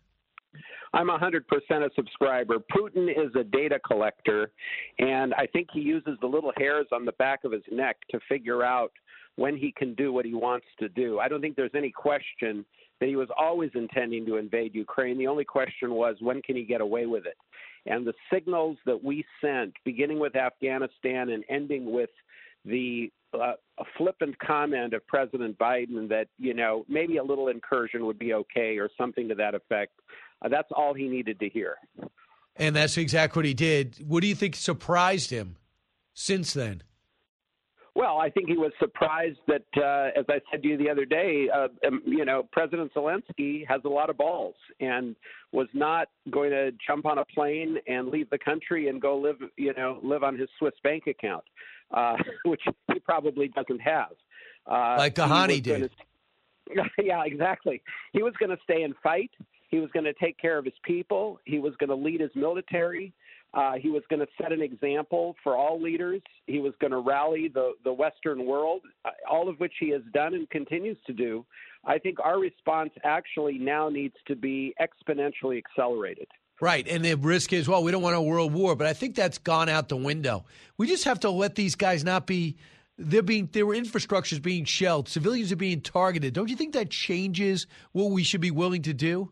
I'm 0.95 1.09
100% 1.09 1.41
a 1.69 1.89
subscriber. 1.93 2.55
Putin 2.75 3.09
is 3.09 3.35
a 3.35 3.43
data 3.43 3.79
collector, 3.85 4.51
and 4.97 5.33
I 5.33 5.45
think 5.45 5.67
he 5.73 5.81
uses 5.81 6.17
the 6.21 6.27
little 6.27 6.53
hairs 6.55 6.87
on 6.93 7.03
the 7.03 7.11
back 7.13 7.43
of 7.43 7.51
his 7.51 7.63
neck 7.69 7.97
to 8.11 8.19
figure 8.29 8.63
out 8.63 8.93
when 9.35 9.57
he 9.57 9.73
can 9.73 9.93
do 9.95 10.13
what 10.13 10.23
he 10.23 10.33
wants 10.33 10.67
to 10.79 10.87
do. 10.87 11.19
I 11.19 11.27
don't 11.27 11.41
think 11.41 11.57
there's 11.57 11.75
any 11.75 11.91
question 11.91 12.63
that 13.01 13.09
he 13.09 13.17
was 13.17 13.27
always 13.37 13.71
intending 13.75 14.25
to 14.25 14.37
invade 14.37 14.73
Ukraine. 14.73 15.17
The 15.17 15.27
only 15.27 15.43
question 15.43 15.91
was 15.91 16.15
when 16.21 16.41
can 16.41 16.55
he 16.55 16.63
get 16.63 16.79
away 16.79 17.07
with 17.07 17.25
it? 17.25 17.35
And 17.85 18.07
the 18.07 18.13
signals 18.31 18.77
that 18.85 19.03
we 19.03 19.25
sent, 19.41 19.73
beginning 19.83 20.19
with 20.19 20.37
Afghanistan 20.37 21.29
and 21.29 21.43
ending 21.49 21.91
with 21.91 22.09
the 22.63 23.11
uh, 23.33 23.53
flippant 23.97 24.37
comment 24.39 24.93
of 24.93 25.05
President 25.07 25.57
Biden 25.57 26.07
that 26.09 26.27
you 26.39 26.53
know 26.53 26.85
maybe 26.87 27.17
a 27.17 27.23
little 27.23 27.49
incursion 27.49 28.05
would 28.05 28.17
be 28.17 28.33
okay 28.33 28.77
or 28.77 28.89
something 28.97 29.27
to 29.27 29.35
that 29.35 29.55
effect. 29.55 29.91
Uh, 30.43 30.49
that's 30.49 30.69
all 30.75 30.93
he 30.93 31.07
needed 31.07 31.39
to 31.39 31.49
hear. 31.49 31.75
And 32.55 32.75
that's 32.75 32.97
exactly 32.97 33.39
what 33.39 33.45
he 33.45 33.53
did. 33.53 33.97
What 34.07 34.21
do 34.21 34.27
you 34.27 34.35
think 34.35 34.55
surprised 34.55 35.29
him 35.29 35.57
since 36.13 36.53
then? 36.53 36.83
Well, 37.95 38.17
I 38.17 38.29
think 38.29 38.49
he 38.49 38.57
was 38.57 38.73
surprised 38.77 39.39
that, 39.47 39.63
uh, 39.77 40.19
as 40.19 40.25
I 40.27 40.41
said 40.51 40.63
to 40.63 40.67
you 40.67 40.77
the 40.77 40.89
other 40.89 41.05
day, 41.05 41.47
uh, 41.53 41.69
um, 41.87 42.01
you 42.05 42.25
know, 42.25 42.43
President 42.51 42.93
Zelensky 42.93 43.65
has 43.67 43.79
a 43.85 43.89
lot 43.89 44.09
of 44.09 44.17
balls 44.17 44.55
and 44.81 45.15
was 45.53 45.67
not 45.73 46.09
going 46.29 46.51
to 46.51 46.71
jump 46.85 47.05
on 47.05 47.19
a 47.19 47.25
plane 47.25 47.77
and 47.87 48.09
leave 48.09 48.29
the 48.31 48.37
country 48.37 48.89
and 48.89 49.01
go 49.01 49.17
live, 49.17 49.37
you 49.55 49.73
know, 49.77 49.99
live 50.03 50.23
on 50.23 50.37
his 50.37 50.49
Swiss 50.59 50.73
bank 50.83 51.07
account 51.07 51.45
uh, 51.91 52.15
which 52.45 52.61
he 52.93 52.99
probably 52.99 53.47
doesn't 53.49 53.79
have. 53.79 54.11
Uh, 54.67 54.95
like 54.97 55.15
Ghani 55.15 55.61
did. 55.61 55.91
Gonna, 56.75 56.89
yeah, 57.03 57.23
exactly. 57.25 57.81
He 58.13 58.23
was 58.23 58.33
going 58.39 58.49
to 58.49 58.57
stay 58.63 58.83
and 58.83 58.95
fight. 59.03 59.31
He 59.69 59.79
was 59.79 59.89
going 59.91 60.05
to 60.05 60.13
take 60.13 60.37
care 60.37 60.57
of 60.57 60.65
his 60.65 60.73
people. 60.83 61.39
He 61.45 61.59
was 61.59 61.73
going 61.77 61.89
to 61.89 61.95
lead 61.95 62.21
his 62.21 62.31
military. 62.35 63.13
Uh, 63.53 63.73
he 63.81 63.89
was 63.89 64.03
going 64.09 64.19
to 64.19 64.27
set 64.41 64.51
an 64.51 64.61
example 64.61 65.35
for 65.41 65.55
all 65.55 65.81
leaders. 65.81 66.21
He 66.45 66.59
was 66.59 66.73
going 66.81 66.91
to 66.91 66.99
rally 66.99 67.49
the, 67.53 67.71
the 67.85 67.93
Western 67.93 68.45
world, 68.45 68.81
uh, 69.05 69.11
all 69.29 69.47
of 69.47 69.59
which 69.59 69.73
he 69.79 69.89
has 69.91 70.01
done 70.13 70.33
and 70.33 70.49
continues 70.49 70.97
to 71.07 71.13
do. 71.13 71.45
I 71.85 71.97
think 71.97 72.17
our 72.21 72.37
response 72.39 72.91
actually 73.03 73.57
now 73.57 73.87
needs 73.87 74.15
to 74.27 74.35
be 74.35 74.75
exponentially 74.81 75.57
accelerated. 75.57 76.27
Right. 76.59 76.87
And 76.87 77.03
the 77.03 77.15
risk 77.15 77.53
is, 77.53 77.67
well, 77.67 77.83
we 77.83 77.91
don't 77.91 78.01
want 78.01 78.15
a 78.15 78.21
world 78.21 78.53
war, 78.53 78.75
but 78.75 78.87
I 78.87 78.93
think 78.93 79.15
that's 79.15 79.37
gone 79.37 79.69
out 79.69 79.89
the 79.89 79.97
window. 79.97 80.45
We 80.77 80.87
just 80.87 81.03
have 81.05 81.21
to 81.21 81.29
let 81.29 81.55
these 81.55 81.75
guys 81.75 82.03
not 82.03 82.27
be 82.27 82.57
they're 82.97 83.21
being 83.21 83.49
their 83.51 83.73
infrastructure 83.73 84.35
is 84.35 84.39
being 84.39 84.63
shelled. 84.63 85.09
Civilians 85.09 85.51
are 85.51 85.57
being 85.57 85.81
targeted. 85.81 86.33
Don't 86.33 86.49
you 86.49 86.55
think 86.55 86.73
that 86.73 86.89
changes 86.89 87.67
what 87.91 88.11
we 88.11 88.23
should 88.23 88.41
be 88.41 88.51
willing 88.51 88.83
to 88.83 88.93
do? 88.93 89.31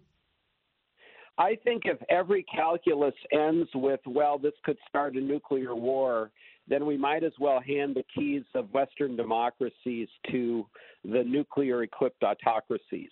I 1.37 1.57
think 1.63 1.83
if 1.85 1.97
every 2.09 2.43
calculus 2.43 3.15
ends 3.31 3.69
with, 3.73 3.99
well, 4.05 4.37
this 4.37 4.53
could 4.63 4.77
start 4.87 5.15
a 5.15 5.19
nuclear 5.21 5.73
war, 5.73 6.31
then 6.67 6.85
we 6.85 6.95
might 6.95 7.23
as 7.23 7.33
well 7.39 7.59
hand 7.59 7.95
the 7.95 8.03
keys 8.15 8.43
of 8.53 8.71
Western 8.73 9.15
democracies 9.15 10.07
to 10.31 10.65
the 11.03 11.23
nuclear 11.23 11.83
equipped 11.83 12.23
autocracies. 12.23 13.09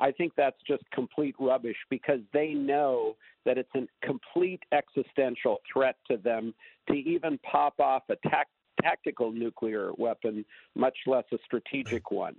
I 0.00 0.12
think 0.12 0.32
that's 0.36 0.56
just 0.66 0.82
complete 0.92 1.34
rubbish 1.38 1.76
because 1.90 2.20
they 2.32 2.54
know 2.54 3.16
that 3.44 3.58
it's 3.58 3.74
a 3.74 3.86
complete 4.04 4.62
existential 4.72 5.58
threat 5.72 5.96
to 6.10 6.16
them 6.16 6.54
to 6.88 6.94
even 6.94 7.38
pop 7.38 7.78
off 7.80 8.04
a 8.08 8.16
tactical 8.82 9.32
nuclear 9.32 9.92
weapon, 9.98 10.44
much 10.74 10.96
less 11.06 11.24
a 11.32 11.38
strategic 11.44 12.10
one. 12.10 12.36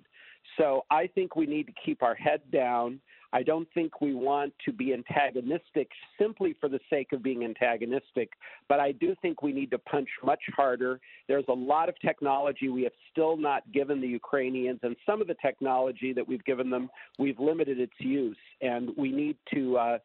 So 0.57 0.85
I 0.89 1.07
think 1.07 1.35
we 1.35 1.45
need 1.45 1.67
to 1.67 1.73
keep 1.85 2.01
our 2.01 2.15
head 2.15 2.41
down. 2.51 2.99
I 3.31 3.43
don't 3.43 3.67
think 3.73 4.01
we 4.01 4.13
want 4.13 4.53
to 4.65 4.71
be 4.71 4.93
antagonistic 4.93 5.89
simply 6.17 6.55
for 6.59 6.67
the 6.67 6.79
sake 6.89 7.13
of 7.13 7.21
being 7.21 7.43
antagonistic, 7.43 8.31
but 8.67 8.79
I 8.79 8.91
do 8.91 9.15
think 9.21 9.43
we 9.43 9.51
need 9.51 9.69
to 9.71 9.77
punch 9.77 10.09
much 10.23 10.41
harder. 10.55 10.99
There's 11.27 11.45
a 11.47 11.53
lot 11.53 11.89
of 11.89 11.95
technology 11.99 12.69
we 12.69 12.83
have 12.83 12.93
still 13.11 13.37
not 13.37 13.71
given 13.71 14.01
the 14.01 14.07
Ukrainians, 14.07 14.79
and 14.83 14.95
some 15.05 15.21
of 15.21 15.27
the 15.27 15.35
technology 15.41 16.11
that 16.13 16.27
we've 16.27 16.43
given 16.45 16.69
them, 16.69 16.89
we've 17.19 17.39
limited 17.39 17.79
its 17.79 17.93
use. 17.99 18.37
And 18.61 18.89
we 18.97 19.11
need 19.11 19.37
to, 19.53 19.77
uh, 19.77 19.97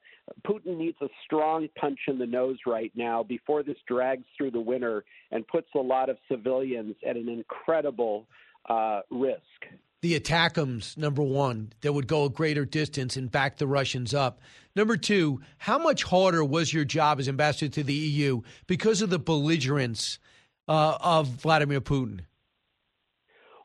Putin 0.46 0.76
needs 0.76 0.96
a 1.00 1.08
strong 1.24 1.68
punch 1.78 1.98
in 2.08 2.18
the 2.18 2.26
nose 2.26 2.58
right 2.66 2.92
now 2.94 3.22
before 3.22 3.62
this 3.62 3.78
drags 3.88 4.24
through 4.36 4.50
the 4.50 4.60
winter 4.60 5.04
and 5.30 5.46
puts 5.48 5.68
a 5.74 5.78
lot 5.78 6.08
of 6.10 6.18
civilians 6.30 6.94
at 7.08 7.16
an 7.16 7.28
incredible 7.28 8.26
uh, 8.68 9.00
risk. 9.10 9.40
The 10.04 10.20
ATACMS, 10.20 10.98
number 10.98 11.22
one, 11.22 11.72
that 11.80 11.94
would 11.94 12.06
go 12.06 12.26
a 12.26 12.28
greater 12.28 12.66
distance 12.66 13.16
and 13.16 13.32
back 13.32 13.56
the 13.56 13.66
Russians 13.66 14.12
up. 14.12 14.38
Number 14.76 14.98
two, 14.98 15.40
how 15.56 15.78
much 15.78 16.02
harder 16.02 16.44
was 16.44 16.74
your 16.74 16.84
job 16.84 17.20
as 17.20 17.26
ambassador 17.26 17.72
to 17.76 17.82
the 17.82 17.94
EU 17.94 18.42
because 18.66 19.00
of 19.00 19.08
the 19.08 19.18
belligerence 19.18 20.18
uh, 20.68 20.98
of 21.00 21.28
Vladimir 21.28 21.80
Putin? 21.80 22.20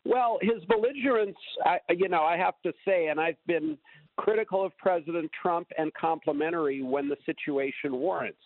Well, 0.05 0.39
his 0.41 0.63
belligerence, 0.69 1.35
I, 1.65 1.79
you 1.89 2.07
know, 2.07 2.23
I 2.23 2.37
have 2.37 2.53
to 2.63 2.71
say, 2.85 3.07
and 3.07 3.19
I've 3.19 3.35
been 3.45 3.77
critical 4.15 4.65
of 4.65 4.71
President 4.77 5.29
Trump 5.41 5.67
and 5.77 5.93
complimentary 5.93 6.81
when 6.81 7.09
the 7.09 7.17
situation 7.25 7.97
warrants. 7.97 8.39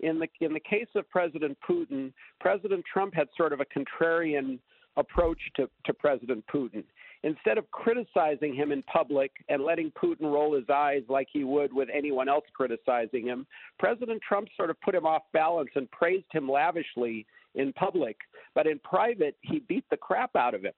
In 0.00 0.18
the 0.18 0.28
in 0.40 0.54
the 0.54 0.60
case 0.60 0.88
of 0.94 1.06
President 1.10 1.58
Putin, 1.68 2.10
President 2.40 2.82
Trump 2.90 3.12
had 3.12 3.28
sort 3.36 3.52
of 3.52 3.60
a 3.60 3.66
contrarian 3.66 4.60
approach 4.96 5.38
to, 5.56 5.68
to 5.84 5.94
President 5.94 6.44
Putin. 6.52 6.84
Instead 7.24 7.56
of 7.56 7.70
criticizing 7.70 8.54
him 8.54 8.70
in 8.70 8.82
public 8.82 9.32
and 9.48 9.64
letting 9.64 9.90
Putin 9.92 10.30
roll 10.30 10.54
his 10.54 10.68
eyes 10.68 11.02
like 11.08 11.26
he 11.32 11.42
would 11.42 11.72
with 11.72 11.88
anyone 11.92 12.28
else 12.28 12.44
criticizing 12.52 13.26
him, 13.26 13.46
President 13.78 14.20
Trump 14.28 14.46
sort 14.54 14.68
of 14.68 14.78
put 14.82 14.94
him 14.94 15.06
off 15.06 15.22
balance 15.32 15.70
and 15.74 15.90
praised 15.90 16.26
him 16.32 16.46
lavishly 16.46 17.26
in 17.54 17.72
public. 17.72 18.18
But 18.54 18.66
in 18.66 18.78
private, 18.80 19.36
he 19.40 19.60
beat 19.60 19.86
the 19.90 19.96
crap 19.96 20.36
out 20.36 20.54
of 20.54 20.64
him. 20.64 20.74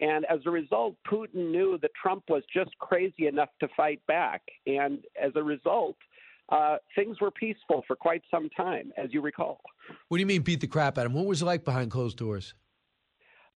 And 0.00 0.24
as 0.26 0.38
a 0.46 0.50
result, 0.50 0.94
Putin 1.10 1.50
knew 1.50 1.76
that 1.82 1.90
Trump 2.00 2.22
was 2.28 2.44
just 2.54 2.70
crazy 2.78 3.26
enough 3.26 3.48
to 3.58 3.66
fight 3.76 4.00
back. 4.06 4.42
And 4.68 5.00
as 5.20 5.32
a 5.34 5.42
result, 5.42 5.96
uh, 6.50 6.76
things 6.94 7.20
were 7.20 7.32
peaceful 7.32 7.82
for 7.88 7.96
quite 7.96 8.22
some 8.30 8.48
time, 8.50 8.92
as 8.96 9.12
you 9.12 9.20
recall. 9.20 9.60
What 10.06 10.18
do 10.18 10.20
you 10.20 10.26
mean 10.26 10.42
beat 10.42 10.60
the 10.60 10.68
crap 10.68 10.96
out 10.96 11.06
of 11.06 11.12
him? 11.12 11.18
What 11.18 11.26
was 11.26 11.42
it 11.42 11.46
like 11.46 11.64
behind 11.64 11.90
closed 11.90 12.18
doors? 12.18 12.54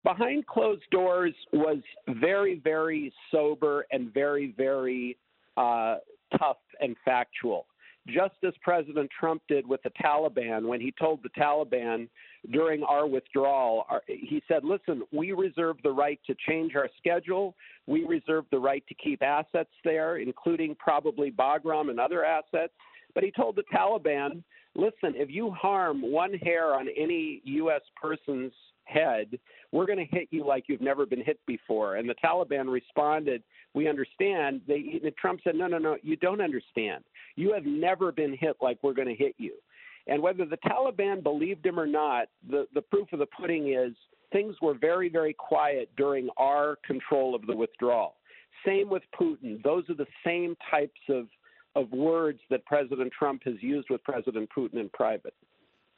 Behind 0.04 0.46
closed 0.46 0.82
doors 0.90 1.34
was 1.52 1.78
very, 2.08 2.58
very 2.58 3.12
sober 3.30 3.86
and 3.92 4.12
very, 4.12 4.52
very 4.56 5.16
uh, 5.56 5.96
tough 6.38 6.56
and 6.80 6.96
factual. 7.04 7.66
Just 8.08 8.34
as 8.44 8.52
President 8.62 9.08
Trump 9.18 9.42
did 9.46 9.64
with 9.64 9.80
the 9.84 9.90
Taliban 9.90 10.66
when 10.66 10.80
he 10.80 10.92
told 10.98 11.20
the 11.22 11.28
Taliban 11.40 12.08
during 12.50 12.82
our 12.82 13.06
withdrawal, 13.06 13.86
our, 13.88 14.02
he 14.08 14.42
said, 14.48 14.64
Listen, 14.64 15.02
we 15.12 15.30
reserve 15.30 15.76
the 15.84 15.92
right 15.92 16.18
to 16.26 16.34
change 16.48 16.74
our 16.74 16.88
schedule. 16.98 17.54
We 17.86 18.04
reserve 18.04 18.46
the 18.50 18.58
right 18.58 18.82
to 18.88 18.94
keep 18.94 19.22
assets 19.22 19.70
there, 19.84 20.16
including 20.16 20.74
probably 20.80 21.30
Bagram 21.30 21.90
and 21.90 22.00
other 22.00 22.24
assets. 22.24 22.72
But 23.14 23.22
he 23.22 23.30
told 23.30 23.54
the 23.54 23.64
Taliban, 23.72 24.42
Listen, 24.74 25.14
if 25.14 25.30
you 25.30 25.52
harm 25.52 26.02
one 26.02 26.34
hair 26.34 26.74
on 26.74 26.88
any 26.98 27.40
U.S. 27.44 27.82
person's 28.00 28.52
head, 28.84 29.38
we're 29.70 29.86
going 29.86 29.98
to 29.98 30.16
hit 30.16 30.28
you 30.30 30.46
like 30.46 30.64
you've 30.68 30.80
never 30.80 31.06
been 31.06 31.22
hit 31.22 31.38
before. 31.46 31.96
And 31.96 32.08
the 32.08 32.14
Taliban 32.24 32.70
responded, 32.70 33.42
We 33.74 33.88
understand. 33.88 34.60
They, 34.66 35.00
Trump 35.18 35.40
said, 35.44 35.54
No, 35.54 35.66
no, 35.66 35.78
no, 35.78 35.96
you 36.02 36.16
don't 36.16 36.40
understand. 36.40 37.04
You 37.36 37.52
have 37.54 37.64
never 37.64 38.12
been 38.12 38.36
hit 38.38 38.56
like 38.60 38.78
we're 38.82 38.94
going 38.94 39.08
to 39.08 39.14
hit 39.14 39.34
you. 39.38 39.54
And 40.06 40.22
whether 40.22 40.44
the 40.44 40.58
Taliban 40.58 41.22
believed 41.22 41.64
him 41.64 41.78
or 41.78 41.86
not, 41.86 42.26
the, 42.48 42.66
the 42.74 42.82
proof 42.82 43.12
of 43.12 43.20
the 43.20 43.26
pudding 43.26 43.72
is 43.72 43.94
things 44.32 44.56
were 44.60 44.74
very, 44.74 45.08
very 45.08 45.32
quiet 45.32 45.90
during 45.96 46.28
our 46.36 46.76
control 46.84 47.34
of 47.34 47.46
the 47.46 47.54
withdrawal. 47.54 48.16
Same 48.66 48.88
with 48.88 49.02
Putin. 49.18 49.62
Those 49.62 49.84
are 49.88 49.94
the 49.94 50.06
same 50.24 50.56
types 50.70 51.00
of, 51.08 51.26
of 51.76 51.90
words 51.92 52.40
that 52.50 52.64
President 52.66 53.12
Trump 53.16 53.42
has 53.44 53.54
used 53.60 53.88
with 53.90 54.02
President 54.04 54.48
Putin 54.56 54.80
in 54.80 54.88
private. 54.88 55.34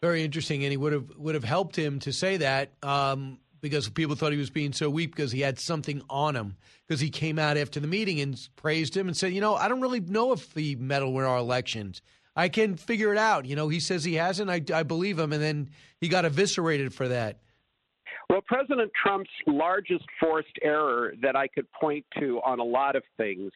Very 0.04 0.22
interesting, 0.22 0.64
and 0.64 0.70
he 0.70 0.76
would 0.76 0.92
have 0.92 1.16
would 1.16 1.34
have 1.34 1.44
helped 1.44 1.76
him 1.76 1.98
to 2.00 2.12
say 2.12 2.36
that 2.36 2.72
um, 2.82 3.38
because 3.62 3.88
people 3.88 4.16
thought 4.16 4.32
he 4.32 4.38
was 4.38 4.50
being 4.50 4.74
so 4.74 4.90
weak 4.90 5.16
because 5.16 5.32
he 5.32 5.40
had 5.40 5.58
something 5.58 6.02
on 6.10 6.36
him 6.36 6.58
because 6.86 7.00
he 7.00 7.08
came 7.08 7.38
out 7.38 7.56
after 7.56 7.80
the 7.80 7.86
meeting 7.86 8.20
and 8.20 8.38
praised 8.54 8.94
him 8.94 9.08
and 9.08 9.16
said, 9.16 9.32
you 9.32 9.40
know, 9.40 9.54
I 9.54 9.66
don't 9.66 9.80
really 9.80 10.00
know 10.00 10.32
if 10.32 10.52
he 10.52 10.76
meddled 10.76 11.14
with 11.14 11.24
our 11.24 11.38
elections. 11.38 12.02
I 12.36 12.50
can 12.50 12.76
figure 12.76 13.12
it 13.12 13.18
out. 13.18 13.46
You 13.46 13.56
know, 13.56 13.68
he 13.68 13.80
says 13.80 14.04
he 14.04 14.16
hasn't. 14.16 14.50
I, 14.50 14.60
I 14.74 14.82
believe 14.82 15.18
him, 15.18 15.32
and 15.32 15.42
then 15.42 15.70
he 16.02 16.08
got 16.08 16.26
eviscerated 16.26 16.92
for 16.92 17.08
that. 17.08 17.38
Well, 18.28 18.42
President 18.46 18.92
Trump's 19.02 19.30
largest 19.46 20.04
forced 20.20 20.58
error 20.60 21.14
that 21.22 21.34
I 21.34 21.48
could 21.48 21.72
point 21.72 22.04
to 22.20 22.42
on 22.44 22.60
a 22.60 22.64
lot 22.64 22.94
of 22.94 23.04
things 23.16 23.52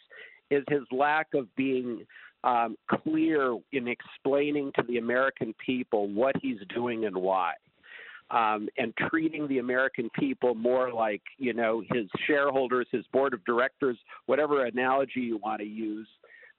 is 0.51 0.65
his 0.71 0.85
lack 0.91 1.27
of 1.35 1.55
being 1.57 2.07
um, 2.45 2.77
clear 3.03 3.57
in 3.73 3.89
explaining 3.89 4.73
to 4.77 4.83
the 4.89 4.99
American 4.99 5.55
people 5.65 6.09
what 6.09 6.37
he's 6.41 6.59
doing 6.75 7.05
and 7.07 7.17
why. 7.17 7.55
Um, 8.31 8.69
and 8.77 8.93
treating 9.09 9.49
the 9.49 9.59
American 9.59 10.11
people 10.19 10.55
more 10.55 10.93
like, 10.93 11.23
you 11.39 11.55
know, 11.55 11.83
his 11.93 12.07
shareholders, 12.27 12.87
his 12.93 13.07
board 13.11 13.33
of 13.33 13.43
directors, 13.47 13.97
whatever 14.27 14.67
analogy 14.67 15.21
you 15.21 15.39
want 15.39 15.61
to 15.61 15.67
use, 15.67 16.07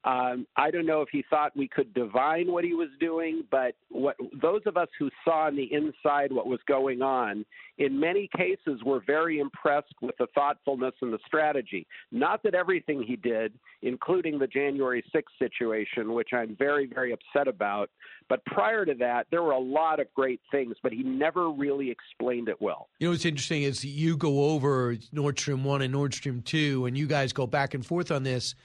um, 0.06 0.48
I 0.56 0.72
don't 0.72 0.86
know 0.86 1.02
if 1.02 1.10
he 1.12 1.26
thought 1.30 1.56
we 1.58 1.68
could 1.68 1.94
divine 1.94 2.50
what 2.52 2.64
he 2.64 2.74
was 2.74 2.88
doing, 3.02 3.44
but 3.52 3.76
what 3.90 4.16
those 4.42 4.62
of 4.66 4.78
us 4.78 4.88
who 4.98 5.10
saw 5.26 5.48
on 5.48 5.58
the 5.58 5.70
inside 5.74 6.32
what 6.32 6.48
was 6.48 6.60
going 6.68 7.02
on, 7.02 7.46
in 7.80 8.00
many 8.00 8.30
cases, 8.36 8.82
were 8.86 9.02
very 9.06 9.40
impressed 9.40 9.94
with 10.02 10.16
the 10.18 10.28
thoughtfulness 10.34 10.94
and 11.02 11.12
the 11.12 11.20
strategy. 11.28 11.86
Not 12.14 12.44
that 12.44 12.56
everything 12.56 13.04
he 13.04 13.18
did, 13.18 13.54
including 13.82 14.40
the 14.40 14.48
January 14.48 15.04
6th 15.14 15.24
situation, 15.38 16.14
which 16.14 16.30
I'm 16.32 16.56
very, 16.58 16.88
very 16.88 17.12
upset 17.12 17.50
about, 17.50 17.90
but 18.30 18.46
prior 18.46 18.86
to 18.86 18.94
that, 18.96 19.28
there 19.32 19.44
were 19.44 19.52
a 19.52 19.60
lot 19.60 20.00
of 20.00 20.08
great 20.14 20.40
things, 20.50 20.76
but 20.82 20.94
he 20.94 21.04
never 21.04 21.50
really 21.50 21.92
explained 21.92 22.48
it 22.48 22.62
well. 22.62 22.88
You 23.00 23.08
know 23.08 23.12
what's 23.12 23.26
interesting 23.26 23.64
is 23.64 23.84
you 23.84 24.16
go 24.16 24.46
over 24.52 24.96
Nord 25.12 25.38
Stream 25.40 25.66
1 25.66 25.82
and 25.82 25.92
Nord 25.92 26.14
Stream 26.14 26.42
2, 26.42 26.86
and 26.86 26.98
you 26.98 27.06
guys 27.06 27.34
go 27.34 27.46
back 27.46 27.74
and 27.74 27.86
forth 27.86 28.12
on 28.12 28.24
this 28.24 28.56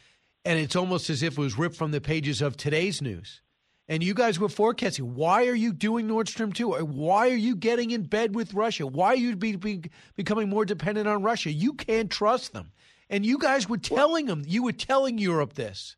and 0.45 0.59
it's 0.59 0.77
almost 0.77 1.11
as 1.11 1.23
if 1.23 1.39
it 1.39 1.41
was 1.41 1.59
ripped 1.59 1.77
from 1.77 1.91
the 1.91 2.01
pages 2.01 2.43
of 2.43 2.57
today's 2.57 3.01
news. 3.01 3.41
And 3.87 4.03
you 4.03 4.15
guys 4.15 4.39
were 4.39 4.49
forecasting. 4.49 5.15
Why 5.15 5.47
are 5.47 5.55
you 5.55 5.73
doing 5.73 6.07
Nord 6.07 6.29
Stream 6.29 6.53
2? 6.53 6.73
Why 6.85 7.29
are 7.29 7.37
you 7.37 7.55
getting 7.55 7.91
in 7.91 8.05
bed 8.05 8.35
with 8.35 8.55
Russia? 8.55 8.87
Why 8.87 9.09
are 9.09 9.17
you 9.17 9.37
be, 9.37 9.57
be, 9.57 9.91
becoming 10.17 10.49
more 10.49 10.65
dependent 10.65 11.07
on 11.07 11.23
Russia? 11.23 11.53
You 11.53 11.75
can't 11.75 12.11
trust 12.11 12.55
them. 12.55 12.73
And 13.11 13.27
you 13.27 13.39
guys 13.39 13.69
were 13.69 13.77
telling 13.77 14.27
them, 14.27 14.43
you 14.47 14.63
were 14.63 14.73
telling 14.73 15.19
Europe 15.19 15.53
this. 15.53 15.97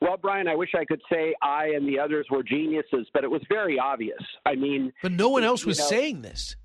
Well, 0.00 0.16
Brian, 0.16 0.48
I 0.48 0.56
wish 0.56 0.70
I 0.74 0.84
could 0.84 1.00
say 1.10 1.34
I 1.40 1.68
and 1.68 1.88
the 1.88 2.00
others 2.00 2.26
were 2.28 2.42
geniuses, 2.42 3.06
but 3.14 3.22
it 3.22 3.30
was 3.30 3.42
very 3.48 3.78
obvious. 3.78 4.20
I 4.44 4.56
mean, 4.56 4.92
but 5.00 5.12
no 5.12 5.28
one 5.28 5.44
else 5.44 5.64
was 5.64 5.78
know, 5.78 5.86
saying 5.86 6.22
this. 6.22 6.56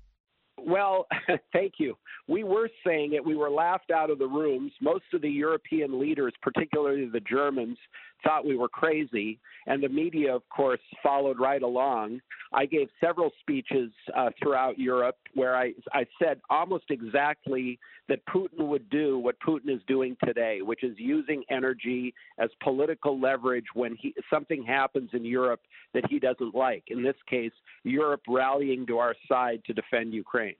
Well, 0.66 1.06
thank 1.52 1.74
you. 1.78 1.96
We 2.26 2.44
were 2.44 2.68
saying 2.86 3.14
it. 3.14 3.24
We 3.24 3.36
were 3.36 3.50
laughed 3.50 3.90
out 3.90 4.10
of 4.10 4.18
the 4.18 4.26
rooms. 4.26 4.72
Most 4.80 5.04
of 5.14 5.22
the 5.22 5.30
European 5.30 6.00
leaders, 6.00 6.34
particularly 6.42 7.06
the 7.06 7.20
Germans, 7.20 7.78
thought 8.24 8.44
we 8.44 8.56
were 8.56 8.68
crazy, 8.68 9.38
and 9.66 9.82
the 9.82 9.88
media, 9.88 10.34
of 10.34 10.48
course, 10.48 10.80
followed 11.02 11.38
right 11.38 11.62
along. 11.62 12.20
I 12.52 12.66
gave 12.66 12.88
several 13.00 13.30
speeches 13.40 13.90
uh, 14.16 14.30
throughout 14.40 14.78
Europe 14.78 15.16
where 15.34 15.56
I, 15.56 15.72
I 15.92 16.06
said 16.22 16.40
almost 16.48 16.84
exactly 16.90 17.78
that 18.08 18.24
Putin 18.26 18.66
would 18.66 18.88
do 18.88 19.18
what 19.18 19.36
Putin 19.46 19.68
is 19.68 19.82
doing 19.86 20.16
today, 20.24 20.62
which 20.62 20.82
is 20.82 20.94
using 20.96 21.44
energy 21.50 22.14
as 22.38 22.48
political 22.62 23.20
leverage 23.20 23.66
when 23.74 23.96
he, 23.96 24.14
something 24.32 24.62
happens 24.62 25.10
in 25.12 25.24
Europe 25.24 25.60
that 25.92 26.04
he 26.08 26.18
doesn't 26.18 26.54
like. 26.54 26.84
In 26.88 27.02
this 27.02 27.16
case, 27.28 27.52
Europe 27.84 28.22
rallying 28.26 28.86
to 28.86 28.98
our 28.98 29.14
side 29.28 29.60
to 29.66 29.74
defend 29.74 30.14
Ukraine. 30.14 30.56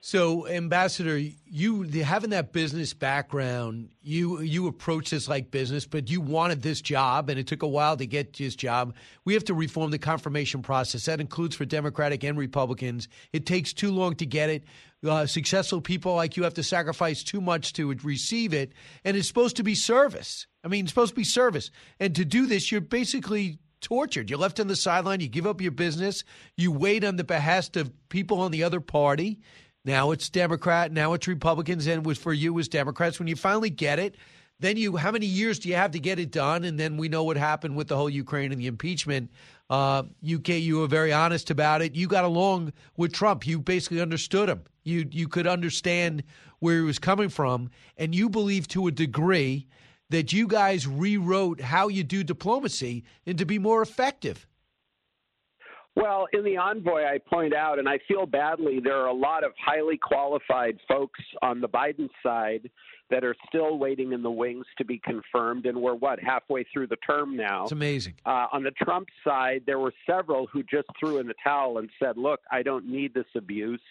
So, 0.00 0.46
Ambassador, 0.46 1.18
you 1.18 1.82
having 1.82 2.30
that 2.30 2.52
business 2.52 2.94
background, 2.94 3.90
you 4.00 4.40
you 4.40 4.68
approach 4.68 5.10
this 5.10 5.28
like 5.28 5.50
business, 5.50 5.86
but 5.86 6.08
you 6.08 6.20
wanted 6.20 6.62
this 6.62 6.80
job, 6.80 7.28
and 7.28 7.38
it 7.38 7.48
took 7.48 7.62
a 7.62 7.68
while 7.68 7.96
to 7.96 8.06
get 8.06 8.32
this 8.34 8.54
job. 8.54 8.94
We 9.24 9.34
have 9.34 9.42
to 9.44 9.54
reform 9.54 9.90
the 9.90 9.98
confirmation 9.98 10.62
process. 10.62 11.06
That 11.06 11.20
includes 11.20 11.56
for 11.56 11.64
Democratic 11.64 12.22
and 12.22 12.38
Republicans. 12.38 13.08
It 13.32 13.44
takes 13.44 13.72
too 13.72 13.90
long 13.90 14.14
to 14.16 14.26
get 14.26 14.50
it. 14.50 14.64
Uh, 15.04 15.26
successful 15.26 15.80
people 15.80 16.14
like 16.14 16.36
you 16.36 16.44
have 16.44 16.54
to 16.54 16.62
sacrifice 16.62 17.24
too 17.24 17.40
much 17.40 17.72
to 17.72 17.92
receive 18.04 18.54
it, 18.54 18.72
and 19.04 19.16
it's 19.16 19.26
supposed 19.26 19.56
to 19.56 19.64
be 19.64 19.74
service. 19.74 20.46
I 20.62 20.68
mean, 20.68 20.84
it's 20.84 20.92
supposed 20.92 21.12
to 21.14 21.16
be 21.16 21.24
service, 21.24 21.72
and 21.98 22.14
to 22.14 22.24
do 22.24 22.46
this, 22.46 22.70
you're 22.70 22.80
basically 22.80 23.58
tortured. 23.80 24.30
You're 24.30 24.38
left 24.38 24.60
on 24.60 24.68
the 24.68 24.76
sideline. 24.76 25.20
You 25.20 25.28
give 25.28 25.46
up 25.46 25.60
your 25.60 25.72
business. 25.72 26.24
You 26.56 26.70
wait 26.70 27.04
on 27.04 27.16
the 27.16 27.24
behest 27.24 27.76
of 27.76 27.92
people 28.08 28.40
on 28.40 28.52
the 28.52 28.62
other 28.62 28.80
party 28.80 29.40
now 29.84 30.10
it's 30.10 30.28
Democrat. 30.28 30.92
Now 30.92 31.12
it's 31.14 31.26
Republicans. 31.26 31.86
And 31.86 32.04
was 32.04 32.18
for 32.18 32.32
you 32.32 32.52
was 32.52 32.68
Democrats. 32.68 33.18
When 33.18 33.28
you 33.28 33.36
finally 33.36 33.70
get 33.70 33.98
it, 33.98 34.16
then 34.60 34.76
you 34.76 34.96
how 34.96 35.10
many 35.10 35.26
years 35.26 35.58
do 35.58 35.68
you 35.68 35.76
have 35.76 35.92
to 35.92 36.00
get 36.00 36.18
it 36.18 36.30
done? 36.30 36.64
And 36.64 36.78
then 36.78 36.96
we 36.96 37.08
know 37.08 37.24
what 37.24 37.36
happened 37.36 37.76
with 37.76 37.88
the 37.88 37.96
whole 37.96 38.10
Ukraine 38.10 38.52
and 38.52 38.60
the 38.60 38.66
impeachment. 38.66 39.30
Uh, 39.70 40.04
you 40.20 40.40
you 40.44 40.78
were 40.78 40.86
very 40.86 41.12
honest 41.12 41.50
about 41.50 41.82
it. 41.82 41.94
You 41.94 42.08
got 42.08 42.24
along 42.24 42.72
with 42.96 43.12
Trump. 43.12 43.46
You 43.46 43.60
basically 43.60 44.00
understood 44.00 44.48
him. 44.48 44.62
You 44.82 45.06
you 45.10 45.28
could 45.28 45.46
understand 45.46 46.24
where 46.58 46.76
he 46.76 46.82
was 46.82 46.98
coming 46.98 47.28
from, 47.28 47.70
and 47.96 48.14
you 48.14 48.28
believe 48.28 48.66
to 48.68 48.88
a 48.88 48.90
degree 48.90 49.68
that 50.10 50.32
you 50.32 50.46
guys 50.46 50.86
rewrote 50.86 51.60
how 51.60 51.88
you 51.88 52.02
do 52.02 52.24
diplomacy 52.24 53.04
and 53.26 53.38
to 53.38 53.44
be 53.44 53.58
more 53.58 53.82
effective. 53.82 54.47
Well, 55.98 56.28
in 56.32 56.44
the 56.44 56.56
envoy, 56.56 57.02
I 57.02 57.18
point 57.18 57.52
out, 57.52 57.80
and 57.80 57.88
I 57.88 57.98
feel 58.06 58.24
badly, 58.24 58.78
there 58.78 58.96
are 58.98 59.08
a 59.08 59.12
lot 59.12 59.42
of 59.42 59.50
highly 59.58 59.96
qualified 59.96 60.78
folks 60.86 61.18
on 61.42 61.60
the 61.60 61.68
Biden 61.68 62.08
side 62.22 62.70
that 63.10 63.24
are 63.24 63.34
still 63.48 63.78
waiting 63.78 64.12
in 64.12 64.22
the 64.22 64.30
wings 64.30 64.64
to 64.76 64.84
be 64.84 65.00
confirmed, 65.00 65.66
and 65.66 65.76
we're 65.76 65.96
what 65.96 66.20
halfway 66.20 66.64
through 66.72 66.86
the 66.86 66.98
term 67.04 67.36
now. 67.36 67.64
It's 67.64 67.72
amazing. 67.72 68.14
Uh, 68.24 68.46
on 68.52 68.62
the 68.62 68.70
Trump 68.70 69.08
side, 69.24 69.62
there 69.66 69.80
were 69.80 69.92
several 70.06 70.46
who 70.46 70.62
just 70.62 70.86
threw 71.00 71.18
in 71.18 71.26
the 71.26 71.34
towel 71.42 71.78
and 71.78 71.90
said, 72.00 72.16
"Look, 72.16 72.40
I 72.52 72.62
don't 72.62 72.86
need 72.86 73.12
this 73.12 73.26
abuse. 73.34 73.82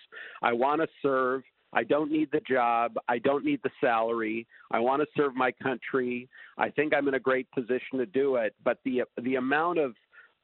I 0.41 0.53
want 0.53 0.81
to 0.81 0.87
serve." 1.01 1.43
I 1.73 1.83
don't 1.83 2.09
need 2.09 2.29
the 2.31 2.39
job. 2.39 2.93
I 3.09 3.19
don't 3.19 3.43
need 3.43 3.59
the 3.61 3.69
salary. 3.81 4.47
I 4.71 4.79
want 4.79 5.01
to 5.01 5.07
serve 5.17 5.35
my 5.35 5.51
country. 5.51 6.29
I 6.57 6.69
think 6.69 6.93
I'm 6.95 7.09
in 7.09 7.15
a 7.15 7.19
great 7.19 7.51
position 7.51 7.97
to 7.97 8.05
do 8.05 8.37
it. 8.37 8.55
But 8.63 8.79
the 8.85 9.03
the 9.21 9.35
amount 9.35 9.79
of 9.79 9.93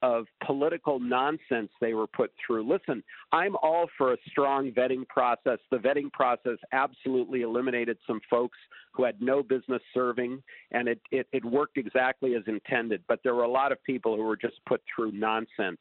of 0.04 0.26
political 0.46 1.00
nonsense 1.00 1.70
they 1.80 1.94
were 1.94 2.08
put 2.08 2.30
through. 2.46 2.70
Listen, 2.70 3.02
I'm 3.32 3.56
all 3.64 3.88
for 3.98 4.12
a 4.12 4.18
strong 4.30 4.70
vetting 4.72 5.08
process. 5.08 5.60
The 5.72 5.78
vetting 5.78 6.12
process 6.12 6.58
absolutely 6.74 7.42
eliminated 7.42 7.98
some 8.06 8.20
folks 8.30 8.58
who 8.92 9.06
had 9.06 9.22
no 9.22 9.42
business 9.42 9.82
serving, 9.94 10.44
and 10.72 10.90
it, 10.90 11.00
it, 11.12 11.28
it 11.32 11.46
worked 11.46 11.78
exactly 11.78 12.36
as 12.36 12.44
intended. 12.48 13.02
But 13.08 13.22
there 13.24 13.34
were 13.34 13.46
a 13.46 13.50
lot 13.50 13.72
of 13.72 13.82
people 13.86 14.18
who 14.18 14.24
were 14.24 14.36
just 14.36 14.56
put 14.68 14.82
through 14.94 15.14
nonsense 15.14 15.80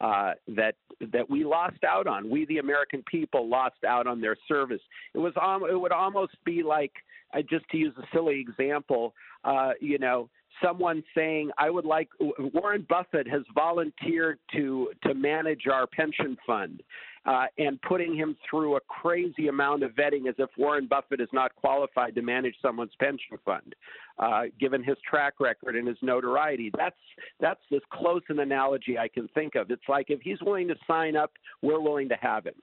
uh, 0.00 0.32
that 0.48 0.74
that 1.12 1.28
we 1.28 1.44
lost 1.44 1.84
out 1.86 2.06
on. 2.06 2.30
We, 2.30 2.46
the 2.46 2.58
American 2.58 3.04
people, 3.08 3.50
lost 3.50 3.84
out 3.86 4.06
on 4.06 4.18
their 4.18 4.36
service. 4.48 4.80
It 5.12 5.18
was 5.18 5.34
um, 5.40 5.64
it 5.70 5.78
would 5.78 5.92
almost 5.92 6.36
be 6.46 6.62
like, 6.62 6.92
uh, 7.34 7.42
just 7.48 7.68
to 7.68 7.76
use 7.76 7.94
a 7.98 8.06
silly 8.14 8.40
example, 8.40 9.12
uh, 9.44 9.72
you 9.78 9.98
know 9.98 10.30
someone 10.62 11.02
saying, 11.14 11.50
"I 11.58 11.70
would 11.70 11.84
like." 11.84 12.08
Warren 12.18 12.86
Buffett 12.88 13.28
has 13.28 13.42
volunteered 13.54 14.38
to 14.52 14.90
to 15.04 15.14
manage 15.14 15.66
our 15.66 15.86
pension 15.86 16.36
fund, 16.46 16.82
uh, 17.24 17.46
and 17.58 17.80
putting 17.82 18.16
him 18.16 18.36
through 18.48 18.76
a 18.76 18.80
crazy 18.80 19.48
amount 19.48 19.82
of 19.82 19.92
vetting, 19.92 20.28
as 20.28 20.34
if 20.38 20.50
Warren 20.56 20.86
Buffett 20.86 21.20
is 21.20 21.28
not 21.32 21.54
qualified 21.56 22.14
to 22.14 22.22
manage 22.22 22.54
someone's 22.62 22.94
pension 22.98 23.38
fund, 23.44 23.74
uh, 24.18 24.44
given 24.58 24.82
his 24.82 24.96
track 25.08 25.34
record 25.40 25.76
and 25.76 25.86
his 25.86 25.98
notoriety. 26.02 26.70
That's 26.76 26.96
that's 27.40 27.60
as 27.74 27.82
close 27.92 28.22
an 28.28 28.38
analogy 28.38 28.98
I 28.98 29.08
can 29.08 29.28
think 29.28 29.54
of. 29.54 29.70
It's 29.70 29.88
like 29.88 30.06
if 30.08 30.20
he's 30.22 30.40
willing 30.40 30.68
to 30.68 30.76
sign 30.86 31.16
up, 31.16 31.32
we're 31.62 31.80
willing 31.80 32.08
to 32.08 32.16
have 32.20 32.46
him. 32.46 32.54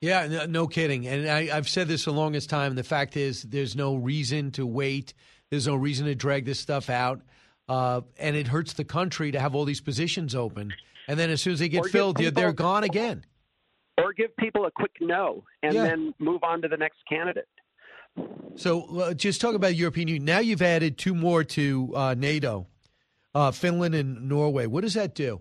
Yeah, 0.00 0.26
no, 0.26 0.46
no 0.46 0.66
kidding. 0.66 1.06
And 1.06 1.28
I, 1.28 1.56
I've 1.56 1.68
said 1.68 1.86
this 1.88 2.06
the 2.06 2.12
longest 2.12 2.50
time. 2.50 2.74
The 2.74 2.82
fact 2.82 3.16
is, 3.16 3.42
there's 3.42 3.76
no 3.76 3.94
reason 3.96 4.50
to 4.52 4.66
wait 4.66 5.14
there's 5.50 5.66
no 5.66 5.74
reason 5.74 6.06
to 6.06 6.14
drag 6.14 6.44
this 6.44 6.58
stuff 6.58 6.88
out. 6.88 7.20
Uh, 7.68 8.00
and 8.18 8.34
it 8.34 8.48
hurts 8.48 8.72
the 8.72 8.84
country 8.84 9.30
to 9.30 9.38
have 9.38 9.54
all 9.54 9.64
these 9.64 9.80
positions 9.80 10.34
open. 10.34 10.72
And 11.06 11.18
then 11.18 11.30
as 11.30 11.40
soon 11.40 11.52
as 11.52 11.58
they 11.58 11.68
get 11.68 11.86
filled, 11.86 12.16
people, 12.16 12.32
they're 12.32 12.52
gone 12.52 12.84
again. 12.84 13.24
Or 13.98 14.12
give 14.12 14.36
people 14.36 14.64
a 14.66 14.70
quick 14.70 14.92
no 15.00 15.44
and 15.62 15.74
yeah. 15.74 15.84
then 15.84 16.14
move 16.18 16.42
on 16.42 16.62
to 16.62 16.68
the 16.68 16.76
next 16.76 16.98
candidate. 17.08 17.48
So 18.56 19.00
uh, 19.00 19.14
just 19.14 19.40
talk 19.40 19.54
about 19.54 19.76
European 19.76 20.08
Union. 20.08 20.24
Now 20.24 20.40
you've 20.40 20.62
added 20.62 20.98
two 20.98 21.14
more 21.14 21.44
to 21.44 21.92
uh, 21.94 22.14
NATO, 22.14 22.66
uh, 23.34 23.52
Finland 23.52 23.94
and 23.94 24.28
Norway. 24.28 24.66
What 24.66 24.82
does 24.82 24.94
that 24.94 25.14
do? 25.14 25.40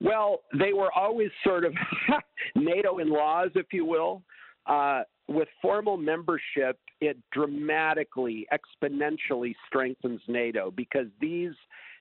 Well, 0.00 0.40
they 0.58 0.72
were 0.72 0.90
always 0.92 1.30
sort 1.44 1.64
of 1.64 1.74
NATO 2.54 2.98
in 2.98 3.10
laws, 3.10 3.50
if 3.56 3.66
you 3.72 3.84
will. 3.84 4.22
Uh, 4.64 5.02
with 5.26 5.48
formal 5.60 5.96
membership, 5.96 6.78
it 7.00 7.16
dramatically, 7.32 8.46
exponentially 8.52 9.54
strengthens 9.66 10.20
NATO 10.28 10.70
because 10.70 11.06
these 11.20 11.52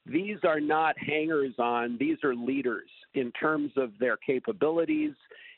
these 0.05 0.37
are 0.43 0.59
not 0.59 0.97
hangers 0.97 1.53
on; 1.59 1.97
these 1.99 2.17
are 2.23 2.33
leaders 2.33 2.89
in 3.13 3.31
terms 3.33 3.71
of 3.75 3.91
their 3.99 4.17
capabilities, 4.17 5.13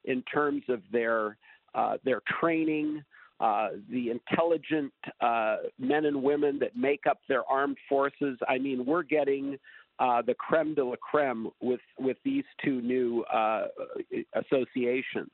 in 0.06 0.24
terms 0.24 0.64
of 0.70 0.82
their 0.92 1.38
uh, 1.76 1.98
their 2.04 2.22
training. 2.40 3.04
Uh, 3.40 3.70
the 3.90 4.10
intelligent 4.10 4.92
uh, 5.22 5.56
men 5.78 6.04
and 6.04 6.22
women 6.22 6.60
that 6.60 6.76
make 6.76 7.08
up 7.10 7.22
their 7.30 7.46
armed 7.46 7.78
forces. 7.88 8.38
I 8.50 8.58
mean, 8.58 8.86
we're 8.86 9.04
getting 9.04 9.58
uh, 10.00 10.22
the 10.22 10.34
creme 10.34 10.74
de 10.74 10.84
la 10.84 10.96
creme 10.96 11.50
with 11.62 11.82
with 11.98 12.18
these 12.24 12.44
two 12.64 12.82
new 12.82 13.24
uh, 13.34 13.68
associations. 14.34 15.32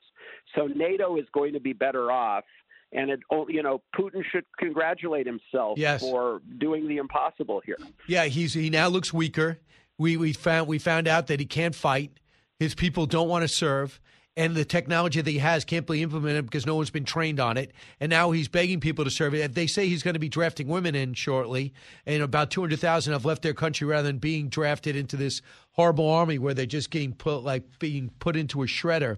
So 0.56 0.68
NATO 0.68 1.18
is 1.18 1.26
going 1.34 1.54
to 1.54 1.60
be 1.60 1.74
better 1.74 2.12
off. 2.12 2.44
And 2.92 3.10
it, 3.10 3.20
oh, 3.32 3.48
you 3.50 3.62
know, 3.62 3.82
Putin 3.96 4.24
should 4.32 4.46
congratulate 4.58 5.26
himself 5.26 5.78
yes. 5.78 6.02
for 6.02 6.42
doing 6.60 6.88
the 6.88 6.98
impossible 6.98 7.62
here. 7.66 7.78
Yeah, 8.08 8.26
he's 8.26 8.54
he 8.54 8.70
now 8.70 8.88
looks 8.88 9.14
weaker. 9.14 9.60
We 9.98 10.18
we 10.18 10.34
found 10.34 10.68
we 10.68 10.80
found 10.80 11.08
out 11.08 11.28
that 11.28 11.40
he 11.40 11.46
can't 11.46 11.76
fight. 11.76 12.12
His 12.60 12.74
people 12.74 13.06
don't 13.06 13.28
want 13.28 13.42
to 13.42 13.48
serve 13.50 14.00
and 14.38 14.56
the 14.56 14.66
technology 14.66 15.22
that 15.22 15.30
he 15.30 15.38
has 15.38 15.64
can't 15.64 15.88
be 15.88 16.02
implemented 16.04 16.46
because 16.46 16.66
no 16.66 16.76
one's 16.76 16.90
been 16.90 17.06
trained 17.06 17.40
on 17.40 17.58
it. 17.58 17.72
And 18.00 18.10
now 18.10 18.32
he's 18.32 18.48
begging 18.48 18.80
people 18.80 19.06
to 19.06 19.12
serve 19.12 19.34
it. 19.34 19.54
They 19.54 19.68
say 19.68 19.88
he's 19.88 20.04
going 20.04 20.16
to 20.16 20.20
be 20.20 20.30
drafting 20.30 20.68
women 20.68 20.94
in 20.96 21.14
shortly, 21.14 21.74
and 22.06 22.22
about 22.22 22.52
200,000 22.52 23.14
have 23.14 23.26
left 23.26 23.42
their 23.42 23.54
country 23.54 23.88
rather 23.88 24.08
than 24.08 24.18
being 24.18 24.50
drafted 24.50 24.96
into 24.96 25.16
this 25.16 25.42
horrible 25.72 26.10
army 26.10 26.38
where 26.38 26.54
they're 26.54 26.66
just 26.66 26.90
getting 26.90 27.14
put 27.14 27.44
like 27.44 27.80
being 27.80 28.12
put 28.20 28.36
into 28.36 28.62
a 28.62 28.66
shredder. 28.66 29.18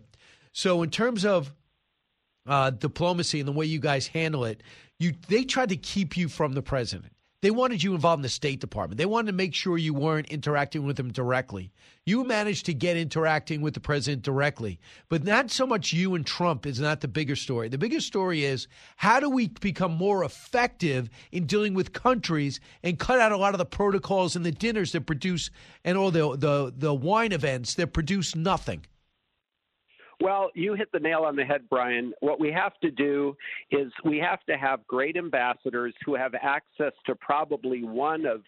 So 0.52 0.84
in 0.84 0.90
terms 0.90 1.26
of 1.26 1.54
uh, 2.48 2.72
diplomacy 2.72 3.40
and 3.40 3.48
the 3.48 3.54
way 3.54 3.66
you 3.66 3.80
guys 3.80 4.08
handle 4.08 4.46
it, 4.46 4.64
you 5.00 5.14
they 5.28 5.44
tried 5.44 5.70
to 5.70 5.78
keep 5.78 6.18
you 6.18 6.28
from 6.28 6.54
the 6.54 6.62
president. 6.62 7.14
They 7.42 7.52
wanted 7.52 7.84
you 7.84 7.94
involved 7.94 8.20
in 8.20 8.24
the 8.24 8.30
State 8.30 8.60
Department. 8.60 8.98
They 8.98 9.06
wanted 9.06 9.28
to 9.28 9.38
make 9.38 9.54
sure 9.54 9.78
you 9.78 9.94
weren't 9.94 10.30
interacting 10.30 10.88
with 10.88 11.00
him 11.00 11.12
directly. 11.12 11.72
You 12.04 12.24
managed 12.24 12.66
to 12.66 12.74
get 12.74 12.98
interacting 12.98 13.62
with 13.62 13.76
the 13.76 13.80
president 13.80 14.24
directly, 14.24 14.80
but 15.08 15.24
not 15.24 15.52
so 15.52 15.68
much 15.68 15.94
you 15.94 16.16
and 16.16 16.26
Trump 16.26 16.66
is 16.66 16.80
not 16.80 17.02
the 17.02 17.08
bigger 17.08 17.36
story. 17.36 17.70
The 17.70 17.78
bigger 17.78 18.00
story 18.00 18.44
is 18.44 18.68
how 18.96 19.20
do 19.20 19.30
we 19.30 19.50
become 19.50 19.92
more 19.92 20.24
effective 20.24 21.12
in 21.32 21.46
dealing 21.46 21.76
with 21.76 21.94
countries 21.94 22.60
and 22.82 22.98
cut 22.98 23.20
out 23.20 23.32
a 23.32 23.38
lot 23.38 23.54
of 23.54 23.60
the 23.60 23.66
protocols 23.66 24.36
and 24.36 24.44
the 24.44 24.52
dinners 24.52 24.92
that 24.94 25.06
produce 25.06 25.52
and 25.84 25.96
all 25.96 26.10
the 26.10 26.36
the, 26.38 26.74
the 26.76 26.94
wine 26.94 27.34
events 27.34 27.76
that 27.76 27.94
produce 27.94 28.36
nothing. 28.36 28.84
Well, 30.20 30.50
you 30.56 30.74
hit 30.74 30.92
the 30.92 31.00
nail 31.00 31.24
on 31.24 31.36
the 31.36 31.46
head, 31.46 31.70
Brian. 31.70 32.12
What 32.22 32.40
we 32.40 32.52
have 32.52 32.80
to 32.82 32.90
do 32.90 33.36
is 33.70 33.92
we 34.04 34.18
have 34.18 34.44
to 34.46 34.58
have 34.58 34.86
great 34.88 35.16
ambassadors 35.16 35.94
who 36.06 36.16
have 36.16 36.34
access 36.34 36.94
to 37.06 37.16
probably 37.16 37.84
one 37.84 38.26
of 38.26 38.42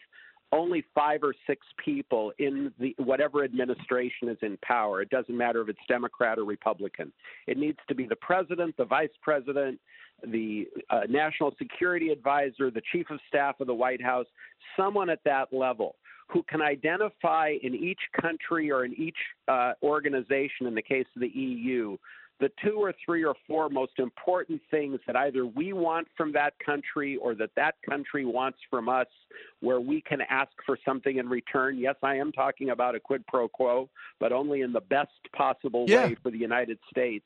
only 0.52 0.84
five 0.96 1.20
or 1.24 1.34
six 1.46 1.66
people 1.84 2.32
in 2.40 2.72
the 2.80 2.96
whatever 2.98 3.44
administration 3.44 4.30
is 4.30 4.38
in 4.42 4.58
power. 4.64 5.02
It 5.02 5.12
doesn't 5.12 5.36
matter 5.38 5.62
if 5.62 5.70
it's 5.70 5.80
Democrat 5.88 6.40
or 6.40 6.44
Republican. 6.44 7.12
It 7.46 7.58
needs 7.58 7.78
to 7.88 7.94
be 7.94 8.08
the 8.08 8.16
president, 8.16 8.76
the 8.76 8.86
vice 8.86 9.10
president, 9.22 9.80
the 10.26 10.68
uh, 10.90 11.02
national 11.08 11.54
security 11.60 12.10
advisor, 12.10 12.72
the 12.72 12.82
chief 12.92 13.12
of 13.12 13.20
staff 13.28 13.60
of 13.60 13.68
the 13.68 13.74
White 13.74 14.02
House, 14.02 14.26
someone 14.76 15.10
at 15.10 15.24
that 15.24 15.54
level 15.54 15.96
who 16.32 16.44
can 16.44 16.62
identify 16.62 17.56
in 17.62 17.74
each 17.76 18.00
country 18.20 18.72
or 18.72 18.86
in 18.86 18.94
each 18.94 19.18
uh, 19.48 19.74
organization, 19.82 20.68
in 20.68 20.76
the 20.76 20.82
case 20.82 21.06
of 21.16 21.22
the 21.22 21.30
EU, 21.30 21.98
the 22.40 22.52
two 22.64 22.78
or 22.78 22.94
three 23.06 23.26
or 23.26 23.36
four 23.48 23.70
most 23.70 24.00
important 24.00 24.62
things 24.72 25.00
that 25.08 25.16
either 25.16 25.46
we 25.46 25.74
want 25.74 26.08
from 26.16 26.32
that 26.32 26.54
country 26.66 27.18
or 27.18 27.36
that 27.36 27.50
that 27.56 27.76
country 27.88 28.26
wants 28.26 28.60
from 28.70 28.88
us, 28.88 29.08
where 29.60 29.82
we 29.82 30.02
can 30.02 30.22
ask 30.30 30.52
for 30.66 30.78
something 30.86 31.18
in 31.18 31.28
return. 31.28 31.78
Yes, 31.78 31.96
I 32.02 32.16
am 32.16 32.32
talking 32.32 32.70
about 32.70 32.96
a 32.96 33.00
quid 33.00 33.26
pro 33.28 33.48
quo, 33.50 33.90
but 34.20 34.32
only 34.32 34.62
in 34.62 34.72
the 34.72 34.82
best 34.82 35.12
possible 35.36 35.86
yeah. 35.88 36.08
way 36.08 36.16
for 36.24 36.32
the 36.32 36.38
United 36.38 36.80
States. 36.90 37.26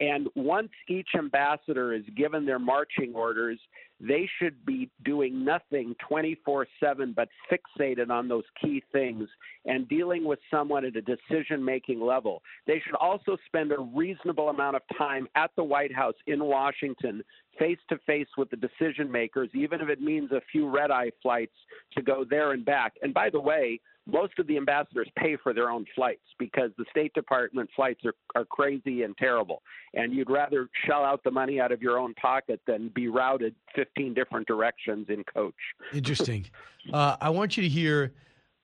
And 0.00 0.28
once 0.34 0.70
each 0.88 1.10
ambassador 1.16 1.92
is 1.92 2.02
given 2.16 2.44
their 2.44 2.58
marching 2.58 3.14
orders, 3.14 3.60
they 4.00 4.28
should 4.38 4.66
be 4.66 4.90
doing 5.04 5.44
nothing 5.44 5.94
24 6.08 6.66
7 6.80 7.12
but 7.14 7.28
fixated 7.50 8.10
on 8.10 8.26
those 8.26 8.42
key 8.60 8.82
things 8.90 9.28
and 9.64 9.88
dealing 9.88 10.24
with 10.24 10.40
someone 10.50 10.84
at 10.84 10.96
a 10.96 11.02
decision 11.02 11.64
making 11.64 12.00
level. 12.00 12.42
They 12.66 12.82
should 12.84 12.96
also 12.96 13.36
spend 13.46 13.70
a 13.70 13.78
reasonable 13.94 14.48
amount 14.48 14.74
of 14.74 14.82
time 14.98 15.28
at 15.36 15.52
the 15.56 15.62
White 15.62 15.94
House 15.94 16.16
in 16.26 16.44
Washington, 16.44 17.22
face 17.58 17.78
to 17.90 17.98
face 17.98 18.26
with 18.36 18.50
the 18.50 18.56
decision 18.56 19.10
makers, 19.10 19.50
even 19.54 19.80
if 19.80 19.88
it 19.88 20.00
means 20.00 20.32
a 20.32 20.42
few 20.50 20.68
red 20.68 20.90
eye 20.90 21.12
flights 21.22 21.54
to 21.96 22.02
go 22.02 22.24
there 22.28 22.52
and 22.52 22.64
back. 22.64 22.94
And 23.02 23.14
by 23.14 23.30
the 23.30 23.40
way, 23.40 23.78
most 24.06 24.38
of 24.38 24.46
the 24.46 24.56
ambassadors 24.56 25.08
pay 25.16 25.36
for 25.42 25.54
their 25.54 25.70
own 25.70 25.84
flights 25.94 26.22
because 26.38 26.70
the 26.76 26.84
State 26.90 27.14
Department 27.14 27.70
flights 27.74 28.00
are, 28.04 28.14
are 28.34 28.44
crazy 28.44 29.02
and 29.02 29.16
terrible. 29.16 29.62
And 29.94 30.12
you'd 30.12 30.30
rather 30.30 30.68
shell 30.86 31.04
out 31.04 31.22
the 31.24 31.30
money 31.30 31.60
out 31.60 31.70
of 31.70 31.80
your 31.80 31.98
own 31.98 32.14
pocket 32.14 32.60
than 32.66 32.90
be 32.94 33.08
routed 33.08 33.54
15 33.76 34.12
different 34.14 34.46
directions 34.46 35.06
in 35.08 35.22
coach. 35.24 35.54
Interesting. 35.92 36.46
uh, 36.92 37.16
I 37.20 37.30
want 37.30 37.56
you 37.56 37.62
to 37.62 37.68
hear. 37.68 38.12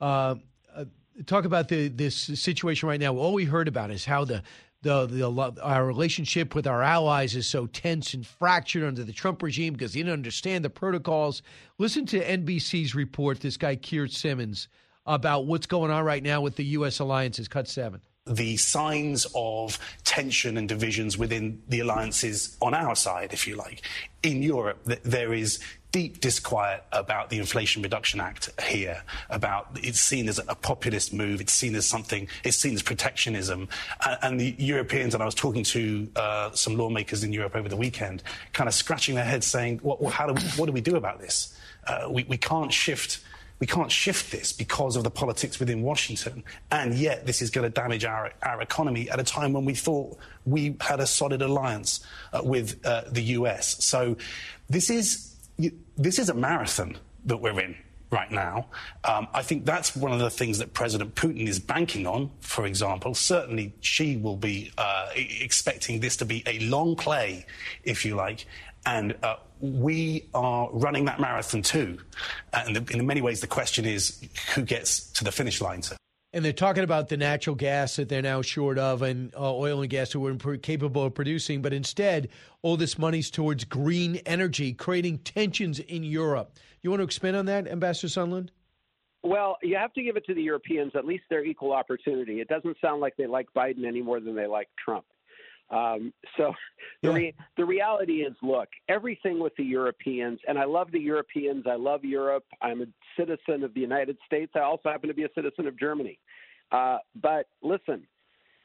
Uh, 0.01 0.36
uh, 0.74 0.85
talk 1.27 1.44
about 1.44 1.69
the 1.69 1.89
this 1.89 2.16
situation 2.16 2.89
right 2.89 3.01
now. 3.01 3.15
All 3.15 3.32
we 3.32 3.44
heard 3.44 3.69
about 3.69 3.90
is 3.90 4.05
how 4.05 4.24
the 4.24 4.43
the, 4.82 5.06
the 5.06 5.60
our 5.62 5.85
relationship 5.85 6.55
with 6.55 6.66
our 6.66 6.82
allies 6.82 7.35
is 7.35 7.47
so 7.47 7.66
tense 7.66 8.15
and 8.15 8.24
fractured 8.24 8.85
under 8.85 9.02
the 9.02 9.12
Trump 9.12 9.43
regime 9.43 9.73
because 9.73 9.93
they 9.93 10.01
didn't 10.01 10.12
understand 10.12 10.65
the 10.65 10.70
protocols. 10.70 11.43
Listen 11.78 12.06
to 12.06 12.20
NBC's 12.20 12.94
report. 12.94 13.40
This 13.40 13.56
guy 13.56 13.74
Keir 13.74 14.06
Simmons 14.06 14.69
about 15.09 15.47
what's 15.47 15.66
going 15.66 15.90
on 15.90 16.05
right 16.05 16.22
now 16.22 16.40
with 16.40 16.56
the 16.56 16.64
U.S. 16.64 17.01
alliances. 17.01 17.48
Cut 17.48 17.66
seven 17.66 18.01
the 18.28 18.56
signs 18.56 19.26
of 19.35 19.78
tension 20.05 20.59
and 20.59 20.68
divisions 20.68 21.16
within 21.16 21.62
the 21.68 21.80
alliances 21.80 22.56
on 22.60 22.74
our 22.74 22.94
side, 22.94 23.32
if 23.32 23.47
you 23.47 23.56
like. 23.56 23.82
In 24.22 24.43
Europe, 24.43 24.78
there 24.85 25.32
is 25.32 25.60
deep 25.90 26.20
disquiet 26.20 26.85
about 26.93 27.30
the 27.30 27.39
Inflation 27.39 27.82
Reduction 27.82 28.20
Act 28.20 28.51
here, 28.62 29.02
about 29.30 29.68
it's 29.82 30.01
seen 30.01 30.28
as 30.28 30.39
a 30.39 30.55
populist 30.55 31.14
move, 31.14 31.40
it's 31.40 31.52
seen 31.52 31.74
as 31.74 31.86
something, 31.86 32.28
it's 32.44 32.59
seen 32.59 32.74
as 32.74 32.82
protectionism. 32.82 33.68
And, 34.05 34.18
and 34.22 34.40
the 34.40 34.55
Europeans, 34.59 35.14
and 35.14 35.22
I 35.22 35.26
was 35.26 35.35
talking 35.35 35.64
to 35.64 36.09
uh, 36.16 36.51
some 36.52 36.76
lawmakers 36.76 37.24
in 37.24 37.32
Europe 37.32 37.56
over 37.56 37.68
the 37.68 37.76
weekend, 37.76 38.22
kind 38.52 38.68
of 38.68 38.74
scratching 38.74 39.14
their 39.14 39.24
heads 39.24 39.47
saying, 39.47 39.80
well, 39.82 40.10
how 40.10 40.26
do 40.26 40.35
we, 40.35 40.43
what 40.60 40.66
do 40.66 40.72
we 40.72 40.82
do 40.82 40.97
about 40.97 41.20
this? 41.20 41.56
Uh, 41.86 42.09
we, 42.10 42.24
we 42.24 42.36
can't 42.36 42.72
shift 42.72 43.20
we 43.59 43.66
can't 43.66 43.90
shift 43.90 44.30
this 44.30 44.52
because 44.52 44.97
of 44.97 45.05
the 45.05 45.10
politics 45.10 45.59
within 45.59 45.82
Washington. 45.82 46.44
And 46.70 46.94
yet, 46.94 47.26
this 47.26 47.43
is 47.43 47.51
going 47.51 47.64
to 47.64 47.70
damage 47.70 48.05
our, 48.05 48.32
our 48.43 48.60
economy 48.62 49.10
at 49.10 49.18
a 49.18 49.24
time 49.24 49.52
when 49.52 49.64
we 49.64 49.74
thought 49.74 50.16
we 50.47 50.76
had 50.80 51.01
a 51.01 51.06
solid 51.06 51.43
alliance 51.43 52.01
uh, 52.32 52.40
with 52.43 52.85
uh, 52.86 53.02
the 53.10 53.22
US. 53.22 53.85
So, 53.85 54.16
this 54.70 54.90
is, 54.90 55.35
this 55.97 56.18
is 56.18 56.28
a 56.28 56.35
marathon 56.35 56.97
that 57.24 57.39
we're 57.39 57.60
in 57.60 57.76
right 58.10 58.30
now. 58.30 58.66
Um, 59.05 59.28
I 59.35 59.43
think 59.43 59.64
that's 59.64 59.94
one 59.94 60.12
of 60.12 60.18
the 60.18 60.30
things 60.30 60.59
that 60.59 60.72
President 60.74 61.14
Putin 61.14 61.47
is 61.47 61.59
banking 61.59 62.06
on, 62.06 62.30
for 62.40 62.66
example. 62.66 63.14
Certainly, 63.14 63.74
she 63.80 64.16
will 64.16 64.36
be 64.36 64.72
uh, 64.78 65.09
expecting 65.14 66.01
this 66.01 66.16
to 66.18 66.24
be 66.24 66.43
a 66.47 66.59
long 66.60 66.97
play, 66.97 67.47
if 67.85 68.05
you 68.05 68.14
like. 68.14 68.47
And 68.86 69.16
uh, 69.22 69.36
we 69.60 70.28
are 70.35 70.70
running 70.72 71.05
that 71.06 71.20
marathon 71.20 71.62
too. 71.62 71.98
And 72.52 72.90
in 72.90 73.06
many 73.06 73.20
ways, 73.20 73.40
the 73.40 73.47
question 73.47 73.85
is 73.85 74.20
who 74.55 74.62
gets 74.62 75.10
to 75.12 75.24
the 75.24 75.32
finish 75.32 75.60
line. 75.60 75.82
Sir? 75.82 75.97
And 76.32 76.44
they're 76.44 76.52
talking 76.52 76.85
about 76.85 77.09
the 77.09 77.16
natural 77.16 77.56
gas 77.56 77.97
that 77.97 78.10
they're 78.10 78.20
now 78.20 78.43
short 78.43 78.78
of 78.78 79.02
and 79.02 79.35
uh, 79.35 79.55
oil 79.55 79.80
and 79.80 79.89
gas 79.89 80.12
that 80.12 80.20
we're 80.20 80.36
capable 80.59 81.05
of 81.05 81.14
producing. 81.14 81.62
But 81.62 81.72
instead, 81.72 82.28
all 82.60 82.76
this 82.76 82.98
money's 82.98 83.30
towards 83.30 83.64
green 83.64 84.16
energy, 84.26 84.74
creating 84.74 85.18
tensions 85.18 85.78
in 85.80 86.02
Europe. 86.02 86.59
You 86.82 86.90
want 86.90 87.00
to 87.00 87.05
expand 87.05 87.36
on 87.36 87.46
that, 87.46 87.66
Ambassador 87.66 88.09
Sondland? 88.09 88.50
Well, 89.22 89.56
you 89.62 89.76
have 89.76 89.92
to 89.94 90.02
give 90.02 90.16
it 90.16 90.24
to 90.26 90.34
the 90.34 90.42
Europeans. 90.42 90.92
At 90.94 91.05
least 91.05 91.24
they're 91.28 91.44
equal 91.44 91.72
opportunity. 91.72 92.40
It 92.40 92.48
doesn't 92.48 92.76
sound 92.80 93.00
like 93.00 93.16
they 93.16 93.26
like 93.26 93.48
Biden 93.56 93.84
any 93.84 94.00
more 94.00 94.20
than 94.20 94.34
they 94.34 94.46
like 94.46 94.68
Trump. 94.82 95.05
Um, 95.70 96.14
so 96.36 96.55
the, 97.02 97.12
re- 97.12 97.34
the 97.56 97.64
reality 97.64 98.22
is, 98.22 98.34
look, 98.42 98.68
everything 98.88 99.40
with 99.40 99.55
the 99.56 99.64
Europeans, 99.64 100.38
and 100.46 100.59
I 100.59 100.64
love 100.64 100.92
the 100.92 101.00
Europeans. 101.00 101.64
I 101.68 101.74
love 101.74 102.05
Europe. 102.05 102.44
I'm 102.62 102.82
a 102.82 102.86
citizen 103.18 103.64
of 103.64 103.74
the 103.74 103.80
United 103.80 104.16
States. 104.24 104.52
I 104.55 104.60
also 104.60 104.88
happen 104.88 105.09
to 105.09 105.14
be 105.14 105.24
a 105.24 105.32
citizen 105.34 105.66
of 105.66 105.78
Germany. 105.78 106.18
Uh, 106.70 106.98
but 107.20 107.46
listen, 107.62 108.06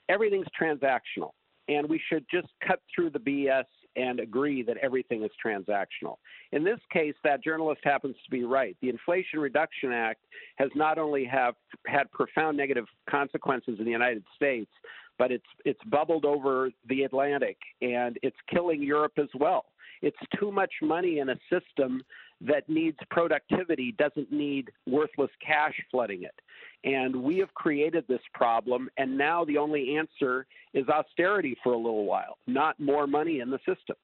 everything's 0.08 0.48
transactional, 0.60 1.32
and 1.68 1.90
we 1.90 2.02
should 2.10 2.26
just 2.32 2.48
cut 2.66 2.80
through 2.94 3.10
the 3.10 3.20
BS 3.20 3.66
and 3.96 4.20
agree 4.20 4.64
that 4.64 4.78
everything 4.78 5.24
is 5.24 5.32
transactional. 5.44 6.18
In 6.52 6.64
this 6.64 6.80
case, 6.92 7.16
that 7.24 7.44
journalist 7.44 7.82
happens 7.84 8.16
to 8.24 8.32
be 8.32 8.44
right. 8.44 8.76
The 8.82 8.90
Inflation 8.90 9.40
Reduction 9.40 9.92
Act 9.92 10.22
has 10.56 10.70
not 10.76 10.98
only 10.98 11.26
have 11.26 11.56
had 11.88 12.12
profound 12.12 12.58
negative 12.58 12.86
consequences 13.10 13.76
in 13.80 13.86
the 13.86 13.92
United 13.92 14.24
States, 14.36 14.72
but 15.18 15.32
it's 15.32 15.46
it's 15.64 15.80
bubbled 15.86 16.26
over 16.26 16.70
the 16.90 17.04
Atlantic 17.04 17.58
and 17.82 18.18
it's 18.24 18.36
killing 18.50 18.82
Europe 18.82 19.14
as 19.18 19.30
well. 19.36 19.66
It's 20.04 20.18
too 20.38 20.52
much 20.52 20.74
money 20.82 21.20
in 21.20 21.30
a 21.30 21.36
system 21.50 22.04
that 22.42 22.68
needs 22.68 22.98
productivity, 23.10 23.96
doesn't 23.98 24.32
need 24.32 24.70
worthless 24.86 25.32
cash 25.44 25.74
flooding 25.90 26.24
it. 26.24 26.36
And 26.84 27.24
we 27.24 27.38
have 27.38 27.54
created 27.54 28.04
this 28.10 28.20
problem, 28.34 28.90
and 28.98 29.18
now 29.18 29.46
the 29.46 29.58
only 29.58 29.96
answer 29.96 30.46
is 30.74 30.88
austerity 30.90 31.56
for 31.64 31.72
a 31.72 31.78
little 31.78 32.06
while, 32.06 32.38
not 32.46 32.78
more 32.80 33.08
money 33.08 33.40
in 33.40 33.50
the 33.50 33.60
system. 33.60 33.96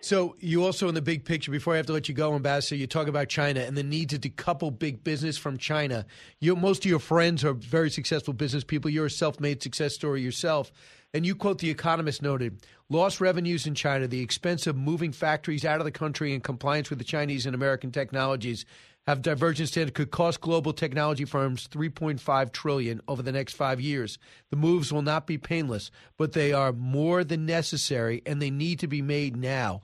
So 0.00 0.36
you 0.38 0.64
also 0.64 0.88
in 0.88 0.94
the 0.94 1.02
big 1.02 1.24
picture, 1.24 1.50
before 1.50 1.74
I 1.74 1.78
have 1.78 1.86
to 1.86 1.92
let 1.92 2.08
you 2.08 2.14
go, 2.14 2.34
Ambassador, 2.34 2.76
you 2.76 2.86
talk 2.86 3.08
about 3.08 3.28
China 3.28 3.60
and 3.60 3.76
the 3.76 3.82
need 3.82 4.10
to 4.10 4.18
decouple 4.18 4.78
big 4.78 5.02
business 5.02 5.36
from 5.36 5.56
China. 5.56 6.06
You, 6.40 6.54
most 6.54 6.84
of 6.84 6.90
your 6.90 6.98
friends 7.00 7.44
are 7.44 7.54
very 7.54 7.90
successful 7.90 8.34
business 8.34 8.62
people. 8.62 8.90
You're 8.90 9.06
a 9.06 9.10
self-made 9.10 9.62
success 9.62 9.94
story 9.94 10.20
yourself. 10.20 10.70
And 11.14 11.24
you 11.24 11.36
quote 11.36 11.58
The 11.58 11.70
Economist 11.70 12.22
noted, 12.22 12.66
lost 12.90 13.20
revenues 13.20 13.68
in 13.68 13.76
China, 13.76 14.08
the 14.08 14.20
expense 14.20 14.66
of 14.66 14.76
moving 14.76 15.12
factories 15.12 15.64
out 15.64 15.78
of 15.80 15.84
the 15.84 15.92
country 15.92 16.34
in 16.34 16.40
compliance 16.40 16.90
with 16.90 16.98
the 16.98 17.04
Chinese 17.04 17.46
and 17.46 17.54
American 17.54 17.92
technologies 17.92 18.66
have 19.06 19.22
divergent 19.22 19.68
standards 19.68 19.94
could 19.94 20.10
cost 20.10 20.40
global 20.40 20.72
technology 20.72 21.24
firms 21.24 21.68
3.5 21.68 22.52
trillion 22.52 23.00
over 23.06 23.22
the 23.22 23.32
next 23.32 23.54
5 23.54 23.80
years. 23.80 24.18
The 24.50 24.56
moves 24.56 24.92
will 24.92 25.02
not 25.02 25.26
be 25.26 25.38
painless, 25.38 25.90
but 26.16 26.32
they 26.32 26.52
are 26.52 26.72
more 26.72 27.22
than 27.22 27.46
necessary 27.46 28.22
and 28.26 28.42
they 28.42 28.50
need 28.50 28.80
to 28.80 28.88
be 28.88 29.02
made 29.02 29.36
now. 29.36 29.82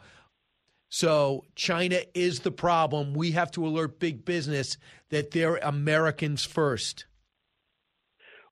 So 0.88 1.44
China 1.54 2.00
is 2.14 2.40
the 2.40 2.50
problem. 2.50 3.14
We 3.14 3.32
have 3.32 3.52
to 3.52 3.64
alert 3.64 4.00
big 4.00 4.24
business 4.24 4.78
that 5.10 5.30
they're 5.30 5.56
Americans 5.56 6.44
first. 6.44 7.04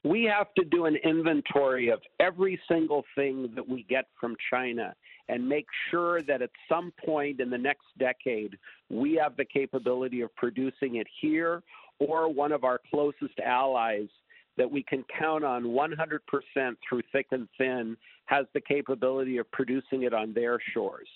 We 0.08 0.24
have 0.24 0.54
to 0.54 0.64
do 0.64 0.86
an 0.86 0.96
inventory 1.04 1.90
of 1.90 2.00
every 2.18 2.58
single 2.66 3.04
thing 3.14 3.50
that 3.54 3.68
we 3.68 3.82
get 3.90 4.06
from 4.18 4.36
China 4.50 4.94
and 5.28 5.46
make 5.46 5.66
sure 5.90 6.22
that 6.22 6.40
at 6.40 6.48
some 6.66 6.94
point 7.04 7.40
in 7.40 7.50
the 7.50 7.58
next 7.58 7.84
decade, 7.98 8.56
we 8.88 9.20
have 9.22 9.36
the 9.36 9.44
capability 9.44 10.22
of 10.22 10.34
producing 10.34 10.96
it 10.96 11.06
here 11.20 11.62
or 11.98 12.32
one 12.32 12.52
of 12.52 12.64
our 12.64 12.80
closest 12.90 13.38
allies 13.44 14.08
that 14.56 14.70
we 14.70 14.82
can 14.82 15.04
count 15.18 15.44
on 15.44 15.64
100% 15.64 16.76
through 16.88 17.02
thick 17.12 17.26
and 17.32 17.46
thin 17.58 17.94
has 18.28 18.44
the 18.52 18.60
capability 18.60 19.38
of 19.38 19.50
producing 19.50 20.02
it 20.02 20.12
on 20.12 20.34
their 20.34 20.58
shores 20.74 21.08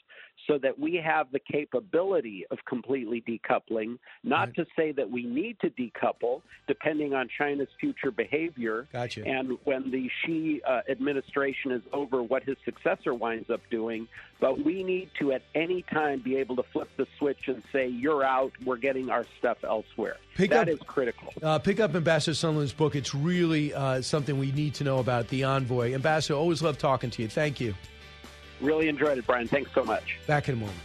so 0.46 0.58
that 0.58 0.78
we 0.78 0.96
have 0.96 1.30
the 1.30 1.38
capability 1.38 2.46
of 2.50 2.58
completely 2.64 3.22
decoupling, 3.28 3.98
not 4.24 4.48
right. 4.48 4.54
to 4.56 4.66
say 4.74 4.90
that 4.92 5.10
we 5.10 5.24
need 5.24 5.58
to 5.60 5.70
decouple 5.70 6.40
depending 6.66 7.14
on 7.14 7.28
China's 7.38 7.68
future 7.78 8.10
behavior. 8.10 8.88
Gotcha. 8.92 9.24
And 9.26 9.58
when 9.64 9.90
the 9.90 10.10
Xi 10.24 10.62
uh, 10.66 10.80
administration 10.88 11.70
is 11.70 11.82
over, 11.92 12.22
what 12.22 12.42
his 12.44 12.56
successor 12.64 13.14
winds 13.14 13.50
up 13.50 13.60
doing. 13.70 14.08
But 14.40 14.64
we 14.64 14.82
need 14.82 15.10
to, 15.20 15.32
at 15.32 15.42
any 15.54 15.82
time, 15.82 16.20
be 16.20 16.36
able 16.36 16.56
to 16.56 16.64
flip 16.72 16.88
the 16.96 17.06
switch 17.18 17.46
and 17.46 17.62
say, 17.72 17.86
you're 17.86 18.24
out, 18.24 18.52
we're 18.64 18.76
getting 18.76 19.10
our 19.10 19.24
stuff 19.38 19.58
elsewhere. 19.62 20.16
Pick 20.34 20.50
that 20.50 20.62
up, 20.62 20.68
is 20.68 20.80
critical. 20.80 21.32
Uh, 21.40 21.58
pick 21.58 21.78
up 21.78 21.94
Ambassador 21.94 22.34
Sondland's 22.34 22.72
book. 22.72 22.96
It's 22.96 23.14
really 23.14 23.72
uh, 23.72 24.02
something 24.02 24.38
we 24.38 24.50
need 24.50 24.74
to 24.74 24.84
know 24.84 24.98
about, 24.98 25.28
The 25.28 25.44
Envoy. 25.44 25.94
Ambassador, 25.94 26.34
always 26.34 26.62
love 26.62 26.78
talking 26.78 27.01
to 27.10 27.22
you. 27.22 27.28
Thank 27.28 27.60
you. 27.60 27.74
Really 28.60 28.88
enjoyed 28.88 29.18
it, 29.18 29.26
Brian. 29.26 29.48
Thanks 29.48 29.70
so 29.74 29.84
much. 29.84 30.18
Back 30.26 30.48
in 30.48 30.54
a 30.54 30.58
moment. 30.58 30.78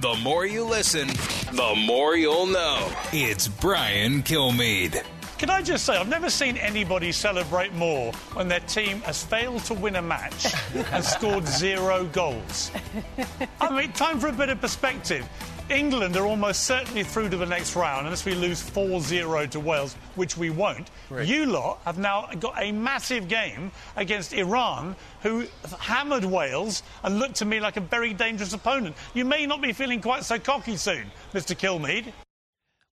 The 0.00 0.14
more 0.16 0.44
you 0.44 0.64
listen, 0.64 1.06
the 1.52 1.74
more 1.86 2.16
you'll 2.16 2.46
know. 2.46 2.90
It's 3.12 3.46
Brian 3.46 4.24
Kilmeade. 4.24 5.04
Can 5.42 5.50
I 5.50 5.60
just 5.60 5.84
say, 5.84 5.96
I've 5.96 6.08
never 6.08 6.30
seen 6.30 6.56
anybody 6.56 7.10
celebrate 7.10 7.74
more 7.74 8.12
when 8.34 8.46
their 8.46 8.60
team 8.60 9.00
has 9.00 9.24
failed 9.24 9.64
to 9.64 9.74
win 9.74 9.96
a 9.96 10.00
match 10.00 10.54
and 10.92 11.04
scored 11.04 11.48
zero 11.48 12.04
goals. 12.12 12.70
I 13.60 13.76
mean, 13.76 13.90
time 13.90 14.20
for 14.20 14.28
a 14.28 14.32
bit 14.32 14.50
of 14.50 14.60
perspective. 14.60 15.28
England 15.68 16.16
are 16.16 16.26
almost 16.26 16.62
certainly 16.62 17.02
through 17.02 17.28
to 17.30 17.36
the 17.36 17.44
next 17.44 17.74
round 17.74 18.06
unless 18.06 18.24
we 18.24 18.36
lose 18.36 18.62
4 18.62 19.00
0 19.00 19.46
to 19.46 19.58
Wales, 19.58 19.94
which 20.14 20.36
we 20.36 20.48
won't. 20.48 20.92
Right. 21.10 21.26
You 21.26 21.46
lot 21.46 21.80
have 21.86 21.98
now 21.98 22.28
got 22.38 22.62
a 22.62 22.70
massive 22.70 23.26
game 23.26 23.72
against 23.96 24.32
Iran, 24.34 24.94
who 25.22 25.46
hammered 25.80 26.24
Wales 26.24 26.84
and 27.02 27.18
looked 27.18 27.34
to 27.36 27.44
me 27.44 27.58
like 27.58 27.76
a 27.76 27.80
very 27.80 28.14
dangerous 28.14 28.52
opponent. 28.52 28.94
You 29.12 29.24
may 29.24 29.46
not 29.46 29.60
be 29.60 29.72
feeling 29.72 30.00
quite 30.00 30.22
so 30.22 30.38
cocky 30.38 30.76
soon, 30.76 31.10
Mr. 31.34 31.56
Kilmeade. 31.58 32.12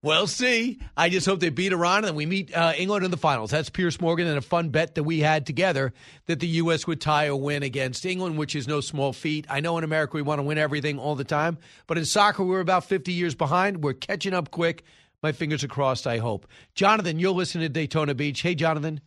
We'll 0.02 0.26
see. 0.26 0.80
I 0.96 1.10
just 1.10 1.26
hope 1.26 1.40
they 1.40 1.50
beat 1.50 1.72
Iran 1.72 2.06
and 2.06 2.16
we 2.16 2.24
meet 2.24 2.56
uh, 2.56 2.72
England 2.74 3.04
in 3.04 3.10
the 3.10 3.18
finals. 3.18 3.50
That's 3.50 3.68
Piers 3.68 4.00
Morgan 4.00 4.26
and 4.26 4.38
a 4.38 4.42
fun 4.42 4.70
bet 4.70 4.94
that 4.94 5.02
we 5.02 5.20
had 5.20 5.44
together 5.44 5.92
that 6.24 6.40
the 6.40 6.46
U.S. 6.46 6.86
would 6.86 7.02
tie 7.02 7.24
a 7.24 7.36
win 7.36 7.62
against 7.62 8.06
England, 8.06 8.38
which 8.38 8.56
is 8.56 8.66
no 8.66 8.80
small 8.80 9.12
feat. 9.12 9.44
I 9.50 9.60
know 9.60 9.76
in 9.76 9.84
America 9.84 10.16
we 10.16 10.22
want 10.22 10.38
to 10.38 10.42
win 10.42 10.56
everything 10.56 10.98
all 10.98 11.16
the 11.16 11.24
time, 11.24 11.58
but 11.86 11.98
in 11.98 12.06
soccer 12.06 12.42
we're 12.42 12.60
about 12.60 12.84
50 12.84 13.12
years 13.12 13.34
behind. 13.34 13.84
We're 13.84 13.92
catching 13.92 14.32
up 14.32 14.50
quick. 14.50 14.84
My 15.22 15.32
fingers 15.32 15.62
are 15.64 15.68
crossed, 15.68 16.06
I 16.06 16.16
hope. 16.16 16.46
Jonathan, 16.74 17.18
you'll 17.18 17.34
listen 17.34 17.60
to 17.60 17.68
Daytona 17.68 18.14
Beach. 18.14 18.40
Hey, 18.40 18.54
Jonathan. 18.54 19.02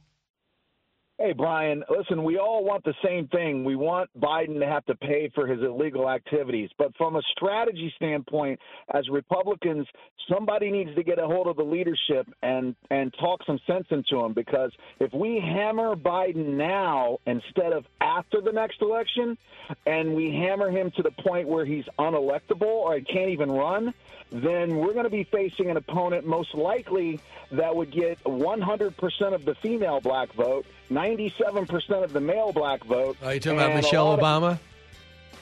Hey, 1.20 1.32
Brian, 1.32 1.84
listen, 1.96 2.24
we 2.24 2.40
all 2.40 2.66
want 2.66 2.84
the 2.84 2.94
same 3.06 3.28
thing. 3.28 3.64
We 3.64 3.76
want 3.76 4.10
Biden 4.20 4.60
to 4.60 4.66
have 4.66 4.84
to 4.88 4.96
pay 4.96 5.30
for 5.36 5.46
his 5.46 5.62
illegal 5.62 6.10
activities. 6.10 6.72
But 6.80 6.92
from 6.98 7.16
a 7.16 7.22
strategy 7.36 7.94
standpoint, 7.98 8.60
as 8.96 9.08
Republicans, 9.10 9.86
somebody 10.28 10.72
needs 10.72 10.94
to 10.96 11.04
get 11.04 11.20
a 11.20 11.28
hold 11.28 11.46
of 11.46 11.56
the 11.56 11.64
leadership 11.64 12.28
and, 12.42 12.76
and 12.90 13.14
talk 13.20 13.42
some 13.46 13.60
sense 13.68 13.86
into 13.92 14.26
him 14.26 14.34
because 14.34 14.72
if 15.00 15.14
we 15.14 15.40
hammer 15.40 15.96
Biden 15.96 16.58
now 16.58 17.20
instead 17.28 17.74
of 17.74 17.86
after 18.02 18.42
the 18.42 18.52
next 18.52 18.82
election 18.82 19.38
and 19.86 20.16
we 20.16 20.32
hammer 20.32 20.72
him 20.72 20.92
to 20.96 21.04
the 21.04 21.12
point 21.24 21.48
where 21.48 21.64
he's 21.64 21.86
unelectable 22.00 22.64
or 22.64 22.96
he 22.96 23.04
can't 23.04 23.30
even 23.30 23.52
run, 23.52 23.94
then 24.34 24.78
we're 24.78 24.94
going 24.94 25.04
to 25.04 25.12
be 25.12 25.24
facing 25.26 25.70
an 25.70 25.78
opponent 25.78 26.26
most 26.26 26.56
likely 26.56 27.20
that 27.52 27.76
would 27.76 27.92
get 27.92 28.22
100% 28.24 29.34
of 29.34 29.46
the 29.46 29.54
female 29.56 30.02
black 30.02 30.34
vote, 30.34 30.66
97% 30.90 32.04
of 32.04 32.14
the 32.14 32.20
male 32.20 32.52
black 32.52 32.84
vote. 32.84 33.16
Are 33.24 33.36
you 33.36 33.40
talking 33.40 33.60
about 33.60 33.76
Michelle 33.76 34.12
of, 34.12 34.20
Obama? 34.20 34.58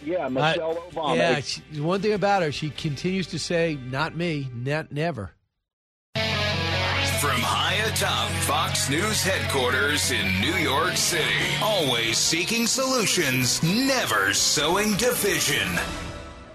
Yeah, 0.04 0.28
Michelle 0.28 0.72
I, 0.72 0.92
Obama. 0.92 1.16
Yeah, 1.16 1.40
she, 1.40 1.62
one 1.80 2.02
thing 2.02 2.14
about 2.14 2.42
her, 2.42 2.52
she 2.52 2.70
continues 2.70 3.28
to 3.28 3.40
say, 3.40 3.78
"Not 3.90 4.16
me, 4.16 4.50
not 4.54 4.92
never." 4.92 5.32
From 6.16 7.40
high 7.40 7.76
atop 7.88 8.30
Fox 8.46 8.90
News 8.90 9.22
headquarters 9.22 10.12
in 10.12 10.42
New 10.42 10.56
York 10.56 10.98
City, 10.98 11.24
always 11.62 12.18
seeking 12.18 12.66
solutions, 12.66 13.62
never 13.62 14.34
sowing 14.34 14.98
division. 14.98 15.68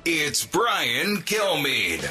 It's 0.08 0.46
Brian 0.46 1.16
Kilmeade. 1.22 2.04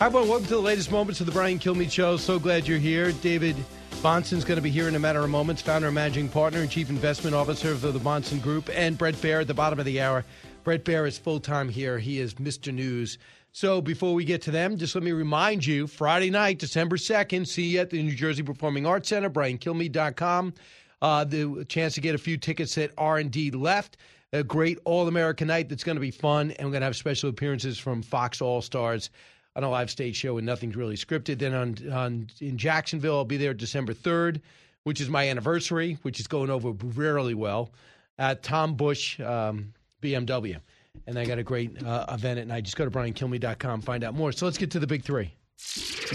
Hi, 0.00 0.06
everyone. 0.06 0.28
Welcome 0.28 0.48
to 0.48 0.54
the 0.54 0.58
latest 0.58 0.90
moments 0.90 1.20
of 1.20 1.26
the 1.26 1.32
Brian 1.32 1.60
Kilmeade 1.60 1.92
Show. 1.92 2.16
So 2.16 2.40
glad 2.40 2.66
you're 2.66 2.80
here. 2.80 3.12
David 3.12 3.54
Bahnsen's 4.02 4.44
going 4.44 4.56
to 4.56 4.60
be 4.60 4.70
here 4.70 4.88
in 4.88 4.96
a 4.96 4.98
matter 4.98 5.22
of 5.22 5.30
moments, 5.30 5.62
founder 5.62 5.86
and 5.86 5.94
managing 5.94 6.28
partner 6.28 6.62
and 6.62 6.68
chief 6.68 6.90
investment 6.90 7.36
officer 7.36 7.70
of 7.70 7.82
the, 7.82 7.92
Bahnsen 7.92 8.42
Group, 8.42 8.68
and 8.72 8.98
Brett 8.98 9.14
Baier 9.14 9.42
at 9.42 9.46
the 9.46 9.54
bottom 9.54 9.78
of 9.78 9.84
the 9.84 10.00
hour. 10.00 10.24
Brett 10.64 10.84
Baier 10.84 11.06
is 11.06 11.16
full 11.16 11.38
time 11.38 11.68
here. 11.68 12.00
He 12.00 12.18
is 12.18 12.34
Mr. 12.34 12.74
News. 12.74 13.18
So 13.54 13.82
before 13.82 14.14
we 14.14 14.24
get 14.24 14.40
to 14.42 14.50
them, 14.50 14.78
just 14.78 14.94
let 14.94 15.04
me 15.04 15.12
remind 15.12 15.64
you 15.64 15.86
Friday 15.86 16.30
night, 16.30 16.58
December 16.58 16.96
2nd, 16.96 17.46
see 17.46 17.64
you 17.64 17.80
at 17.80 17.90
the 17.90 18.02
New 18.02 18.14
Jersey 18.14 18.42
Performing 18.42 18.86
Arts 18.86 19.10
Center, 19.10 19.28
briankilmeade.com. 19.28 20.54
Uh, 21.02 21.24
the 21.24 21.64
chance 21.68 21.94
to 21.94 22.00
get 22.00 22.14
a 22.14 22.18
few 22.18 22.38
tickets 22.38 22.74
that 22.76 22.92
are 22.96 23.18
indeed 23.18 23.54
left. 23.54 23.98
A 24.32 24.42
great 24.42 24.78
All 24.86 25.06
American 25.06 25.48
night 25.48 25.68
that's 25.68 25.84
going 25.84 25.96
to 25.96 26.00
be 26.00 26.10
fun, 26.10 26.52
and 26.52 26.66
we're 26.66 26.72
going 26.72 26.80
to 26.80 26.86
have 26.86 26.96
special 26.96 27.28
appearances 27.28 27.78
from 27.78 28.00
Fox 28.02 28.40
All 28.40 28.62
Stars 28.62 29.10
on 29.54 29.64
a 29.64 29.68
live 29.68 29.90
stage 29.90 30.16
show 30.16 30.38
and 30.38 30.46
nothing's 30.46 30.76
really 30.76 30.96
scripted. 30.96 31.38
Then 31.38 31.52
on, 31.52 31.92
on 31.92 32.26
in 32.40 32.56
Jacksonville, 32.56 33.16
I'll 33.16 33.24
be 33.26 33.36
there 33.36 33.52
December 33.52 33.92
3rd, 33.92 34.40
which 34.84 35.00
is 35.00 35.10
my 35.10 35.28
anniversary, 35.28 35.98
which 36.02 36.20
is 36.20 36.26
going 36.26 36.48
over 36.48 36.70
really 36.70 37.34
well 37.34 37.70
at 38.18 38.42
Tom 38.42 38.74
Bush 38.76 39.20
um, 39.20 39.74
BMW. 40.00 40.58
And 41.06 41.18
I 41.18 41.24
got 41.24 41.38
a 41.38 41.42
great 41.42 41.82
uh, 41.82 42.06
event 42.10 42.38
at 42.38 42.46
night. 42.46 42.64
Just 42.64 42.76
go 42.76 42.84
to 42.84 42.90
briankilmeade.com, 42.90 43.82
find 43.82 44.04
out 44.04 44.14
more. 44.14 44.32
So 44.32 44.46
let's 44.46 44.58
get 44.58 44.70
to 44.72 44.78
the 44.78 44.86
big 44.86 45.02
three. 45.02 45.34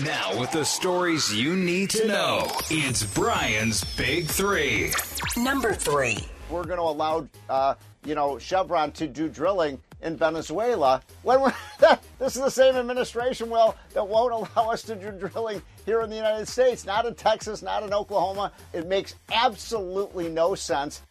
Now, 0.03 0.39
with 0.39 0.51
the 0.51 0.63
stories 0.63 1.33
you 1.33 1.55
need 1.55 1.89
to 1.91 2.07
know, 2.07 2.47
it's 2.69 3.03
Brian's 3.03 3.83
Big 3.95 4.25
Three. 4.25 4.91
Number 5.35 5.73
three. 5.73 6.17
We're 6.49 6.63
going 6.63 6.77
to 6.77 6.83
allow, 6.83 7.27
uh, 7.49 7.75
you 8.05 8.15
know, 8.15 8.37
Chevron 8.37 8.91
to 8.93 9.07
do 9.07 9.27
drilling 9.27 9.79
in 10.01 10.15
Venezuela 10.15 11.01
when 11.23 11.51
this 12.19 12.35
is 12.35 12.41
the 12.41 12.49
same 12.49 12.75
administration 12.75 13.49
well 13.49 13.75
that 13.93 14.07
won't 14.07 14.31
allow 14.31 14.71
us 14.71 14.83
to 14.83 14.95
do 14.95 15.11
drilling 15.11 15.61
here 15.85 16.01
in 16.01 16.09
the 16.09 16.15
United 16.15 16.47
States, 16.47 16.85
not 16.85 17.05
in 17.05 17.15
Texas, 17.15 17.61
not 17.61 17.83
in 17.83 17.93
Oklahoma. 17.93 18.51
It 18.73 18.87
makes 18.87 19.15
absolutely 19.31 20.29
no 20.29 20.55
sense. 20.55 21.01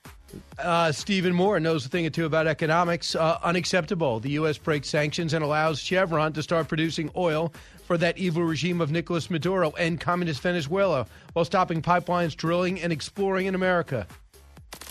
Uh, 0.59 0.90
Stephen 0.93 1.35
Moore 1.35 1.61
knows 1.61 1.86
a 1.86 1.89
thing 1.89 2.07
or 2.07 2.11
two 2.11 2.24
about 2.24 2.47
economics. 2.47 3.15
Uh, 3.15 3.39
unacceptable. 3.43 4.20
The 4.20 4.31
U.S. 4.31 4.59
breaks 4.59 4.89
sanctions 4.89 5.32
and 5.35 5.44
allows 5.44 5.78
Chevron 5.78 6.32
to 6.32 6.43
start 6.43 6.69
producing 6.69 7.11
oil 7.16 7.53
for 7.85 7.97
that 7.98 8.19
evil 8.19 8.43
regime 8.43 8.81
of 8.81 8.90
Nicolas 8.90 9.31
Maduro 9.31 9.70
and 9.73 10.01
communist 10.01 10.43
Venezuela 10.43 11.07
while 11.32 11.44
stopping 11.44 11.82
pipelines 11.82 12.36
drilling 12.36 12.81
and 12.81 12.93
exploring 12.93 13.47
in 13.47 13.55
America. 13.55 14.07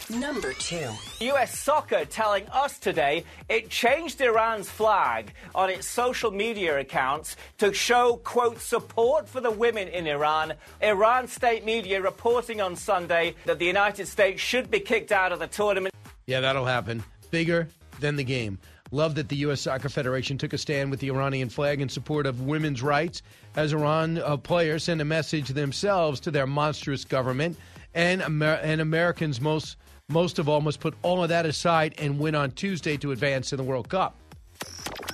Number 0.09 0.53
two. 0.53 0.91
US 1.21 1.57
soccer 1.57 2.05
telling 2.05 2.47
us 2.49 2.77
today 2.77 3.23
it 3.49 3.71
changed 3.71 4.21
Iran's 4.21 4.69
flag 4.69 5.33
on 5.55 5.71
its 5.71 5.87
social 5.87 6.29
media 6.29 6.79
accounts 6.79 7.35
to 7.57 7.73
show, 7.73 8.17
quote, 8.17 8.59
support 8.59 9.27
for 9.27 9.41
the 9.41 9.49
women 9.49 9.87
in 9.87 10.05
Iran. 10.05 10.53
Iran 10.81 11.27
state 11.27 11.65
media 11.65 12.01
reporting 12.01 12.61
on 12.61 12.75
Sunday 12.75 13.33
that 13.45 13.57
the 13.57 13.65
United 13.65 14.07
States 14.07 14.39
should 14.39 14.69
be 14.69 14.79
kicked 14.79 15.11
out 15.11 15.31
of 15.31 15.39
the 15.39 15.47
tournament. 15.47 15.95
Yeah, 16.27 16.39
that'll 16.39 16.65
happen. 16.65 17.03
Bigger 17.31 17.67
than 17.99 18.15
the 18.15 18.23
game. 18.23 18.59
Love 18.91 19.15
that 19.15 19.29
the 19.29 19.37
U.S. 19.37 19.61
Soccer 19.61 19.89
Federation 19.89 20.37
took 20.37 20.53
a 20.53 20.57
stand 20.59 20.91
with 20.91 20.99
the 20.99 21.09
Iranian 21.09 21.49
flag 21.49 21.81
in 21.81 21.89
support 21.89 22.27
of 22.27 22.41
women's 22.41 22.83
rights 22.83 23.23
as 23.55 23.73
Iran 23.73 24.19
uh, 24.19 24.37
players 24.37 24.83
send 24.83 25.01
a 25.01 25.05
message 25.05 25.49
themselves 25.49 26.19
to 26.21 26.31
their 26.31 26.45
monstrous 26.45 27.03
government 27.03 27.57
and, 27.95 28.21
Amer- 28.21 28.59
and 28.61 28.81
Americans 28.81 29.41
most 29.41 29.77
most 30.07 30.37
of 30.37 30.47
all 30.47 30.61
must 30.61 30.79
put 30.79 30.93
all 31.01 31.23
of 31.23 31.29
that 31.29 31.47
aside 31.47 31.95
and 31.97 32.19
win 32.19 32.35
on 32.35 32.51
Tuesday 32.51 32.95
to 32.97 33.11
advance 33.11 33.51
in 33.51 33.57
the 33.57 33.63
World 33.63 33.89
Cup. 33.89 34.15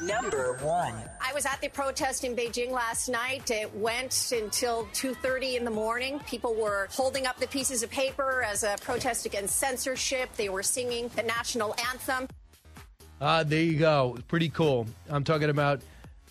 Number 0.01 0.57
one. 0.61 0.93
I 1.21 1.31
was 1.33 1.45
at 1.45 1.61
the 1.61 1.69
protest 1.69 2.23
in 2.23 2.35
Beijing 2.35 2.71
last 2.71 3.07
night. 3.07 3.49
It 3.51 3.73
went 3.73 4.31
until 4.33 4.87
2:30 4.93 5.55
in 5.55 5.63
the 5.63 5.71
morning. 5.71 6.19
People 6.27 6.55
were 6.55 6.89
holding 6.91 7.25
up 7.25 7.37
the 7.37 7.47
pieces 7.47 7.83
of 7.83 7.89
paper 7.89 8.43
as 8.43 8.63
a 8.63 8.75
protest 8.81 9.25
against 9.25 9.55
censorship. 9.55 10.35
They 10.35 10.49
were 10.49 10.63
singing 10.63 11.09
the 11.15 11.23
national 11.23 11.73
anthem. 11.89 12.27
Uh, 13.21 13.43
there 13.43 13.61
you 13.61 13.77
go. 13.77 14.17
Pretty 14.27 14.49
cool. 14.49 14.87
I'm 15.09 15.23
talking 15.23 15.49
about. 15.49 15.81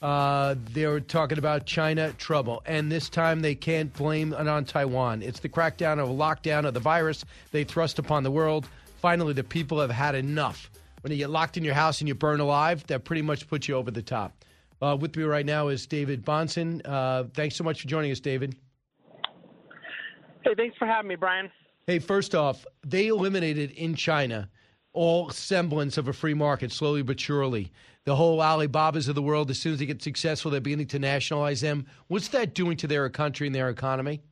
Uh, 0.02 0.54
they're 0.70 1.00
talking 1.00 1.36
about 1.36 1.66
China 1.66 2.12
trouble, 2.12 2.62
and 2.64 2.90
this 2.90 3.10
time 3.10 3.40
they 3.40 3.54
can't 3.54 3.92
blame 3.92 4.32
it 4.32 4.48
on 4.48 4.64
Taiwan. 4.64 5.22
It's 5.22 5.40
the 5.40 5.48
crackdown 5.48 5.98
of 5.98 6.08
lockdown 6.08 6.64
of 6.64 6.72
the 6.72 6.80
virus 6.80 7.24
they 7.52 7.64
thrust 7.64 7.98
upon 7.98 8.22
the 8.22 8.30
world. 8.30 8.66
Finally, 9.00 9.34
the 9.34 9.44
people 9.44 9.80
have 9.80 9.90
had 9.90 10.14
enough. 10.14 10.70
When 11.02 11.12
you 11.12 11.18
get 11.18 11.30
locked 11.30 11.56
in 11.56 11.64
your 11.64 11.74
house 11.74 12.00
and 12.00 12.08
you 12.08 12.14
burn 12.14 12.40
alive, 12.40 12.86
that 12.86 13.04
pretty 13.04 13.22
much 13.22 13.46
puts 13.46 13.68
you 13.68 13.76
over 13.76 13.90
the 13.90 14.02
top. 14.02 14.44
Uh, 14.80 14.96
with 14.98 15.14
me 15.16 15.24
right 15.24 15.44
now 15.44 15.68
is 15.68 15.86
David 15.86 16.24
Bahnsen. 16.24 16.80
Uh, 16.84 17.24
thanks 17.34 17.56
so 17.56 17.64
much 17.64 17.82
for 17.82 17.88
joining 17.88 18.10
us, 18.10 18.20
David. 18.20 18.56
Hey, 20.42 20.54
thanks 20.56 20.76
for 20.78 20.86
having 20.86 21.08
me, 21.08 21.16
Brian. 21.16 21.50
Hey, 21.86 21.98
first 21.98 22.34
off, 22.34 22.64
they 22.86 23.08
eliminated 23.08 23.72
in 23.72 23.94
China 23.94 24.48
all 24.92 25.30
semblance 25.30 25.98
of 25.98 26.08
a 26.08 26.12
free 26.12 26.34
market 26.34 26.72
slowly 26.72 27.02
but 27.02 27.20
surely. 27.20 27.70
The 28.06 28.16
whole 28.16 28.40
Alibabas 28.40 29.08
of 29.08 29.14
the 29.14 29.22
world, 29.22 29.50
as 29.50 29.58
soon 29.58 29.74
as 29.74 29.78
they 29.78 29.86
get 29.86 30.02
successful, 30.02 30.50
they're 30.50 30.60
beginning 30.60 30.86
to 30.88 30.98
nationalize 30.98 31.60
them. 31.60 31.86
What's 32.08 32.28
that 32.28 32.54
doing 32.54 32.76
to 32.78 32.86
their 32.86 33.08
country 33.10 33.46
and 33.46 33.54
their 33.54 33.68
economy? 33.68 34.22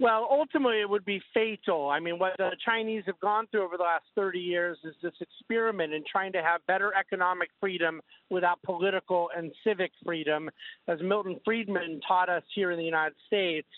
Well, 0.00 0.26
ultimately, 0.28 0.80
it 0.80 0.88
would 0.90 1.04
be 1.04 1.22
fatal. 1.32 1.88
I 1.88 2.00
mean, 2.00 2.18
what 2.18 2.32
the 2.36 2.50
Chinese 2.64 3.04
have 3.06 3.20
gone 3.20 3.46
through 3.50 3.64
over 3.64 3.76
the 3.76 3.84
last 3.84 4.06
30 4.16 4.40
years 4.40 4.76
is 4.82 4.94
this 5.02 5.12
experiment 5.20 5.92
in 5.92 6.02
trying 6.10 6.32
to 6.32 6.42
have 6.42 6.66
better 6.66 6.92
economic 6.98 7.50
freedom 7.60 8.00
without 8.28 8.60
political 8.62 9.30
and 9.36 9.52
civic 9.62 9.92
freedom. 10.04 10.50
As 10.88 10.98
Milton 11.00 11.38
Friedman 11.44 12.00
taught 12.08 12.28
us 12.28 12.42
here 12.54 12.72
in 12.72 12.78
the 12.78 12.84
United 12.84 13.14
States, 13.28 13.68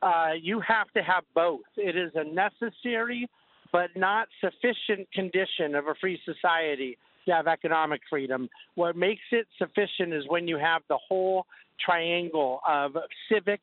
uh, 0.00 0.32
you 0.40 0.60
have 0.60 0.90
to 0.92 1.02
have 1.02 1.24
both. 1.34 1.62
It 1.76 1.96
is 1.96 2.12
a 2.14 2.22
necessary 2.22 3.28
but 3.72 3.90
not 3.96 4.28
sufficient 4.40 5.10
condition 5.12 5.74
of 5.74 5.88
a 5.88 5.94
free 6.00 6.20
society 6.24 6.96
to 7.26 7.32
have 7.32 7.46
economic 7.46 8.00
freedom. 8.08 8.48
What 8.74 8.96
makes 8.96 9.22
it 9.32 9.46
sufficient 9.58 10.12
is 10.12 10.24
when 10.28 10.48
you 10.48 10.58
have 10.58 10.82
the 10.88 10.98
whole 11.08 11.46
triangle 11.84 12.60
of 12.68 12.92
civic, 13.30 13.60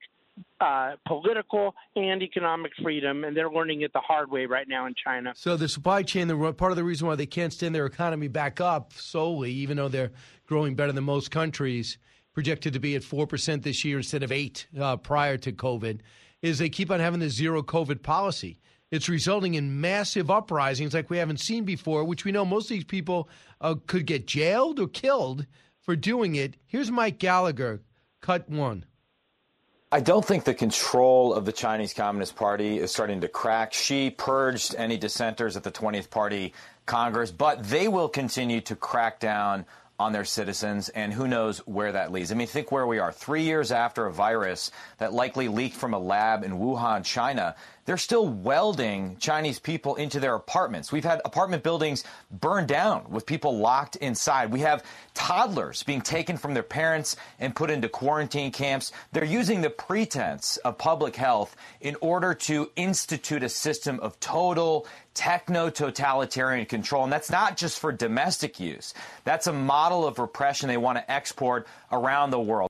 uh, 0.60 0.94
political, 1.08 1.76
and 1.96 2.22
economic 2.22 2.72
freedom, 2.82 3.24
and 3.24 3.36
they're 3.36 3.50
learning 3.50 3.82
it 3.82 3.94
the 3.94 4.00
hard 4.00 4.32
way 4.32 4.46
right 4.46 4.68
now 4.68 4.86
in 4.86 4.94
China. 5.02 5.34
So 5.36 5.58
the 5.58 5.68
supply 5.68 6.04
chain, 6.04 6.28
the 6.28 6.54
part 6.54 6.72
of 6.72 6.78
the 6.78 6.84
reason 6.84 7.08
why 7.08 7.16
they 7.16 7.26
can't 7.26 7.54
stand 7.54 7.76
their 7.76 7.86
economy 7.86 8.28
back 8.28 8.60
up 8.60 8.94
solely, 8.94 9.52
even 9.52 9.78
though 9.78 9.88
they're 9.90 10.12
growing 10.46 10.76
better 10.76 10.92
than 10.92 11.04
most 11.04 11.32
countries, 11.32 11.98
projected 12.34 12.74
to 12.74 12.80
be 12.80 12.96
at 12.96 13.04
four 13.04 13.28
percent 13.28 13.64
this 13.64 13.84
year 13.84 13.98
instead 13.98 14.24
of 14.24 14.32
eight 14.32 14.68
uh, 14.80 14.98
prior 14.98 15.38
to 15.38 15.52
COVID, 15.52 16.00
is 16.42 16.60
they 16.60 16.70
keep 16.70 16.90
on 16.90 17.00
having 17.00 17.20
the 17.20 17.30
zero 17.30 17.62
COVID 17.62 18.02
policy. 18.02 18.58
It's 18.92 19.08
resulting 19.08 19.54
in 19.54 19.80
massive 19.80 20.30
uprisings 20.30 20.94
like 20.94 21.10
we 21.10 21.18
haven't 21.18 21.40
seen 21.40 21.64
before, 21.64 22.04
which 22.04 22.26
we 22.26 22.34
know 22.34 22.44
most 22.44 22.66
of 22.66 22.76
these 22.76 22.84
people 22.84 23.30
uh, 23.62 23.76
could 23.88 24.06
get 24.06 24.28
jailed 24.28 24.80
or 24.82 24.90
killed 24.90 25.46
for 25.80 25.96
doing 25.96 26.36
it. 26.36 26.58
Here's 26.68 26.92
Mike 26.92 27.18
Gallagher, 27.18 27.82
cut 28.20 28.50
one. 28.50 28.86
I 29.94 30.02
don't 30.02 30.26
think 30.26 30.44
the 30.44 30.54
control 30.54 31.34
of 31.34 31.46
the 31.46 31.52
Chinese 31.52 31.94
Communist 31.94 32.36
Party 32.36 32.80
is 32.80 32.92
starting 32.92 33.22
to 33.22 33.28
crack. 33.28 33.74
Xi 33.74 34.10
purged 34.10 34.76
any 34.78 34.98
dissenters 34.98 35.56
at 35.56 35.64
the 35.64 35.72
20th 35.72 36.10
Party 36.10 36.54
Congress, 36.86 37.32
but 37.32 37.64
they 37.64 37.88
will 37.88 38.10
continue 38.10 38.62
to 38.62 38.76
crack 38.76 39.20
down 39.20 39.66
on 40.02 40.14
their 40.14 40.26
citizens, 40.26 40.90
and 40.90 41.14
who 41.14 41.28
knows 41.28 41.60
where 41.60 41.92
that 41.92 42.12
leads. 42.12 42.32
I 42.32 42.36
mean, 42.36 42.48
think 42.48 42.72
where 42.72 42.88
we 42.88 42.98
are. 42.98 43.12
Three 43.12 43.44
years 43.44 43.72
after 43.72 44.08
a 44.08 44.12
virus 44.12 44.72
that 44.98 45.14
likely 45.14 45.48
leaked 45.48 45.76
from 45.76 45.94
a 45.94 46.00
lab 46.00 46.44
in 46.44 46.54
Wuhan, 46.54 47.06
China, 47.06 47.56
they're 47.86 47.98
still 47.98 48.28
welding 48.28 49.18
Chinese 49.18 49.60
people 49.60 49.96
into 49.96 50.20
their 50.20 50.36
apartments. 50.36 50.92
We've 50.92 51.04
had 51.04 51.22
apartment 51.26 51.64
buildings 51.64 52.04
burned 52.30 52.68
down 52.68 53.10
with 53.10 53.26
people 53.26 53.58
locked 53.58 53.96
inside. 53.98 54.52
We 54.52 54.62
have 54.62 54.84
toddlers 55.14 55.84
being 55.84 56.02
taken 56.02 56.38
from 56.38 56.54
their 56.54 56.64
parents 56.64 57.16
and 57.40 57.56
put 57.56 57.70
into 57.70 57.90
quarantine 57.90 58.52
camps. 58.52 58.92
They're 59.12 59.24
using 59.24 59.62
the 59.62 59.70
pretense 59.70 60.58
of 60.58 60.78
public 60.78 61.16
health 61.16 61.56
in 61.80 61.96
order 62.02 62.34
to 62.34 62.72
institute 62.76 63.44
a 63.44 63.50
system 63.50 64.00
of 64.00 64.20
total 64.20 64.88
techno 65.14 65.70
totalitarian 65.70 66.66
control. 66.66 67.04
And 67.04 67.12
that's 67.12 67.32
not 67.32 67.58
just 67.58 67.80
for 67.80 67.92
domestic 67.92 68.60
use, 68.60 68.94
that's 69.24 69.48
a 69.48 69.54
model 69.54 70.08
of 70.08 70.20
repression 70.20 70.68
they 70.68 70.78
want 70.78 70.98
to 70.98 71.12
export 71.12 71.68
around 71.92 72.32
the 72.32 72.40
world. 72.40 72.70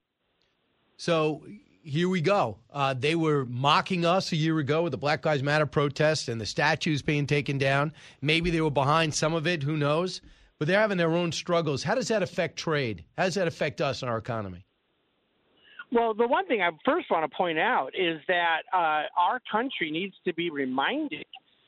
So 0.97 1.43
here 1.83 2.09
we 2.09 2.21
go. 2.21 2.57
Uh, 2.71 2.93
they 2.93 3.15
were 3.15 3.45
mocking 3.45 4.05
us 4.05 4.31
a 4.31 4.35
year 4.35 4.57
ago 4.59 4.83
with 4.83 4.91
the 4.91 4.97
Black 4.97 5.25
Lives 5.25 5.43
Matter 5.43 5.65
protests 5.65 6.27
and 6.27 6.39
the 6.39 6.45
statues 6.45 7.01
being 7.01 7.25
taken 7.25 7.57
down. 7.57 7.93
Maybe 8.21 8.49
they 8.49 8.61
were 8.61 8.71
behind 8.71 9.13
some 9.13 9.33
of 9.33 9.47
it. 9.47 9.63
Who 9.63 9.77
knows? 9.77 10.21
But 10.59 10.67
they're 10.67 10.79
having 10.79 10.97
their 10.97 11.11
own 11.11 11.31
struggles. 11.31 11.83
How 11.83 11.95
does 11.95 12.07
that 12.09 12.21
affect 12.21 12.57
trade? 12.57 13.03
How 13.17 13.25
does 13.25 13.35
that 13.35 13.47
affect 13.47 13.81
us 13.81 14.03
and 14.03 14.11
our 14.11 14.17
economy? 14.17 14.65
Well, 15.91 16.13
the 16.13 16.27
one 16.27 16.47
thing 16.47 16.61
I 16.61 16.69
first 16.85 17.09
want 17.09 17.29
to 17.29 17.35
point 17.35 17.59
out 17.59 17.89
is 17.95 18.21
that 18.27 18.61
uh, 18.73 19.03
our 19.17 19.41
country 19.51 19.91
needs 19.91 20.15
to 20.25 20.33
be 20.33 20.49
reminded 20.49 21.25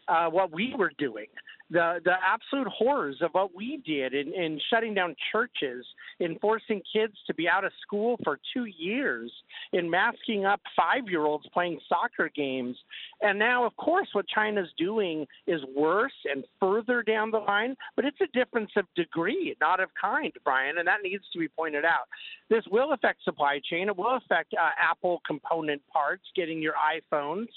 uh, 0.07 0.27
what 0.27 0.52
we 0.52 0.73
were 0.77 0.91
doing 0.98 1.27
the 1.74 2.00
the 2.06 2.14
absolute 2.26 2.68
horrors 2.68 3.18
of 3.22 3.32
what 3.32 3.54
we 3.54 3.82
did 3.86 4.14
in, 4.14 4.32
in 4.34 4.60
shutting 4.70 4.94
down 4.94 5.16
churches, 5.32 5.86
in 6.20 6.38
forcing 6.40 6.82
kids 6.94 7.14
to 7.28 7.34
be 7.34 7.50
out 7.50 7.66
of 7.66 7.72
school 7.82 8.18
for 8.24 8.40
two 8.54 8.66
years, 8.66 9.32
in 9.74 9.90
masking 9.90 10.45
up 10.45 10.62
five 10.78 11.10
year 11.10 11.26
olds 11.26 11.45
playing 11.54 11.80
soccer 11.90 12.30
games. 12.36 12.78
And 13.22 13.38
now, 13.40 13.66
of 13.66 13.76
course, 13.76 14.08
what 14.14 14.28
China's 14.28 14.70
doing 14.78 15.26
is 15.48 15.62
worse 15.76 16.14
and 16.32 16.45
further 16.60 17.02
down 17.02 17.32
the 17.32 17.40
line, 17.40 17.76
but 17.95 18.06
it's 18.06 18.22
a 18.22 18.38
difference 18.38 18.72
of 18.78 18.86
degree, 18.95 19.56
not 19.60 19.80
of 19.80 19.90
kind, 20.00 20.32
Brian, 20.45 20.78
and 20.78 20.88
that 20.88 21.02
needs 21.04 21.24
to 21.34 21.40
be 21.40 21.48
pointed 21.48 21.86
out. 21.86 22.08
This 22.54 22.64
will 22.70 22.94
affect 22.94 23.24
supply 23.24 23.60
chain. 23.68 23.88
It 23.88 23.98
will 23.98 24.16
affect 24.16 24.54
uh, 24.54 24.70
Apple 24.80 25.24
component 25.26 25.82
parts, 25.92 26.22
getting 26.36 26.62
your 26.62 26.76
iPhones. 26.76 27.48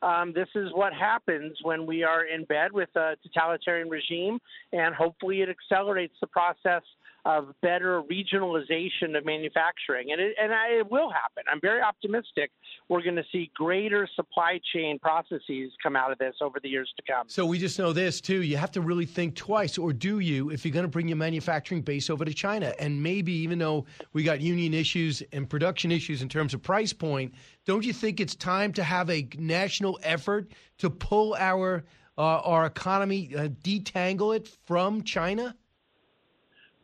Um, 0.00 0.32
this 0.34 0.48
is 0.54 0.70
what 0.72 0.94
happens 0.94 1.58
when 1.64 1.84
we 1.84 2.02
are 2.02 2.24
in 2.24 2.44
bed 2.44 2.72
with 2.72 2.88
a 2.96 3.16
totalitarian 3.22 3.90
regime, 3.90 4.38
and 4.72 4.94
hopefully 4.94 5.42
it 5.42 5.50
accelerates 5.50 6.14
the 6.22 6.28
process 6.28 6.80
of 7.28 7.54
better 7.60 8.02
regionalization 8.10 9.14
of 9.14 9.22
manufacturing, 9.26 10.12
and 10.12 10.18
it, 10.18 10.34
and 10.40 10.50
I, 10.50 10.78
it 10.78 10.90
will 10.90 11.10
happen. 11.10 11.42
I'm 11.52 11.60
very 11.60 11.82
optimistic. 11.82 12.50
We're 12.88 13.02
going 13.02 13.16
to 13.16 13.24
see 13.30 13.50
greater 13.54 14.08
supply 14.16 14.58
chain 14.72 14.98
processes 14.98 15.70
come 15.82 15.94
out 15.94 16.10
of 16.10 16.16
this 16.16 16.36
over 16.40 16.58
the 16.62 16.70
years 16.70 16.90
to 16.96 17.02
come. 17.06 17.28
So 17.28 17.44
we 17.44 17.58
just 17.58 17.78
know 17.78 17.92
this 17.92 18.22
too. 18.22 18.42
You 18.42 18.56
have 18.56 18.70
to 18.72 18.80
really 18.80 19.04
think 19.04 19.34
twice, 19.36 19.76
or 19.76 19.92
do 19.92 20.20
you, 20.20 20.48
if 20.50 20.64
you're 20.64 20.72
going 20.72 20.86
to 20.86 20.90
bring 20.90 21.06
your 21.06 21.18
manufacturing 21.18 21.82
base 21.82 22.08
over 22.08 22.24
to 22.24 22.32
China? 22.32 22.72
And 22.78 23.02
maybe 23.02 23.32
even 23.32 23.58
though 23.58 23.84
we 24.14 24.22
got 24.22 24.40
union 24.40 24.72
issues 24.72 25.22
and 25.34 25.50
production 25.50 25.92
issues 25.92 26.22
in 26.22 26.30
terms 26.30 26.54
of 26.54 26.62
price 26.62 26.94
point, 26.94 27.34
don't 27.66 27.84
you 27.84 27.92
think 27.92 28.20
it's 28.20 28.34
time 28.36 28.72
to 28.72 28.82
have 28.82 29.10
a 29.10 29.28
national 29.36 30.00
effort 30.02 30.52
to 30.78 30.88
pull 30.88 31.36
our 31.38 31.84
uh, 32.16 32.40
our 32.40 32.64
economy, 32.64 33.30
uh, 33.36 33.48
detangle 33.62 34.34
it 34.34 34.48
from 34.66 35.02
China? 35.02 35.54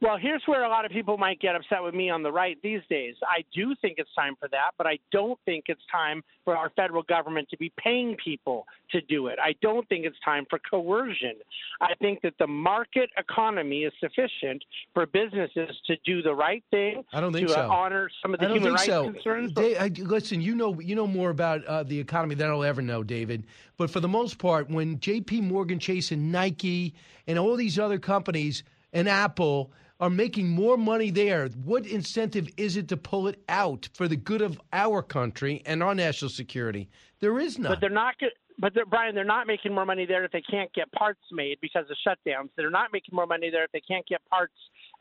Well, 0.05 0.19
here's 0.19 0.43
where 0.45 0.65
a 0.65 0.69
lot 0.69 0.85
of 0.85 0.91
people 0.91 1.17
might 1.17 1.41
get 1.41 1.57
upset 1.57 1.83
with 1.83 1.95
me 1.95 2.11
on 2.11 2.23
the 2.23 2.31
right 2.31 2.59
these 2.63 2.83
days. 2.91 3.15
I 3.23 3.43
do 3.55 3.75
think 3.81 3.95
it's 3.97 4.15
time 4.15 4.35
for 4.39 4.49
that, 4.49 4.73
but 4.77 4.87
I 4.87 4.99
don't 5.13 5.39
think 5.47 5.65
it's 5.69 5.81
time 5.91 6.23
for 6.45 6.55
our 6.55 6.69
federal 6.77 7.03
government 7.05 7.49
to 7.49 7.57
be 7.57 7.73
paying 7.83 8.15
people 8.23 8.67
to 8.91 9.01
do 9.01 9.29
it. 9.29 9.39
I 9.43 9.55
don't 9.63 9.89
think 9.89 10.05
it's 10.05 10.19
time 10.23 10.45
for 10.51 10.59
coercion. 10.59 11.37
I 11.81 11.95
think 12.03 12.21
that 12.21 12.35
the 12.39 12.47
market 12.47 13.09
economy 13.17 13.85
is 13.85 13.95
sufficient 13.99 14.63
for 14.93 15.07
businesses 15.07 15.71
to 15.87 15.97
do 16.05 16.21
the 16.21 16.35
right 16.35 16.63
thing. 16.71 17.03
I 17.15 17.23
don't 17.23 17.33
think 17.33 17.49
to 17.49 17.55
so. 17.55 17.63
Uh, 17.63 17.69
honor 17.69 18.11
some 18.21 18.35
of 18.35 18.41
the 18.41 18.45
I 18.45 18.49
don't 18.49 18.59
human 18.59 18.77
think 18.77 18.81
rights 18.81 19.07
so. 19.07 19.11
concerns. 19.11 19.53
Dave, 19.53 19.77
I, 19.81 19.87
listen, 20.03 20.43
you 20.43 20.55
know, 20.55 20.79
you 20.81 20.97
know 20.97 21.07
more 21.07 21.31
about 21.31 21.65
uh, 21.65 21.83
the 21.83 21.99
economy 21.99 22.35
than 22.35 22.51
I'll 22.51 22.63
ever 22.63 22.83
know, 22.83 23.03
David. 23.05 23.47
But 23.79 23.89
for 23.89 24.01
the 24.01 24.09
most 24.09 24.37
part, 24.37 24.69
when 24.69 25.01
J.P. 25.01 25.41
Morgan 25.41 25.79
Chase 25.79 26.13
and 26.13 26.31
Nike 26.31 26.95
and 27.27 27.39
all 27.39 27.57
these 27.57 27.79
other 27.79 27.99
companies 27.99 28.65
and 28.93 29.09
Apple 29.09 29.73
are 30.01 30.11
making 30.11 30.49
more 30.49 30.77
money 30.77 31.11
there, 31.11 31.49
what 31.65 31.87
incentive 31.87 32.49
is 32.57 32.77
it 32.77 32.89
to 32.89 32.97
pull 32.97 33.29
it 33.29 33.43
out 33.49 33.89
for 33.95 34.09
the 34.09 34.17
good 34.17 34.43
of 34.43 34.61
our 34.73 35.03
country 35.03 35.63
and 35.67 35.83
our 35.83 35.95
national 35.95 36.31
security? 36.31 36.89
There 37.21 37.39
is 37.39 37.59
none. 37.59 37.73
But 37.73 37.81
they're 37.81 37.91
not. 37.91 38.15
But 38.59 38.73
they're, 38.75 38.87
Brian, 38.87 39.15
they're 39.15 39.25
not 39.25 39.47
making 39.49 39.75
more 39.75 39.85
money 39.85 40.07
there 40.07 40.25
if 40.25 40.31
they 40.31 40.43
can't 40.43 40.73
get 40.73 40.91
parts 40.93 41.21
made 41.33 41.59
because 41.61 41.87
of 41.91 41.97
shutdowns. 42.07 42.51
They're 42.57 42.71
not 42.71 42.93
making 42.93 43.15
more 43.15 43.27
money 43.27 43.51
there 43.51 43.65
if 43.65 43.73
they 43.73 43.81
can't 43.81 44.07
get 44.07 44.21
parts 44.31 44.55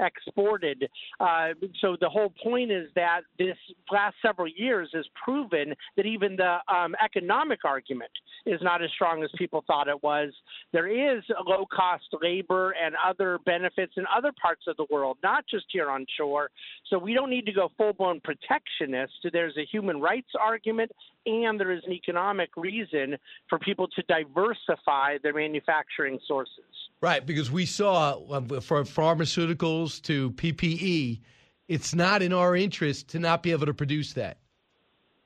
exported. 0.03 0.89
Uh, 1.19 1.49
so 1.81 1.95
the 1.99 2.09
whole 2.09 2.33
point 2.43 2.71
is 2.71 2.89
that 2.95 3.21
this 3.37 3.57
last 3.91 4.15
several 4.21 4.47
years 4.47 4.89
has 4.93 5.05
proven 5.23 5.73
that 5.97 6.05
even 6.05 6.35
the 6.35 6.57
um, 6.73 6.95
economic 7.03 7.59
argument 7.65 8.11
is 8.45 8.59
not 8.61 8.83
as 8.83 8.89
strong 8.91 9.23
as 9.23 9.29
people 9.37 9.63
thought 9.65 9.87
it 9.87 10.01
was. 10.03 10.31
There 10.71 10.87
is 10.87 11.23
low 11.45 11.65
cost 11.73 12.03
labor 12.21 12.71
and 12.71 12.95
other 13.05 13.39
benefits 13.45 13.93
in 13.97 14.05
other 14.15 14.31
parts 14.41 14.63
of 14.67 14.77
the 14.77 14.85
world, 14.89 15.17
not 15.23 15.45
just 15.49 15.65
here 15.69 15.89
on 15.89 16.05
shore. 16.17 16.49
So 16.89 16.97
we 16.97 17.13
don't 17.13 17.29
need 17.29 17.45
to 17.45 17.53
go 17.53 17.71
full 17.77 17.93
blown 17.93 18.19
protectionist. 18.21 19.13
There's 19.31 19.57
a 19.57 19.65
human 19.65 20.01
rights 20.01 20.29
argument 20.39 20.91
and 21.25 21.59
there 21.59 21.71
is 21.71 21.81
an 21.85 21.93
economic 21.93 22.49
reason 22.55 23.17
for 23.49 23.59
people 23.59 23.87
to 23.89 24.03
diversify 24.03 25.17
their 25.21 25.33
manufacturing 25.33 26.19
sources. 26.27 26.63
Right, 27.01 27.25
because 27.25 27.51
we 27.51 27.65
saw 27.65 28.19
uh, 28.31 28.41
for 28.61 28.83
pharmaceuticals 28.83 30.01
to 30.03 30.31
PPE, 30.31 31.19
it's 31.67 31.93
not 31.93 32.21
in 32.21 32.33
our 32.33 32.55
interest 32.55 33.09
to 33.09 33.19
not 33.19 33.43
be 33.43 33.51
able 33.51 33.65
to 33.65 33.73
produce 33.73 34.13
that. 34.13 34.37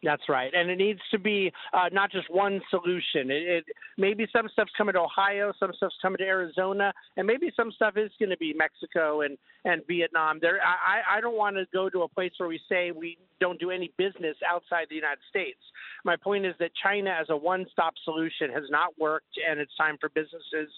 That's 0.03 0.29
right, 0.29 0.53
and 0.53 0.69
it 0.69 0.77
needs 0.77 0.99
to 1.09 1.17
be 1.17 1.51
uh, 1.73 1.89
not 1.91 2.11
just 2.11 2.29
one 2.29 2.61
solution. 2.69 3.31
It, 3.31 3.43
it 3.47 3.65
maybe 3.97 4.27
some 4.31 4.47
stuff's 4.53 4.71
coming 4.77 4.93
to 4.93 4.99
Ohio, 4.99 5.51
some 5.59 5.71
stuff's 5.75 5.95
coming 6.03 6.19
to 6.19 6.23
Arizona, 6.23 6.93
and 7.17 7.25
maybe 7.25 7.51
some 7.55 7.71
stuff 7.71 7.95
is 7.97 8.11
going 8.19 8.29
to 8.29 8.37
be 8.37 8.53
Mexico 8.53 9.21
and 9.21 9.39
and 9.65 9.81
Vietnam. 9.87 10.37
There, 10.39 10.59
I 10.63 11.17
I 11.17 11.21
don't 11.21 11.35
want 11.35 11.55
to 11.55 11.65
go 11.73 11.89
to 11.89 12.03
a 12.03 12.07
place 12.07 12.31
where 12.37 12.47
we 12.47 12.59
say 12.69 12.91
we 12.91 13.17
don't 13.39 13.59
do 13.59 13.71
any 13.71 13.91
business 13.97 14.37
outside 14.47 14.85
the 14.89 14.95
United 14.95 15.23
States. 15.31 15.59
My 16.05 16.15
point 16.15 16.45
is 16.45 16.53
that 16.59 16.71
China 16.81 17.09
as 17.19 17.27
a 17.29 17.35
one-stop 17.35 17.95
solution 18.05 18.51
has 18.53 18.65
not 18.69 18.93
worked, 18.99 19.33
and 19.49 19.59
it's 19.59 19.75
time 19.77 19.97
for 19.99 20.09
businesses 20.09 20.69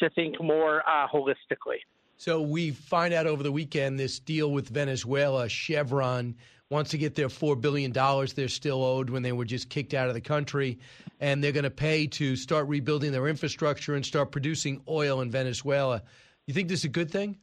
to 0.00 0.08
think 0.10 0.42
more 0.42 0.82
uh, 0.88 1.06
holistically. 1.08 1.80
So 2.16 2.40
we 2.40 2.70
find 2.70 3.12
out 3.12 3.26
over 3.26 3.42
the 3.42 3.52
weekend 3.52 3.98
this 3.98 4.18
deal 4.18 4.52
with 4.52 4.68
Venezuela, 4.68 5.48
Chevron 5.48 6.36
wants 6.72 6.90
to 6.90 6.98
get 6.98 7.14
their 7.14 7.28
$4 7.28 7.60
billion 7.60 7.92
they're 7.92 8.48
still 8.48 8.82
owed 8.82 9.10
when 9.10 9.22
they 9.22 9.32
were 9.32 9.44
just 9.44 9.68
kicked 9.68 9.92
out 9.92 10.08
of 10.08 10.14
the 10.14 10.20
country. 10.20 10.78
And 11.20 11.44
they're 11.44 11.52
going 11.52 11.64
to 11.64 11.70
pay 11.70 12.06
to 12.08 12.34
start 12.34 12.66
rebuilding 12.66 13.12
their 13.12 13.28
infrastructure 13.28 13.94
and 13.94 14.04
start 14.04 14.32
producing 14.32 14.80
oil 14.88 15.20
in 15.20 15.30
Venezuela. 15.30 16.02
You 16.46 16.54
think 16.54 16.68
this 16.68 16.80
is 16.80 16.86
a 16.86 16.88
good 16.88 17.10
thing? 17.10 17.36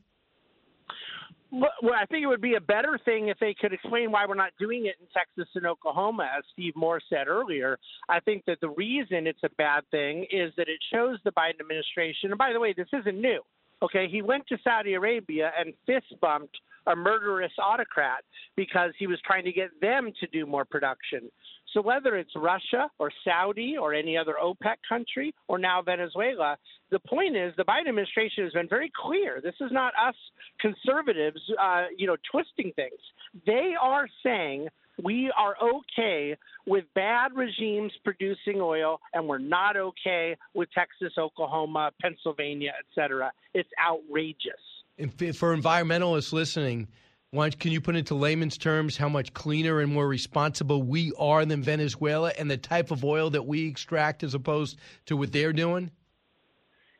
Well, 1.51 1.71
I 1.95 2.05
think 2.05 2.23
it 2.23 2.27
would 2.27 2.41
be 2.41 2.55
a 2.55 2.61
better 2.61 2.99
thing 3.05 3.29
if 3.29 3.39
they 3.39 3.55
could 3.59 3.73
explain 3.73 4.11
why 4.11 4.25
we're 4.27 4.35
not 4.35 4.51
doing 4.59 4.85
it 4.85 4.95
in 4.99 5.07
Texas 5.13 5.49
and 5.55 5.65
Oklahoma, 5.65 6.29
as 6.37 6.43
Steve 6.53 6.75
Moore 6.75 7.01
said 7.09 7.27
earlier. 7.27 7.79
I 8.07 8.19
think 8.19 8.45
that 8.45 8.59
the 8.61 8.69
reason 8.69 9.25
it's 9.25 9.43
a 9.43 9.49
bad 9.57 9.83
thing 9.89 10.27
is 10.31 10.53
that 10.57 10.67
it 10.67 10.79
shows 10.93 11.17
the 11.23 11.31
Biden 11.31 11.59
administration, 11.59 12.29
and 12.29 12.37
by 12.37 12.53
the 12.53 12.59
way, 12.59 12.73
this 12.73 12.89
isn't 12.93 13.19
new. 13.19 13.41
Okay, 13.81 14.07
he 14.11 14.21
went 14.21 14.45
to 14.47 14.57
Saudi 14.63 14.93
Arabia 14.93 15.51
and 15.57 15.73
fist 15.87 16.13
bumped 16.21 16.55
a 16.87 16.95
murderous 16.95 17.51
autocrat 17.61 18.23
because 18.55 18.91
he 18.97 19.07
was 19.07 19.19
trying 19.25 19.45
to 19.45 19.51
get 19.51 19.69
them 19.81 20.11
to 20.19 20.27
do 20.27 20.45
more 20.45 20.65
production. 20.65 21.29
So 21.73 21.81
whether 21.81 22.15
it's 22.15 22.31
Russia 22.35 22.89
or 22.97 23.11
Saudi 23.23 23.75
or 23.79 23.93
any 23.93 24.17
other 24.17 24.35
OPEC 24.41 24.75
country 24.87 25.33
or 25.47 25.59
now 25.59 25.81
Venezuela, 25.81 26.57
the 26.89 26.99
point 26.99 27.35
is 27.35 27.53
the 27.57 27.63
Biden 27.63 27.89
administration 27.89 28.43
has 28.43 28.53
been 28.53 28.67
very 28.67 28.91
clear. 28.99 29.39
This 29.41 29.55
is 29.61 29.71
not 29.71 29.93
us 30.03 30.15
conservatives, 30.59 31.39
uh, 31.61 31.85
you 31.95 32.07
know, 32.07 32.17
twisting 32.31 32.71
things. 32.75 32.99
They 33.45 33.73
are 33.79 34.07
saying 34.23 34.69
we 35.03 35.31
are 35.37 35.55
okay 35.61 36.35
with 36.65 36.85
bad 36.95 37.31
regimes 37.35 37.93
producing 38.03 38.59
oil, 38.59 38.99
and 39.13 39.27
we're 39.27 39.37
not 39.37 39.77
okay 39.77 40.35
with 40.53 40.69
Texas, 40.71 41.13
Oklahoma, 41.17 41.91
Pennsylvania, 42.01 42.73
et 42.77 42.85
cetera. 42.93 43.31
It's 43.53 43.69
outrageous. 43.81 44.78
For 44.99 45.55
environmentalists 45.55 46.33
listening, 46.33 46.89
can 47.31 47.71
you 47.71 47.79
put 47.79 47.95
into 47.95 48.15
layman's 48.15 48.57
terms 48.57 48.97
how 48.97 49.07
much 49.07 49.33
cleaner 49.33 49.79
and 49.79 49.93
more 49.93 50.07
responsible 50.07 50.83
we 50.83 51.13
are 51.17 51.45
than 51.45 51.63
Venezuela 51.63 52.33
and 52.37 52.51
the 52.51 52.57
type 52.57 52.91
of 52.91 53.05
oil 53.05 53.29
that 53.29 53.45
we 53.45 53.65
extract 53.65 54.23
as 54.23 54.33
opposed 54.33 54.77
to 55.05 55.15
what 55.15 55.31
they're 55.31 55.53
doing? 55.53 55.91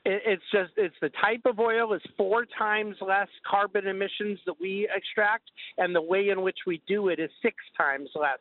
It's 0.06 0.44
just 0.52 0.72
it's 0.78 0.96
the 1.02 1.12
type 1.22 1.42
of 1.46 1.60
oil 1.60 1.94
is 1.94 2.02
four 2.16 2.46
times 2.58 2.96
less 3.02 3.28
carbon 3.50 3.86
emissions 3.86 4.40
that 4.46 4.56
we 4.60 4.90
extract, 4.96 5.52
and 5.78 5.94
the 5.94 6.02
way 6.02 6.30
in 6.30 6.42
which 6.42 6.60
we 6.66 6.82
do 6.88 7.10
it 7.10 7.20
is 7.20 7.30
six 7.42 7.58
times 7.78 8.10
less 8.16 8.40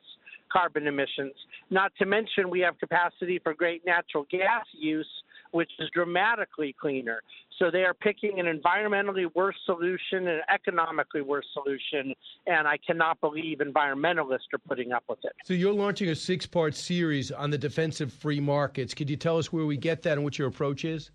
carbon 0.52 0.86
emissions. 0.86 1.34
Not 1.68 1.92
to 1.98 2.06
mention 2.06 2.48
we 2.48 2.60
have 2.60 2.78
capacity 2.78 3.40
for 3.42 3.54
great 3.54 3.84
natural 3.84 4.24
gas 4.30 4.66
use, 4.72 5.08
which 5.52 5.70
is 5.78 5.88
dramatically 5.94 6.74
cleaner. 6.80 7.22
So 7.58 7.70
they 7.70 7.82
are 7.82 7.94
picking 7.94 8.38
an 8.38 8.46
environmentally 8.46 9.26
worse 9.34 9.56
solution 9.66 10.18
and 10.18 10.28
an 10.28 10.40
economically 10.52 11.22
worse 11.22 11.46
solution, 11.52 12.14
and 12.46 12.68
I 12.68 12.78
cannot 12.86 13.20
believe 13.20 13.58
environmentalists 13.58 14.52
are 14.52 14.60
putting 14.68 14.92
up 14.92 15.04
with 15.08 15.18
it. 15.24 15.32
So 15.44 15.54
you're 15.54 15.72
launching 15.72 16.08
a 16.08 16.14
six-part 16.14 16.74
series 16.74 17.32
on 17.32 17.50
the 17.50 17.58
defense 17.58 18.00
of 18.00 18.12
free 18.12 18.40
markets. 18.40 18.94
Could 18.94 19.10
you 19.10 19.16
tell 19.16 19.38
us 19.38 19.52
where 19.52 19.66
we 19.66 19.76
get 19.76 20.02
that 20.02 20.12
and 20.12 20.24
what 20.24 20.38
your 20.38 20.46
approach 20.46 20.84
is? 20.84 21.10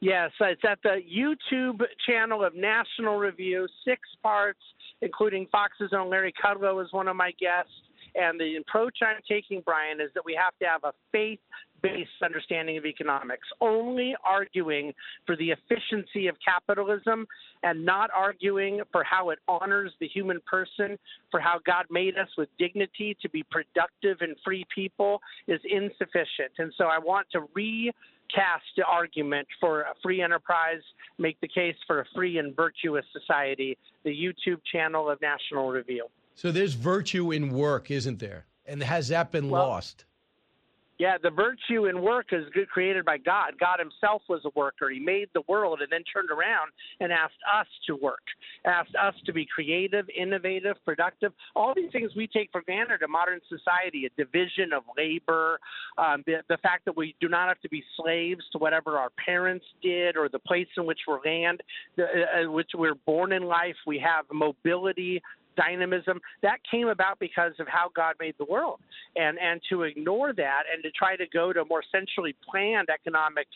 Yes, 0.00 0.30
it's 0.40 0.62
at 0.64 0.78
the 0.82 1.00
YouTube 1.10 1.82
channel 2.06 2.44
of 2.44 2.54
National 2.54 3.16
Review, 3.16 3.66
six 3.84 4.00
parts, 4.22 4.60
including 5.00 5.48
Fox's 5.50 5.92
own 5.92 6.10
Larry 6.10 6.32
Kudlow 6.44 6.84
is 6.84 6.92
one 6.92 7.08
of 7.08 7.16
my 7.16 7.32
guests. 7.40 7.72
And 8.14 8.38
the 8.38 8.56
approach 8.56 8.98
I'm 9.02 9.20
taking, 9.28 9.62
Brian, 9.64 10.00
is 10.00 10.10
that 10.14 10.24
we 10.24 10.38
have 10.40 10.56
to 10.60 10.66
have 10.66 10.84
a 10.84 10.92
faith 11.12 11.40
based 11.82 12.10
understanding 12.22 12.76
of 12.76 12.84
economics, 12.84 13.46
only 13.60 14.14
arguing 14.24 14.92
for 15.26 15.36
the 15.36 15.50
efficiency 15.50 16.26
of 16.26 16.36
capitalism 16.44 17.26
and 17.62 17.84
not 17.84 18.10
arguing 18.14 18.80
for 18.92 19.04
how 19.04 19.30
it 19.30 19.38
honors 19.48 19.92
the 20.00 20.08
human 20.08 20.40
person, 20.46 20.98
for 21.30 21.40
how 21.40 21.58
God 21.64 21.86
made 21.90 22.16
us 22.16 22.28
with 22.36 22.48
dignity 22.58 23.16
to 23.22 23.28
be 23.28 23.44
productive 23.50 24.18
and 24.20 24.36
free 24.44 24.66
people 24.74 25.20
is 25.46 25.60
insufficient. 25.64 26.52
And 26.58 26.72
so 26.76 26.84
I 26.84 26.98
want 26.98 27.26
to 27.32 27.40
recast 27.54 28.64
the 28.76 28.84
argument 28.84 29.48
for 29.60 29.82
a 29.82 29.94
free 30.02 30.22
enterprise, 30.22 30.82
make 31.18 31.40
the 31.40 31.48
case 31.48 31.76
for 31.86 32.00
a 32.00 32.04
free 32.14 32.38
and 32.38 32.54
virtuous 32.54 33.04
society, 33.12 33.76
the 34.04 34.10
YouTube 34.10 34.60
channel 34.70 35.10
of 35.10 35.20
National 35.20 35.70
Review. 35.70 36.06
So 36.34 36.52
there's 36.52 36.74
virtue 36.74 37.32
in 37.32 37.50
work, 37.50 37.90
isn't 37.90 38.20
there? 38.20 38.46
And 38.64 38.82
has 38.82 39.08
that 39.08 39.32
been 39.32 39.48
Well, 39.50 39.66
lost? 39.68 40.04
Yeah, 40.98 41.16
the 41.22 41.30
virtue 41.30 41.86
in 41.86 42.02
work 42.02 42.28
is 42.32 42.44
created 42.72 43.04
by 43.04 43.18
God. 43.18 43.52
God 43.58 43.78
Himself 43.78 44.22
was 44.28 44.40
a 44.44 44.50
worker. 44.56 44.90
He 44.90 44.98
made 44.98 45.28
the 45.32 45.42
world 45.46 45.80
and 45.80 45.90
then 45.90 46.02
turned 46.12 46.30
around 46.30 46.72
and 47.00 47.12
asked 47.12 47.34
us 47.52 47.66
to 47.86 47.94
work, 47.94 48.22
asked 48.64 48.94
us 49.00 49.14
to 49.26 49.32
be 49.32 49.46
creative, 49.46 50.06
innovative, 50.16 50.76
productive. 50.84 51.32
All 51.54 51.72
these 51.74 51.92
things 51.92 52.10
we 52.16 52.26
take 52.26 52.50
for 52.50 52.62
granted 52.62 53.02
in 53.02 53.10
modern 53.10 53.40
society 53.48 54.06
a 54.06 54.22
division 54.22 54.72
of 54.72 54.82
labor, 54.96 55.60
um, 55.98 56.24
the, 56.26 56.42
the 56.48 56.58
fact 56.58 56.84
that 56.86 56.96
we 56.96 57.14
do 57.20 57.28
not 57.28 57.46
have 57.46 57.60
to 57.60 57.68
be 57.68 57.84
slaves 57.96 58.42
to 58.52 58.58
whatever 58.58 58.98
our 58.98 59.10
parents 59.24 59.66
did 59.80 60.16
or 60.16 60.28
the 60.28 60.38
place 60.40 60.66
in 60.76 60.84
which 60.84 61.00
we're 61.06 61.20
land, 61.24 61.62
the, 61.96 62.04
uh, 62.04 62.50
which 62.50 62.70
we're 62.74 62.96
born 63.06 63.32
in 63.32 63.44
life. 63.44 63.76
We 63.86 63.98
have 64.00 64.24
mobility, 64.32 65.22
dynamism 65.58 66.20
that 66.42 66.58
came 66.70 66.88
about 66.88 67.18
because 67.18 67.52
of 67.58 67.66
how 67.68 67.90
God 67.94 68.14
made 68.20 68.34
the 68.38 68.44
world. 68.44 68.78
And 69.16 69.38
and 69.38 69.60
to 69.70 69.82
ignore 69.82 70.32
that 70.32 70.62
and 70.72 70.82
to 70.84 70.90
try 70.92 71.16
to 71.16 71.26
go 71.32 71.52
to 71.52 71.64
more 71.64 71.82
centrally 71.92 72.34
planned 72.48 72.88
economic 72.88 73.46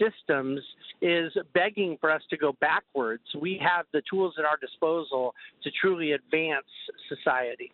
systems 0.00 0.60
is 1.00 1.32
begging 1.54 1.98
for 2.00 2.10
us 2.10 2.22
to 2.30 2.36
go 2.36 2.54
backwards. 2.60 3.22
We 3.40 3.60
have 3.62 3.86
the 3.92 4.02
tools 4.08 4.34
at 4.38 4.44
our 4.44 4.56
disposal 4.56 5.34
to 5.62 5.70
truly 5.80 6.12
advance 6.12 6.66
society. 7.08 7.72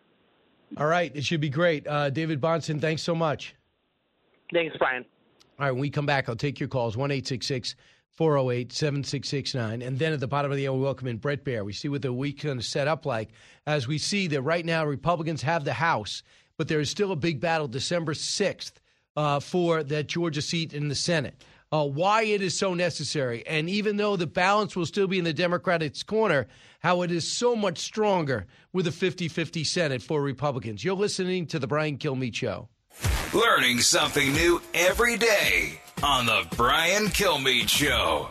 All 0.77 0.87
right, 0.87 1.11
it 1.15 1.23
should 1.23 1.41
be 1.41 1.49
great. 1.49 1.87
Uh, 1.87 2.09
David 2.09 2.39
Bahnsen, 2.39 2.79
thanks 2.79 3.01
so 3.01 3.15
much. 3.15 3.55
Thanks, 4.53 4.75
Brian. 4.77 5.05
All 5.59 5.65
right, 5.65 5.71
when 5.71 5.81
we 5.81 5.89
come 5.89 6.05
back, 6.05 6.29
I'll 6.29 6.35
take 6.35 6.59
your 6.59 6.69
calls 6.69 6.95
1 6.95 7.09
408 8.11 8.73
7669. 8.73 9.81
And 9.81 9.97
then 9.97 10.13
at 10.13 10.19
the 10.19 10.27
bottom 10.27 10.51
of 10.51 10.57
the 10.57 10.67
hour, 10.67 10.75
we 10.75 10.83
welcome 10.83 11.07
in 11.07 11.17
Brett 11.17 11.45
Baier. 11.45 11.63
We 11.63 11.73
see 11.73 11.89
what 11.89 12.01
the 12.01 12.11
week's 12.11 12.43
going 12.43 12.57
to 12.57 12.63
set 12.63 12.87
up 12.87 13.05
like 13.05 13.29
as 13.65 13.87
we 13.87 13.97
see 13.97 14.27
that 14.27 14.41
right 14.41 14.65
now 14.65 14.85
Republicans 14.85 15.41
have 15.43 15.63
the 15.63 15.73
House, 15.73 16.23
but 16.57 16.67
there 16.67 16.79
is 16.79 16.89
still 16.89 17.11
a 17.11 17.15
big 17.15 17.39
battle 17.39 17.67
December 17.67 18.13
6th 18.13 18.73
uh, 19.15 19.39
for 19.39 19.83
that 19.83 20.07
Georgia 20.07 20.41
seat 20.41 20.73
in 20.73 20.89
the 20.89 20.95
Senate. 20.95 21.43
Uh, 21.71 21.85
why 21.85 22.23
it 22.23 22.41
is 22.41 22.57
so 22.57 22.73
necessary. 22.73 23.45
And 23.45 23.69
even 23.69 23.97
though 23.97 24.15
the 24.15 24.25
balance 24.25 24.75
will 24.75 24.87
still 24.87 25.07
be 25.07 25.19
in 25.19 25.23
the 25.23 25.33
Democrats' 25.33 26.01
corner, 26.01 26.47
how 26.79 27.03
it 27.03 27.11
is 27.11 27.31
so 27.31 27.55
much 27.55 27.77
stronger 27.77 28.47
with 28.73 28.87
a 28.87 28.91
50 28.91 29.27
50 29.27 29.63
Senate 29.63 30.01
for 30.01 30.21
Republicans. 30.21 30.83
You're 30.83 30.95
listening 30.95 31.45
to 31.47 31.59
The 31.59 31.67
Brian 31.67 31.97
Kilmeade 31.97 32.35
Show. 32.35 32.69
Learning 33.33 33.79
something 33.79 34.33
new 34.33 34.61
every 34.73 35.15
day 35.17 35.79
on 36.03 36.25
the 36.25 36.47
Brian 36.55 37.07
Kilmeade 37.07 37.69
Show. 37.69 38.29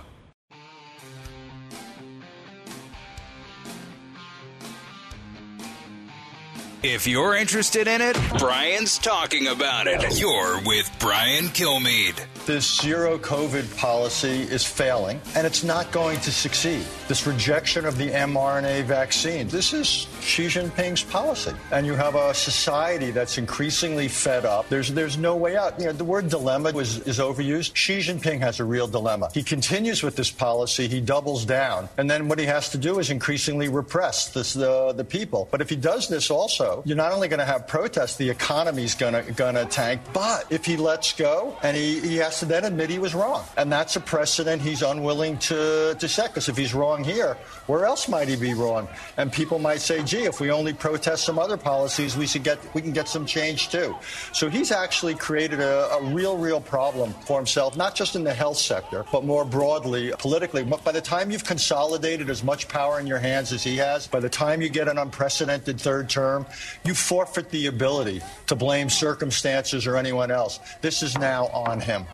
If 6.82 7.06
you're 7.06 7.34
interested 7.34 7.88
in 7.88 8.00
it, 8.00 8.16
Brian's 8.38 8.98
talking 8.98 9.48
about 9.48 9.88
it. 9.88 10.18
You're 10.18 10.60
with 10.64 10.90
Brian 11.00 11.46
Kilmeade. 11.46 12.24
This 12.48 12.80
zero 12.80 13.18
COVID 13.18 13.76
policy 13.76 14.40
is 14.40 14.64
failing, 14.64 15.20
and 15.36 15.46
it's 15.46 15.62
not 15.62 15.92
going 15.92 16.18
to 16.20 16.32
succeed. 16.32 16.82
This 17.06 17.26
rejection 17.26 17.84
of 17.84 17.98
the 17.98 18.08
mRNA 18.08 18.84
vaccine, 18.84 19.48
this 19.48 19.74
is 19.74 20.06
Xi 20.22 20.46
Jinping's 20.46 21.02
policy. 21.02 21.52
And 21.72 21.84
you 21.84 21.92
have 21.92 22.14
a 22.14 22.32
society 22.32 23.10
that's 23.10 23.36
increasingly 23.36 24.08
fed 24.08 24.46
up. 24.46 24.66
There's, 24.70 24.90
there's 24.90 25.18
no 25.18 25.36
way 25.36 25.58
out. 25.58 25.78
You 25.78 25.86
know, 25.86 25.92
the 25.92 26.04
word 26.04 26.30
dilemma 26.30 26.72
was, 26.72 27.00
is 27.00 27.18
overused. 27.18 27.76
Xi 27.76 27.98
Jinping 27.98 28.40
has 28.40 28.60
a 28.60 28.64
real 28.64 28.86
dilemma. 28.86 29.28
He 29.34 29.42
continues 29.42 30.02
with 30.02 30.16
this 30.16 30.30
policy, 30.30 30.88
he 30.88 31.02
doubles 31.02 31.44
down, 31.44 31.90
and 31.98 32.10
then 32.10 32.28
what 32.28 32.38
he 32.38 32.46
has 32.46 32.70
to 32.70 32.78
do 32.78 32.98
is 32.98 33.10
increasingly 33.10 33.68
repress 33.68 34.30
this, 34.30 34.54
the, 34.54 34.94
the 34.94 35.04
people. 35.04 35.48
But 35.50 35.60
if 35.60 35.68
he 35.68 35.76
does 35.76 36.08
this 36.08 36.30
also, 36.30 36.82
you're 36.86 36.96
not 36.96 37.12
only 37.12 37.28
going 37.28 37.40
to 37.40 37.44
have 37.44 37.68
protests, 37.68 38.16
the 38.16 38.30
economy's 38.30 38.94
going 38.94 39.12
to 39.12 39.32
going 39.32 39.56
to 39.56 39.66
tank. 39.66 40.00
But 40.14 40.50
if 40.50 40.64
he 40.64 40.78
lets 40.78 41.12
go, 41.12 41.54
and 41.62 41.76
he, 41.76 42.00
he 42.00 42.16
has 42.16 42.37
to 42.40 42.46
then 42.46 42.64
admit 42.64 42.90
he 42.90 42.98
was 42.98 43.14
wrong, 43.14 43.44
and 43.56 43.70
that's 43.70 43.96
a 43.96 44.00
precedent 44.00 44.62
he's 44.62 44.82
unwilling 44.82 45.38
to 45.38 45.94
to 45.98 46.08
set. 46.08 46.30
Because 46.30 46.48
if 46.48 46.56
he's 46.56 46.74
wrong 46.74 47.04
here, 47.04 47.36
where 47.66 47.84
else 47.84 48.08
might 48.08 48.28
he 48.28 48.36
be 48.36 48.54
wrong? 48.54 48.88
And 49.16 49.32
people 49.32 49.58
might 49.58 49.80
say, 49.80 50.02
"Gee, 50.02 50.24
if 50.24 50.40
we 50.40 50.50
only 50.50 50.72
protest 50.72 51.24
some 51.24 51.38
other 51.38 51.56
policies, 51.56 52.16
we 52.16 52.26
should 52.26 52.44
get 52.44 52.58
we 52.74 52.82
can 52.82 52.92
get 52.92 53.08
some 53.08 53.26
change 53.26 53.68
too." 53.70 53.96
So 54.32 54.48
he's 54.48 54.70
actually 54.72 55.14
created 55.14 55.60
a, 55.60 55.88
a 55.92 56.02
real, 56.02 56.36
real 56.36 56.60
problem 56.60 57.12
for 57.26 57.38
himself, 57.38 57.76
not 57.76 57.94
just 57.94 58.16
in 58.16 58.24
the 58.24 58.34
health 58.34 58.58
sector, 58.58 59.04
but 59.12 59.24
more 59.24 59.44
broadly 59.44 60.12
politically. 60.18 60.64
By 60.64 60.92
the 60.92 61.00
time 61.00 61.30
you've 61.30 61.44
consolidated 61.44 62.30
as 62.30 62.42
much 62.42 62.68
power 62.68 63.00
in 63.00 63.06
your 63.06 63.18
hands 63.18 63.52
as 63.52 63.62
he 63.62 63.76
has, 63.78 64.06
by 64.06 64.20
the 64.20 64.28
time 64.28 64.62
you 64.62 64.68
get 64.68 64.88
an 64.88 64.98
unprecedented 64.98 65.80
third 65.80 66.08
term, 66.08 66.46
you 66.84 66.94
forfeit 66.94 67.50
the 67.50 67.66
ability 67.66 68.22
to 68.46 68.54
blame 68.54 68.88
circumstances 68.88 69.86
or 69.86 69.96
anyone 69.96 70.30
else. 70.30 70.60
This 70.80 71.02
is 71.02 71.16
now 71.18 71.46
on 71.48 71.80
him. 71.80 72.06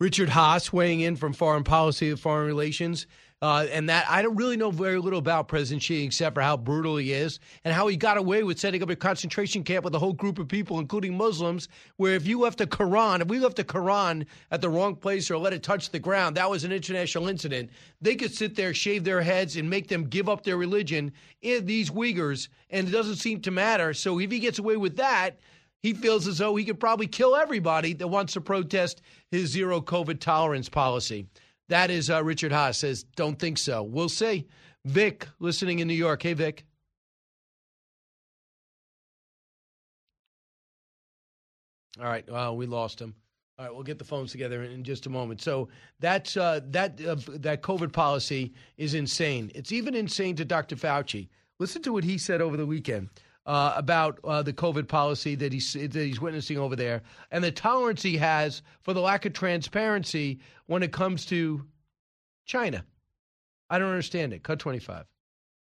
Richard 0.00 0.30
Haass 0.30 0.72
weighing 0.72 1.00
in 1.00 1.14
from 1.14 1.34
Foreign 1.34 1.62
Policy 1.62 2.08
and 2.08 2.18
Foreign 2.18 2.46
Relations. 2.46 3.06
Uh, 3.42 3.66
and 3.70 3.88
that 3.88 4.04
I 4.08 4.20
don't 4.20 4.36
really 4.36 4.58
know 4.58 4.70
very 4.70 4.98
little 4.98 5.18
about 5.18 5.48
President 5.48 5.82
Xi 5.82 6.04
except 6.04 6.34
for 6.34 6.42
how 6.42 6.58
brutal 6.58 6.98
he 6.98 7.14
is 7.14 7.40
and 7.64 7.72
how 7.72 7.86
he 7.86 7.96
got 7.96 8.18
away 8.18 8.42
with 8.42 8.58
setting 8.58 8.82
up 8.82 8.90
a 8.90 8.96
concentration 8.96 9.62
camp 9.62 9.82
with 9.82 9.94
a 9.94 9.98
whole 9.98 10.12
group 10.12 10.38
of 10.38 10.46
people, 10.46 10.78
including 10.78 11.16
Muslims, 11.16 11.68
where 11.96 12.14
if 12.14 12.26
you 12.26 12.38
left 12.38 12.58
the 12.58 12.66
Quran, 12.66 13.22
if 13.22 13.28
we 13.28 13.38
left 13.38 13.56
the 13.56 13.64
Quran 13.64 14.26
at 14.50 14.60
the 14.60 14.68
wrong 14.68 14.94
place 14.94 15.30
or 15.30 15.38
let 15.38 15.54
it 15.54 15.62
touch 15.62 15.88
the 15.88 15.98
ground, 15.98 16.36
that 16.36 16.50
was 16.50 16.64
an 16.64 16.72
international 16.72 17.28
incident. 17.28 17.70
They 18.02 18.14
could 18.14 18.34
sit 18.34 18.54
there, 18.54 18.74
shave 18.74 19.04
their 19.04 19.22
heads, 19.22 19.56
and 19.56 19.70
make 19.70 19.88
them 19.88 20.04
give 20.04 20.28
up 20.28 20.44
their 20.44 20.58
religion 20.58 21.10
these 21.40 21.88
Uyghurs, 21.88 22.48
and 22.68 22.88
it 22.88 22.90
doesn't 22.90 23.16
seem 23.16 23.40
to 23.40 23.50
matter. 23.50 23.94
So 23.94 24.20
if 24.20 24.30
he 24.30 24.38
gets 24.38 24.58
away 24.58 24.76
with 24.76 24.96
that, 24.96 25.38
he 25.82 25.94
feels 25.94 26.26
as 26.26 26.38
though 26.38 26.56
he 26.56 26.64
could 26.64 26.80
probably 26.80 27.06
kill 27.06 27.34
everybody 27.34 27.94
that 27.94 28.08
wants 28.08 28.34
to 28.34 28.40
protest 28.40 29.02
his 29.30 29.50
zero 29.50 29.80
COVID 29.80 30.20
tolerance 30.20 30.68
policy. 30.68 31.26
That 31.68 31.90
is 31.90 32.10
uh, 32.10 32.22
Richard 32.22 32.52
Haass 32.52 32.76
says, 32.76 33.04
don't 33.16 33.38
think 33.38 33.56
so. 33.56 33.82
We'll 33.82 34.08
see. 34.08 34.46
Vic, 34.84 35.26
listening 35.38 35.78
in 35.78 35.88
New 35.88 35.94
York. 35.94 36.22
Hey, 36.22 36.32
Vic. 36.32 36.64
All 41.98 42.06
right. 42.06 42.28
Well, 42.30 42.56
we 42.56 42.66
lost 42.66 43.00
him. 43.00 43.14
All 43.58 43.66
right, 43.66 43.74
we'll 43.74 43.82
get 43.82 43.98
the 43.98 44.04
phones 44.06 44.32
together 44.32 44.62
in 44.62 44.82
just 44.82 45.04
a 45.04 45.10
moment. 45.10 45.42
So 45.42 45.68
that's 45.98 46.38
uh, 46.38 46.60
that 46.70 46.98
uh, 47.04 47.16
that 47.40 47.60
COVID 47.60 47.92
policy 47.92 48.54
is 48.78 48.94
insane. 48.94 49.52
It's 49.54 49.70
even 49.70 49.94
insane 49.94 50.34
to 50.36 50.46
Dr. 50.46 50.76
Fauci. 50.76 51.28
Listen 51.58 51.82
to 51.82 51.92
what 51.92 52.02
he 52.02 52.16
said 52.16 52.40
over 52.40 52.56
the 52.56 52.64
weekend 52.64 53.10
uh, 53.46 53.72
about 53.76 54.18
uh, 54.24 54.42
the 54.42 54.52
COVID 54.52 54.88
policy 54.88 55.34
that 55.36 55.52
he's 55.52 55.72
that 55.72 55.94
he's 55.94 56.20
witnessing 56.20 56.58
over 56.58 56.76
there, 56.76 57.02
and 57.30 57.42
the 57.42 57.50
tolerance 57.50 58.02
he 58.02 58.16
has 58.18 58.62
for 58.82 58.92
the 58.92 59.00
lack 59.00 59.24
of 59.26 59.32
transparency 59.32 60.40
when 60.66 60.82
it 60.82 60.92
comes 60.92 61.26
to 61.26 61.64
China. 62.44 62.84
I 63.68 63.78
don't 63.78 63.90
understand 63.90 64.32
it. 64.32 64.42
Cut 64.42 64.58
twenty 64.58 64.78
five. 64.78 65.06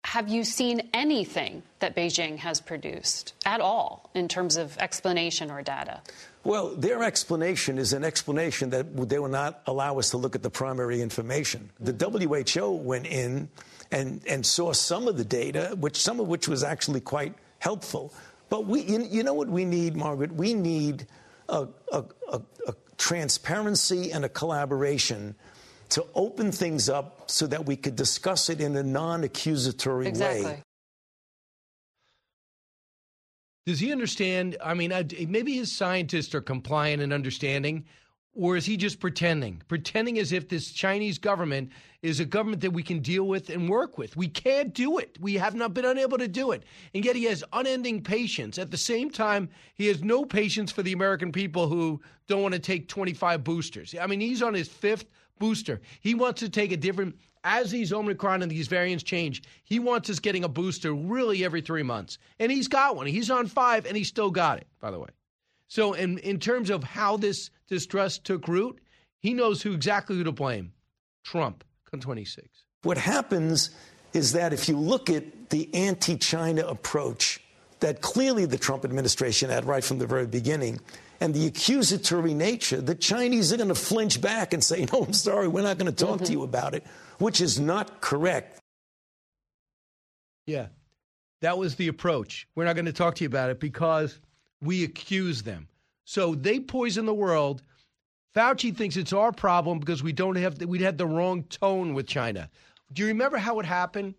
Have 0.06 0.27
you 0.27 0.44
seen 0.44 0.90
anything 0.94 1.64
that 1.80 1.95
Beijing 1.95 2.38
has 2.38 2.60
produced 2.60 3.34
at 3.45 3.61
all 3.61 4.10
in 4.14 4.27
terms 4.27 4.57
of 4.57 4.77
explanation 4.77 5.49
or 5.49 5.61
data? 5.61 6.02
Well, 6.44 6.76
their 6.76 7.03
explanation 7.03 7.77
is 7.77 7.94
an 7.94 8.03
explanation 8.03 8.69
that 8.72 9.10
they 9.10 9.18
will 9.18 9.30
not 9.30 9.61
allow 9.65 9.99
us 9.99 10.10
to 10.10 10.18
look 10.18 10.35
at 10.35 10.44
the 10.44 10.49
primary 10.49 11.02
information. 11.02 11.69
The 11.80 11.94
WHO 11.94 12.72
went 12.72 13.07
in 13.07 13.48
and, 13.91 14.22
and 14.27 14.45
saw 14.45 14.73
some 14.73 15.07
of 15.07 15.15
the 15.15 15.23
data, 15.23 15.77
which 15.80 15.95
some 15.95 16.19
of 16.19 16.27
which 16.27 16.49
was 16.49 16.65
actually 16.65 16.99
quite 16.99 17.34
helpful. 17.64 18.14
But 18.49 18.65
we, 18.65 18.81
you, 18.81 19.07
you 19.10 19.23
know 19.23 19.34
what 19.34 19.48
we 19.48 19.64
need, 19.64 19.95
Margaret? 19.95 20.34
We 20.34 20.53
need 20.53 21.07
a, 21.48 21.65
a, 21.94 22.03
a, 22.30 22.41
a 22.68 22.73
transparency 22.98 24.11
and 24.11 24.26
a 24.26 24.30
collaboration 24.30 25.34
to 25.90 26.06
open 26.14 26.52
things 26.52 26.90
up 26.90 27.31
so 27.31 27.48
that 27.48 27.65
we 27.65 27.77
could 27.77 27.95
discuss 27.95 28.49
it 28.49 28.60
in 28.60 28.76
a 28.76 28.84
non-accusatory 28.84 30.07
exactly. 30.07 30.45
way. 30.45 30.64
Does 33.65 33.80
he 33.80 33.94
understand? 33.94 34.57
I 34.61 34.73
mean, 34.73 34.91
maybe 35.30 35.53
his 35.56 35.72
scientists 35.72 36.35
are 36.35 36.41
compliant 36.41 37.02
and 37.02 37.14
understanding, 37.14 37.85
or 38.35 38.57
is 38.57 38.65
he 38.65 38.77
just 38.77 38.99
pretending? 38.99 39.61
Pretending 39.68 40.18
as 40.18 40.31
if 40.31 40.49
this 40.49 40.72
Chinese 40.72 41.19
government 41.19 41.69
is 42.01 42.19
a 42.19 42.26
government 42.26 42.61
that 42.61 42.72
we 42.72 42.84
can 42.84 42.99
deal 42.99 43.26
with 43.26 43.49
and 43.49 43.69
work 43.69 43.97
with. 43.97 44.18
We 44.18 44.27
can't 44.27 44.73
do 44.73 44.97
it. 44.97 45.18
We 45.22 45.35
have 45.35 45.55
not 45.55 45.73
been 45.73 45.85
unable 45.85 46.18
to 46.18 46.27
do 46.27 46.51
it. 46.51 46.64
And 46.93 47.05
yet 47.05 47.15
he 47.15 47.26
has 47.26 47.43
unending 47.53 48.03
patience. 48.03 48.57
At 48.57 48.72
the 48.72 48.77
same 48.77 49.10
time, 49.10 49.49
he 49.76 49.88
has 49.88 50.03
no 50.03 50.26
patience 50.26 50.72
for 50.72 50.81
the 50.84 50.93
American 50.93 51.31
people 51.31 51.68
who 51.68 52.01
don't 52.27 52.41
want 52.41 52.53
to 52.55 52.60
take 52.60 52.88
25 52.88 53.43
boosters. 53.43 53.95
I 53.99 54.07
mean, 54.07 54.19
he's 54.19 54.41
on 54.41 54.53
his 54.53 54.68
fifth 54.68 55.05
booster. 55.39 55.81
He 55.99 56.15
wants 56.15 56.39
to 56.41 56.49
take 56.49 56.72
a 56.72 56.77
different 56.77 57.15
as 57.43 57.72
these 57.72 57.91
Omicron 57.91 58.41
and 58.41 58.51
these 58.51 58.68
variants 58.68 59.03
change, 59.03 59.43
he 59.64 59.80
wants 59.80 60.10
us 60.10 60.19
getting 60.19 60.43
a 60.43 60.49
booster 60.49 60.93
really 60.93 61.43
every 61.43 61.61
three 61.61 61.84
months. 61.84 62.18
And 62.39 62.51
he's 62.51 62.68
got 62.68 62.95
one. 62.95 63.05
He's 63.05 63.30
on 63.30 63.47
five 63.47 63.85
and 63.85 63.97
he 63.97 64.03
still 64.03 64.31
got 64.31 64.60
it, 64.60 64.68
by 64.80 64.91
the 64.91 64.99
way. 64.99 65.10
So 65.74 65.94
in, 65.94 66.20
in 66.20 66.40
terms 66.40 66.70
of 66.70 66.84
how 66.84 67.18
this 67.18 67.50
distrust 67.68 68.26
took 68.26 68.48
root, 68.48 68.80
he 69.18 69.34
knows 69.34 69.64
who 69.64 69.74
exactly 69.74 70.16
who 70.16 70.24
to 70.24 70.32
blame. 70.32 70.72
Trump, 71.24 71.64
con 71.90 72.00
26. 72.00 72.48
What 72.84 73.00
happens 73.00 73.72
is 74.14 74.34
that 74.34 74.54
if 74.54 74.70
you 74.70 74.78
look 74.78 75.10
at 75.10 75.50
the 75.50 75.74
anti-China 75.74 76.68
approach 76.68 77.41
that 77.80 78.02
clearly 78.02 78.45
the 78.45 78.60
Trump 78.60 78.86
administration 78.86 79.50
had 79.50 79.66
right 79.66 79.84
from 79.84 79.98
the 79.98 80.06
very 80.06 80.28
beginning, 80.28 80.80
and 81.20 81.34
the 81.34 81.48
accusatory 81.48 82.36
nature, 82.36 82.80
the 82.80 82.94
Chinese 82.94 83.52
are 83.52 83.58
going 83.58 83.70
to 83.70 83.74
flinch 83.74 84.22
back 84.22 84.54
and 84.54 84.64
say, 84.64 84.86
no, 84.94 85.02
I'm 85.02 85.14
sorry, 85.14 85.48
we're 85.48 85.64
not 85.64 85.80
going 85.80 85.91
to 85.91 86.06
talk 86.06 86.18
mm-hmm. 86.18 86.26
to 86.26 86.32
you 86.34 86.44
about 86.44 86.76
it, 86.76 86.86
which 87.18 87.41
is 87.41 87.60
not 87.60 88.00
correct. 88.00 88.60
Yeah, 90.45 90.68
that 91.41 91.58
was 91.58 91.78
the 91.78 91.88
approach. 91.88 92.48
We're 92.54 92.66
not 92.66 92.76
going 92.76 92.86
to 92.86 92.94
talk 92.94 93.16
to 93.16 93.24
you 93.24 93.28
about 93.28 93.50
it 93.50 93.60
because 93.60 94.20
we 94.64 94.84
accuse 94.84 95.44
them. 95.44 95.68
So 96.06 96.35
they 96.35 96.60
poison 96.60 97.06
the 97.06 97.14
world. 97.14 97.64
Fauci 98.35 98.76
thinks 98.76 98.98
it's 98.98 99.14
our 99.14 99.31
problem 99.31 99.80
because 99.80 100.02
we 100.02 100.11
don't 100.11 100.35
have 100.35 100.61
we'd 100.61 100.81
had 100.81 100.98
the 100.98 101.06
wrong 101.06 101.44
tone 101.44 101.94
with 101.94 102.07
China. 102.07 102.49
Do 102.91 103.02
you 103.02 103.07
remember 103.10 103.38
how 103.38 103.60
it 103.60 103.65
happened? 103.65 104.15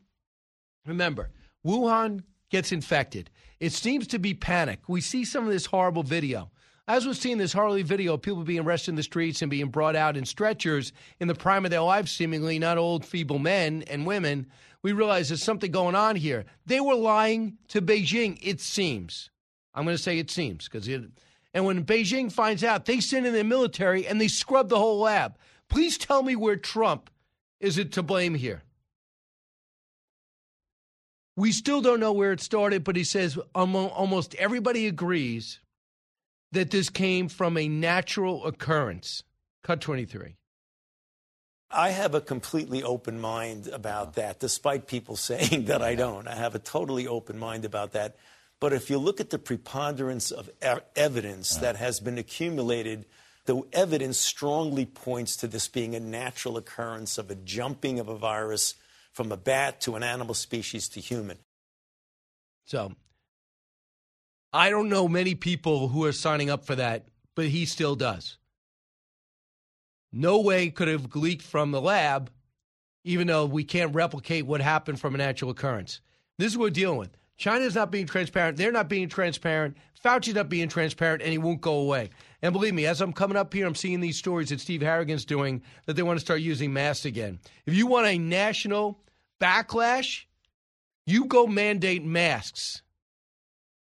Remember, 0.86 1.30
Wuhan 1.64 2.22
gets 2.50 2.72
infected. 2.72 3.30
It 3.58 3.72
seems 3.72 4.06
to 4.08 4.18
be 4.18 4.34
panic. 4.34 4.80
We 4.88 5.00
see 5.00 5.24
some 5.24 5.44
of 5.44 5.50
this 5.50 5.66
horrible 5.66 6.02
video. 6.02 6.50
As 6.86 7.06
we're 7.06 7.14
seeing 7.14 7.38
this 7.38 7.54
horrible 7.54 7.82
video, 7.82 8.18
people 8.18 8.44
being 8.44 8.60
arrested 8.60 8.90
in 8.90 8.96
the 8.96 9.02
streets 9.02 9.40
and 9.40 9.50
being 9.50 9.70
brought 9.70 9.96
out 9.96 10.18
in 10.18 10.26
stretchers 10.26 10.92
in 11.18 11.28
the 11.28 11.34
prime 11.34 11.64
of 11.64 11.70
their 11.70 11.80
lives, 11.80 12.12
seemingly 12.12 12.58
not 12.58 12.76
old, 12.76 13.06
feeble 13.06 13.38
men 13.38 13.84
and 13.86 14.06
women, 14.06 14.46
we 14.82 14.92
realize 14.92 15.28
there's 15.30 15.42
something 15.42 15.70
going 15.70 15.94
on 15.94 16.14
here. 16.14 16.44
They 16.66 16.80
were 16.80 16.94
lying 16.94 17.56
to 17.68 17.80
Beijing, 17.80 18.38
it 18.42 18.60
seems. 18.60 19.30
I'm 19.74 19.84
going 19.84 19.96
to 19.96 20.02
say 20.02 20.18
it 20.18 20.30
seems 20.30 20.68
because. 20.68 20.88
And 20.88 21.64
when 21.64 21.84
Beijing 21.84 22.30
finds 22.30 22.64
out, 22.64 22.84
they 22.84 23.00
send 23.00 23.26
in 23.26 23.32
their 23.32 23.44
military 23.44 24.06
and 24.06 24.20
they 24.20 24.28
scrub 24.28 24.68
the 24.68 24.78
whole 24.78 25.00
lab. 25.00 25.36
Please 25.68 25.98
tell 25.98 26.22
me 26.22 26.36
where 26.36 26.56
Trump 26.56 27.10
is 27.60 27.78
it 27.78 27.92
to 27.92 28.02
blame 28.02 28.34
here. 28.34 28.62
We 31.36 31.50
still 31.50 31.80
don't 31.80 32.00
know 32.00 32.12
where 32.12 32.32
it 32.32 32.40
started, 32.40 32.84
but 32.84 32.94
he 32.94 33.04
says 33.04 33.38
almost 33.54 34.34
everybody 34.36 34.86
agrees 34.86 35.60
that 36.52 36.70
this 36.70 36.90
came 36.90 37.28
from 37.28 37.56
a 37.56 37.68
natural 37.68 38.46
occurrence. 38.46 39.24
Cut 39.62 39.80
23. 39.80 40.36
I 41.70 41.90
have 41.90 42.14
a 42.14 42.20
completely 42.20 42.84
open 42.84 43.20
mind 43.20 43.66
about 43.66 44.14
that, 44.14 44.38
despite 44.38 44.86
people 44.86 45.16
saying 45.30 45.64
that 45.64 45.82
I 45.82 45.96
don't. 45.96 46.28
I 46.28 46.36
have 46.36 46.54
a 46.54 46.60
totally 46.60 47.06
open 47.08 47.38
mind 47.38 47.64
about 47.64 47.92
that. 47.92 48.16
But 48.64 48.72
if 48.72 48.88
you 48.88 48.96
look 48.96 49.20
at 49.20 49.28
the 49.28 49.38
preponderance 49.38 50.30
of 50.30 50.48
evidence 50.96 51.54
that 51.56 51.76
has 51.76 52.00
been 52.00 52.16
accumulated, 52.16 53.04
the 53.44 53.60
evidence 53.74 54.16
strongly 54.16 54.86
points 54.86 55.36
to 55.36 55.46
this 55.46 55.68
being 55.68 55.94
a 55.94 56.00
natural 56.00 56.56
occurrence 56.56 57.18
of 57.18 57.30
a 57.30 57.34
jumping 57.34 57.98
of 58.00 58.08
a 58.08 58.16
virus 58.16 58.76
from 59.12 59.30
a 59.30 59.36
bat 59.36 59.82
to 59.82 59.96
an 59.96 60.02
animal 60.02 60.32
species 60.32 60.88
to 60.88 61.00
human. 61.00 61.36
So 62.64 62.94
I 64.50 64.70
don't 64.70 64.88
know 64.88 65.08
many 65.08 65.34
people 65.34 65.88
who 65.88 66.06
are 66.06 66.12
signing 66.12 66.48
up 66.48 66.64
for 66.64 66.74
that, 66.74 67.04
but 67.34 67.48
he 67.48 67.66
still 67.66 67.96
does. 67.96 68.38
No 70.10 70.40
way 70.40 70.70
could 70.70 70.88
have 70.88 71.14
leaked 71.14 71.42
from 71.42 71.70
the 71.70 71.82
lab, 71.82 72.30
even 73.04 73.26
though 73.26 73.44
we 73.44 73.62
can't 73.62 73.94
replicate 73.94 74.46
what 74.46 74.62
happened 74.62 75.00
from 75.00 75.14
a 75.14 75.18
natural 75.18 75.50
occurrence. 75.50 76.00
This 76.38 76.52
is 76.52 76.56
what 76.56 76.64
we're 76.64 76.70
dealing 76.70 76.96
with. 76.96 77.14
China's 77.36 77.74
not 77.74 77.90
being 77.90 78.06
transparent. 78.06 78.56
They're 78.56 78.72
not 78.72 78.88
being 78.88 79.08
transparent. 79.08 79.76
Fauci's 80.02 80.34
not 80.34 80.48
being 80.48 80.68
transparent, 80.68 81.22
and 81.22 81.32
he 81.32 81.38
won't 81.38 81.60
go 81.60 81.74
away. 81.76 82.10
And 82.42 82.52
believe 82.52 82.74
me, 82.74 82.86
as 82.86 83.00
I'm 83.00 83.12
coming 83.12 83.36
up 83.36 83.52
here, 83.52 83.66
I'm 83.66 83.74
seeing 83.74 84.00
these 84.00 84.18
stories 84.18 84.50
that 84.50 84.60
Steve 84.60 84.82
Harrigan's 84.82 85.24
doing 85.24 85.62
that 85.86 85.94
they 85.94 86.02
want 86.02 86.18
to 86.18 86.24
start 86.24 86.40
using 86.40 86.72
masks 86.72 87.06
again. 87.06 87.40
If 87.66 87.74
you 87.74 87.86
want 87.86 88.06
a 88.06 88.18
national 88.18 89.00
backlash, 89.40 90.24
you 91.06 91.24
go 91.24 91.46
mandate 91.46 92.04
masks. 92.04 92.82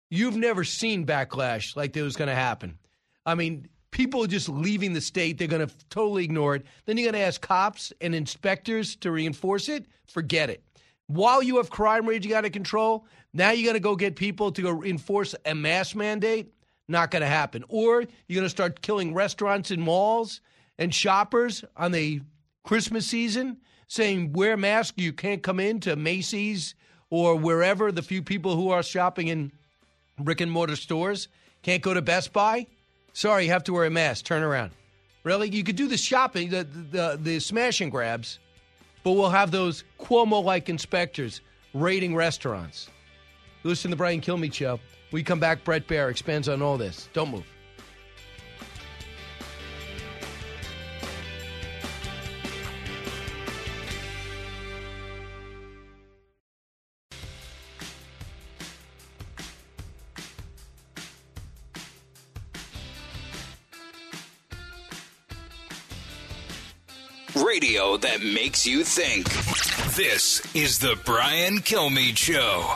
You've 0.09 0.37
never 0.37 0.63
seen 0.63 1.05
backlash 1.05 1.75
like 1.75 1.93
that 1.93 2.01
was 2.01 2.15
going 2.15 2.29
to 2.29 2.35
happen. 2.35 2.79
I 3.25 3.35
mean, 3.35 3.67
people 3.91 4.23
are 4.23 4.27
just 4.27 4.49
leaving 4.49 4.93
the 4.93 5.01
state. 5.01 5.37
They're 5.37 5.47
going 5.47 5.67
to 5.67 5.73
totally 5.89 6.23
ignore 6.23 6.55
it. 6.55 6.65
Then 6.85 6.97
you're 6.97 7.11
going 7.11 7.21
to 7.21 7.27
ask 7.27 7.41
cops 7.41 7.93
and 8.01 8.15
inspectors 8.15 8.95
to 8.97 9.11
reinforce 9.11 9.69
it. 9.69 9.85
Forget 10.07 10.49
it. 10.49 10.63
While 11.07 11.41
you 11.41 11.57
have 11.57 11.69
crime 11.69 12.05
raging 12.05 12.34
out 12.34 12.45
of 12.45 12.51
control, 12.51 13.05
now 13.34 13.51
you're 13.51 13.63
going 13.63 13.73
to 13.75 13.79
go 13.79 13.95
get 13.95 14.15
people 14.15 14.51
to 14.51 14.61
go 14.61 14.84
enforce 14.84 15.34
a 15.45 15.55
mask 15.55 15.95
mandate. 15.95 16.53
Not 16.89 17.11
going 17.11 17.21
to 17.21 17.27
happen. 17.27 17.63
Or 17.67 18.01
you're 18.01 18.35
going 18.35 18.43
to 18.43 18.49
start 18.49 18.81
killing 18.81 19.13
restaurants 19.13 19.71
and 19.71 19.81
malls 19.81 20.41
and 20.77 20.93
shoppers 20.93 21.63
on 21.75 21.91
the 21.91 22.21
Christmas 22.63 23.05
season, 23.05 23.57
saying 23.88 24.34
wear 24.34 24.55
mask. 24.55 24.95
You 24.97 25.13
can't 25.13 25.43
come 25.43 25.59
into 25.59 25.95
Macy's 25.95 26.75
or 27.09 27.35
wherever 27.35 27.91
the 27.91 28.01
few 28.01 28.21
people 28.21 28.55
who 28.55 28.69
are 28.69 28.84
shopping 28.84 29.27
in 29.27 29.51
brick 30.19 30.41
and 30.41 30.51
mortar 30.51 30.75
stores. 30.75 31.27
Can't 31.61 31.81
go 31.81 31.93
to 31.93 32.01
Best 32.01 32.34
Buy? 32.34 32.67
Sorry, 33.13 33.45
you 33.45 33.51
have 33.51 33.63
to 33.65 33.73
wear 33.73 33.85
a 33.85 33.89
mask. 33.89 34.25
Turn 34.25 34.43
around. 34.43 34.71
Really? 35.23 35.49
You 35.49 35.63
could 35.63 35.75
do 35.75 35.88
the 35.88 35.97
shopping, 35.97 36.49
the, 36.49 36.63
the, 36.63 37.19
the 37.21 37.39
smash 37.39 37.81
and 37.81 37.91
grabs, 37.91 38.39
but 39.03 39.11
we'll 39.11 39.29
have 39.29 39.51
those 39.51 39.83
Cuomo 39.99 40.43
like 40.43 40.69
inspectors 40.69 41.41
raiding 41.73 42.15
restaurants. 42.15 42.89
Listen 43.63 43.89
to 43.89 43.95
the 43.95 43.97
Brian 43.97 44.21
Kilmeade 44.21 44.53
show. 44.53 44.79
We 45.11 45.23
come 45.23 45.39
back, 45.39 45.63
Brett 45.63 45.87
Baier 45.87 46.09
expands 46.09 46.49
on 46.49 46.61
all 46.61 46.77
this. 46.77 47.09
Don't 47.13 47.31
move. 47.31 47.45
Radio 67.97 68.17
that 68.17 68.23
makes 68.33 68.65
you 68.65 68.83
think. 68.83 69.25
This 69.95 70.41
is 70.55 70.79
the 70.79 70.97
Brian 71.05 71.57
Kilmeade 71.57 72.17
Show. 72.17 72.75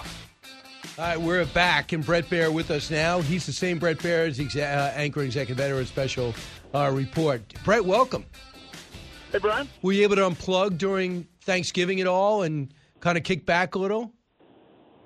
All 0.97 1.07
right, 1.07 1.19
we're 1.19 1.45
back, 1.45 1.93
and 1.93 2.05
Brett 2.05 2.25
Baier 2.25 2.53
with 2.53 2.69
us 2.69 2.91
now. 2.91 3.21
He's 3.21 3.45
the 3.45 3.53
same 3.53 3.79
Brett 3.79 3.97
Baier 3.97 4.27
as 4.27 4.39
exa- 4.39 4.75
uh, 4.75 4.91
anchor 4.95 5.21
executive 5.21 5.59
editor 5.59 5.85
special 5.85 6.35
uh, 6.73 6.91
report. 6.93 7.41
Bret, 7.63 7.83
welcome. 7.83 8.25
Hey, 9.31 9.39
Brian. 9.39 9.67
Were 9.81 9.93
you 9.93 10.03
able 10.03 10.17
to 10.17 10.23
unplug 10.23 10.77
during 10.77 11.27
Thanksgiving 11.41 12.01
at 12.01 12.07
all 12.07 12.43
and 12.43 12.73
kind 12.99 13.17
of 13.17 13.23
kick 13.23 13.45
back 13.45 13.75
a 13.75 13.79
little? 13.79 14.11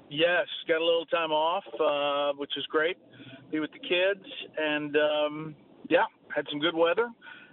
Yes, 0.10 0.48
got 0.68 0.82
a 0.82 0.86
little 0.86 1.06
time 1.06 1.32
off, 1.32 1.64
uh, 1.80 2.36
which 2.38 2.52
is 2.58 2.66
great. 2.68 2.98
Be 3.52 3.60
with 3.60 3.72
the 3.72 3.80
kids, 3.80 4.26
and 4.58 4.96
um, 4.98 5.56
yeah, 5.88 6.06
had 6.36 6.46
some 6.50 6.60
good 6.60 6.76
weather 6.76 7.10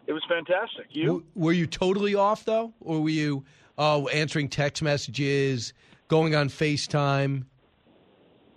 it 0.07 0.13
was 0.13 0.23
fantastic. 0.29 0.87
You 0.91 1.25
were 1.35 1.53
you 1.53 1.67
totally 1.67 2.15
off 2.15 2.45
though, 2.45 2.73
or 2.81 3.01
were 3.01 3.09
you 3.09 3.45
uh, 3.79 4.05
answering 4.07 4.49
text 4.49 4.83
messages, 4.83 5.73
going 6.09 6.35
on 6.35 6.49
FaceTime? 6.49 7.45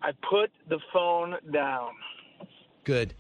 I 0.02 0.12
put 0.30 0.52
the 0.70 0.80
phone 0.94 1.36
down. 1.52 1.92
Good. 2.84 3.16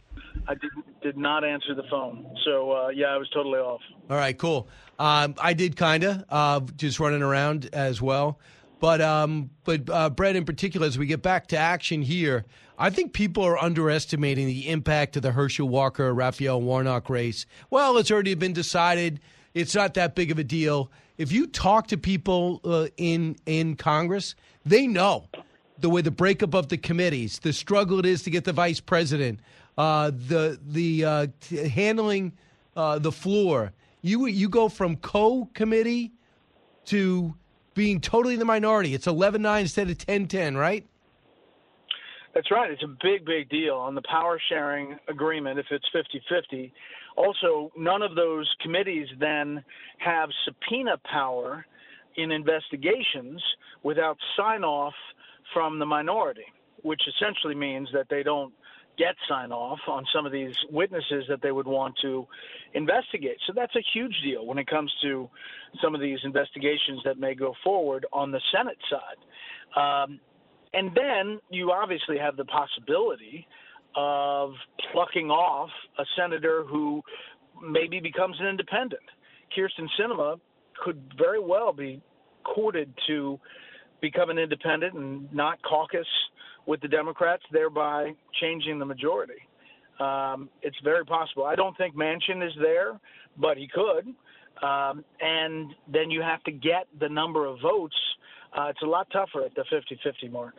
I 0.47 0.53
did, 0.53 0.69
did 1.01 1.17
not 1.17 1.43
answer 1.43 1.73
the 1.73 1.83
phone. 1.89 2.37
So, 2.45 2.71
uh, 2.71 2.89
yeah, 2.89 3.07
I 3.07 3.17
was 3.17 3.27
totally 3.29 3.57
off. 3.57 3.81
All 4.09 4.17
right, 4.17 4.37
cool. 4.37 4.67
Um, 4.99 5.33
I 5.39 5.53
did 5.53 5.75
kinda, 5.75 6.25
uh, 6.29 6.59
just 6.75 6.99
running 6.99 7.23
around 7.23 7.69
as 7.73 8.01
well. 8.01 8.39
But 8.79 9.01
um, 9.01 9.49
but 9.63 9.89
uh, 9.89 10.09
Brett, 10.09 10.35
in 10.35 10.45
particular, 10.45 10.85
as 10.85 10.97
we 10.97 11.05
get 11.05 11.21
back 11.21 11.47
to 11.47 11.57
action 11.57 12.01
here, 12.01 12.45
I 12.77 12.89
think 12.89 13.13
people 13.13 13.43
are 13.43 13.57
underestimating 13.57 14.47
the 14.47 14.69
impact 14.69 15.15
of 15.15 15.21
the 15.21 15.31
Herschel 15.31 15.69
Walker 15.69 16.13
Raphael 16.13 16.61
Warnock 16.61 17.09
race. 17.09 17.45
Well, 17.69 17.97
it's 17.97 18.11
already 18.11 18.33
been 18.35 18.53
decided. 18.53 19.21
It's 19.53 19.73
not 19.73 19.93
that 19.93 20.15
big 20.15 20.31
of 20.31 20.39
a 20.39 20.43
deal. 20.43 20.91
If 21.17 21.31
you 21.31 21.47
talk 21.47 21.87
to 21.87 21.97
people 21.97 22.59
uh, 22.65 22.87
in 22.97 23.37
in 23.45 23.75
Congress, 23.77 24.35
they 24.65 24.87
know 24.87 25.29
the 25.79 25.89
way 25.89 26.01
the 26.01 26.11
breakup 26.11 26.53
of 26.53 26.67
the 26.67 26.77
committees, 26.77 27.39
the 27.39 27.53
struggle 27.53 27.99
it 27.99 28.05
is 28.05 28.23
to 28.23 28.29
get 28.29 28.43
the 28.43 28.53
vice 28.53 28.81
president, 28.81 29.39
uh, 29.77 30.11
the 30.11 30.59
the 30.67 31.05
uh, 31.05 31.27
t- 31.39 31.69
handling 31.69 32.33
uh, 32.75 32.99
the 32.99 33.11
floor. 33.11 33.71
You 34.01 34.25
you 34.27 34.49
go 34.49 34.67
from 34.67 34.97
co-committee 34.97 36.11
to 36.85 37.33
being 37.75 38.01
totally 38.01 38.35
the 38.35 38.45
minority. 38.45 38.95
It's 38.95 39.05
11-9 39.05 39.61
instead 39.61 39.89
of 39.89 39.97
10-10, 39.97 40.57
right? 40.57 40.87
That's 42.33 42.51
right. 42.51 42.71
It's 42.71 42.83
a 42.83 42.95
big, 43.01 43.25
big 43.25 43.49
deal 43.49 43.75
on 43.75 43.95
the 43.95 44.01
power 44.09 44.41
sharing 44.49 44.97
agreement 45.07 45.59
if 45.59 45.67
it's 45.71 45.85
50 45.93 46.21
50. 46.27 46.73
Also, 47.15 47.71
none 47.77 48.01
of 48.01 48.15
those 48.15 48.49
committees 48.61 49.07
then 49.19 49.63
have 49.99 50.29
subpoena 50.43 50.97
power 51.09 51.65
in 52.17 52.31
investigations 52.31 53.41
without 53.83 54.17
sign 54.35 54.63
off 54.65 54.93
from 55.53 55.79
the 55.79 55.85
minority, 55.85 56.45
which 56.81 57.01
essentially 57.07 57.55
means 57.55 57.87
that 57.93 58.07
they 58.09 58.21
don't 58.21 58.53
get 58.97 59.15
sign 59.27 59.51
off 59.51 59.79
on 59.87 60.05
some 60.13 60.25
of 60.25 60.31
these 60.31 60.55
witnesses 60.69 61.25
that 61.29 61.41
they 61.41 61.51
would 61.51 61.67
want 61.67 61.95
to 62.01 62.27
investigate. 62.73 63.37
So 63.47 63.53
that's 63.55 63.75
a 63.75 63.83
huge 63.93 64.15
deal 64.23 64.45
when 64.45 64.57
it 64.57 64.67
comes 64.67 64.93
to 65.01 65.29
some 65.81 65.95
of 65.95 66.01
these 66.01 66.19
investigations 66.23 67.01
that 67.05 67.17
may 67.19 67.35
go 67.35 67.53
forward 67.63 68.05
on 68.13 68.31
the 68.31 68.41
Senate 68.55 68.77
side. 68.89 69.19
Um, 69.75 70.19
and 70.73 70.91
then 70.95 71.39
you 71.49 71.71
obviously 71.71 72.17
have 72.17 72.37
the 72.37 72.45
possibility 72.45 73.47
of 73.95 74.51
plucking 74.91 75.29
off 75.29 75.69
a 75.97 76.03
senator 76.17 76.63
who 76.63 77.01
maybe 77.61 77.99
becomes 77.99 78.35
an 78.39 78.47
independent. 78.47 79.03
Kyrsten 79.55 79.87
Sinema 79.99 80.39
could 80.83 81.13
very 81.17 81.39
well 81.39 81.71
be 81.71 82.01
courted 82.43 82.93
to 83.07 83.39
become 84.01 84.29
an 84.29 84.37
independent 84.37 84.93
and 84.93 85.33
not 85.33 85.61
caucus 85.63 86.07
with 86.65 86.81
the 86.81 86.87
Democrats, 86.87 87.43
thereby 87.51 88.13
changing 88.41 88.79
the 88.79 88.85
majority. 88.85 89.41
Um, 89.99 90.49
it's 90.61 90.77
very 90.83 91.05
possible. 91.05 91.45
I 91.45 91.55
don't 91.55 91.77
think 91.77 91.95
Manchin 91.95 92.45
is 92.45 92.53
there, 92.61 92.99
but 93.37 93.57
he 93.57 93.67
could. 93.67 94.07
Um, 94.65 95.03
and 95.21 95.73
then 95.91 96.09
you 96.09 96.21
have 96.21 96.43
to 96.43 96.51
get 96.51 96.87
the 96.99 97.09
number 97.09 97.45
of 97.45 97.59
votes. 97.61 97.95
Uh, 98.57 98.67
it's 98.69 98.81
a 98.81 98.85
lot 98.85 99.07
tougher 99.11 99.43
at 99.45 99.53
the 99.55 99.65
50 99.69 99.99
50 100.03 100.29
mark. 100.29 100.55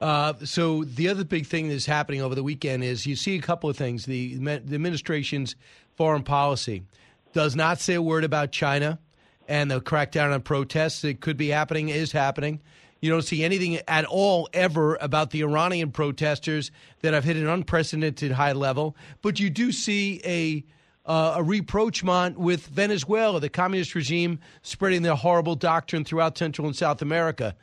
Uh, 0.00 0.32
so 0.44 0.84
the 0.84 1.08
other 1.08 1.24
big 1.24 1.46
thing 1.46 1.68
that's 1.68 1.84
happening 1.84 2.22
over 2.22 2.34
the 2.34 2.42
weekend 2.42 2.82
is 2.82 3.06
you 3.06 3.16
see 3.16 3.36
a 3.36 3.42
couple 3.42 3.68
of 3.68 3.76
things. 3.76 4.06
The, 4.06 4.36
the 4.36 4.74
administration's 4.74 5.56
foreign 5.96 6.22
policy 6.22 6.84
does 7.32 7.54
not 7.54 7.80
say 7.80 7.94
a 7.94 8.02
word 8.02 8.24
about 8.24 8.50
China 8.50 8.98
and 9.46 9.70
the 9.70 9.80
crackdown 9.80 10.32
on 10.32 10.40
protests. 10.42 11.02
that 11.02 11.20
could 11.20 11.36
be 11.36 11.48
happening, 11.48 11.90
is 11.90 12.12
happening. 12.12 12.60
You 13.00 13.10
don't 13.10 13.22
see 13.22 13.42
anything 13.42 13.78
at 13.88 14.04
all 14.04 14.48
ever 14.52 14.96
about 15.00 15.30
the 15.30 15.42
Iranian 15.42 15.90
protesters 15.90 16.70
that 17.00 17.14
have 17.14 17.24
hit 17.24 17.36
an 17.36 17.48
unprecedented 17.48 18.32
high 18.32 18.52
level. 18.52 18.96
But 19.22 19.40
you 19.40 19.50
do 19.50 19.72
see 19.72 20.20
a 20.24 20.64
uh, 21.06 21.34
a 21.38 21.42
reproachment 21.42 22.38
with 22.38 22.66
Venezuela, 22.66 23.40
the 23.40 23.48
communist 23.48 23.94
regime 23.94 24.38
spreading 24.62 25.02
their 25.02 25.14
horrible 25.14 25.56
doctrine 25.56 26.04
throughout 26.04 26.36
Central 26.36 26.66
and 26.66 26.76
South 26.76 27.00
America. 27.00 27.56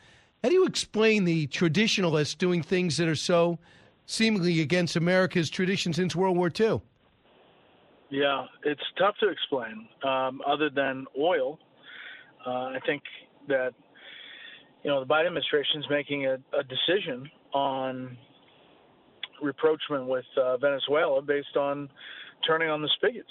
How 0.44 0.50
do 0.50 0.56
you 0.56 0.66
explain 0.66 1.24
the 1.24 1.48
traditionalists 1.48 2.36
doing 2.36 2.64
things 2.64 2.98
that 2.98 3.08
are 3.08 3.16
so 3.16 3.60
seemingly 4.06 4.60
against 4.62 4.96
America's 4.96 5.50
tradition 5.50 5.94
since 5.94 6.16
World 6.16 6.36
War 6.36 6.52
II? 6.60 6.82
Yeah, 8.10 8.46
it's 8.64 8.82
tough 8.98 9.16
to 9.20 9.30
explain. 9.30 9.88
Um, 10.04 10.42
other 10.46 10.70
than 10.70 11.06
oil, 11.18 11.60
uh, 12.46 12.50
I 12.50 12.80
think 12.86 13.04
that 13.48 13.74
you 14.88 14.94
know 14.94 15.02
the 15.02 15.06
Biden 15.06 15.28
administration 15.28 15.82
is 15.82 15.86
making 15.90 16.28
a, 16.28 16.36
a 16.58 16.64
decision 16.64 17.30
on 17.54 18.18
reproachment 19.44 20.08
with 20.08 20.24
uh, 20.42 20.56
Venezuela 20.56 21.22
based 21.22 21.58
on 21.58 21.90
turning 22.48 22.70
on 22.70 22.82
the 22.82 22.88
spigots. 22.96 23.28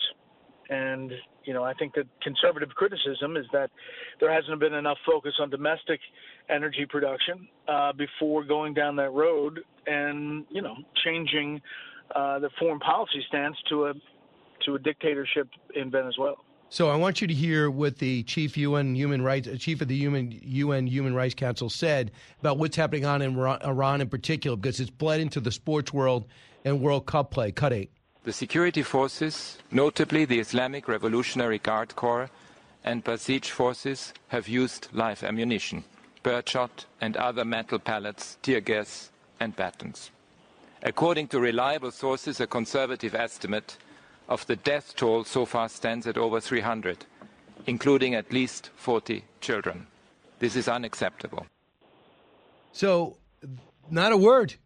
And, 0.68 1.10
you 1.44 1.54
know, 1.54 1.64
I 1.64 1.72
think 1.72 1.94
that 1.94 2.04
conservative 2.22 2.68
criticism 2.74 3.38
is 3.38 3.46
that 3.54 3.70
there 4.20 4.30
hasn't 4.30 4.60
been 4.60 4.74
enough 4.74 4.98
focus 5.06 5.32
on 5.40 5.48
domestic 5.48 5.98
energy 6.50 6.84
production 6.86 7.48
uh, 7.68 7.94
before 7.94 8.44
going 8.44 8.74
down 8.74 8.94
that 8.96 9.12
road 9.12 9.60
and, 9.86 10.44
you 10.50 10.60
know, 10.60 10.76
changing 11.06 11.62
uh, 12.14 12.38
the 12.38 12.50
foreign 12.58 12.80
policy 12.80 13.24
stance 13.28 13.56
to 13.70 13.86
a 13.86 13.94
to 14.66 14.74
a 14.74 14.78
dictatorship 14.78 15.48
in 15.74 15.90
Venezuela. 15.90 16.36
So 16.68 16.90
I 16.90 16.96
want 16.96 17.20
you 17.20 17.28
to 17.28 17.34
hear 17.34 17.70
what 17.70 17.98
the 17.98 18.24
chief 18.24 18.56
UN 18.56 18.96
human 18.96 19.22
rights 19.22 19.46
uh, 19.46 19.56
chief 19.56 19.80
of 19.80 19.88
the 19.88 19.96
UN 19.96 20.36
UN 20.42 20.86
Human 20.88 21.14
Rights 21.14 21.34
Council 21.34 21.70
said 21.70 22.10
about 22.40 22.58
what's 22.58 22.76
happening 22.76 23.04
on 23.04 23.22
in 23.22 23.38
Iran 23.38 24.00
in 24.00 24.08
particular 24.08 24.56
because 24.56 24.80
it's 24.80 24.90
bled 24.90 25.20
into 25.20 25.38
the 25.38 25.52
sports 25.52 25.92
world 25.92 26.26
and 26.64 26.80
World 26.80 27.06
Cup 27.06 27.30
play. 27.30 27.52
Cut 27.52 27.72
eight. 27.72 27.90
The 28.24 28.32
security 28.32 28.82
forces, 28.82 29.58
notably 29.70 30.24
the 30.24 30.40
Islamic 30.40 30.88
Revolutionary 30.88 31.60
Guard 31.60 31.94
Corps 31.94 32.28
and 32.82 33.04
Basij 33.04 33.46
forces, 33.46 34.12
have 34.28 34.48
used 34.48 34.88
live 34.92 35.22
ammunition, 35.22 35.84
birdshot 36.24 36.86
and 37.00 37.16
other 37.16 37.44
metal 37.44 37.78
pellets, 37.78 38.38
tear 38.42 38.60
gas 38.60 39.12
and 39.38 39.54
batons. 39.54 40.10
According 40.82 41.28
to 41.28 41.38
reliable 41.38 41.92
sources, 41.92 42.40
a 42.40 42.46
conservative 42.48 43.14
estimate 43.14 43.76
of 44.28 44.46
the 44.46 44.56
death 44.56 44.94
toll 44.96 45.24
so 45.24 45.44
far 45.44 45.68
stands 45.68 46.06
at 46.06 46.18
over 46.18 46.40
300, 46.40 47.04
including 47.66 48.14
at 48.14 48.32
least 48.32 48.70
40 48.76 49.24
children. 49.40 49.86
This 50.38 50.56
is 50.56 50.68
unacceptable. 50.68 51.46
So, 52.72 53.16
not 53.90 54.12
a 54.12 54.16
word 54.16 54.56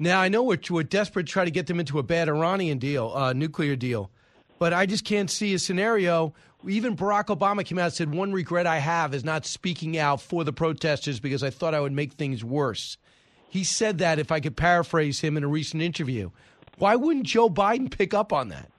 now 0.00 0.22
I 0.22 0.28
know 0.28 0.42
we're, 0.42 0.58
we're 0.70 0.82
desperate 0.82 1.26
to 1.26 1.32
try 1.32 1.44
to 1.44 1.50
get 1.50 1.66
them 1.66 1.78
into 1.78 1.98
a 1.98 2.02
bad 2.02 2.28
Iranian 2.28 2.78
deal, 2.78 3.12
uh, 3.14 3.34
nuclear 3.34 3.76
deal, 3.76 4.10
but 4.58 4.72
I 4.72 4.86
just 4.86 5.04
can't 5.04 5.30
see 5.30 5.52
a 5.52 5.58
scenario. 5.58 6.32
Even 6.66 6.96
Barack 6.96 7.26
Obama 7.26 7.64
came 7.64 7.78
out 7.78 7.84
and 7.84 7.92
said, 7.92 8.14
"One 8.14 8.32
regret 8.32 8.66
I 8.66 8.78
have 8.78 9.14
is 9.14 9.24
not 9.24 9.44
speaking 9.44 9.98
out 9.98 10.22
for 10.22 10.42
the 10.42 10.54
protesters 10.54 11.20
because 11.20 11.42
I 11.42 11.50
thought 11.50 11.74
I 11.74 11.80
would 11.80 11.92
make 11.92 12.14
things 12.14 12.42
worse." 12.42 12.96
He 13.50 13.62
said 13.62 13.98
that, 13.98 14.18
if 14.18 14.32
I 14.32 14.40
could 14.40 14.56
paraphrase 14.56 15.20
him 15.20 15.36
in 15.36 15.44
a 15.44 15.48
recent 15.48 15.82
interview. 15.82 16.30
Why 16.78 16.96
wouldn't 16.96 17.26
Joe 17.26 17.50
Biden 17.50 17.90
pick 17.90 18.14
up 18.14 18.32
on 18.32 18.48
that? 18.48 18.70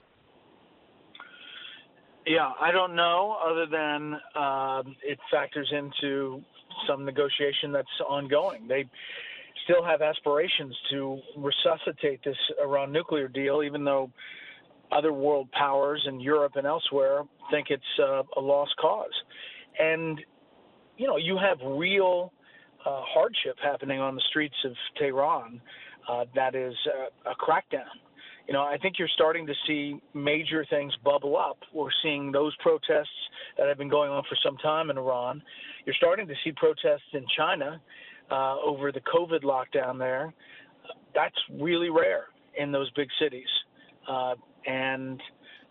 Yeah, 2.26 2.50
I 2.60 2.70
don't 2.70 2.94
know. 2.94 3.36
Other 3.44 3.66
than 3.66 4.14
uh, 4.34 4.82
it 5.02 5.18
factors 5.30 5.72
into 5.72 6.42
some 6.86 7.04
negotiation 7.04 7.72
that's 7.72 7.88
ongoing. 8.08 8.66
They 8.68 8.84
still 9.64 9.84
have 9.84 10.02
aspirations 10.02 10.76
to 10.90 11.20
resuscitate 11.36 12.22
this 12.24 12.36
Iran 12.62 12.92
nuclear 12.92 13.28
deal, 13.28 13.62
even 13.62 13.84
though 13.84 14.10
other 14.90 15.12
world 15.12 15.50
powers 15.52 16.04
in 16.06 16.20
Europe 16.20 16.52
and 16.56 16.66
elsewhere 16.66 17.22
think 17.50 17.68
it's 17.70 17.82
uh, 17.98 18.22
a 18.36 18.40
lost 18.40 18.74
cause. 18.80 19.12
And, 19.78 20.20
you 20.98 21.06
know, 21.06 21.16
you 21.16 21.38
have 21.38 21.58
real 21.64 22.32
uh, 22.84 23.00
hardship 23.02 23.56
happening 23.62 24.00
on 24.00 24.14
the 24.14 24.22
streets 24.28 24.56
of 24.64 24.72
Tehran 24.98 25.60
uh, 26.08 26.24
that 26.34 26.54
is 26.54 26.74
a, 27.26 27.30
a 27.30 27.34
crackdown. 27.34 27.94
You 28.46 28.54
know, 28.54 28.62
I 28.62 28.76
think 28.78 28.98
you're 28.98 29.08
starting 29.14 29.46
to 29.46 29.54
see 29.66 30.00
major 30.14 30.66
things 30.68 30.92
bubble 31.04 31.36
up. 31.36 31.58
We're 31.72 31.90
seeing 32.02 32.32
those 32.32 32.54
protests 32.56 33.08
that 33.56 33.68
have 33.68 33.78
been 33.78 33.88
going 33.88 34.10
on 34.10 34.24
for 34.28 34.36
some 34.44 34.56
time 34.58 34.90
in 34.90 34.98
Iran. 34.98 35.42
You're 35.86 35.94
starting 35.94 36.26
to 36.26 36.34
see 36.42 36.52
protests 36.52 37.12
in 37.12 37.24
China 37.36 37.80
uh, 38.30 38.56
over 38.58 38.90
the 38.90 39.00
COVID 39.00 39.42
lockdown 39.42 39.98
there. 39.98 40.32
That's 41.14 41.36
really 41.60 41.90
rare 41.90 42.26
in 42.58 42.72
those 42.72 42.90
big 42.92 43.08
cities. 43.20 43.48
Uh, 44.08 44.34
and 44.66 45.20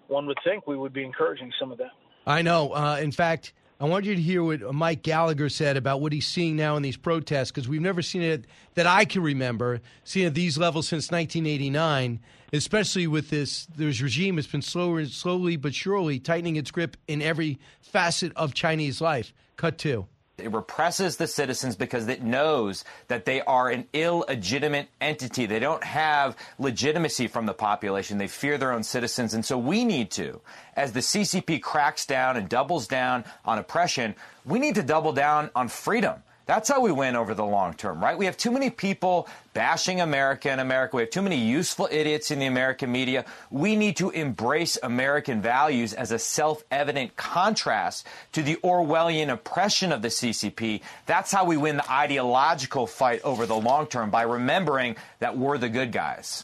one 0.08 0.26
would 0.28 0.38
think 0.44 0.68
we 0.68 0.78
would 0.78 0.94
be 0.94 1.04
encouraging 1.04 1.52
some 1.60 1.72
of 1.72 1.78
that. 1.80 1.92
I 2.26 2.42
know. 2.42 2.72
Uh, 2.74 3.00
in 3.02 3.12
fact, 3.12 3.54
I 3.82 3.86
want 3.86 4.06
you 4.06 4.14
to 4.14 4.22
hear 4.22 4.44
what 4.44 4.62
Mike 4.76 5.02
Gallagher 5.02 5.50
said 5.50 5.76
about 5.76 6.02
what 6.02 6.14
he's 6.14 6.28
seeing 6.28 6.56
now 6.56 6.78
in 6.78 6.84
these 6.84 6.98
protests 6.98 7.50
because 7.50 7.68
we've 7.68 7.82
never 7.82 8.04
seen 8.04 8.22
it 8.22 8.46
that 8.76 8.86
I 8.86 9.06
can 9.06 9.24
remember 9.24 9.82
seeing 10.04 10.28
at 10.28 10.36
these 10.36 10.56
levels 10.56 10.88
since 10.88 11.10
1989. 11.10 12.20
Especially 12.54 13.08
with 13.08 13.32
this, 13.32 13.66
this 13.76 14.00
regime 14.00 14.36
has 14.36 14.46
been 14.46 14.62
slower, 14.62 15.04
slowly 15.06 15.56
but 15.56 15.74
surely 15.74 16.20
tightening 16.20 16.58
its 16.58 16.70
grip 16.70 16.96
in 17.08 17.24
every 17.24 17.58
facet 17.80 18.32
of 18.36 18.54
Chinese 18.54 19.02
life. 19.02 19.34
Cut 19.58 19.80
two. 19.80 20.06
It 20.42 20.52
represses 20.52 21.18
the 21.18 21.28
citizens 21.28 21.76
because 21.76 22.08
it 22.08 22.22
knows 22.22 22.84
that 23.08 23.26
they 23.26 23.42
are 23.42 23.70
an 23.70 23.88
illegitimate 23.94 24.88
entity. 25.00 25.46
They 25.46 25.60
don't 25.60 25.84
have 25.84 26.36
legitimacy 26.60 27.28
from 27.28 27.46
the 27.46 27.54
population. 27.54 28.18
They 28.18 28.28
fear 28.28 28.58
their 28.58 28.72
own 28.72 28.84
citizens. 28.84 29.34
And 29.34 29.46
so 29.46 29.58
we 29.58 29.86
need 29.86 30.12
to, 30.12 30.42
as 30.76 30.94
the 30.94 31.00
CCP 31.00 31.62
cracks 31.62 32.06
down 32.06 32.38
and 32.38 32.50
doubles 32.50 32.88
down 32.88 33.26
on 33.46 33.60
oppression, 33.60 34.16
we 34.46 34.60
need 34.60 34.76
to 34.76 34.84
double 34.84 35.14
down 35.14 35.50
on 35.56 35.68
freedom. 35.68 36.24
That's 36.52 36.68
how 36.68 36.82
we 36.82 36.92
win 36.92 37.16
over 37.16 37.34
the 37.34 37.46
long 37.46 37.76
term, 37.76 38.04
right? 38.04 38.18
We 38.18 38.26
have 38.26 38.36
too 38.36 38.52
many 38.52 38.70
people 38.70 39.30
bashing 39.54 40.02
America 40.02 40.52
and 40.52 40.60
America. 40.60 40.98
We 40.98 41.04
have 41.04 41.10
too 41.10 41.22
many 41.22 41.38
useful 41.38 41.88
idiots 41.90 42.30
in 42.30 42.40
the 42.40 42.46
American 42.46 42.92
media. 42.92 43.24
We 43.50 43.78
need 43.78 43.96
to 43.96 44.10
embrace 44.10 44.78
American 44.84 45.42
values 45.42 45.94
as 45.94 46.12
a 46.12 46.20
self 46.20 46.62
evident 46.70 47.16
contrast 47.16 48.06
to 48.34 48.44
the 48.44 48.58
Orwellian 48.58 49.32
oppression 49.32 49.94
of 49.94 50.02
the 50.02 50.10
CCP. 50.10 50.82
That's 51.06 51.32
how 51.32 51.46
we 51.46 51.56
win 51.56 51.78
the 51.78 51.90
ideological 51.90 52.86
fight 52.86 53.22
over 53.22 53.46
the 53.46 53.56
long 53.56 53.88
term 53.88 54.10
by 54.10 54.24
remembering 54.24 54.98
that 55.20 55.38
we're 55.38 55.58
the 55.58 55.70
good 55.70 55.94
guys. 55.94 56.44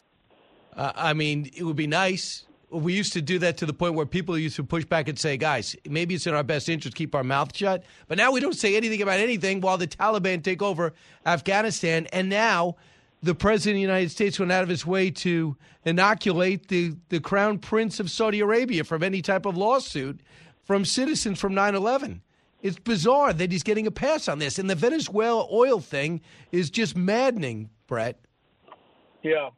Uh, 0.74 0.90
I 0.96 1.12
mean, 1.12 1.50
it 1.54 1.64
would 1.64 1.76
be 1.76 1.86
nice 1.86 2.44
we 2.70 2.92
used 2.92 3.12
to 3.14 3.22
do 3.22 3.38
that 3.38 3.56
to 3.58 3.66
the 3.66 3.72
point 3.72 3.94
where 3.94 4.06
people 4.06 4.36
used 4.38 4.56
to 4.56 4.64
push 4.64 4.84
back 4.84 5.08
and 5.08 5.18
say, 5.18 5.36
guys, 5.36 5.74
maybe 5.88 6.14
it's 6.14 6.26
in 6.26 6.34
our 6.34 6.42
best 6.42 6.68
interest 6.68 6.94
to 6.94 6.98
keep 6.98 7.14
our 7.14 7.24
mouth 7.24 7.56
shut. 7.56 7.84
But 8.08 8.18
now 8.18 8.30
we 8.30 8.40
don't 8.40 8.56
say 8.56 8.76
anything 8.76 9.00
about 9.00 9.20
anything 9.20 9.60
while 9.60 9.78
the 9.78 9.86
Taliban 9.86 10.42
take 10.42 10.62
over 10.62 10.92
Afghanistan. 11.24 12.06
And 12.12 12.28
now 12.28 12.76
the 13.22 13.34
president 13.34 13.76
of 13.76 13.78
the 13.78 13.82
United 13.82 14.10
States 14.10 14.38
went 14.38 14.52
out 14.52 14.62
of 14.62 14.68
his 14.68 14.84
way 14.84 15.10
to 15.10 15.56
inoculate 15.84 16.68
the, 16.68 16.94
the 17.08 17.20
crown 17.20 17.58
prince 17.58 18.00
of 18.00 18.10
Saudi 18.10 18.40
Arabia 18.40 18.84
from 18.84 19.02
any 19.02 19.22
type 19.22 19.46
of 19.46 19.56
lawsuit 19.56 20.20
from 20.64 20.84
citizens 20.84 21.40
from 21.40 21.54
9 21.54 21.74
11. 21.74 22.20
It's 22.60 22.78
bizarre 22.78 23.32
that 23.32 23.52
he's 23.52 23.62
getting 23.62 23.86
a 23.86 23.90
pass 23.90 24.28
on 24.28 24.38
this. 24.38 24.58
And 24.58 24.68
the 24.68 24.74
Venezuela 24.74 25.46
oil 25.50 25.80
thing 25.80 26.20
is 26.52 26.70
just 26.70 26.96
maddening, 26.96 27.70
Brett. 27.86 28.18
Yeah. 29.22 29.50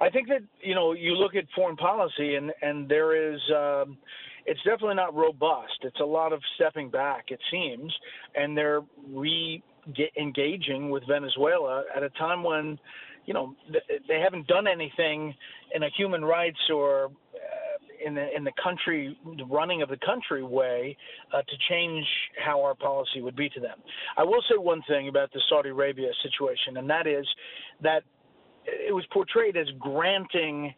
I 0.00 0.10
think 0.10 0.28
that 0.28 0.42
you 0.60 0.74
know 0.74 0.92
you 0.92 1.14
look 1.14 1.34
at 1.34 1.44
foreign 1.54 1.76
policy 1.76 2.36
and 2.36 2.52
and 2.62 2.88
there 2.88 3.32
is 3.34 3.40
um, 3.54 3.98
it's 4.46 4.62
definitely 4.62 4.94
not 4.94 5.14
robust. 5.14 5.78
It's 5.82 6.00
a 6.00 6.04
lot 6.04 6.32
of 6.32 6.40
stepping 6.56 6.90
back, 6.90 7.26
it 7.28 7.40
seems, 7.50 7.94
and 8.34 8.56
they're 8.56 8.80
re 9.12 9.62
engaging 10.18 10.90
with 10.90 11.02
Venezuela 11.08 11.84
at 11.96 12.02
a 12.02 12.10
time 12.10 12.42
when 12.42 12.78
you 13.26 13.34
know 13.34 13.54
they 14.08 14.20
haven't 14.20 14.46
done 14.46 14.66
anything 14.66 15.34
in 15.74 15.82
a 15.82 15.88
human 15.96 16.24
rights 16.24 16.58
or 16.72 17.06
uh, 17.06 18.06
in 18.06 18.14
the 18.14 18.34
in 18.34 18.44
the 18.44 18.52
country 18.62 19.18
the 19.36 19.44
running 19.44 19.82
of 19.82 19.88
the 19.88 19.98
country 20.04 20.42
way 20.42 20.96
uh, 21.32 21.42
to 21.42 21.56
change 21.68 22.06
how 22.44 22.62
our 22.62 22.74
policy 22.74 23.20
would 23.20 23.36
be 23.36 23.48
to 23.50 23.60
them. 23.60 23.78
I 24.16 24.24
will 24.24 24.42
say 24.48 24.56
one 24.56 24.82
thing 24.88 25.08
about 25.08 25.32
the 25.32 25.40
Saudi 25.48 25.70
Arabia 25.70 26.08
situation, 26.22 26.76
and 26.76 26.88
that 26.88 27.06
is 27.06 27.26
that 27.82 28.02
it 28.68 28.94
was 28.94 29.04
portrayed 29.12 29.56
as 29.56 29.66
granting 29.78 30.74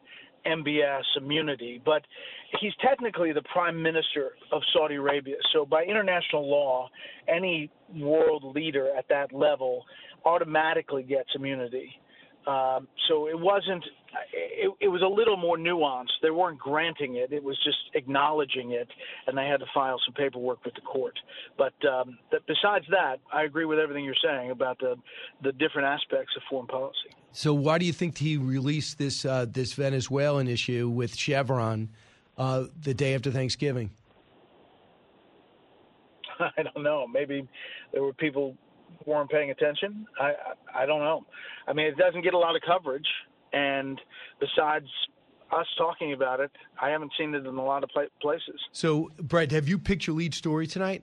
MBS 0.47 1.03
immunity, 1.17 1.81
but 1.85 2.03
he's 2.61 2.73
technically 2.81 3.33
the 3.33 3.43
prime 3.43 3.81
minister 3.81 4.31
of 4.53 4.63
Saudi 4.73 4.95
Arabia. 4.95 5.37
So, 5.53 5.67
by 5.67 5.85
international 5.85 6.49
law, 6.49 6.89
any 7.29 7.71
world 7.95 8.45
leader 8.55 8.89
at 8.97 9.07
that 9.09 9.33
level 9.33 9.85
automatically 10.25 11.03
gets 11.03 11.31
immunity. 11.35 12.01
Um, 12.47 12.89
so 13.09 13.29
it 13.29 13.39
wasn't. 13.39 13.85
It, 14.33 14.73
it, 14.81 14.89
was 14.89 15.03
a 15.03 15.07
little 15.07 15.37
more 15.37 15.57
nuanced. 15.57 16.19
They 16.23 16.31
weren't 16.31 16.59
granting 16.59 17.17
it; 17.17 17.33
it 17.33 17.45
was 17.45 17.57
just 17.63 17.79
acknowledging 17.95 18.73
it, 18.73 18.89
and 19.27 19.37
they 19.37 19.47
had 19.47 19.61
to 19.61 19.67
file 19.73 20.01
some 20.05 20.15
paperwork 20.15 20.65
with 20.65 20.75
the 20.75 20.81
court. 20.81 21.19
But 21.59 21.75
um, 21.87 22.19
besides 22.47 22.87
that, 22.91 23.19
I 23.33 23.45
agree 23.45 23.67
with 23.67 23.79
everything 23.79 24.05
you're 24.05 24.15
saying 24.25 24.51
about 24.51 24.79
the 24.79 24.97
the 25.43 25.53
different 25.53 25.87
aspects 25.87 26.35
of 26.37 26.43
foreign 26.49 26.67
policy. 26.67 27.11
So, 27.33 27.55
why 27.55 27.79
do 27.79 27.85
you 27.85 27.93
think 27.93 28.19
he 28.19 28.37
released 28.37 28.99
this 28.99 29.25
uh, 29.25 29.47
this 29.49 29.75
Venezuelan 29.75 30.49
issue 30.49 30.89
with 30.89 31.15
Chevron 31.15 31.91
uh, 32.39 32.65
the 32.83 32.95
day 32.95 33.15
after 33.15 33.31
Thanksgiving? 33.31 33.91
I 36.41 36.63
don't 36.63 36.83
know. 36.83 37.07
Maybe 37.07 37.47
there 37.93 38.03
were 38.03 38.15
people 38.15 38.57
weren't 39.07 39.31
paying 39.31 39.51
attention. 39.51 40.07
I, 40.21 40.33
I 40.75 40.87
don't 40.87 41.01
know. 41.01 41.25
I 41.67 41.73
mean, 41.73 41.87
it 41.87 41.97
doesn't 41.97 42.23
get 42.23 42.35
a 42.35 42.39
lot 42.39 42.57
of 42.57 42.63
coverage, 42.63 43.07
and 43.53 44.01
besides 44.39 44.87
us 45.53 45.67
talking 45.77 46.13
about 46.13 46.41
it, 46.41 46.51
I 46.81 46.91
haven't 46.91 47.13
seen 47.19 47.35
it 47.35 47.47
in 47.47 47.57
a 47.57 47.65
lot 47.65 47.83
of 47.83 47.91
places. 48.21 48.61
So, 48.73 49.11
Brett, 49.19 49.51
have 49.53 49.69
you 49.69 49.79
picked 49.79 50.07
your 50.07 50.17
lead 50.17 50.35
story 50.35 50.67
tonight? 50.67 51.03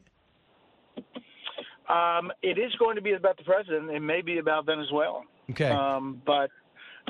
Um, 1.90 2.32
it 2.42 2.58
is 2.58 2.74
going 2.80 2.96
to 2.96 3.02
be 3.02 3.14
about 3.14 3.38
the 3.38 3.44
president. 3.44 3.90
It 3.92 4.02
may 4.02 4.22
be 4.22 4.40
about 4.40 4.66
Venezuela. 4.66 5.22
Okay. 5.50 5.70
Um, 5.70 6.22
but 6.26 6.50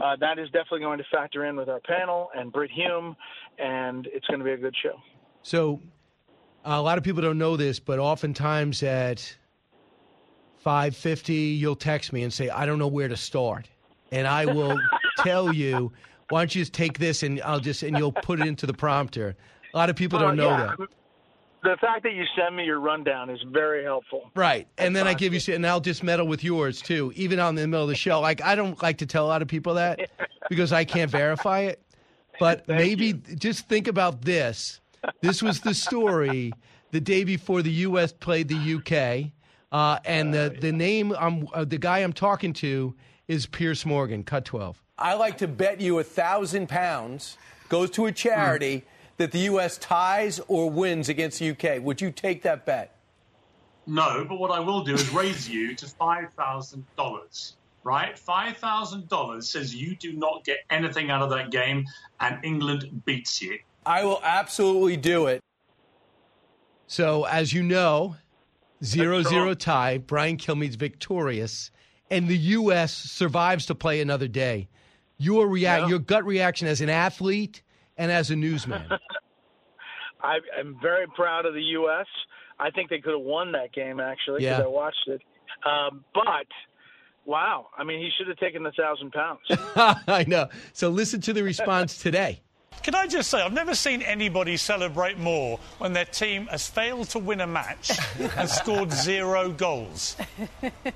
uh, 0.01 0.15
that 0.19 0.37
is 0.37 0.47
definitely 0.47 0.81
going 0.81 0.99
to 0.99 1.05
factor 1.11 1.45
in 1.45 1.55
with 1.55 1.69
our 1.69 1.79
panel 1.79 2.29
and 2.35 2.51
Brit 2.51 2.71
Hume, 2.71 3.15
and 3.57 4.07
it's 4.13 4.27
going 4.27 4.39
to 4.39 4.45
be 4.45 4.51
a 4.51 4.57
good 4.57 4.75
show. 4.83 4.95
So, 5.41 5.81
a 6.63 6.81
lot 6.81 6.97
of 6.97 7.03
people 7.03 7.21
don't 7.21 7.37
know 7.37 7.55
this, 7.57 7.79
but 7.79 7.97
oftentimes 7.97 8.83
at 8.83 9.35
550, 10.67 11.33
you'll 11.33 11.77
text 11.77 12.11
me 12.11 12.23
and 12.23 12.33
say, 12.33 12.49
I 12.49 12.65
don't 12.65 12.77
know 12.77 12.89
where 12.89 13.07
to 13.07 13.15
start. 13.15 13.69
And 14.11 14.27
I 14.27 14.43
will 14.43 14.77
tell 15.19 15.53
you, 15.53 15.93
why 16.27 16.41
don't 16.41 16.53
you 16.53 16.59
just 16.61 16.73
take 16.73 16.99
this 16.99 17.23
and 17.23 17.41
I'll 17.43 17.61
just, 17.61 17.83
and 17.83 17.97
you'll 17.97 18.11
put 18.11 18.41
it 18.41 18.47
into 18.47 18.65
the 18.65 18.73
prompter. 18.73 19.37
A 19.73 19.77
lot 19.77 19.89
of 19.89 19.95
people 19.95 20.19
don't 20.19 20.35
know 20.35 20.49
yeah. 20.49 20.75
that. 20.77 20.89
The 21.63 21.77
fact 21.79 22.03
that 22.03 22.15
you 22.15 22.25
send 22.37 22.57
me 22.57 22.65
your 22.65 22.81
rundown 22.81 23.29
is 23.29 23.39
very 23.49 23.85
helpful. 23.85 24.29
Right. 24.35 24.67
And 24.77 24.93
then 24.93 25.07
I 25.07 25.13
give 25.13 25.33
you, 25.33 25.53
and 25.53 25.65
I'll 25.65 25.79
just 25.79 26.03
meddle 26.03 26.27
with 26.27 26.43
yours 26.43 26.81
too, 26.81 27.13
even 27.15 27.39
on 27.39 27.55
the 27.55 27.65
middle 27.65 27.83
of 27.83 27.89
the 27.89 27.95
show. 27.95 28.19
Like, 28.19 28.41
I 28.41 28.53
don't 28.53 28.81
like 28.83 28.97
to 28.97 29.05
tell 29.05 29.25
a 29.25 29.29
lot 29.29 29.41
of 29.41 29.47
people 29.47 29.75
that 29.75 30.11
because 30.49 30.73
I 30.73 30.83
can't 30.83 31.09
verify 31.09 31.61
it. 31.61 31.81
But 32.41 32.67
maybe 32.67 33.05
you. 33.05 33.13
just 33.13 33.69
think 33.69 33.87
about 33.87 34.23
this. 34.23 34.81
This 35.21 35.41
was 35.41 35.61
the 35.61 35.73
story 35.73 36.51
the 36.91 36.99
day 36.99 37.23
before 37.23 37.61
the 37.61 37.71
U.S. 37.71 38.11
played 38.11 38.49
the 38.49 38.73
UK. 38.75 39.31
Uh, 39.71 39.99
and 40.05 40.33
the, 40.33 40.55
the 40.59 40.71
name 40.71 41.13
I'm, 41.19 41.47
uh, 41.53 41.65
the 41.65 41.77
guy 41.77 41.99
I'm 41.99 42.13
talking 42.13 42.53
to 42.53 42.93
is 43.27 43.45
Piers 43.45 43.85
Morgan, 43.85 44.23
cut 44.23 44.45
12. 44.45 44.81
I 44.97 45.13
like 45.15 45.37
to 45.39 45.47
bet 45.47 45.81
you 45.81 45.99
a 45.99 46.03
thousand 46.03 46.69
pounds 46.69 47.37
goes 47.69 47.89
to 47.91 48.05
a 48.05 48.11
charity 48.11 48.83
that 49.17 49.31
the 49.31 49.39
U.S. 49.39 49.77
ties 49.77 50.39
or 50.47 50.69
wins 50.69 51.09
against 51.09 51.39
the 51.39 51.51
UK. 51.51 51.81
Would 51.83 52.01
you 52.01 52.11
take 52.11 52.43
that 52.43 52.65
bet? 52.65 52.95
No, 53.85 54.25
but 54.27 54.39
what 54.39 54.51
I 54.51 54.59
will 54.59 54.83
do 54.83 54.93
is 54.93 55.09
raise 55.11 55.49
you 55.49 55.75
to 55.75 55.85
$5,000, 55.85 57.53
right? 57.83 58.15
$5,000 58.15 59.43
says 59.43 59.75
you 59.75 59.95
do 59.95 60.13
not 60.13 60.43
get 60.43 60.57
anything 60.69 61.09
out 61.09 61.21
of 61.21 61.29
that 61.29 61.51
game 61.51 61.85
and 62.19 62.43
England 62.43 63.01
beats 63.05 63.41
you. 63.41 63.59
I 63.85 64.03
will 64.03 64.19
absolutely 64.23 64.97
do 64.97 65.27
it. 65.27 65.41
So, 66.87 67.25
as 67.25 67.53
you 67.53 67.63
know, 67.63 68.15
Zero 68.83 69.23
zero 69.23 69.53
tie. 69.53 69.97
Brian 69.97 70.37
Kilmeade's 70.37 70.75
victorious, 70.75 71.71
and 72.11 72.27
the 72.27 72.37
U.S. 72.37 72.93
survives 72.93 73.65
to 73.67 73.75
play 73.75 74.01
another 74.01 74.27
day. 74.27 74.67
Your 75.17 75.47
react, 75.47 75.83
Yeah. 75.83 75.89
your 75.89 75.99
gut 75.99 76.25
reaction 76.25 76.67
as 76.67 76.79
an 76.81 76.89
athlete 76.89 77.63
and 77.97 78.11
as 78.11 78.29
a 78.29 78.35
newsman. 78.35 78.83
I, 80.21 80.37
I'm 80.59 80.77
very 80.81 81.07
proud 81.07 81.45
of 81.45 81.53
the 81.53 81.61
U.S. 81.61 82.05
I 82.59 82.69
think 82.71 82.89
they 82.89 82.99
could 82.99 83.13
have 83.13 83.21
won 83.21 83.51
that 83.53 83.71
game 83.73 83.99
actually 83.99 84.41
because 84.41 84.59
Yeah. 84.59 84.63
I 84.65 84.67
watched 84.67 85.07
it. 85.07 85.21
Um, 85.65 86.03
but 86.13 86.47
wow, 87.25 87.67
I 87.77 87.83
mean, 87.83 87.99
he 87.99 88.09
should 88.17 88.27
have 88.27 88.37
taken 88.37 88.63
the 88.63 88.71
thousand 88.71 89.11
pounds. 89.11 89.41
I 90.07 90.23
know. 90.27 90.49
So 90.73 90.89
listen 90.89 91.21
to 91.21 91.33
the 91.33 91.43
response 91.43 91.97
today. 91.97 92.41
Can 92.87 92.95
I 92.95 93.05
just 93.05 93.29
say, 93.29 93.41
I've 93.41 93.51
never 93.51 93.75
seen 93.75 94.01
anybody 94.01 94.55
celebrate 94.55 95.17
more 95.17 95.59
when 95.79 95.91
their 95.91 96.05
team 96.05 96.47
has 96.47 96.69
failed 96.69 97.09
to 97.09 97.19
win 97.19 97.41
a 97.41 97.45
match 97.45 97.91
and 98.37 98.49
scored 98.49 98.93
zero 98.93 99.49
goals. 99.49 100.15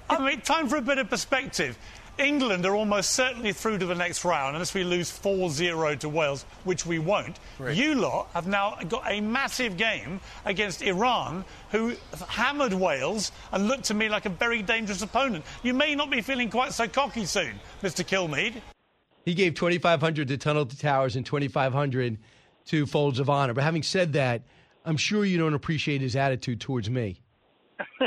I 0.10 0.26
mean, 0.26 0.40
time 0.40 0.70
for 0.70 0.78
a 0.78 0.82
bit 0.82 1.00
of 1.00 1.10
perspective. 1.10 1.78
England 2.18 2.66
are 2.66 2.78
almost 2.78 3.10
certainly 3.10 3.52
through 3.52 3.80
to 3.80 3.86
the 3.86 3.94
next 3.94 4.24
round 4.24 4.56
unless 4.56 4.74
we 4.74 4.86
lose 4.86 5.12
4 5.12 5.50
0 5.50 5.96
to 5.96 6.08
Wales, 6.08 6.46
which 6.64 6.86
we 6.86 6.98
won't. 6.98 7.38
Right. 7.60 7.76
You 7.76 7.96
lot 7.96 8.30
have 8.34 8.48
now 8.48 8.78
got 8.88 9.04
a 9.12 9.20
massive 9.20 9.76
game 9.76 10.22
against 10.46 10.82
Iran, 10.82 11.44
who 11.72 11.98
hammered 12.30 12.72
Wales 12.72 13.34
and 13.52 13.68
looked 13.68 13.84
to 13.86 13.94
me 13.94 14.08
like 14.08 14.26
a 14.26 14.30
very 14.30 14.62
dangerous 14.62 15.02
opponent. 15.02 15.44
You 15.62 15.74
may 15.74 15.94
not 15.96 16.10
be 16.10 16.22
feeling 16.22 16.50
quite 16.50 16.72
so 16.72 16.88
cocky 16.88 17.26
soon, 17.26 17.60
Mr. 17.84 18.06
Kilmeade. 18.06 18.62
He 19.26 19.34
gave 19.34 19.54
2,500 19.54 20.28
to 20.30 20.38
Tunnel 20.38 20.66
to 20.66 20.78
Towers 20.78 21.16
and 21.16 21.26
2,500 21.26 22.18
to 22.66 22.86
Folds 22.86 23.20
of 23.20 23.30
Honor. 23.30 23.54
But 23.54 23.64
having 23.64 23.84
said 23.84 24.14
that, 24.14 24.44
I'm 24.86 24.98
sure 24.98 25.24
you 25.26 25.38
don't 25.38 25.54
appreciate 25.54 26.02
his 26.02 26.16
attitude 26.16 26.60
towards 26.60 26.90
me. 26.90 27.22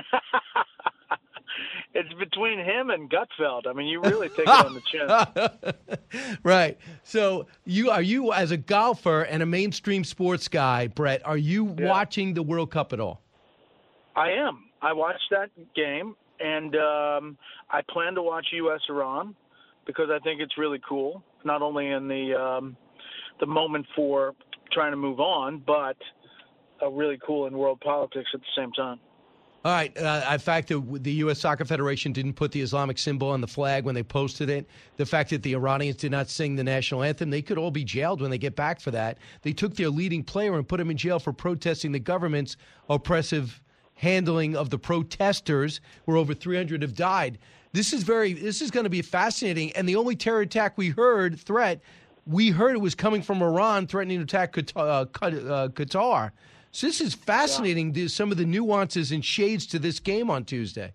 it's 1.94 2.12
between 2.14 2.58
him 2.58 2.90
and 2.90 3.08
Gutfeld. 3.08 3.66
I 3.68 3.72
mean, 3.72 3.86
you 3.86 4.00
really 4.00 4.28
take 4.28 4.40
it 4.40 4.48
on 4.48 4.74
the 4.74 4.82
chin. 6.10 6.38
right. 6.42 6.78
So 7.04 7.46
you 7.64 7.90
are 7.90 8.02
you 8.02 8.32
as 8.32 8.50
a 8.50 8.56
golfer 8.56 9.22
and 9.22 9.42
a 9.42 9.46
mainstream 9.46 10.02
sports 10.04 10.48
guy, 10.48 10.88
Brett? 10.88 11.24
Are 11.24 11.36
you 11.36 11.64
watching 11.64 12.34
the 12.34 12.42
World 12.42 12.72
Cup 12.72 12.92
at 12.92 12.98
all? 13.00 13.22
I 14.16 14.30
am. 14.30 14.64
I 14.82 14.92
watched 14.92 15.30
that 15.30 15.50
game, 15.74 16.14
and 16.40 16.76
um, 16.76 17.38
I 17.70 17.82
plan 17.88 18.14
to 18.14 18.22
watch 18.22 18.46
U.S. 18.52 18.80
Iran 18.88 19.34
because 19.86 20.09
I 20.11 20.19
think 20.20 20.40
it's 20.40 20.56
really 20.59 20.81
cool. 20.86 21.23
Not 21.44 21.62
only 21.62 21.89
in 21.89 22.09
the 22.09 22.35
um, 22.35 22.77
the 23.40 23.47
moment 23.47 23.86
for 23.94 24.35
trying 24.73 24.93
to 24.93 24.97
move 24.97 25.20
on, 25.20 25.62
but 25.66 25.97
uh, 26.82 26.90
really 26.90 27.19
cool 27.24 27.47
in 27.47 27.56
world 27.56 27.81
politics 27.81 28.28
at 28.35 28.40
the 28.40 28.47
same 28.56 28.73
time. 28.73 28.98
All 29.65 29.73
right. 29.73 29.97
Uh, 29.97 30.28
in 30.31 30.39
fact, 30.40 30.69
the, 30.69 30.85
the 31.01 31.12
U.S. 31.12 31.40
Soccer 31.40 31.65
Federation 31.65 32.12
didn't 32.12 32.35
put 32.35 32.52
the 32.52 32.61
Islamic 32.61 32.98
symbol 32.98 33.31
on 33.31 33.40
the 33.40 33.47
flag 33.47 33.86
when 33.86 33.94
they 33.94 34.02
posted 34.02 34.51
it. 34.51 34.69
The 34.98 35.06
fact 35.06 35.31
that 35.31 35.43
the 35.43 35.55
Iranians 35.55 35.97
did 35.97 36.11
not 36.11 36.28
sing 36.28 36.56
the 36.56 36.65
national 36.65 37.02
anthem, 37.02 37.31
they 37.31 37.40
could 37.40 37.56
all 37.56 37.70
be 37.70 37.82
jailed 37.82 38.20
when 38.20 38.31
they 38.31 38.36
get 38.36 38.56
back 38.56 38.78
for 38.78 38.90
that. 38.90 39.16
They 39.40 39.55
took 39.55 39.74
their 39.77 39.89
leading 39.89 40.23
player 40.23 40.55
and 40.55 40.69
put 40.69 40.81
him 40.81 40.90
in 40.90 40.98
jail 40.98 41.19
for 41.19 41.32
protesting 41.32 41.93
the 41.93 41.98
government's 41.98 42.59
oppressive 42.90 43.62
handling 43.94 44.55
of 44.55 44.69
the 44.69 44.78
protesters, 44.78 45.81
where 46.05 46.19
over 46.19 46.35
300 46.35 46.82
have 46.82 46.94
died. 46.94 47.39
This 47.74 47.92
is 47.92 48.05
very. 48.05 48.34
This 48.34 48.62
is 48.62 48.70
going 48.70 48.84
to 48.84 48.90
be 48.90 49.02
fascinating. 49.02 49.72
And 49.72 49.88
the 49.88 49.96
only 49.96 50.14
terror 50.14 50.42
attack 50.42 50.78
we 50.78 50.90
heard 50.90 51.40
threat, 51.40 51.80
we 52.24 52.51
heard 52.51 52.76
it 52.76 52.80
was 52.80 52.94
coming 52.94 53.20
from 53.20 53.42
Iran 53.42 53.88
threatening 53.88 54.18
to 54.18 54.22
attack 54.22 54.52
Qatar. 54.52 55.09
Uh, 55.20 55.68
Qatar. 55.68 56.30
So 56.70 56.86
this 56.86 57.01
is 57.01 57.14
fascinating. 57.14 57.92
Yeah. 57.92 58.06
Some 58.06 58.30
of 58.30 58.38
the 58.38 58.44
nuances 58.44 59.10
and 59.10 59.24
shades 59.24 59.66
to 59.66 59.80
this 59.80 59.98
game 59.98 60.30
on 60.30 60.44
Tuesday. 60.44 60.92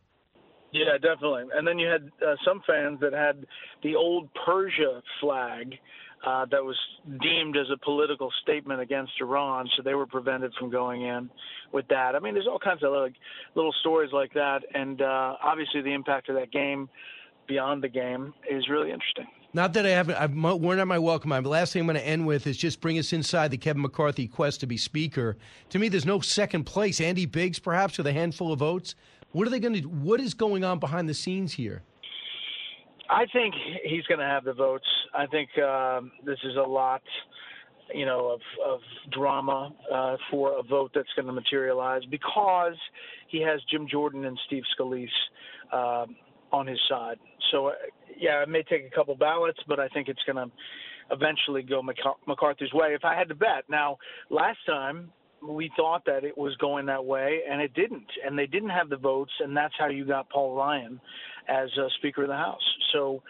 Yeah, 0.72 0.98
definitely. 1.02 1.44
And 1.54 1.68
then 1.68 1.80
you 1.80 1.90
had 1.90 2.12
uh, 2.26 2.36
some 2.46 2.62
fans 2.66 3.02
that 3.02 3.12
had 3.12 3.46
the 3.84 3.96
old 3.96 4.30
Persia 4.46 5.04
flag 5.20 5.76
uh, 6.26 6.46
that 6.52 6.64
was 6.64 6.78
deemed 7.22 7.56
as 7.58 7.68
a 7.74 7.78
political 7.78 8.32
statement 8.42 8.82
against 8.82 9.14
Iran, 9.22 9.70
so 9.76 9.84
they 9.84 9.94
were 9.94 10.08
prevented 10.08 10.54
from 10.60 10.70
going 10.70 11.04
in 11.04 11.30
with 11.72 11.88
that. 11.88 12.16
I 12.16 12.20
mean, 12.20 12.34
there's 12.34 12.48
all 12.48 12.60
kinds 12.60 12.84
of 12.84 12.92
like 12.92 13.14
little 13.56 13.74
stories 13.80 14.12
like 14.12 14.34
that, 14.34 14.60
and 14.74 15.02
uh, 15.02 15.36
obviously 15.42 15.82
the 15.82 15.94
impact 15.94 16.30
of 16.30 16.36
that 16.36 16.52
game 16.52 16.90
beyond 17.48 17.84
the 17.84 17.90
game 17.90 18.34
is 18.50 18.68
really 18.70 18.92
interesting. 18.92 19.28
Not 19.52 19.74
that 19.74 19.86
I 19.86 19.90
haven't, 19.90 20.16
I've 20.16 20.36
worn 20.36 20.80
out 20.80 20.88
my 20.88 21.00
welcome. 21.00 21.32
The 21.32 21.42
last 21.42 21.74
thing 21.74 21.80
I'm 21.80 21.88
going 21.88 21.98
to 21.98 22.06
end 22.06 22.28
with 22.28 22.46
is 22.46 22.56
just 22.56 22.82
bring 22.82 23.00
us 23.00 23.12
inside 23.14 23.50
the 23.50 23.58
Kevin 23.58 23.82
McCarthy 23.82 24.28
quest 24.28 24.60
to 24.60 24.68
be 24.68 24.78
speaker. 24.78 25.38
To 25.70 25.80
me, 25.80 25.90
there's 25.90 26.06
no 26.06 26.20
second 26.20 26.66
place. 26.66 27.02
Andy 27.02 27.26
Biggs, 27.26 27.58
perhaps, 27.58 27.98
with 27.98 28.06
a 28.06 28.14
handful 28.14 28.54
of 28.54 28.60
votes. 28.60 28.94
What 29.32 29.48
are 29.48 29.50
they 29.50 29.60
going 29.60 29.82
to? 29.82 29.88
What 29.88 30.20
is 30.20 30.36
going 30.36 30.64
on 30.64 30.78
behind 30.78 31.10
the 31.10 31.16
scenes 31.16 31.54
here? 31.54 31.82
I 33.10 33.26
think 33.34 33.56
he's 33.84 34.04
going 34.04 34.20
to 34.20 34.26
have 34.26 34.44
the 34.44 34.54
votes. 34.54 34.86
I 35.14 35.26
think 35.28 35.50
um, 35.58 36.12
this 36.26 36.38
is 36.44 36.56
a 36.56 36.68
lot, 36.68 37.02
you 37.94 38.06
know, 38.06 38.30
of, 38.30 38.42
of 38.66 38.80
drama 39.12 39.74
uh, 39.92 40.18
for 40.30 40.60
a 40.60 40.64
vote 40.64 40.92
that's 40.94 41.10
going 41.16 41.26
to 41.26 41.34
materialize 41.34 42.04
because 42.10 42.78
he 43.28 43.42
has 43.42 43.60
Jim 43.72 43.88
Jordan 43.90 44.26
and 44.26 44.40
Steve 44.48 44.64
Scalise 44.78 45.08
uh, 45.74 46.06
on 46.52 46.68
his 46.68 46.80
side. 46.90 47.18
So, 47.52 47.68
uh, 47.68 47.72
yeah, 48.18 48.44
it 48.44 48.50
may 48.50 48.64
take 48.64 48.86
a 48.86 48.96
couple 48.96 49.16
ballots, 49.16 49.60
but 49.68 49.80
I 49.80 49.88
think 49.90 50.08
it's 50.08 50.22
going 50.26 50.36
to 50.36 50.52
eventually 51.12 51.64
go 51.64 51.82
McCarthy's 52.28 52.74
way. 52.74 52.90
If 52.90 53.04
I 53.04 53.16
had 53.16 53.30
to 53.30 53.36
bet, 53.36 53.64
now 53.70 53.98
last 54.30 54.60
time 54.68 55.12
we 55.48 55.72
thought 55.76 56.04
that 56.06 56.24
it 56.24 56.38
was 56.38 56.56
going 56.58 56.86
that 56.88 57.04
way, 57.04 57.40
and 57.50 57.62
it 57.62 57.74
didn't, 57.74 58.06
and 58.26 58.38
they 58.38 58.46
didn't 58.46 58.70
have 58.70 58.90
the 58.90 58.98
votes, 58.98 59.32
and 59.40 59.56
that's 59.56 59.74
how 59.80 59.88
you 59.88 60.06
got 60.06 60.30
Paul 60.30 60.56
Ryan 60.56 61.00
as 61.48 61.70
uh, 61.80 61.88
Speaker 61.98 62.24
of 62.24 62.28
the 62.28 62.36
House. 62.36 62.62
So, 62.94 63.24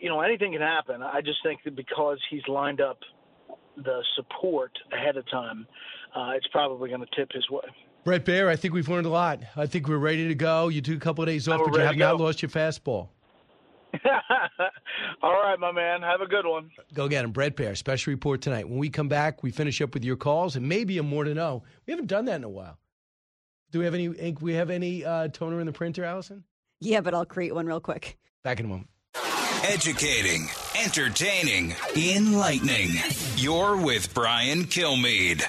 you 0.00 0.08
know, 0.08 0.20
anything 0.20 0.52
can 0.52 0.60
happen. 0.60 1.02
I 1.02 1.20
just 1.20 1.38
think 1.42 1.60
that 1.64 1.76
because 1.76 2.18
he's 2.30 2.46
lined 2.48 2.80
up 2.80 2.98
the 3.76 4.02
support 4.14 4.72
ahead 4.92 5.16
of 5.16 5.28
time, 5.30 5.66
uh, 6.14 6.30
it's 6.34 6.46
probably 6.48 6.88
going 6.88 7.00
to 7.00 7.16
tip 7.16 7.30
his 7.32 7.48
way. 7.50 7.62
Bret 8.04 8.24
Baier, 8.24 8.48
I 8.48 8.56
think 8.56 8.72
we've 8.72 8.88
learned 8.88 9.06
a 9.06 9.10
lot. 9.10 9.40
I 9.56 9.66
think 9.66 9.88
we're 9.88 9.98
ready 9.98 10.28
to 10.28 10.34
go. 10.34 10.68
You 10.68 10.80
took 10.80 10.96
a 10.96 11.00
couple 11.00 11.24
of 11.24 11.28
days 11.28 11.48
off, 11.48 11.60
but 11.64 11.74
you 11.74 11.80
have 11.80 11.96
not 11.96 12.20
lost 12.20 12.40
your 12.40 12.50
fastball. 12.50 13.08
All 15.22 15.32
right, 15.32 15.58
my 15.58 15.72
man. 15.72 16.02
Have 16.02 16.20
a 16.20 16.26
good 16.26 16.46
one. 16.46 16.70
Go 16.94 17.08
get 17.08 17.24
him. 17.24 17.32
Brett 17.32 17.56
Baier, 17.56 17.76
special 17.76 18.12
report 18.12 18.42
tonight. 18.42 18.68
When 18.68 18.78
we 18.78 18.90
come 18.90 19.08
back, 19.08 19.42
we 19.42 19.50
finish 19.50 19.80
up 19.80 19.94
with 19.94 20.04
your 20.04 20.16
calls 20.16 20.54
and 20.56 20.68
maybe 20.68 20.98
a 20.98 21.02
more 21.02 21.24
to 21.24 21.34
know. 21.34 21.64
We 21.86 21.92
haven't 21.92 22.06
done 22.06 22.26
that 22.26 22.36
in 22.36 22.44
a 22.44 22.48
while. 22.48 22.78
Do 23.72 23.80
we 23.80 23.84
have 23.84 23.94
any 23.94 24.06
ink? 24.06 24.40
We 24.40 24.54
have 24.54 24.70
any 24.70 25.04
uh, 25.04 25.28
toner 25.28 25.60
in 25.60 25.66
the 25.66 25.72
printer, 25.72 26.04
Allison? 26.04 26.44
Yeah, 26.80 27.00
but 27.00 27.14
I'll 27.14 27.26
create 27.26 27.54
one 27.54 27.66
real 27.66 27.80
quick. 27.80 28.18
Back 28.44 28.60
in 28.60 28.66
a 28.66 28.68
moment. 28.68 28.88
Educating, 29.68 30.48
entertaining, 30.84 31.74
enlightening. 31.96 32.90
You're 33.34 33.76
with 33.76 34.14
Brian 34.14 34.64
Kilmeade. 34.64 35.42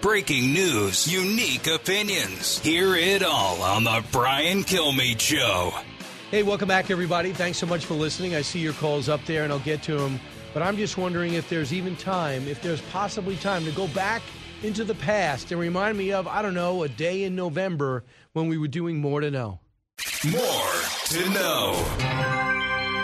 Breaking 0.00 0.52
news, 0.52 1.12
unique 1.12 1.66
opinions. 1.66 2.60
Hear 2.60 2.94
it 2.94 3.24
all 3.24 3.60
on 3.60 3.82
The 3.82 4.04
Brian 4.12 4.62
Kilmeade 4.62 5.18
Show. 5.18 5.72
Hey, 6.30 6.44
welcome 6.44 6.68
back, 6.68 6.92
everybody. 6.92 7.32
Thanks 7.32 7.58
so 7.58 7.66
much 7.66 7.86
for 7.86 7.94
listening. 7.94 8.36
I 8.36 8.42
see 8.42 8.60
your 8.60 8.74
calls 8.74 9.08
up 9.08 9.24
there, 9.26 9.42
and 9.42 9.52
I'll 9.52 9.58
get 9.58 9.82
to 9.84 9.96
them. 9.96 10.20
But 10.54 10.62
I'm 10.62 10.76
just 10.76 10.96
wondering 10.96 11.34
if 11.34 11.48
there's 11.48 11.72
even 11.72 11.96
time, 11.96 12.46
if 12.46 12.62
there's 12.62 12.80
possibly 12.82 13.36
time 13.36 13.64
to 13.64 13.72
go 13.72 13.88
back 13.88 14.22
into 14.62 14.84
the 14.84 14.94
past 14.94 15.50
and 15.52 15.60
remind 15.60 15.96
me 15.96 16.12
of, 16.12 16.28
I 16.28 16.42
don't 16.42 16.54
know, 16.54 16.82
a 16.82 16.88
day 16.88 17.24
in 17.24 17.34
November 17.34 18.04
when 18.32 18.48
we 18.48 18.58
were 18.58 18.68
doing 18.68 19.00
More 19.00 19.20
to 19.20 19.30
Know. 19.30 19.60
More 20.24 20.72
to 21.06 21.30
Know. 21.30 21.84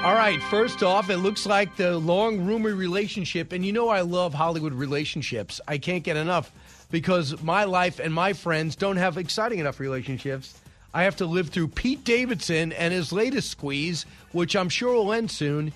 All 0.05 0.15
right, 0.15 0.41
first 0.51 0.83
off, 0.83 1.11
it 1.11 1.17
looks 1.17 1.47
like 1.47 1.77
the 1.77 1.99
long 1.99 2.47
rumored 2.47 2.75
relationship, 2.75 3.53
and 3.53 3.65
you 3.65 3.73
know 3.73 3.89
I 3.89 4.03
love 4.03 4.35
Hollywood 4.35 4.75
relationships. 4.75 5.61
I 5.67 5.79
can't 5.79 6.05
get 6.05 6.17
enough 6.17 6.53
because 6.91 7.43
my 7.43 7.65
life 7.65 7.99
and 7.99 8.15
my 8.15 8.33
friends 8.33 8.77
don't 8.77 8.99
have 8.99 9.17
exciting 9.17 9.59
enough 9.59 9.81
relationships. 9.81 10.61
I 10.95 11.03
have 11.05 11.17
to 11.17 11.27
live 11.27 11.49
through 11.49 11.69
Pete 11.69 12.05
Davidson 12.05 12.73
and 12.73 12.93
his 12.93 13.13
latest 13.13 13.51
squeeze, 13.51 14.07
which 14.33 14.55
I'm 14.55 14.69
sure 14.69 14.95
will 14.95 15.13
end 15.13 15.31
soon. 15.31 15.73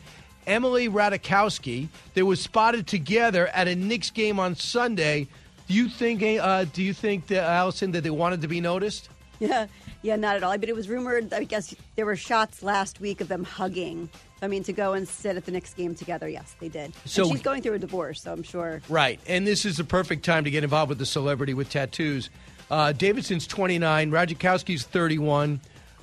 Emily 0.47 0.89
Ratajkowski. 0.89 1.89
They 2.15 2.23
were 2.23 2.37
spotted 2.37 2.87
together 2.87 3.49
at 3.49 3.69
a 3.69 3.75
Knicks 3.75 4.11
game 4.11 4.39
on 4.39 4.55
Sunday. 4.55 5.29
Do 5.71 5.77
you 5.77 5.89
think, 5.89 6.21
uh, 6.21 6.65
do 6.65 6.83
you 6.83 6.93
think, 6.93 7.29
that, 7.29 7.45
Allison, 7.45 7.93
that 7.93 8.01
they 8.03 8.11
wanted 8.11 8.41
to 8.41 8.49
be 8.49 8.61
noticed? 8.61 9.09
Yeah, 9.39 9.69
yeah, 10.03 10.17
not 10.17 10.37
at 10.37 10.43
all. 10.43 10.59
But 10.59 10.69
it 10.69 10.77
was 10.77 10.91
rumored. 10.91 11.33
I 11.33 11.45
guess 11.45 11.75
there 11.97 12.05
were 12.05 12.15
shots 12.15 12.63
last 12.63 13.01
week 13.01 13.23
of 13.23 13.29
them 13.29 13.43
hugging. 13.43 14.11
I 14.43 14.49
mean, 14.49 14.63
to 14.65 14.75
go 14.75 14.93
and 14.93 15.09
sit 15.09 15.35
at 15.35 15.47
the 15.47 15.51
Knicks 15.51 15.73
game 15.73 15.95
together, 15.95 16.29
yes, 16.29 16.55
they 16.61 16.69
did. 16.69 16.93
So 17.07 17.23
and 17.23 17.33
she's 17.33 17.41
going 17.41 17.63
through 17.63 17.73
a 17.73 17.79
divorce, 17.79 18.21
so 18.21 18.35
I'm 18.35 18.43
sure. 18.43 18.83
Right, 18.91 19.19
and 19.27 19.47
this 19.47 19.65
is 19.65 19.79
the 19.79 19.85
perfect 19.85 20.27
time 20.27 20.45
to 20.45 20.51
get 20.51 20.63
involved 20.63 20.91
with 20.91 20.99
the 20.99 21.07
celebrity 21.07 21.55
with 21.55 21.71
tattoos. 21.71 22.29
Uh, 22.71 22.93
Davidson's 22.93 23.47
29, 23.47 24.11
Ratajkowski's 24.11 24.83
31. 24.83 25.59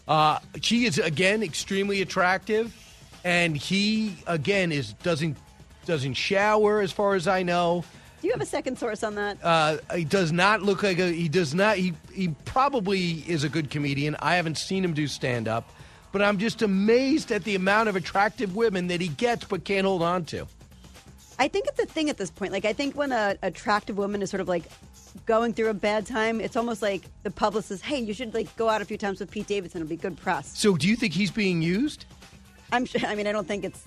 Uh, 0.08 0.40
she 0.60 0.86
is 0.86 0.98
again 0.98 1.44
extremely 1.44 2.02
attractive, 2.02 2.76
and 3.24 3.56
he 3.56 4.16
again 4.26 4.72
is 4.72 4.94
doesn't 4.94 5.38
doesn't 5.86 6.16
shower 6.16 6.82
as 6.82 6.92
far 6.92 7.14
as 7.14 7.28
I 7.28 7.44
know. 7.44 7.84
Do 8.22 8.28
you 8.28 8.34
have 8.34 8.42
a 8.42 8.46
second 8.48 8.80
source 8.80 9.04
on 9.04 9.16
that? 9.16 9.38
Uh, 9.44 9.78
he 9.96 10.04
does 10.04 10.32
not 10.32 10.64
look 10.64 10.82
like 10.84 11.00
a. 11.00 11.12
He 11.12 11.30
does 11.30 11.54
not. 11.54 11.78
He 11.78 11.94
he 12.12 12.30
probably 12.46 13.24
is 13.28 13.44
a 13.44 13.50
good 13.50 13.70
comedian. 13.70 14.16
I 14.20 14.36
haven't 14.36 14.58
seen 14.58 14.84
him 14.84 14.94
do 14.94 15.08
stand 15.08 15.48
up 15.48 15.70
but 16.12 16.22
I'm 16.22 16.38
just 16.38 16.62
amazed 16.62 17.32
at 17.32 17.44
the 17.44 17.56
amount 17.56 17.90
of 17.90 17.96
attractive 17.96 18.56
women 18.56 18.88
that 18.88 19.02
he 19.02 19.08
gets 19.08 19.46
but 19.46 19.64
can't 19.64 19.86
hold 19.86 20.02
on 20.02 20.26
to. 20.26 20.48
I 21.40 21.48
think 21.48 21.68
it's 21.68 21.80
a 21.80 21.86
thing 21.86 22.10
at 22.10 22.18
this 22.18 22.32
point. 22.32 22.52
Like, 22.52 22.66
I 22.66 22.74
think 22.74 22.96
when 22.96 23.12
an 23.12 23.38
attractive 23.44 23.98
woman 23.98 24.22
is 24.24 24.32
sort 24.32 24.42
of 24.42 24.48
like 24.48 24.64
going 25.26 25.54
through 25.54 25.70
a 25.70 25.74
bad 25.74 26.08
time, 26.08 26.42
it's 26.42 26.56
almost 26.56 26.82
like 26.82 27.04
the 27.24 27.30
publicist, 27.30 27.84
hey, 27.84 28.00
you 28.00 28.14
should 28.14 28.34
like 28.34 28.54
go 28.56 28.70
out 28.70 28.82
a 28.82 28.86
few 28.86 28.98
times 28.98 29.20
with 29.20 29.30
Pete 29.30 29.46
Davidson. 29.46 29.82
It'll 29.82 29.90
be 29.90 29.96
good 29.96 30.18
press. 30.18 30.58
So, 30.58 30.76
do 30.76 30.88
you 30.88 30.96
think 30.96 31.14
he's 31.14 31.30
being 31.30 31.62
used? 31.62 32.06
I'm 32.72 32.86
sure. 32.86 33.06
I 33.06 33.14
mean, 33.14 33.28
I 33.28 33.32
don't 33.32 33.48
think 33.48 33.64
it's. 33.64 33.84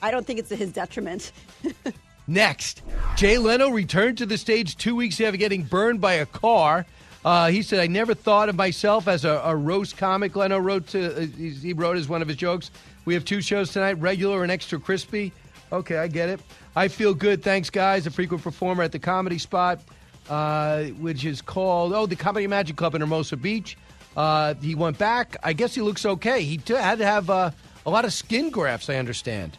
I 0.00 0.10
don't 0.10 0.26
think 0.26 0.38
it's 0.38 0.48
to 0.48 0.56
his 0.56 0.72
detriment. 0.72 1.32
Next, 2.28 2.82
Jay 3.16 3.38
Leno 3.38 3.70
returned 3.70 4.18
to 4.18 4.26
the 4.26 4.36
stage 4.36 4.76
two 4.76 4.94
weeks 4.94 5.18
after 5.18 5.38
getting 5.38 5.62
burned 5.62 6.00
by 6.02 6.12
a 6.12 6.26
car. 6.26 6.84
Uh, 7.24 7.48
he 7.48 7.62
said, 7.62 7.80
I 7.80 7.86
never 7.86 8.14
thought 8.14 8.50
of 8.50 8.54
myself 8.54 9.08
as 9.08 9.24
a, 9.24 9.40
a 9.44 9.56
roast 9.56 9.96
comic. 9.96 10.36
Leno 10.36 10.58
wrote 10.58 10.86
to, 10.88 11.22
uh, 11.22 11.26
he 11.26 11.72
wrote 11.72 11.96
as 11.96 12.06
one 12.06 12.20
of 12.20 12.28
his 12.28 12.36
jokes. 12.36 12.70
We 13.06 13.14
have 13.14 13.24
two 13.24 13.40
shows 13.40 13.72
tonight, 13.72 13.94
regular 13.94 14.42
and 14.42 14.52
extra 14.52 14.78
crispy. 14.78 15.32
Okay, 15.72 15.96
I 15.96 16.06
get 16.06 16.28
it. 16.28 16.40
I 16.76 16.88
feel 16.88 17.14
good. 17.14 17.42
Thanks, 17.42 17.70
guys. 17.70 18.06
A 18.06 18.10
frequent 18.10 18.42
performer 18.42 18.82
at 18.82 18.92
the 18.92 18.98
comedy 18.98 19.38
spot, 19.38 19.80
uh, 20.28 20.84
which 20.84 21.24
is 21.24 21.40
called, 21.40 21.94
oh, 21.94 22.04
the 22.06 22.16
Comedy 22.16 22.46
Magic 22.46 22.76
Club 22.76 22.94
in 22.94 23.00
Hermosa 23.00 23.36
Beach. 23.38 23.76
Uh, 24.16 24.54
he 24.60 24.74
went 24.74 24.98
back. 24.98 25.36
I 25.42 25.54
guess 25.54 25.74
he 25.74 25.80
looks 25.80 26.04
okay. 26.04 26.42
He 26.42 26.58
t- 26.58 26.74
had 26.74 26.98
to 26.98 27.06
have 27.06 27.30
uh, 27.30 27.50
a 27.86 27.90
lot 27.90 28.04
of 28.04 28.12
skin 28.12 28.50
grafts, 28.50 28.90
I 28.90 28.96
understand. 28.96 29.58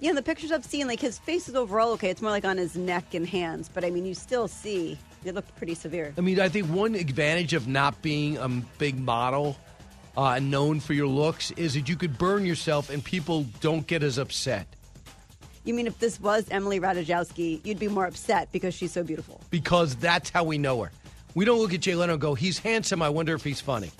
Yeah, 0.00 0.12
the 0.12 0.22
pictures 0.22 0.52
I've 0.52 0.64
seen, 0.64 0.86
like 0.86 1.00
his 1.00 1.18
face 1.18 1.48
is 1.48 1.54
overall 1.54 1.90
okay. 1.92 2.10
It's 2.10 2.20
more 2.20 2.30
like 2.30 2.44
on 2.44 2.58
his 2.58 2.76
neck 2.76 3.14
and 3.14 3.26
hands, 3.26 3.70
but 3.72 3.84
I 3.84 3.90
mean, 3.90 4.04
you 4.04 4.14
still 4.14 4.46
see 4.48 4.98
it 5.24 5.34
looked 5.34 5.54
pretty 5.56 5.74
severe. 5.74 6.14
I 6.16 6.20
mean, 6.20 6.38
I 6.38 6.48
think 6.48 6.66
one 6.66 6.94
advantage 6.94 7.52
of 7.54 7.66
not 7.66 8.00
being 8.02 8.36
a 8.36 8.48
big 8.78 8.98
model 8.98 9.56
uh, 10.16 10.38
known 10.38 10.80
for 10.80 10.92
your 10.92 11.06
looks 11.06 11.50
is 11.52 11.74
that 11.74 11.88
you 11.88 11.96
could 11.96 12.16
burn 12.18 12.46
yourself 12.46 12.90
and 12.90 13.02
people 13.02 13.46
don't 13.60 13.86
get 13.86 14.02
as 14.02 14.18
upset. 14.18 14.66
You 15.64 15.74
mean 15.74 15.86
if 15.88 15.98
this 15.98 16.20
was 16.20 16.46
Emily 16.50 16.78
Ratajkowski, 16.78 17.64
you'd 17.66 17.80
be 17.80 17.88
more 17.88 18.06
upset 18.06 18.52
because 18.52 18.72
she's 18.72 18.92
so 18.92 19.02
beautiful? 19.02 19.40
because 19.50 19.96
that's 19.96 20.30
how 20.30 20.44
we 20.44 20.58
know 20.58 20.82
her. 20.84 20.92
We 21.34 21.44
don't 21.44 21.58
look 21.58 21.74
at 21.74 21.80
Jay 21.80 21.94
Leno 21.94 22.12
and 22.12 22.20
go, 22.20 22.34
he's 22.34 22.58
handsome. 22.58 23.02
I 23.02 23.08
wonder 23.08 23.34
if 23.34 23.42
he's 23.42 23.60
funny. 23.60 23.90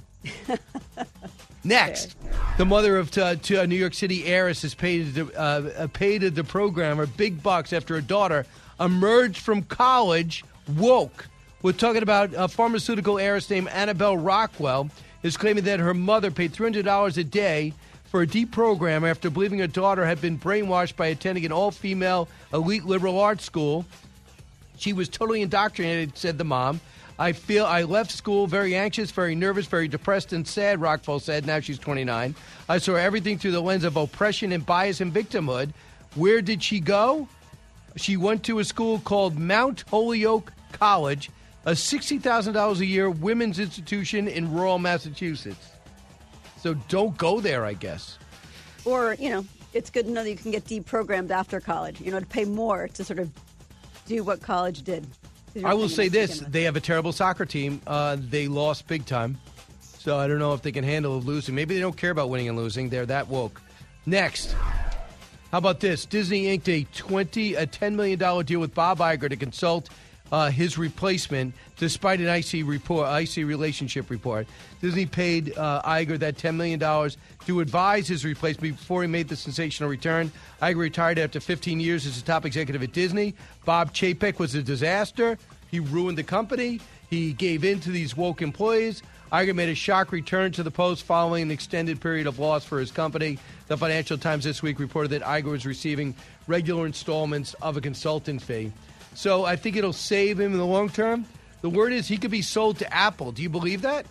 Next, 1.65 2.17
the 2.57 2.65
mother 2.65 2.97
of 2.97 3.17
uh, 3.19 3.37
to 3.37 3.61
a 3.61 3.67
New 3.67 3.77
York 3.77 3.93
City 3.93 4.25
heiress 4.25 4.63
has 4.63 4.75
paid 4.75 5.15
the, 5.15 5.39
uh, 5.39 5.87
paid 5.89 6.23
the 6.23 6.45
programmer 6.45 7.07
big 7.07 7.43
bucks 7.43 7.73
after 7.73 7.95
her 7.95 8.01
daughter 8.01 8.47
emerged 8.81 9.39
from 9.39 9.63
college 9.63 10.43
woke. 10.77 11.27
We're 11.61 11.73
talking 11.73 12.03
about 12.03 12.31
a 12.35 12.49
pharmaceutical 12.49 13.19
heiress 13.19 13.51
named 13.51 13.69
Annabelle 13.69 14.17
Rockwell 14.17 14.89
is 15.23 15.37
claiming 15.37 15.65
that 15.65 15.81
her 15.81 15.93
mother 15.93 16.31
paid 16.31 16.53
$300 16.53 17.19
a 17.19 17.25
day 17.25 17.75
for 18.05 18.23
a 18.23 18.27
deep 18.27 18.53
program 18.53 19.05
after 19.05 19.29
believing 19.29 19.59
her 19.59 19.67
daughter 19.67 20.07
had 20.07 20.21
been 20.23 20.39
brainwashed 20.39 20.97
by 20.97 21.09
attending 21.09 21.45
an 21.45 21.53
all-female 21.53 22.29
elite 22.55 22.87
liberal 22.87 23.19
arts 23.19 23.45
school. 23.45 23.85
She 24.79 24.95
was 24.95 25.09
totally 25.09 25.43
indoctrinated, 25.43 26.17
said 26.17 26.39
the 26.39 26.45
mom. 26.45 26.81
I 27.19 27.33
feel 27.33 27.65
I 27.65 27.83
left 27.83 28.11
school 28.11 28.47
very 28.47 28.75
anxious, 28.75 29.11
very 29.11 29.35
nervous, 29.35 29.67
very 29.67 29.89
depressed 29.89 30.33
and 30.33 30.47
sad, 30.47 30.81
Rockwell 30.81 31.19
said. 31.19 31.47
Now 31.47 31.61
she's 31.61 31.79
29. 31.79 32.35
I 32.69 32.79
saw 32.79 32.95
everything 32.95 33.39
through 33.39 33.53
the 33.53 33.63
lens 33.63 33.85
of 33.85 33.97
oppression 33.97 34.53
and 34.53 34.65
bias 34.65 35.01
and 35.01 35.13
victimhood. 35.13 35.71
Where 36.15 36.43
did 36.43 36.63
she 36.63 36.81
go? 36.81 37.29
She 37.97 38.19
went 38.19 38.45
to 38.45 38.59
a 38.59 38.65
school 38.65 38.99
called 38.99 39.39
Mount 39.39 39.85
Holyoke 39.89 40.53
College, 40.73 41.31
a 41.65 41.73
$60,000 41.73 42.79
a 42.79 42.87
year 42.87 43.09
women's 43.09 43.59
institution 43.59 44.29
in 44.29 44.53
rural 44.53 44.79
Massachusetts. 44.79 45.71
So 46.59 46.75
don't 46.89 47.17
go 47.17 47.41
there, 47.41 47.65
I 47.65 47.73
guess. 47.73 48.19
Or, 48.85 49.17
you 49.19 49.31
know, 49.31 49.47
it's 49.73 49.89
good 49.89 50.05
to 50.07 50.13
know 50.13 50.23
that 50.23 50.31
you 50.31 50.37
can 50.37 50.51
get 50.51 50.65
deprogrammed 50.65 51.31
after 51.31 51.61
college, 51.61 52.01
you 52.01 52.11
know, 52.11 52.21
to 52.21 52.27
pay 52.27 52.45
more 52.45 52.89
to 52.89 53.05
sort 53.05 53.19
of 53.19 53.31
do 54.07 54.23
what 54.23 54.43
college 54.43 54.83
did. 54.83 55.07
I 55.65 55.75
will 55.75 55.89
say 55.89 56.09
this: 56.09 56.41
they 56.41 56.63
have 56.65 56.77
a 56.77 56.81
terrible 56.81 57.13
soccer 57.13 57.45
team. 57.45 57.81
Uh, 57.87 58.17
they 58.19 58.49
lost 58.49 58.87
big 58.87 59.07
time, 59.07 59.39
so 59.81 60.19
I 60.19 60.29
don't 60.29 60.39
know 60.39 60.55
if 60.55 60.63
they 60.63 60.73
can 60.73 60.85
handle 60.85 61.21
losing. 61.21 61.55
Maybe 61.55 61.75
they 61.75 61.81
don't 61.81 61.97
care 61.97 62.11
about 62.11 62.31
winning 62.31 62.49
and 62.49 62.57
losing. 62.57 62.89
They're 62.89 63.07
that 63.07 63.29
woke. 63.29 63.61
Next, 64.05 64.53
how 65.51 65.59
about 65.59 65.81
this? 65.81 66.05
Disney 66.07 66.49
inked 66.49 66.69
a 66.69 66.85
twenty 66.95 67.55
a 67.55 67.67
ten 67.67 67.97
million 67.97 68.19
dollar 68.19 68.43
deal 68.43 68.61
with 68.61 68.75
Bob 68.75 68.99
Iger 68.99 69.29
to 69.29 69.37
consult 69.37 69.89
uh, 70.33 70.51
his 70.51 70.77
replacement, 70.79 71.55
despite 71.77 72.21
an 72.21 72.29
icy 72.29 72.63
report, 72.63 73.09
icy 73.09 73.45
relationship 73.45 74.11
report. 74.11 74.47
Disney 74.81 75.07
paid 75.07 75.57
uh, 75.57 75.83
Iger 75.83 76.19
that 76.19 76.37
ten 76.37 76.57
million 76.57 76.79
dollars 76.79 77.17
to 77.47 77.61
advise 77.61 78.09
his 78.09 78.25
replacement 78.25 78.77
before 78.77 79.03
he 79.03 79.09
made 79.09 79.29
the 79.29 79.37
sensational 79.37 79.89
return. 79.89 80.31
Iger 80.61 80.77
retired 80.77 81.19
after 81.19 81.41
15 81.41 81.79
years 81.81 82.07
as 82.07 82.19
a 82.19 82.25
top 82.25 82.45
executive 82.45 82.83
at 82.83 82.93
Disney. 82.93 83.35
Bob 83.65 83.93
Chapek 83.93 84.39
was 84.39 84.55
a 84.55 84.63
disaster. 84.63 85.39
He 85.71 85.81
ruined 85.81 86.19
the 86.19 86.25
company. 86.25 86.81
He 87.11 87.33
gave 87.33 87.65
in 87.65 87.81
to 87.81 87.91
these 87.91 88.17
woke 88.17 88.43
employees. 88.43 89.03
Iger 89.33 89.55
made 89.55 89.69
a 89.69 89.75
shock 89.75 90.13
return 90.13 90.53
to 90.53 90.63
the 90.63 90.71
post 90.71 91.05
following 91.05 91.43
an 91.43 91.51
extended 91.51 92.01
period 92.01 92.27
of 92.27 92.39
loss 92.39 92.65
for 92.65 92.79
his 92.79 92.93
company. 92.93 93.39
The 93.67 93.77
Financial 93.77 94.17
Times 94.17 94.45
this 94.45 94.63
week 94.63 94.79
reported 94.79 95.09
that 95.11 95.23
Iger 95.23 95.51
was 95.51 95.67
receiving 95.67 96.15
regular 96.47 96.87
installments 96.87 97.55
of 97.55 97.77
a 97.77 97.81
consultant 97.81 98.41
fee. 98.41 98.73
So 99.17 99.47
I 99.47 99.57
think 99.57 99.77
it'll 99.77 99.95
save 99.95 100.39
him 100.39 100.53
in 100.53 100.59
the 100.59 100.67
long 100.67 100.91
term. 100.91 101.25
The 101.63 101.71
word 101.71 101.93
is 101.95 102.07
he 102.07 102.19
could 102.19 102.31
be 102.31 102.43
sold 102.43 102.79
to 102.81 102.95
Apple. 102.95 103.33
Do 103.33 103.43
you 103.43 103.49
believe 103.49 103.81
that? 103.83 104.05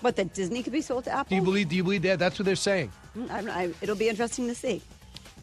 What, 0.00 0.16
that 0.16 0.32
Disney 0.32 0.62
could 0.62 0.72
be 0.72 0.80
sold 0.80 1.04
to 1.04 1.12
Apple? 1.12 1.28
Do 1.28 1.36
you 1.36 1.42
believe? 1.42 1.68
Do 1.68 1.76
you 1.76 1.84
believe 1.84 2.02
that? 2.02 2.18
That's 2.18 2.38
what 2.38 2.46
they're 2.46 2.56
saying. 2.56 2.90
Mm, 3.16 3.30
I. 3.30 3.62
I, 3.62 3.74
it'll 3.82 3.94
be 3.94 4.08
interesting 4.08 4.48
to 4.48 4.54
see. 4.54 4.80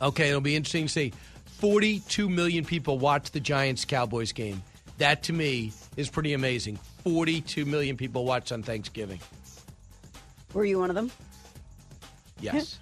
Okay, 0.01 0.29
it'll 0.29 0.41
be 0.41 0.55
interesting 0.55 0.87
to 0.87 0.91
see. 0.91 1.13
42 1.59 2.27
million 2.27 2.65
people 2.65 2.97
watched 2.97 3.33
the 3.33 3.39
Giants 3.39 3.85
Cowboys 3.85 4.31
game. 4.31 4.63
That 4.97 5.23
to 5.23 5.33
me 5.33 5.71
is 5.95 6.09
pretty 6.09 6.33
amazing. 6.33 6.79
42 7.03 7.65
million 7.65 7.95
people 7.95 8.25
watched 8.25 8.51
on 8.51 8.63
Thanksgiving. 8.63 9.19
Were 10.53 10.65
you 10.65 10.79
one 10.79 10.89
of 10.89 10.95
them? 10.95 11.11
Yes. 12.41 12.79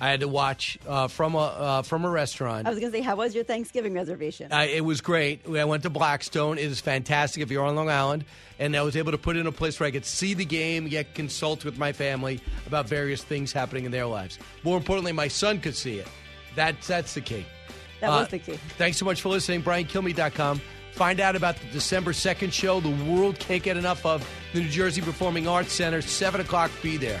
I 0.00 0.10
had 0.10 0.20
to 0.20 0.28
watch 0.28 0.78
uh, 0.86 1.08
from 1.08 1.34
a 1.34 1.38
uh, 1.38 1.82
from 1.82 2.04
a 2.04 2.10
restaurant. 2.10 2.66
I 2.66 2.70
was 2.70 2.78
going 2.78 2.92
to 2.92 2.98
say, 2.98 3.02
how 3.02 3.16
was 3.16 3.34
your 3.34 3.42
Thanksgiving 3.44 3.94
reservation? 3.94 4.52
Uh, 4.52 4.66
it 4.70 4.84
was 4.84 5.00
great. 5.00 5.40
I 5.48 5.64
went 5.64 5.82
to 5.82 5.90
Blackstone. 5.90 6.56
It 6.58 6.64
is 6.66 6.80
fantastic 6.80 7.42
if 7.42 7.50
you're 7.50 7.64
on 7.64 7.74
Long 7.74 7.90
Island. 7.90 8.24
And 8.60 8.76
I 8.76 8.82
was 8.82 8.96
able 8.96 9.12
to 9.12 9.18
put 9.18 9.36
in 9.36 9.46
a 9.46 9.52
place 9.52 9.78
where 9.80 9.86
I 9.86 9.90
could 9.90 10.04
see 10.04 10.34
the 10.34 10.44
game, 10.44 10.86
yet 10.88 11.14
consult 11.14 11.64
with 11.64 11.78
my 11.78 11.92
family 11.92 12.40
about 12.66 12.88
various 12.88 13.22
things 13.22 13.52
happening 13.52 13.84
in 13.84 13.92
their 13.92 14.06
lives. 14.06 14.38
More 14.64 14.76
importantly, 14.76 15.12
my 15.12 15.28
son 15.28 15.60
could 15.60 15.76
see 15.76 15.98
it. 15.98 16.08
That's, 16.56 16.86
that's 16.88 17.14
the 17.14 17.20
key. 17.20 17.44
That 18.00 18.10
Uh, 18.10 18.20
was 18.20 18.28
the 18.28 18.38
key. 18.40 18.58
Thanks 18.76 18.98
so 18.98 19.04
much 19.04 19.20
for 19.20 19.28
listening. 19.28 19.62
BrianKilmeade.com. 19.62 20.60
Find 20.92 21.20
out 21.20 21.36
about 21.36 21.56
the 21.56 21.66
December 21.68 22.12
2nd 22.12 22.52
show 22.52 22.80
the 22.80 22.90
world 23.04 23.38
can't 23.38 23.62
get 23.62 23.76
enough 23.76 24.04
of. 24.04 24.28
The 24.52 24.60
New 24.60 24.68
Jersey 24.68 25.00
Performing 25.02 25.46
Arts 25.46 25.72
Center, 25.72 26.02
7 26.02 26.40
o'clock. 26.40 26.70
Be 26.82 26.96
there. 26.96 27.20